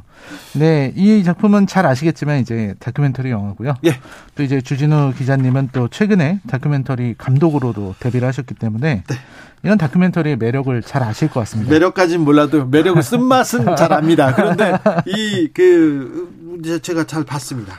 네, 0.54 0.94
이 0.96 1.24
작품은 1.24 1.68
잘 1.68 1.86
아시겠지만 1.86 2.40
이제 2.40 2.76
다큐멘터리 2.80 3.30
영화고요. 3.30 3.74
예. 3.86 4.00
또 4.36 4.44
이제 4.44 4.62
주진우 4.62 5.14
기자님은 5.18 5.70
또 5.74 5.88
최근에 5.90 6.40
다큐멘터리 6.48 7.16
감독으로도 7.18 7.96
데뷔를 8.00 8.28
하셨기 8.30 8.54
때문에 8.56 9.04
네. 9.08 9.16
이런 9.64 9.78
다큐멘터리의 9.78 10.38
매력을 10.38 10.82
잘 10.84 11.04
아실 11.04 11.30
것 11.30 11.40
같습니다. 11.42 11.72
매력까지는 11.72 12.24
몰라도 12.24 12.66
매력을 12.66 13.02
쓴 13.04 13.24
맛은 13.24 13.76
잘 13.76 13.92
압니다. 13.94 14.34
그런데 14.36 14.78
이 15.08 15.50
그 15.54 16.80
제가 16.82 17.04
잘 17.06 17.24
봤습니다. 17.26 17.74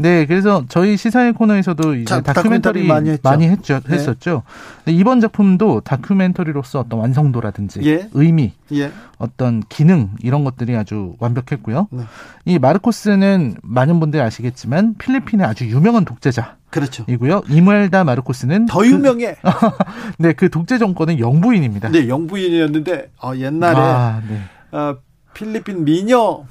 네, 0.00 0.26
그래서 0.26 0.64
저희 0.68 0.96
시사회 0.96 1.32
코너에서도 1.32 1.94
이제 1.96 2.04
자, 2.04 2.20
다큐멘터리, 2.20 2.86
많이, 2.86 3.10
했죠. 3.10 3.20
많이 3.28 3.48
했죠, 3.48 3.80
네. 3.80 3.94
했었죠. 3.94 4.44
이번 4.86 5.20
작품도 5.20 5.80
다큐멘터리로서 5.80 6.80
어떤 6.80 7.00
완성도라든지 7.00 7.80
예. 7.84 8.08
의미, 8.14 8.52
예. 8.72 8.92
어떤 9.18 9.60
기능 9.68 10.10
이런 10.20 10.44
것들이 10.44 10.76
아주 10.76 11.16
완벽했고요. 11.18 11.88
네. 11.90 12.04
이 12.44 12.58
마르코스는 12.60 13.56
많은 13.62 13.98
분들이 13.98 14.22
아시겠지만 14.22 14.94
필리핀의 14.98 15.44
아주 15.44 15.66
유명한 15.68 16.04
독재자. 16.04 16.56
그렇죠. 16.70 17.04
이고요. 17.08 17.42
이무엘다 17.48 18.04
마르코스는 18.04 18.66
더 18.66 18.86
유명해. 18.86 19.36
그, 19.42 19.48
네, 20.22 20.32
그 20.32 20.48
독재 20.48 20.78
정권은 20.78 21.18
영부인입니다. 21.18 21.88
네, 21.88 22.08
영부인이었는데 22.08 23.10
어, 23.22 23.32
옛날에 23.34 23.76
아, 23.76 24.22
네. 24.28 24.42
어, 24.76 24.96
필리핀 25.34 25.84
미녀 25.84 26.44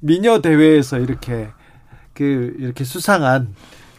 미녀 0.00 0.40
대회에서 0.40 0.98
이렇게 0.98 1.48
그 2.18 2.56
이렇게 2.58 2.82
수상한 2.82 3.54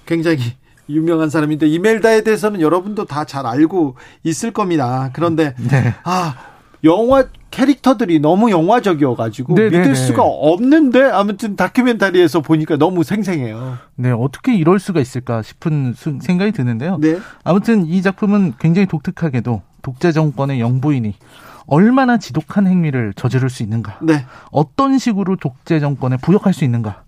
굉장히 0.06 0.42
유명한 0.90 1.30
사람인데 1.30 1.68
이멜다에 1.68 2.24
대해서는 2.24 2.60
여러분도 2.60 3.06
다 3.06 3.24
잘 3.24 3.46
알고 3.46 3.96
있을 4.24 4.52
겁니다. 4.52 5.10
그런데 5.14 5.56
네. 5.58 5.94
아 6.04 6.36
영화 6.84 7.26
캐릭터들이 7.52 8.20
너무 8.20 8.52
영화적이어 8.52 9.16
가지고 9.16 9.56
네, 9.56 9.70
네, 9.70 9.78
믿을 9.80 9.94
네. 9.94 9.96
수가 9.96 10.24
없는데 10.24 11.02
아무튼 11.04 11.56
다큐멘터리에서 11.56 12.42
보니까 12.42 12.76
너무 12.78 13.04
생생해요. 13.04 13.78
네, 13.96 14.12
어떻게 14.12 14.54
이럴 14.56 14.80
수가 14.80 15.00
있을까 15.00 15.42
싶은 15.42 15.94
생각이 16.22 16.52
드는데요. 16.52 16.98
네. 17.00 17.20
아무튼 17.46 17.86
이 17.86 18.02
작품은 18.02 18.56
굉장히 18.60 18.86
독특하게도 18.88 19.62
독재 19.82 20.12
정권의 20.12 20.60
영부인이 20.60 21.14
얼마나 21.68 22.18
지독한 22.18 22.68
행위를 22.68 23.14
저지를 23.16 23.50
수 23.50 23.62
있는가, 23.64 24.00
네. 24.02 24.26
어떤 24.52 24.98
식으로 24.98 25.36
독재 25.36 25.80
정권에 25.80 26.18
부역할 26.18 26.52
수 26.52 26.64
있는가, 26.66 27.04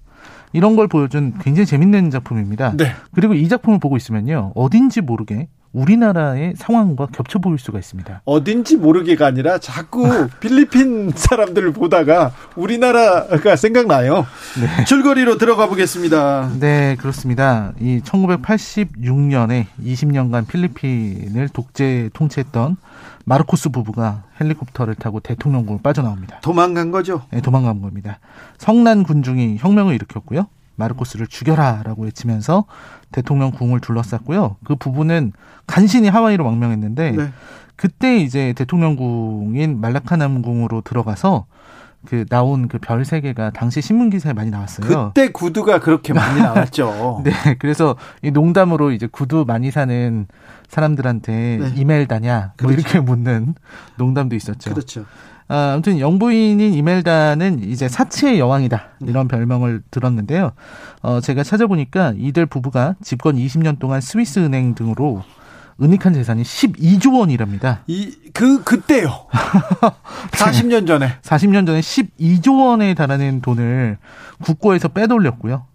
이런 0.53 0.75
걸 0.75 0.87
보여준 0.87 1.33
굉장히 1.41 1.65
재밌는 1.65 2.11
작품입니다. 2.11 2.73
네. 2.75 2.93
그리고 3.13 3.33
이 3.33 3.47
작품을 3.47 3.79
보고 3.79 3.97
있으면요. 3.97 4.51
어딘지 4.55 5.01
모르게 5.01 5.47
우리나라의 5.73 6.53
상황과 6.57 7.07
겹쳐 7.13 7.39
보일 7.39 7.57
수가 7.57 7.79
있습니다. 7.79 8.21
어딘지 8.25 8.75
모르게가 8.75 9.25
아니라 9.25 9.57
자꾸 9.57 10.27
필리핀 10.41 11.13
사람들을 11.15 11.71
보다가 11.71 12.33
우리나라가 12.55 13.55
생각나요. 13.55 14.25
네. 14.59 14.83
줄거리로 14.85 15.37
들어가 15.37 15.67
보겠습니다. 15.67 16.51
네, 16.59 16.97
그렇습니다. 16.99 17.71
이 17.79 18.01
1986년에 18.03 19.67
20년간 19.81 20.47
필리핀을 20.47 21.49
독재 21.49 22.09
통치했던 22.13 22.75
마르코스 23.25 23.69
부부가 23.69 24.23
헬리콥터를 24.39 24.95
타고 24.95 25.19
대통령궁을 25.19 25.81
빠져나옵니다. 25.81 26.39
도망간 26.41 26.91
거죠? 26.91 27.23
네, 27.31 27.41
도망간 27.41 27.81
겁니다. 27.81 28.19
성난 28.57 29.03
군중이 29.03 29.57
혁명을 29.59 29.95
일으켰고요. 29.95 30.47
마르코스를 30.75 31.27
죽여라라고 31.27 32.03
외치면서 32.03 32.65
대통령 33.11 33.51
궁을 33.51 33.81
둘러쌌고요. 33.81 34.57
그 34.63 34.75
부부는 34.75 35.33
간신히 35.67 36.09
하와이로 36.09 36.43
망명했는데 36.43 37.11
네. 37.11 37.29
그때 37.75 38.17
이제 38.17 38.53
대통령 38.53 38.95
궁인 38.95 39.79
말라카남 39.79 40.41
궁으로 40.41 40.81
들어가서 40.81 41.45
그 42.05 42.25
나온 42.29 42.67
그 42.67 42.79
별 42.79 43.03
세 43.05 43.21
개가 43.21 43.51
당시 43.51 43.81
신문 43.81 44.09
기사에 44.09 44.33
많이 44.33 44.49
나왔어요. 44.49 45.11
그때 45.13 45.31
구두가 45.31 45.79
그렇게 45.79 46.13
많이 46.13 46.39
나왔죠. 46.41 47.21
네, 47.23 47.31
그래서 47.59 47.95
이 48.21 48.31
농담으로 48.31 48.91
이제 48.91 49.07
구두 49.11 49.45
많이 49.47 49.71
사는 49.71 50.27
사람들한테 50.67 51.57
네. 51.61 51.73
이멜다냐 51.75 52.53
뭐 52.61 52.69
그렇죠. 52.69 52.73
이렇게 52.73 52.99
묻는 52.99 53.55
농담도 53.97 54.35
있었죠. 54.35 54.71
그렇죠. 54.71 55.05
아, 55.47 55.71
아무튼 55.73 55.99
영부인인 55.99 56.73
이멜다는 56.73 57.59
이제 57.63 57.89
사치의 57.89 58.39
여왕이다 58.39 58.83
이런 59.01 59.27
별명을 59.27 59.83
들었는데요. 59.91 60.53
어, 61.01 61.19
제가 61.19 61.43
찾아보니까 61.43 62.13
이들 62.17 62.45
부부가 62.45 62.95
집권 63.03 63.35
20년 63.35 63.77
동안 63.77 63.99
스위스 63.99 64.39
은행 64.39 64.75
등으로 64.75 65.23
은닉한 65.81 66.13
재산이 66.13 66.43
12조 66.43 67.19
원이랍니다. 67.19 67.81
이, 67.87 68.15
그, 68.33 68.63
그때요. 68.63 69.27
40년 70.31 70.87
전에. 70.87 71.13
40년 71.21 71.65
전에 71.65 71.79
12조 71.79 72.65
원에 72.67 72.93
달하는 72.93 73.41
돈을 73.41 73.97
국고에서 74.43 74.87
빼돌렸고요. 74.89 75.65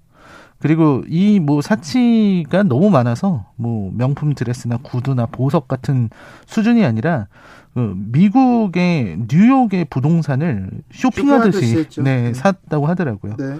그리고 0.58 1.02
이 1.08 1.38
뭐 1.38 1.60
사치가 1.60 2.62
너무 2.62 2.88
많아서 2.90 3.44
뭐 3.56 3.92
명품 3.94 4.34
드레스나 4.34 4.78
구두나 4.82 5.26
보석 5.26 5.68
같은 5.68 6.08
수준이 6.46 6.84
아니라 6.84 7.26
그 7.74 7.94
미국의 7.94 9.18
뉴욕의 9.30 9.84
부동산을 9.90 10.70
쇼핑하듯이 10.92 11.86
네, 12.02 12.22
네, 12.22 12.34
샀다고 12.34 12.86
하더라고요. 12.86 13.36
네. 13.36 13.58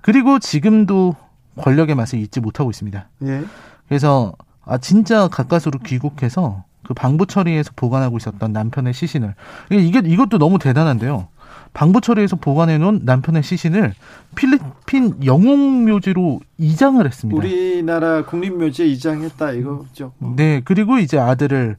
그리고 0.00 0.38
지금도 0.38 1.14
권력의 1.58 1.94
맛을 1.94 2.18
잊지 2.18 2.40
못하고 2.40 2.70
있습니다. 2.70 3.08
예. 3.24 3.42
그래서 3.88 4.32
아 4.68 4.78
진짜 4.78 5.28
가까스로 5.28 5.78
귀국해서 5.80 6.64
그 6.86 6.94
방부 6.94 7.26
처리에서 7.26 7.72
보관하고 7.74 8.18
있었던 8.18 8.52
남편의 8.52 8.92
시신을 8.92 9.34
이게 9.70 10.02
이것도 10.04 10.38
너무 10.38 10.58
대단한데요. 10.58 11.28
방부 11.72 12.00
처리에서 12.00 12.36
보관해 12.36 12.78
놓은 12.78 13.00
남편의 13.04 13.42
시신을 13.42 13.94
필리핀 14.34 15.24
영웅묘지로 15.24 16.40
이장을 16.58 17.04
했습니다. 17.04 17.36
우리나라 17.38 18.24
국립묘지에 18.24 18.86
이장했다 18.86 19.52
이거죠. 19.52 20.12
네, 20.36 20.62
그리고 20.64 20.98
이제 20.98 21.18
아들을 21.18 21.76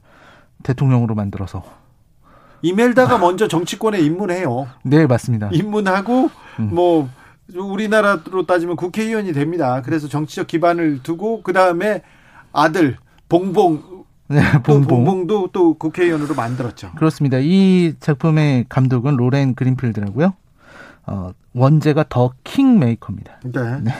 대통령으로 0.62 1.14
만들어서 1.14 1.62
이멜다가 2.62 3.18
먼저 3.18 3.48
정치권에 3.48 4.00
입문해요. 4.00 4.68
네, 4.82 5.06
맞습니다. 5.06 5.48
입문하고 5.52 6.30
음. 6.58 6.70
뭐 6.74 7.08
우리나라로 7.54 8.46
따지면 8.46 8.76
국회의원이 8.76 9.32
됩니다. 9.32 9.82
그래서 9.82 10.08
정치적 10.08 10.46
기반을 10.46 11.02
두고 11.02 11.42
그 11.42 11.52
다음에 11.52 12.02
아들 12.52 12.96
봉봉 13.28 14.04
네, 14.28 14.40
봉봉. 14.62 14.86
봉봉도 15.04 15.50
또 15.52 15.74
국회의원으로 15.74 16.34
만들었죠. 16.34 16.92
그렇습니다. 16.96 17.38
이 17.40 17.94
작품의 17.98 18.66
감독은 18.68 19.16
로렌 19.16 19.54
그린필드라고요. 19.54 20.34
어, 21.06 21.32
원제가 21.52 22.04
더 22.08 22.32
킹메이커입니다. 22.44 23.40
네. 23.44 23.78
네. 23.80 23.92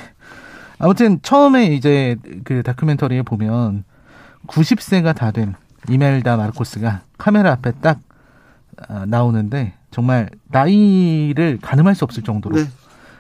아무튼 0.78 1.20
처음에 1.22 1.66
이제 1.66 2.16
그 2.44 2.62
다큐멘터리에 2.62 3.22
보면 3.22 3.84
90세가 4.46 5.14
다 5.16 5.30
된 5.32 5.54
이멜다 5.88 6.36
마르코스가 6.36 7.02
카메라 7.18 7.50
앞에 7.52 7.72
딱 7.80 7.98
아, 8.88 9.04
나오는데 9.06 9.74
정말 9.90 10.30
나이를 10.48 11.58
가늠할 11.60 11.94
수 11.94 12.04
없을 12.04 12.22
정도로 12.22 12.56
네. 12.56 12.64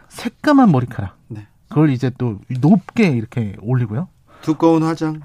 새까만 0.08 0.70
머리카락. 0.70 1.16
네. 1.28 1.46
그걸 1.68 1.90
이제 1.90 2.10
또 2.18 2.38
높게 2.60 3.08
이렇게 3.08 3.56
올리고요. 3.60 4.08
두꺼운 4.42 4.82
화장. 4.82 5.20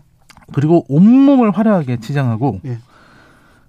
그리고 0.54 0.86
온몸을 0.90 1.52
화려하게 1.52 1.98
치장하고 2.00 2.60
네. 2.64 2.78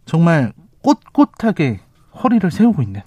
정말 0.05 0.53
꼿꼿하게 0.83 1.81
허리를 2.23 2.51
세우고 2.51 2.83
있는 2.83 3.03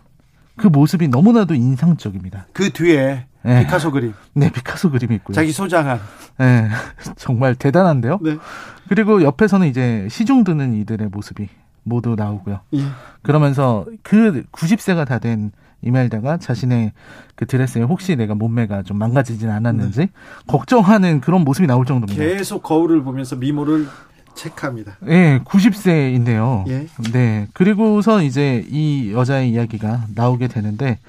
그 0.55 0.67
모습이 0.67 1.07
너무나도 1.07 1.53
인상적입니다. 1.55 2.47
그 2.53 2.71
뒤에 2.71 3.25
네. 3.43 3.59
피카소 3.61 3.91
그림. 3.91 4.13
네, 4.33 4.51
피카소 4.51 4.91
그림이 4.91 5.15
있고요. 5.15 5.33
자기 5.35 5.51
소장한. 5.51 5.99
네, 6.39 6.67
정말 7.15 7.55
대단한데요. 7.55 8.19
네. 8.21 8.37
그리고 8.89 9.21
옆에서는 9.23 9.67
이제 9.67 10.07
시중 10.09 10.43
드는 10.43 10.73
이들의 10.73 11.07
모습이 11.09 11.47
모두 11.83 12.15
나오고요. 12.15 12.59
예. 12.73 12.83
그러면서 13.21 13.85
그 14.03 14.43
90세가 14.51 15.07
다 15.07 15.19
된 15.19 15.51
이멜다가 15.81 16.37
자신의 16.37 16.91
그 17.35 17.45
드레스에 17.45 17.81
혹시 17.83 18.15
내가 18.15 18.35
몸매가 18.35 18.83
좀 18.83 18.97
망가지진 18.97 19.49
않았는지 19.49 19.99
네. 19.99 20.09
걱정하는 20.47 21.21
그런 21.21 21.43
모습이 21.43 21.67
나올 21.67 21.85
정도입니다. 21.85 22.21
계속 22.21 22.63
거울을 22.63 23.03
보면서 23.03 23.35
미모를 23.35 23.87
체크합니다. 24.35 24.97
네, 25.01 25.39
90세인데요. 25.39 26.67
예. 26.69 26.87
네. 27.11 27.47
그리고서 27.53 28.21
이제 28.21 28.65
이 28.69 29.11
여자의 29.13 29.51
이야기가 29.51 30.05
나오게 30.15 30.47
되는데 30.47 30.99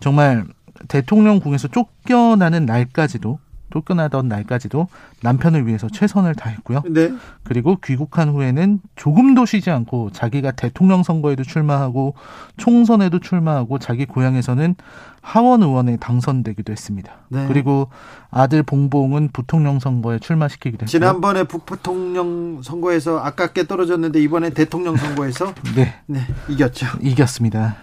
정말 0.00 0.44
대통령궁에서 0.88 1.68
쫓겨나는 1.68 2.66
날까지도 2.66 3.38
쫓겨나던 3.72 4.28
날까지도 4.28 4.88
남편을 5.22 5.66
위해서 5.66 5.88
최선을 5.88 6.34
다했고요. 6.34 6.82
네. 6.88 7.12
그리고 7.42 7.76
귀국한 7.82 8.28
후에는 8.28 8.80
조금도 8.96 9.46
쉬지 9.46 9.70
않고 9.70 10.10
자기가 10.12 10.52
대통령 10.52 11.02
선거에도 11.02 11.42
출마하고 11.42 12.14
총선에도 12.56 13.18
출마하고 13.18 13.78
자기 13.78 14.06
고향에서는 14.06 14.76
하원 15.20 15.62
의원에 15.62 15.96
당선되기도 15.96 16.70
했습니다. 16.70 17.12
네. 17.28 17.46
그리고 17.48 17.88
아들 18.30 18.62
봉봉은 18.62 19.30
부통령 19.32 19.80
선거에 19.80 20.20
출마시키기도 20.20 20.84
했고요. 20.84 20.86
지난번에 20.86 21.44
북부통령 21.44 22.62
선거에서 22.62 23.18
아깝게 23.18 23.66
떨어졌는데 23.66 24.20
이번에 24.22 24.50
대통령 24.50 24.96
선거에서 24.96 25.52
네. 25.74 25.94
네, 26.06 26.20
이겼죠. 26.48 26.86
이겼습니다. 27.00 27.74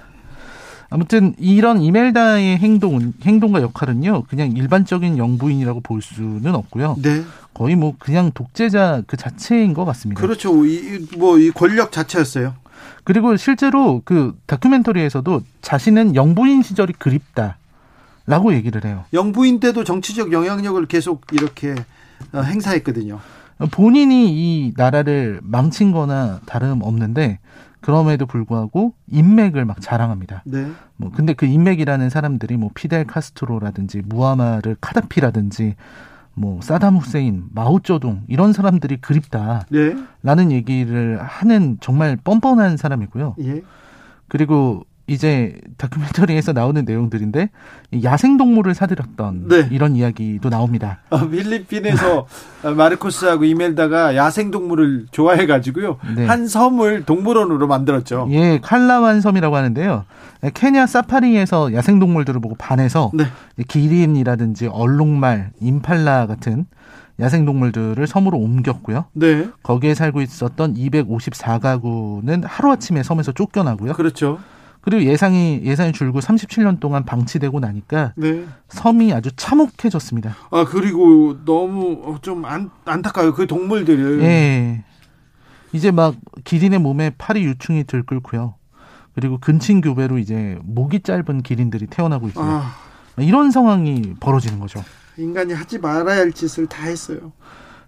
아무튼 0.94 1.34
이런 1.40 1.82
이멜다의 1.82 2.60
행동은 2.60 3.14
행동과 3.24 3.64
역할은요 3.64 4.26
그냥 4.30 4.52
일반적인 4.56 5.18
영부인이라고 5.18 5.82
볼 5.82 6.03
수는 6.03 6.53
없고요. 6.53 6.98
네. 7.02 7.24
거의 7.56 7.76
뭐 7.76 7.95
그냥 7.98 8.30
독재자 8.32 9.02
그 9.07 9.18
자체인 9.18 9.74
것 9.74 9.86
같습니다. 9.86 10.22
그렇죠. 10.22 10.64
이 10.65 11.07
뭐 11.18 11.40
이 11.40 11.49
권력 11.49 11.91
자체였어요. 11.91 12.53
그리고 13.06 13.36
실제로 13.38 14.03
그 14.06 14.36
다큐멘터리에서도 14.45 15.41
자신은 15.61 16.14
영부인 16.15 16.61
시절이 16.61 16.94
그립다. 16.99 17.57
라고 18.28 18.53
얘기를 18.53 18.86
해요. 18.86 19.03
영부인 19.14 19.60
때도 19.60 19.84
정치적 19.84 20.32
영향력을 20.32 20.86
계속 20.86 21.26
이렇게 21.32 21.74
어, 22.32 22.41
행사했거든요. 22.41 23.20
본인이 23.72 24.30
이 24.32 24.74
나라를 24.78 25.40
망친 25.44 25.91
거나 25.91 26.40
다름없는데 26.45 27.40
그럼에도 27.84 28.26
불구하고 28.26 28.93
인맥을 29.07 29.65
막 29.65 29.81
자랑합니다. 29.81 30.43
네. 30.45 30.72
뭐 30.95 31.11
근데 31.14 31.34
그 31.34 31.45
인맥이라는 31.45 32.10
사람들이 32.10 32.57
뭐 32.57 32.69
피델 32.73 33.05
카스트로라든지 33.05 34.01
무하마르 34.05 34.76
카다피라든지 34.80 35.76
뭐 36.34 36.61
사담 36.61 36.95
후세인, 36.95 37.45
마오쩌둥 37.51 38.23
이런 38.27 38.53
사람들이 38.53 38.97
그립다라는 38.97 39.68
네. 40.23 40.51
얘기를 40.51 41.22
하는 41.22 41.77
정말 41.81 42.18
뻔뻔한 42.23 42.77
사람이고요. 42.77 43.35
예. 43.41 43.61
그리고 44.30 44.85
이제 45.05 45.59
다큐멘터리에서 45.77 46.53
나오는 46.53 46.85
내용들인데 46.85 47.49
야생 48.03 48.38
동물을 48.38 48.73
사들였던 48.73 49.47
네. 49.49 49.67
이런 49.69 49.97
이야기도 49.97 50.49
나옵니다. 50.49 50.99
어, 51.09 51.27
필리핀에서 51.27 52.25
마르코스하고 52.75 53.43
이멜다가 53.43 54.15
야생 54.15 54.49
동물을 54.51 55.07
좋아해 55.11 55.45
가지고요. 55.45 55.97
네. 56.15 56.25
한 56.25 56.47
섬을 56.47 57.03
동물원으로 57.03 57.67
만들었죠. 57.67 58.30
예, 58.31 58.59
칼라완 58.61 59.19
섬이라고 59.19 59.55
하는데요. 59.55 60.05
케냐 60.53 60.85
사파리에서 60.85 61.73
야생 61.73 61.99
동물들을 61.99 62.39
보고 62.39 62.55
반해서 62.55 63.11
네. 63.13 63.25
기린이라든지 63.67 64.67
얼룩말, 64.67 65.51
임팔라 65.59 66.27
같은 66.27 66.65
야생 67.19 67.45
동물들을 67.45 68.07
섬으로 68.07 68.38
옮겼고요. 68.38 69.05
네. 69.13 69.49
거기에 69.63 69.93
살고 69.95 70.21
있었던 70.21 70.75
254가구는 70.75 72.43
하루아침에 72.45 73.03
섬에서 73.03 73.34
쫓겨나고요. 73.34 73.93
그렇죠. 73.93 74.39
그리고 74.84 75.03
예상이 75.03 75.61
예산이 75.64 75.93
줄고 75.93 76.19
37년 76.19 76.80
동안 76.80 77.05
방치되고 77.05 77.60
나니까 77.60 78.14
네. 78.18 78.45
섬이 78.68 79.14
아주 79.14 79.31
참혹해졌습니다. 79.35 80.35
아 80.51 80.65
그리고 80.65 81.38
너무 81.45 82.18
좀 82.22 82.43
안, 82.45 82.69
안타까워요. 82.85 83.34
그 83.34 83.47
동물들을. 83.47 84.22
예. 84.23 84.84
이제 85.72 85.89
막 85.89 86.15
기린의 86.43 86.80
몸에 86.80 87.11
팔이 87.18 87.43
유충이 87.45 87.85
들끓고요. 87.85 88.55
그리고 89.15 89.38
근친 89.39 89.80
교배로 89.80 90.18
이제 90.18 90.60
목이 90.64 91.01
짧은 91.01 91.43
기린들이 91.43 91.88
태어나고 91.88 92.27
있고요. 92.30 92.45
아. 92.45 92.76
이런 93.18 93.51
상황이 93.51 94.15
벌어지는 94.19 94.60
거죠. 94.60 94.84
인간이 95.18 95.53
하지 95.53 95.80
말아야 95.80 96.18
할 96.19 96.31
짓을 96.34 96.68
다 96.68 96.84
했어요. 96.84 97.31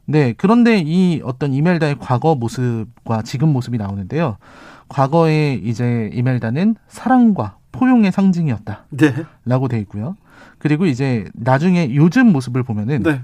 네, 0.05 0.33
그런데 0.37 0.77
이 0.85 1.21
어떤 1.23 1.53
이멜다의 1.53 1.97
과거 1.99 2.35
모습과 2.35 3.23
지금 3.23 3.49
모습이 3.49 3.77
나오는데요. 3.79 4.37
과거에 4.87 5.53
이제 5.53 6.09
이멜다는 6.13 6.75
사랑과 6.87 7.57
포용의 7.71 8.11
상징이었다. 8.11 8.85
네. 8.89 9.13
라고 9.45 9.67
돼 9.67 9.79
있고요. 9.79 10.15
그리고 10.57 10.85
이제 10.85 11.25
나중에 11.33 11.93
요즘 11.95 12.31
모습을 12.31 12.63
보면은 12.63 13.03
네. 13.03 13.21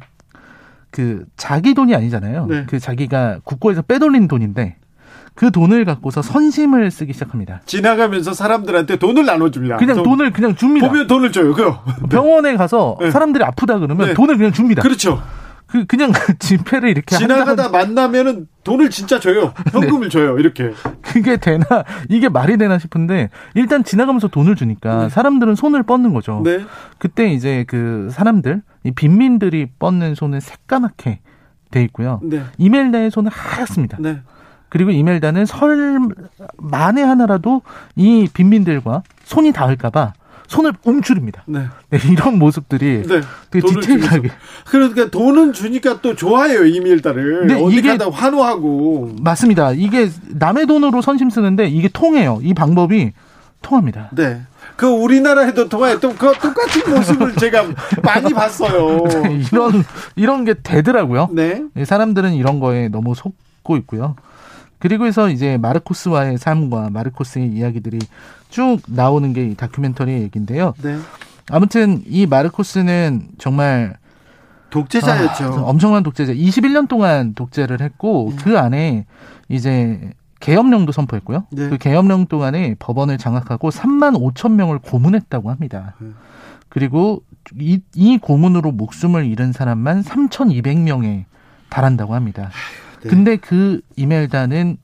그 0.89 1.25
자기 1.38 1.73
돈이 1.73 1.95
아니잖아요. 1.95 2.45
네. 2.47 2.65
그 2.67 2.79
자기가 2.79 3.39
국고에서 3.43 3.81
빼돌린 3.81 4.27
돈인데 4.27 4.77
그 5.33 5.49
돈을 5.49 5.85
갖고서 5.85 6.21
선심을 6.21 6.91
쓰기 6.91 7.13
시작합니다. 7.13 7.61
지나가면서 7.65 8.33
사람들한테 8.33 8.97
돈을 8.97 9.25
나눠줍니다. 9.25 9.77
그냥 9.77 9.95
돈, 9.95 10.03
돈을 10.03 10.31
그냥 10.33 10.55
줍니다. 10.55 10.88
보면 10.88 11.07
돈을 11.07 11.31
줘요. 11.31 11.53
그 11.53 11.73
병원에 12.09 12.55
가서 12.57 12.97
네. 13.01 13.11
사람들이 13.11 13.43
아프다 13.43 13.79
그러면 13.79 14.07
네. 14.07 14.13
돈을 14.13 14.38
그냥 14.38 14.51
줍니다. 14.51 14.81
그렇죠. 14.81 15.21
그 15.67 15.85
그냥 15.85 16.11
지폐를 16.39 16.89
이렇게 16.89 17.15
지나가다 17.15 17.69
만나면은 17.69 18.47
돈을 18.65 18.89
진짜 18.89 19.19
줘요. 19.19 19.53
현금을 19.71 20.09
네. 20.09 20.09
줘요. 20.09 20.38
이렇게. 20.38 20.73
그게 21.11 21.38
되나 21.38 21.65
이게 22.09 22.29
말이 22.29 22.57
되나 22.57 22.79
싶은데 22.79 23.29
일단 23.55 23.83
지나가면서 23.83 24.27
돈을 24.27 24.55
주니까 24.55 25.03
네. 25.03 25.09
사람들은 25.09 25.55
손을 25.55 25.83
뻗는 25.83 26.13
거죠. 26.13 26.41
네. 26.43 26.65
그때 26.97 27.27
이제 27.31 27.65
그 27.67 28.09
사람들 28.11 28.61
이 28.83 28.91
빈민들이 28.91 29.67
뻗는 29.79 30.15
손은 30.15 30.39
새까맣게 30.39 31.19
돼 31.71 31.83
있고요. 31.83 32.19
네. 32.23 32.43
이멜다의 32.57 33.11
손은 33.11 33.31
하얗습니다. 33.31 33.97
네. 33.99 34.19
그리고 34.69 34.91
이멜다는 34.91 35.45
설 35.45 35.99
만에 36.57 37.01
하나라도 37.01 37.61
이 37.95 38.29
빈민들과 38.33 39.03
손이 39.23 39.51
닿을까봐 39.51 40.13
손을 40.52 40.73
움츠립니다. 40.84 41.44
네. 41.45 41.68
네, 41.90 41.99
이런 42.11 42.38
모습들이 42.38 43.03
네. 43.07 43.22
되게 43.49 43.65
디테일하게. 43.65 44.32
그러니까 44.65 45.10
돈은 45.10 45.53
주니까 45.53 46.02
또 46.02 46.14
좋아해요 46.14 46.65
이밀다를. 46.65 47.48
네, 47.48 47.64
이게 47.72 47.90
환호하고. 47.91 49.15
맞습니다. 49.22 49.72
이게 49.72 50.10
남의 50.28 50.68
돈으로 50.68 51.02
선심 51.02 51.30
쓰는데 51.30 51.68
이게 51.68 51.88
통해요. 51.88 52.40
이 52.41 52.53
방법이 52.53 53.14
통합니다. 53.61 54.10
네. 54.11 54.41
그 54.76 54.88
우리나라에도 54.88 55.69
통화에 55.69 55.99
또그 56.02 56.34
똑같은 56.41 56.94
모습을 56.94 57.36
제가 57.38 57.68
많이 58.03 58.34
봤어요. 58.34 59.06
네, 59.07 59.41
이런 59.53 59.84
이런 60.18 60.44
게 60.44 60.56
되더라고요. 60.61 61.30
네. 61.32 61.64
사람들은 61.82 62.34
이런 62.34 62.60
거에 62.60 62.90
너무 62.90 63.15
속고 63.15 63.78
있고요. 63.78 64.15
그리고 64.82 65.06
해서 65.06 65.30
이제 65.30 65.58
마르코스와의 65.58 66.38
삶과 66.38 66.90
마르코스의 66.90 67.49
이야기들이 67.49 67.99
쭉 68.49 68.80
나오는 68.88 69.32
게 69.34 69.45
이 69.45 69.56
다큐멘터리 69.56 70.12
얘기인데요. 70.12 70.74
네. 70.82 70.98
아무튼 71.49 72.02
이 72.06 72.26
마르코스는 72.26 73.30
정말 73.38 73.95
독재자였죠. 74.72 75.44
아, 75.44 75.62
엄청난 75.64 76.02
독재자. 76.03 76.34
21년 76.34 76.88
동안 76.88 77.34
독재를 77.34 77.82
했고 77.82 78.30
음. 78.30 78.36
그 78.38 78.58
안에 78.58 79.06
이제 79.49 80.12
계엄령도 80.40 80.91
선포했고요. 80.91 81.45
네. 81.52 81.70
그 81.70 81.78
계엄령 81.78 82.26
동안에 82.28 82.76
법원을 82.80 83.18
장악하고 83.18 83.70
3만 83.70 84.18
5천 84.34 84.53
명을 84.53 84.80
고문했다고 84.80 85.52
합니다. 85.52 85.95
네. 85.99 86.08
그리고 86.70 87.22
이, 87.60 87.82
이 87.95 88.18
고문으로 88.18 88.72
목숨을 88.72 89.26
잃은 89.26 89.52
사람만 89.52 90.03
3,200명에 90.03 91.26
달한다고 91.70 92.16
합니다. 92.16 92.49
네. 93.02 93.10
근데 93.10 93.38
그 93.38 93.82
이멜다는 93.95 94.78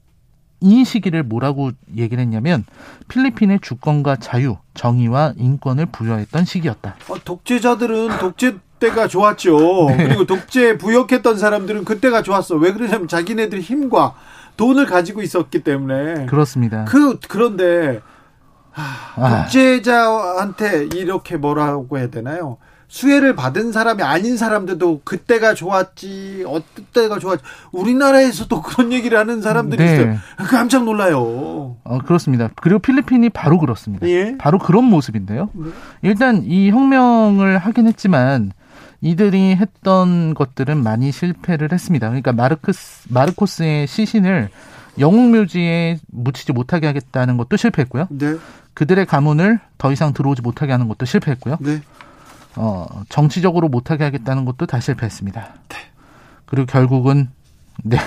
이 0.59 0.83
시기를 0.83 1.23
뭐라고 1.23 1.71
얘기를 1.95 2.21
했냐면 2.21 2.65
필리핀의 3.09 3.59
주권과 3.61 4.17
자유, 4.17 4.57
정의와 4.73 5.33
인권을 5.37 5.87
부여했던 5.87 6.45
시기였다. 6.45 6.95
어, 7.09 7.15
독재자들은 7.23 8.17
독재 8.19 8.55
때가 8.79 9.07
좋았죠. 9.07 9.87
네. 9.89 9.97
그리고 10.07 10.25
독재 10.25 10.77
부역했던 10.77 11.37
사람들은 11.37 11.85
그때가 11.85 12.21
좋았어. 12.21 12.55
왜 12.55 12.73
그러냐면 12.73 13.07
자기네들 13.07 13.59
힘과 13.61 14.15
돈을 14.55 14.85
가지고 14.85 15.21
있었기 15.21 15.63
때문에. 15.63 16.25
그렇습니다. 16.25 16.85
그 16.85 17.19
그런데 17.27 18.01
하, 18.71 19.43
독재자한테 19.43 20.89
이렇게 20.95 21.37
뭐라고 21.37 21.97
해야 21.97 22.09
되나요? 22.09 22.57
수혜를 22.87 23.35
받은 23.35 23.71
사람이 23.71 24.01
아닌 24.01 24.37
사람들도 24.37 25.01
그때가 25.03 25.53
좋았지, 25.53 26.45
어떤 26.47 26.85
때가 26.93 27.19
좋았지. 27.19 27.43
우리나라에서도 27.71 28.61
그런 28.63 28.93
얘기를 28.93 29.17
하는 29.17 29.41
사람들이 29.41 29.83
네. 29.83 29.93
있어요. 29.93 30.17
깜짝 30.49 30.85
놀라요. 30.85 31.75
어, 31.83 31.99
그렇습니다. 32.05 32.49
그리고 32.55 32.79
필리핀이 32.79 33.29
바로 33.29 33.59
그렇습니다. 33.59 34.07
예? 34.07 34.37
바로 34.37 34.57
그런 34.57 34.85
모습인데요. 34.85 35.49
네. 35.53 35.69
일단 36.01 36.43
이 36.45 36.69
혁명을 36.71 37.57
하긴 37.57 37.87
했지만 37.87 38.53
이들이 39.01 39.55
했던 39.55 40.33
것들은 40.33 40.81
많이 40.81 41.11
실패를 41.11 41.71
했습니다. 41.71 42.07
그러니까 42.07 42.31
마르크스, 42.31 43.09
마르코스의 43.09 43.87
시신을 43.87 44.49
영웅 44.99 45.31
묘지에 45.31 45.99
묻히지 46.07 46.53
못하게 46.53 46.87
하겠다는 46.87 47.37
것도 47.37 47.57
실패했고요. 47.57 48.07
네. 48.09 48.35
그들의 48.73 49.05
가문을 49.05 49.59
더 49.77 49.91
이상 49.91 50.13
들어오지 50.13 50.41
못하게 50.41 50.71
하는 50.71 50.87
것도 50.87 51.05
실패했고요. 51.05 51.57
네. 51.59 51.81
어, 52.57 53.03
정치적으로 53.09 53.69
못하게 53.69 54.03
하겠다는 54.03 54.45
것도 54.45 54.65
다 54.65 54.79
실패했습니다. 54.79 55.53
네. 55.69 55.77
그리고 56.45 56.65
결국은 56.65 57.29
네 57.83 57.97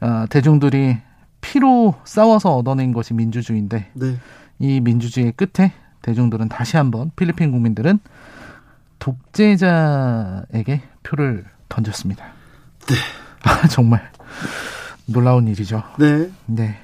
어, 0.00 0.26
대중들이 0.28 0.98
피로 1.40 1.94
싸워서 2.04 2.56
얻어낸 2.56 2.92
것이 2.92 3.14
민주주의인데 3.14 3.90
네. 3.94 4.16
이 4.58 4.80
민주주의의 4.80 5.32
끝에 5.32 5.72
대중들은 6.02 6.48
다시 6.48 6.76
한번 6.76 7.12
필리핀 7.16 7.52
국민들은 7.52 7.98
독재자에게 8.98 10.82
표를 11.02 11.44
던졌습니다. 11.68 12.24
네. 12.86 12.94
아, 13.42 13.66
정말 13.68 14.10
놀라운 15.06 15.46
일이죠. 15.46 15.82
네. 15.98 16.30
네. 16.46 16.78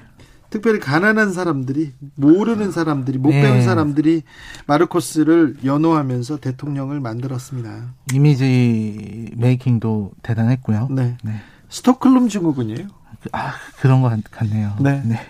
특별히 0.51 0.81
가난한 0.81 1.33
사람들이 1.33 1.93
모르는 2.17 2.73
사람들이 2.73 3.19
못 3.19 3.31
배운 3.31 3.59
네. 3.59 3.63
사람들이 3.63 4.23
마르코스를 4.67 5.59
연호하면서 5.65 6.41
대통령을 6.41 7.01
만들었습니다. 7.01 7.95
이미지 8.13 9.31
메이킹도 9.37 10.13
대단했고요. 10.23 10.89
네. 10.91 11.17
네. 11.23 11.41
스톡홀름 11.69 12.29
증후군이에요. 12.29 12.89
아 13.33 13.53
그런 13.81 14.03
것 14.03 14.13
같네요. 14.31 14.77
네. 14.81 15.03
네. 15.05 15.21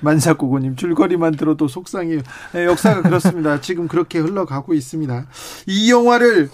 만사고고님 0.00 0.76
줄거리만 0.76 1.36
들어도 1.36 1.68
속상해요. 1.68 2.20
네, 2.52 2.64
역사가 2.64 3.02
그렇습니다. 3.02 3.60
지금 3.62 3.88
그렇게 3.88 4.18
흘러가고 4.18 4.74
있습니다. 4.74 5.26
이 5.66 5.90
영화를 5.90 6.50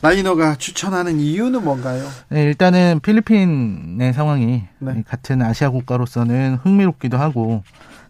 라이너가 0.00 0.54
추천하는 0.56 1.18
이유는 1.18 1.64
뭔가요? 1.64 2.04
네, 2.28 2.44
일단은 2.44 3.00
필리핀의 3.00 4.12
상황이 4.12 4.62
네. 4.78 5.02
같은 5.06 5.42
아시아 5.42 5.70
국가로서는 5.70 6.58
흥미롭기도 6.62 7.16
하고 7.18 7.62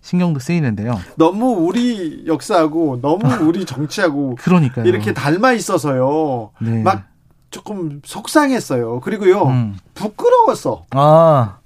신경도 0.02 0.40
쓰이는데요. 0.40 0.98
너무 1.16 1.46
우리 1.46 2.24
역사하고 2.26 3.00
너무 3.00 3.26
우리 3.42 3.64
정치하고 3.64 4.36
그러니까요. 4.36 4.84
이렇게 4.86 5.12
닮아 5.14 5.52
있어서요. 5.52 6.50
네. 6.60 6.82
막 6.82 7.04
조금 7.50 8.00
속상했어요. 8.04 9.00
그리고요. 9.00 9.46
음. 9.46 9.76
부끄러웠어. 9.94 10.84
아. 10.90 11.58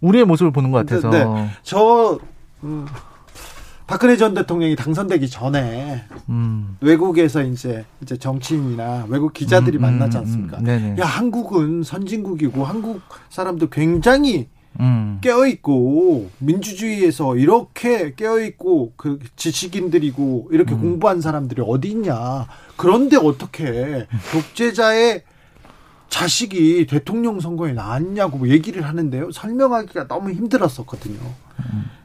우리의 0.00 0.24
모습을 0.24 0.52
보는 0.52 0.70
것 0.70 0.78
같아서. 0.84 1.10
네. 1.10 1.24
네. 1.24 1.50
저 1.62 2.18
음, 2.64 2.86
박근혜 3.92 4.16
전 4.16 4.32
대통령이 4.32 4.74
당선되기 4.74 5.28
전에 5.28 6.04
음. 6.30 6.78
외국에서 6.80 7.42
이제 7.42 7.84
이제 8.00 8.16
정치인이나 8.16 9.04
외국 9.10 9.34
기자들이 9.34 9.76
음, 9.76 9.80
음 9.80 9.82
만나지 9.82 10.16
음, 10.16 10.22
않습니까? 10.22 10.58
음, 10.60 10.96
야 10.98 11.04
한국은 11.04 11.82
선진국이고 11.82 12.64
한국 12.64 13.02
사람도 13.28 13.68
굉장히 13.68 14.48
음. 14.80 15.18
깨어 15.20 15.46
있고 15.46 16.30
민주주의에서 16.38 17.36
이렇게 17.36 18.14
깨어 18.14 18.40
있고 18.40 18.94
그 18.96 19.18
지식인들이고 19.36 20.48
이렇게 20.52 20.74
공부한 20.74 21.20
사람들이 21.20 21.60
어디 21.62 21.90
있냐? 21.90 22.46
그런데 22.78 23.18
어떻게 23.18 24.06
독재자의 24.32 25.22
자식이 26.08 26.86
대통령 26.86 27.40
선거에 27.40 27.74
나왔냐고 27.74 28.48
얘기를 28.48 28.86
하는데요. 28.86 29.32
설명하기가 29.32 30.08
너무 30.08 30.30
힘들었었거든요. 30.32 31.18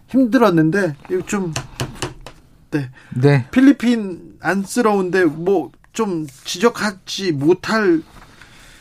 힘들었는데 0.08 0.96
좀 1.26 1.54
네. 2.72 2.90
네. 3.16 3.48
필리핀 3.52 4.38
안쓰러운데 4.42 5.26
뭐 5.26 5.72
좀 5.98 6.28
지적하지 6.44 7.32
못할 7.32 8.04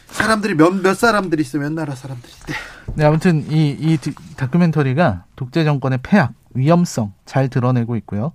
사람들이 0.05 0.55
몇, 0.55 0.75
몇 0.83 0.95
사람들이 0.95 1.41
있어 1.41 1.57
몇 1.57 1.73
나라 1.73 1.95
사람들이. 1.95 2.31
네. 2.47 2.55
네, 2.95 3.05
아무튼 3.07 3.51
이, 3.51 3.71
이 3.71 3.97
다큐멘터리가 4.37 5.25
독재 5.35 5.65
정권의 5.65 6.01
폐악, 6.03 6.35
위험성 6.53 7.15
잘 7.25 7.49
드러내고 7.49 7.97
있고요. 7.97 8.33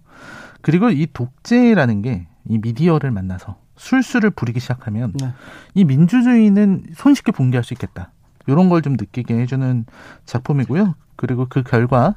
그리고 0.63 0.89
이 0.89 1.07
독재라는 1.13 2.01
게 2.01 2.25
이 2.49 2.57
미디어를 2.57 3.11
만나서 3.11 3.55
술술을 3.77 4.31
부리기 4.31 4.59
시작하면 4.59 5.13
네. 5.13 5.31
이 5.75 5.85
민주주의는 5.85 6.85
손쉽게 6.95 7.31
붕괴할 7.31 7.63
수 7.63 7.75
있겠다. 7.75 8.11
이런 8.47 8.67
걸 8.69 8.81
좀 8.81 8.93
느끼게 8.93 9.35
해주는 9.41 9.85
작품이고요. 10.25 10.95
그리고 11.17 11.45
그 11.47 11.61
결과 11.61 12.15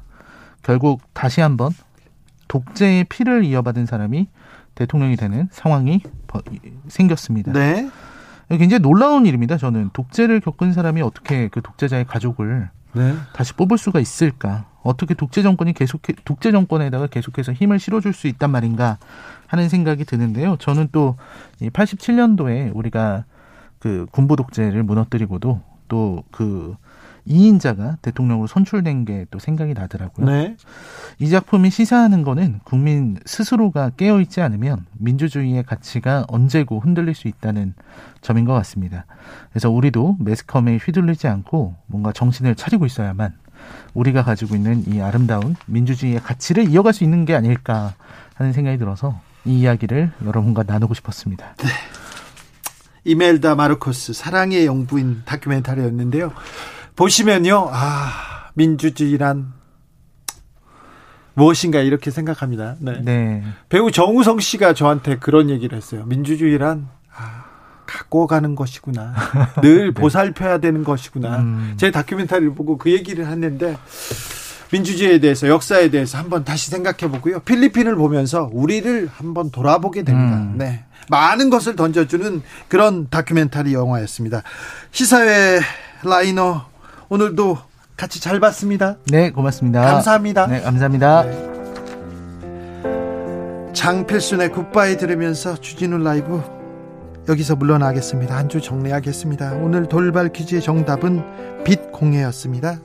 결국 0.65 1.01
다시 1.13 1.41
한번 1.41 1.71
독재의 2.47 3.03
피를 3.03 3.43
이어받은 3.43 3.85
사람이 3.85 4.27
대통령이 4.73 5.15
되는 5.15 5.47
상황이 5.51 6.01
생겼습니다. 6.87 7.53
네. 7.53 7.87
굉장히 8.49 8.79
놀라운 8.79 9.27
일입니다. 9.27 9.57
저는 9.57 9.91
독재를 9.93 10.39
겪은 10.39 10.73
사람이 10.73 11.03
어떻게 11.03 11.49
그 11.49 11.61
독재자의 11.61 12.05
가족을 12.05 12.69
네. 12.93 13.13
다시 13.33 13.53
뽑을 13.53 13.77
수가 13.77 13.99
있을까? 13.99 14.65
어떻게 14.81 15.13
독재 15.13 15.43
정권이 15.43 15.73
계속 15.73 16.01
독재 16.25 16.51
정권에다가 16.51 17.07
계속해서 17.07 17.53
힘을 17.53 17.77
실어줄 17.77 18.13
수 18.13 18.27
있단 18.27 18.49
말인가 18.49 18.97
하는 19.45 19.69
생각이 19.69 20.03
드는데요. 20.03 20.57
저는 20.57 20.89
또 20.91 21.15
87년도에 21.61 22.75
우리가 22.75 23.25
그 23.77 24.07
군부 24.11 24.35
독재를 24.35 24.81
무너뜨리고도 24.81 25.61
또 25.87 26.23
그 26.31 26.75
이인자가 27.25 27.97
대통령으로 28.01 28.47
선출된 28.47 29.05
게 29.05 29.25
또 29.31 29.39
생각이 29.39 29.73
나더라고요. 29.73 30.25
네. 30.25 30.55
이 31.19 31.29
작품이 31.29 31.69
시사하는 31.69 32.23
거는 32.23 32.59
국민 32.63 33.17
스스로가 33.25 33.91
깨어 33.91 34.21
있지 34.21 34.41
않으면 34.41 34.85
민주주의의 34.93 35.63
가치가 35.63 36.25
언제고 36.27 36.79
흔들릴 36.79 37.15
수 37.15 37.27
있다는 37.27 37.73
점인 38.21 38.45
것 38.45 38.53
같습니다. 38.53 39.05
그래서 39.49 39.69
우리도 39.69 40.17
매스컴에 40.19 40.77
휘둘리지 40.77 41.27
않고 41.27 41.75
뭔가 41.87 42.11
정신을 42.11 42.55
차리고 42.55 42.85
있어야만 42.85 43.33
우리가 43.93 44.23
가지고 44.23 44.55
있는 44.55 44.83
이 44.87 45.01
아름다운 45.01 45.55
민주주의의 45.65 46.19
가치를 46.21 46.69
이어갈 46.69 46.93
수 46.93 47.03
있는 47.03 47.25
게 47.25 47.35
아닐까 47.35 47.93
하는 48.35 48.53
생각이 48.53 48.77
들어서 48.77 49.19
이 49.45 49.59
이야기를 49.59 50.11
여러분과 50.25 50.63
나누고 50.63 50.93
싶었습니다. 50.93 51.55
네. 51.57 51.69
이멜다 53.05 53.55
마르코스 53.55 54.13
사랑의 54.13 54.65
영부인 54.65 55.21
다큐멘터리였는데요. 55.25 56.31
보시면요. 56.95 57.69
아, 57.71 58.49
민주주의란 58.53 59.53
무엇인가 61.33 61.79
이렇게 61.79 62.11
생각합니다. 62.11 62.75
네. 62.79 63.01
네. 63.03 63.43
배우 63.67 63.91
정우성 63.91 64.39
씨가 64.39 64.73
저한테 64.73 65.17
그런 65.17 65.49
얘기를 65.49 65.77
했어요. 65.77 66.05
민주주의란 66.05 66.87
아, 67.13 67.43
갖고 67.85 68.25
가는 68.25 68.55
것이구나. 68.55 69.13
늘 69.61 69.91
네. 69.93 70.01
보살펴야 70.01 70.59
되는 70.59 70.83
것이구나. 70.83 71.39
음. 71.39 71.73
제 71.77 71.91
다큐멘터리를 71.91 72.55
보고 72.55 72.77
그 72.77 72.91
얘기를 72.91 73.27
했는데 73.27 73.77
민주주의에 74.71 75.19
대해서 75.19 75.47
역사에 75.49 75.89
대해서 75.89 76.17
한번 76.17 76.45
다시 76.45 76.71
생각해 76.71 77.11
보고요. 77.11 77.41
필리핀을 77.41 77.95
보면서 77.95 78.49
우리를 78.51 79.09
한번 79.13 79.51
돌아보게 79.51 80.03
됩니다. 80.03 80.37
음. 80.37 80.55
네. 80.57 80.85
많은 81.09 81.49
것을 81.49 81.75
던져주는 81.75 82.41
그런 82.69 83.09
다큐멘터리 83.09 83.73
영화였습니다. 83.73 84.41
시사회 84.91 85.59
라이너 86.03 86.65
오늘도 87.09 87.57
같이 87.97 88.19
잘 88.19 88.39
봤습니다. 88.39 88.97
네, 89.11 89.31
고맙습니다. 89.31 89.81
감사합니다. 89.81 90.47
네, 90.47 90.61
감사합니다. 90.61 91.23
네. 91.23 91.51
장필순의 93.73 94.51
굿바이 94.51 94.97
들으면서 94.97 95.55
주진우 95.55 95.97
라이브 95.99 96.41
여기서 97.27 97.55
물러나겠습니다. 97.55 98.35
한 98.35 98.47
주 98.49 98.61
정리하겠습니다. 98.61 99.53
오늘 99.53 99.87
돌발 99.87 100.29
퀴즈의 100.31 100.61
정답은 100.61 101.63
빛 101.63 101.91
공해였습니다. 101.91 102.79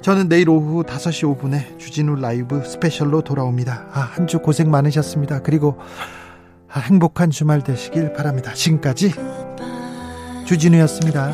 저는 0.00 0.28
내일 0.28 0.48
오후 0.48 0.84
5시 0.84 1.36
5분에 1.38 1.78
주진우 1.78 2.16
라이브 2.16 2.62
스페셜로 2.64 3.22
돌아옵니다. 3.22 3.86
아, 3.92 4.00
한 4.00 4.26
주 4.26 4.38
고생 4.38 4.70
많으셨습니다. 4.70 5.40
그리고 5.42 5.78
아, 6.72 6.78
행복한 6.80 7.30
주말 7.30 7.62
되시길 7.62 8.12
바랍니다. 8.12 8.52
지금까지 8.54 9.12
주진우였습니다. 10.46 11.32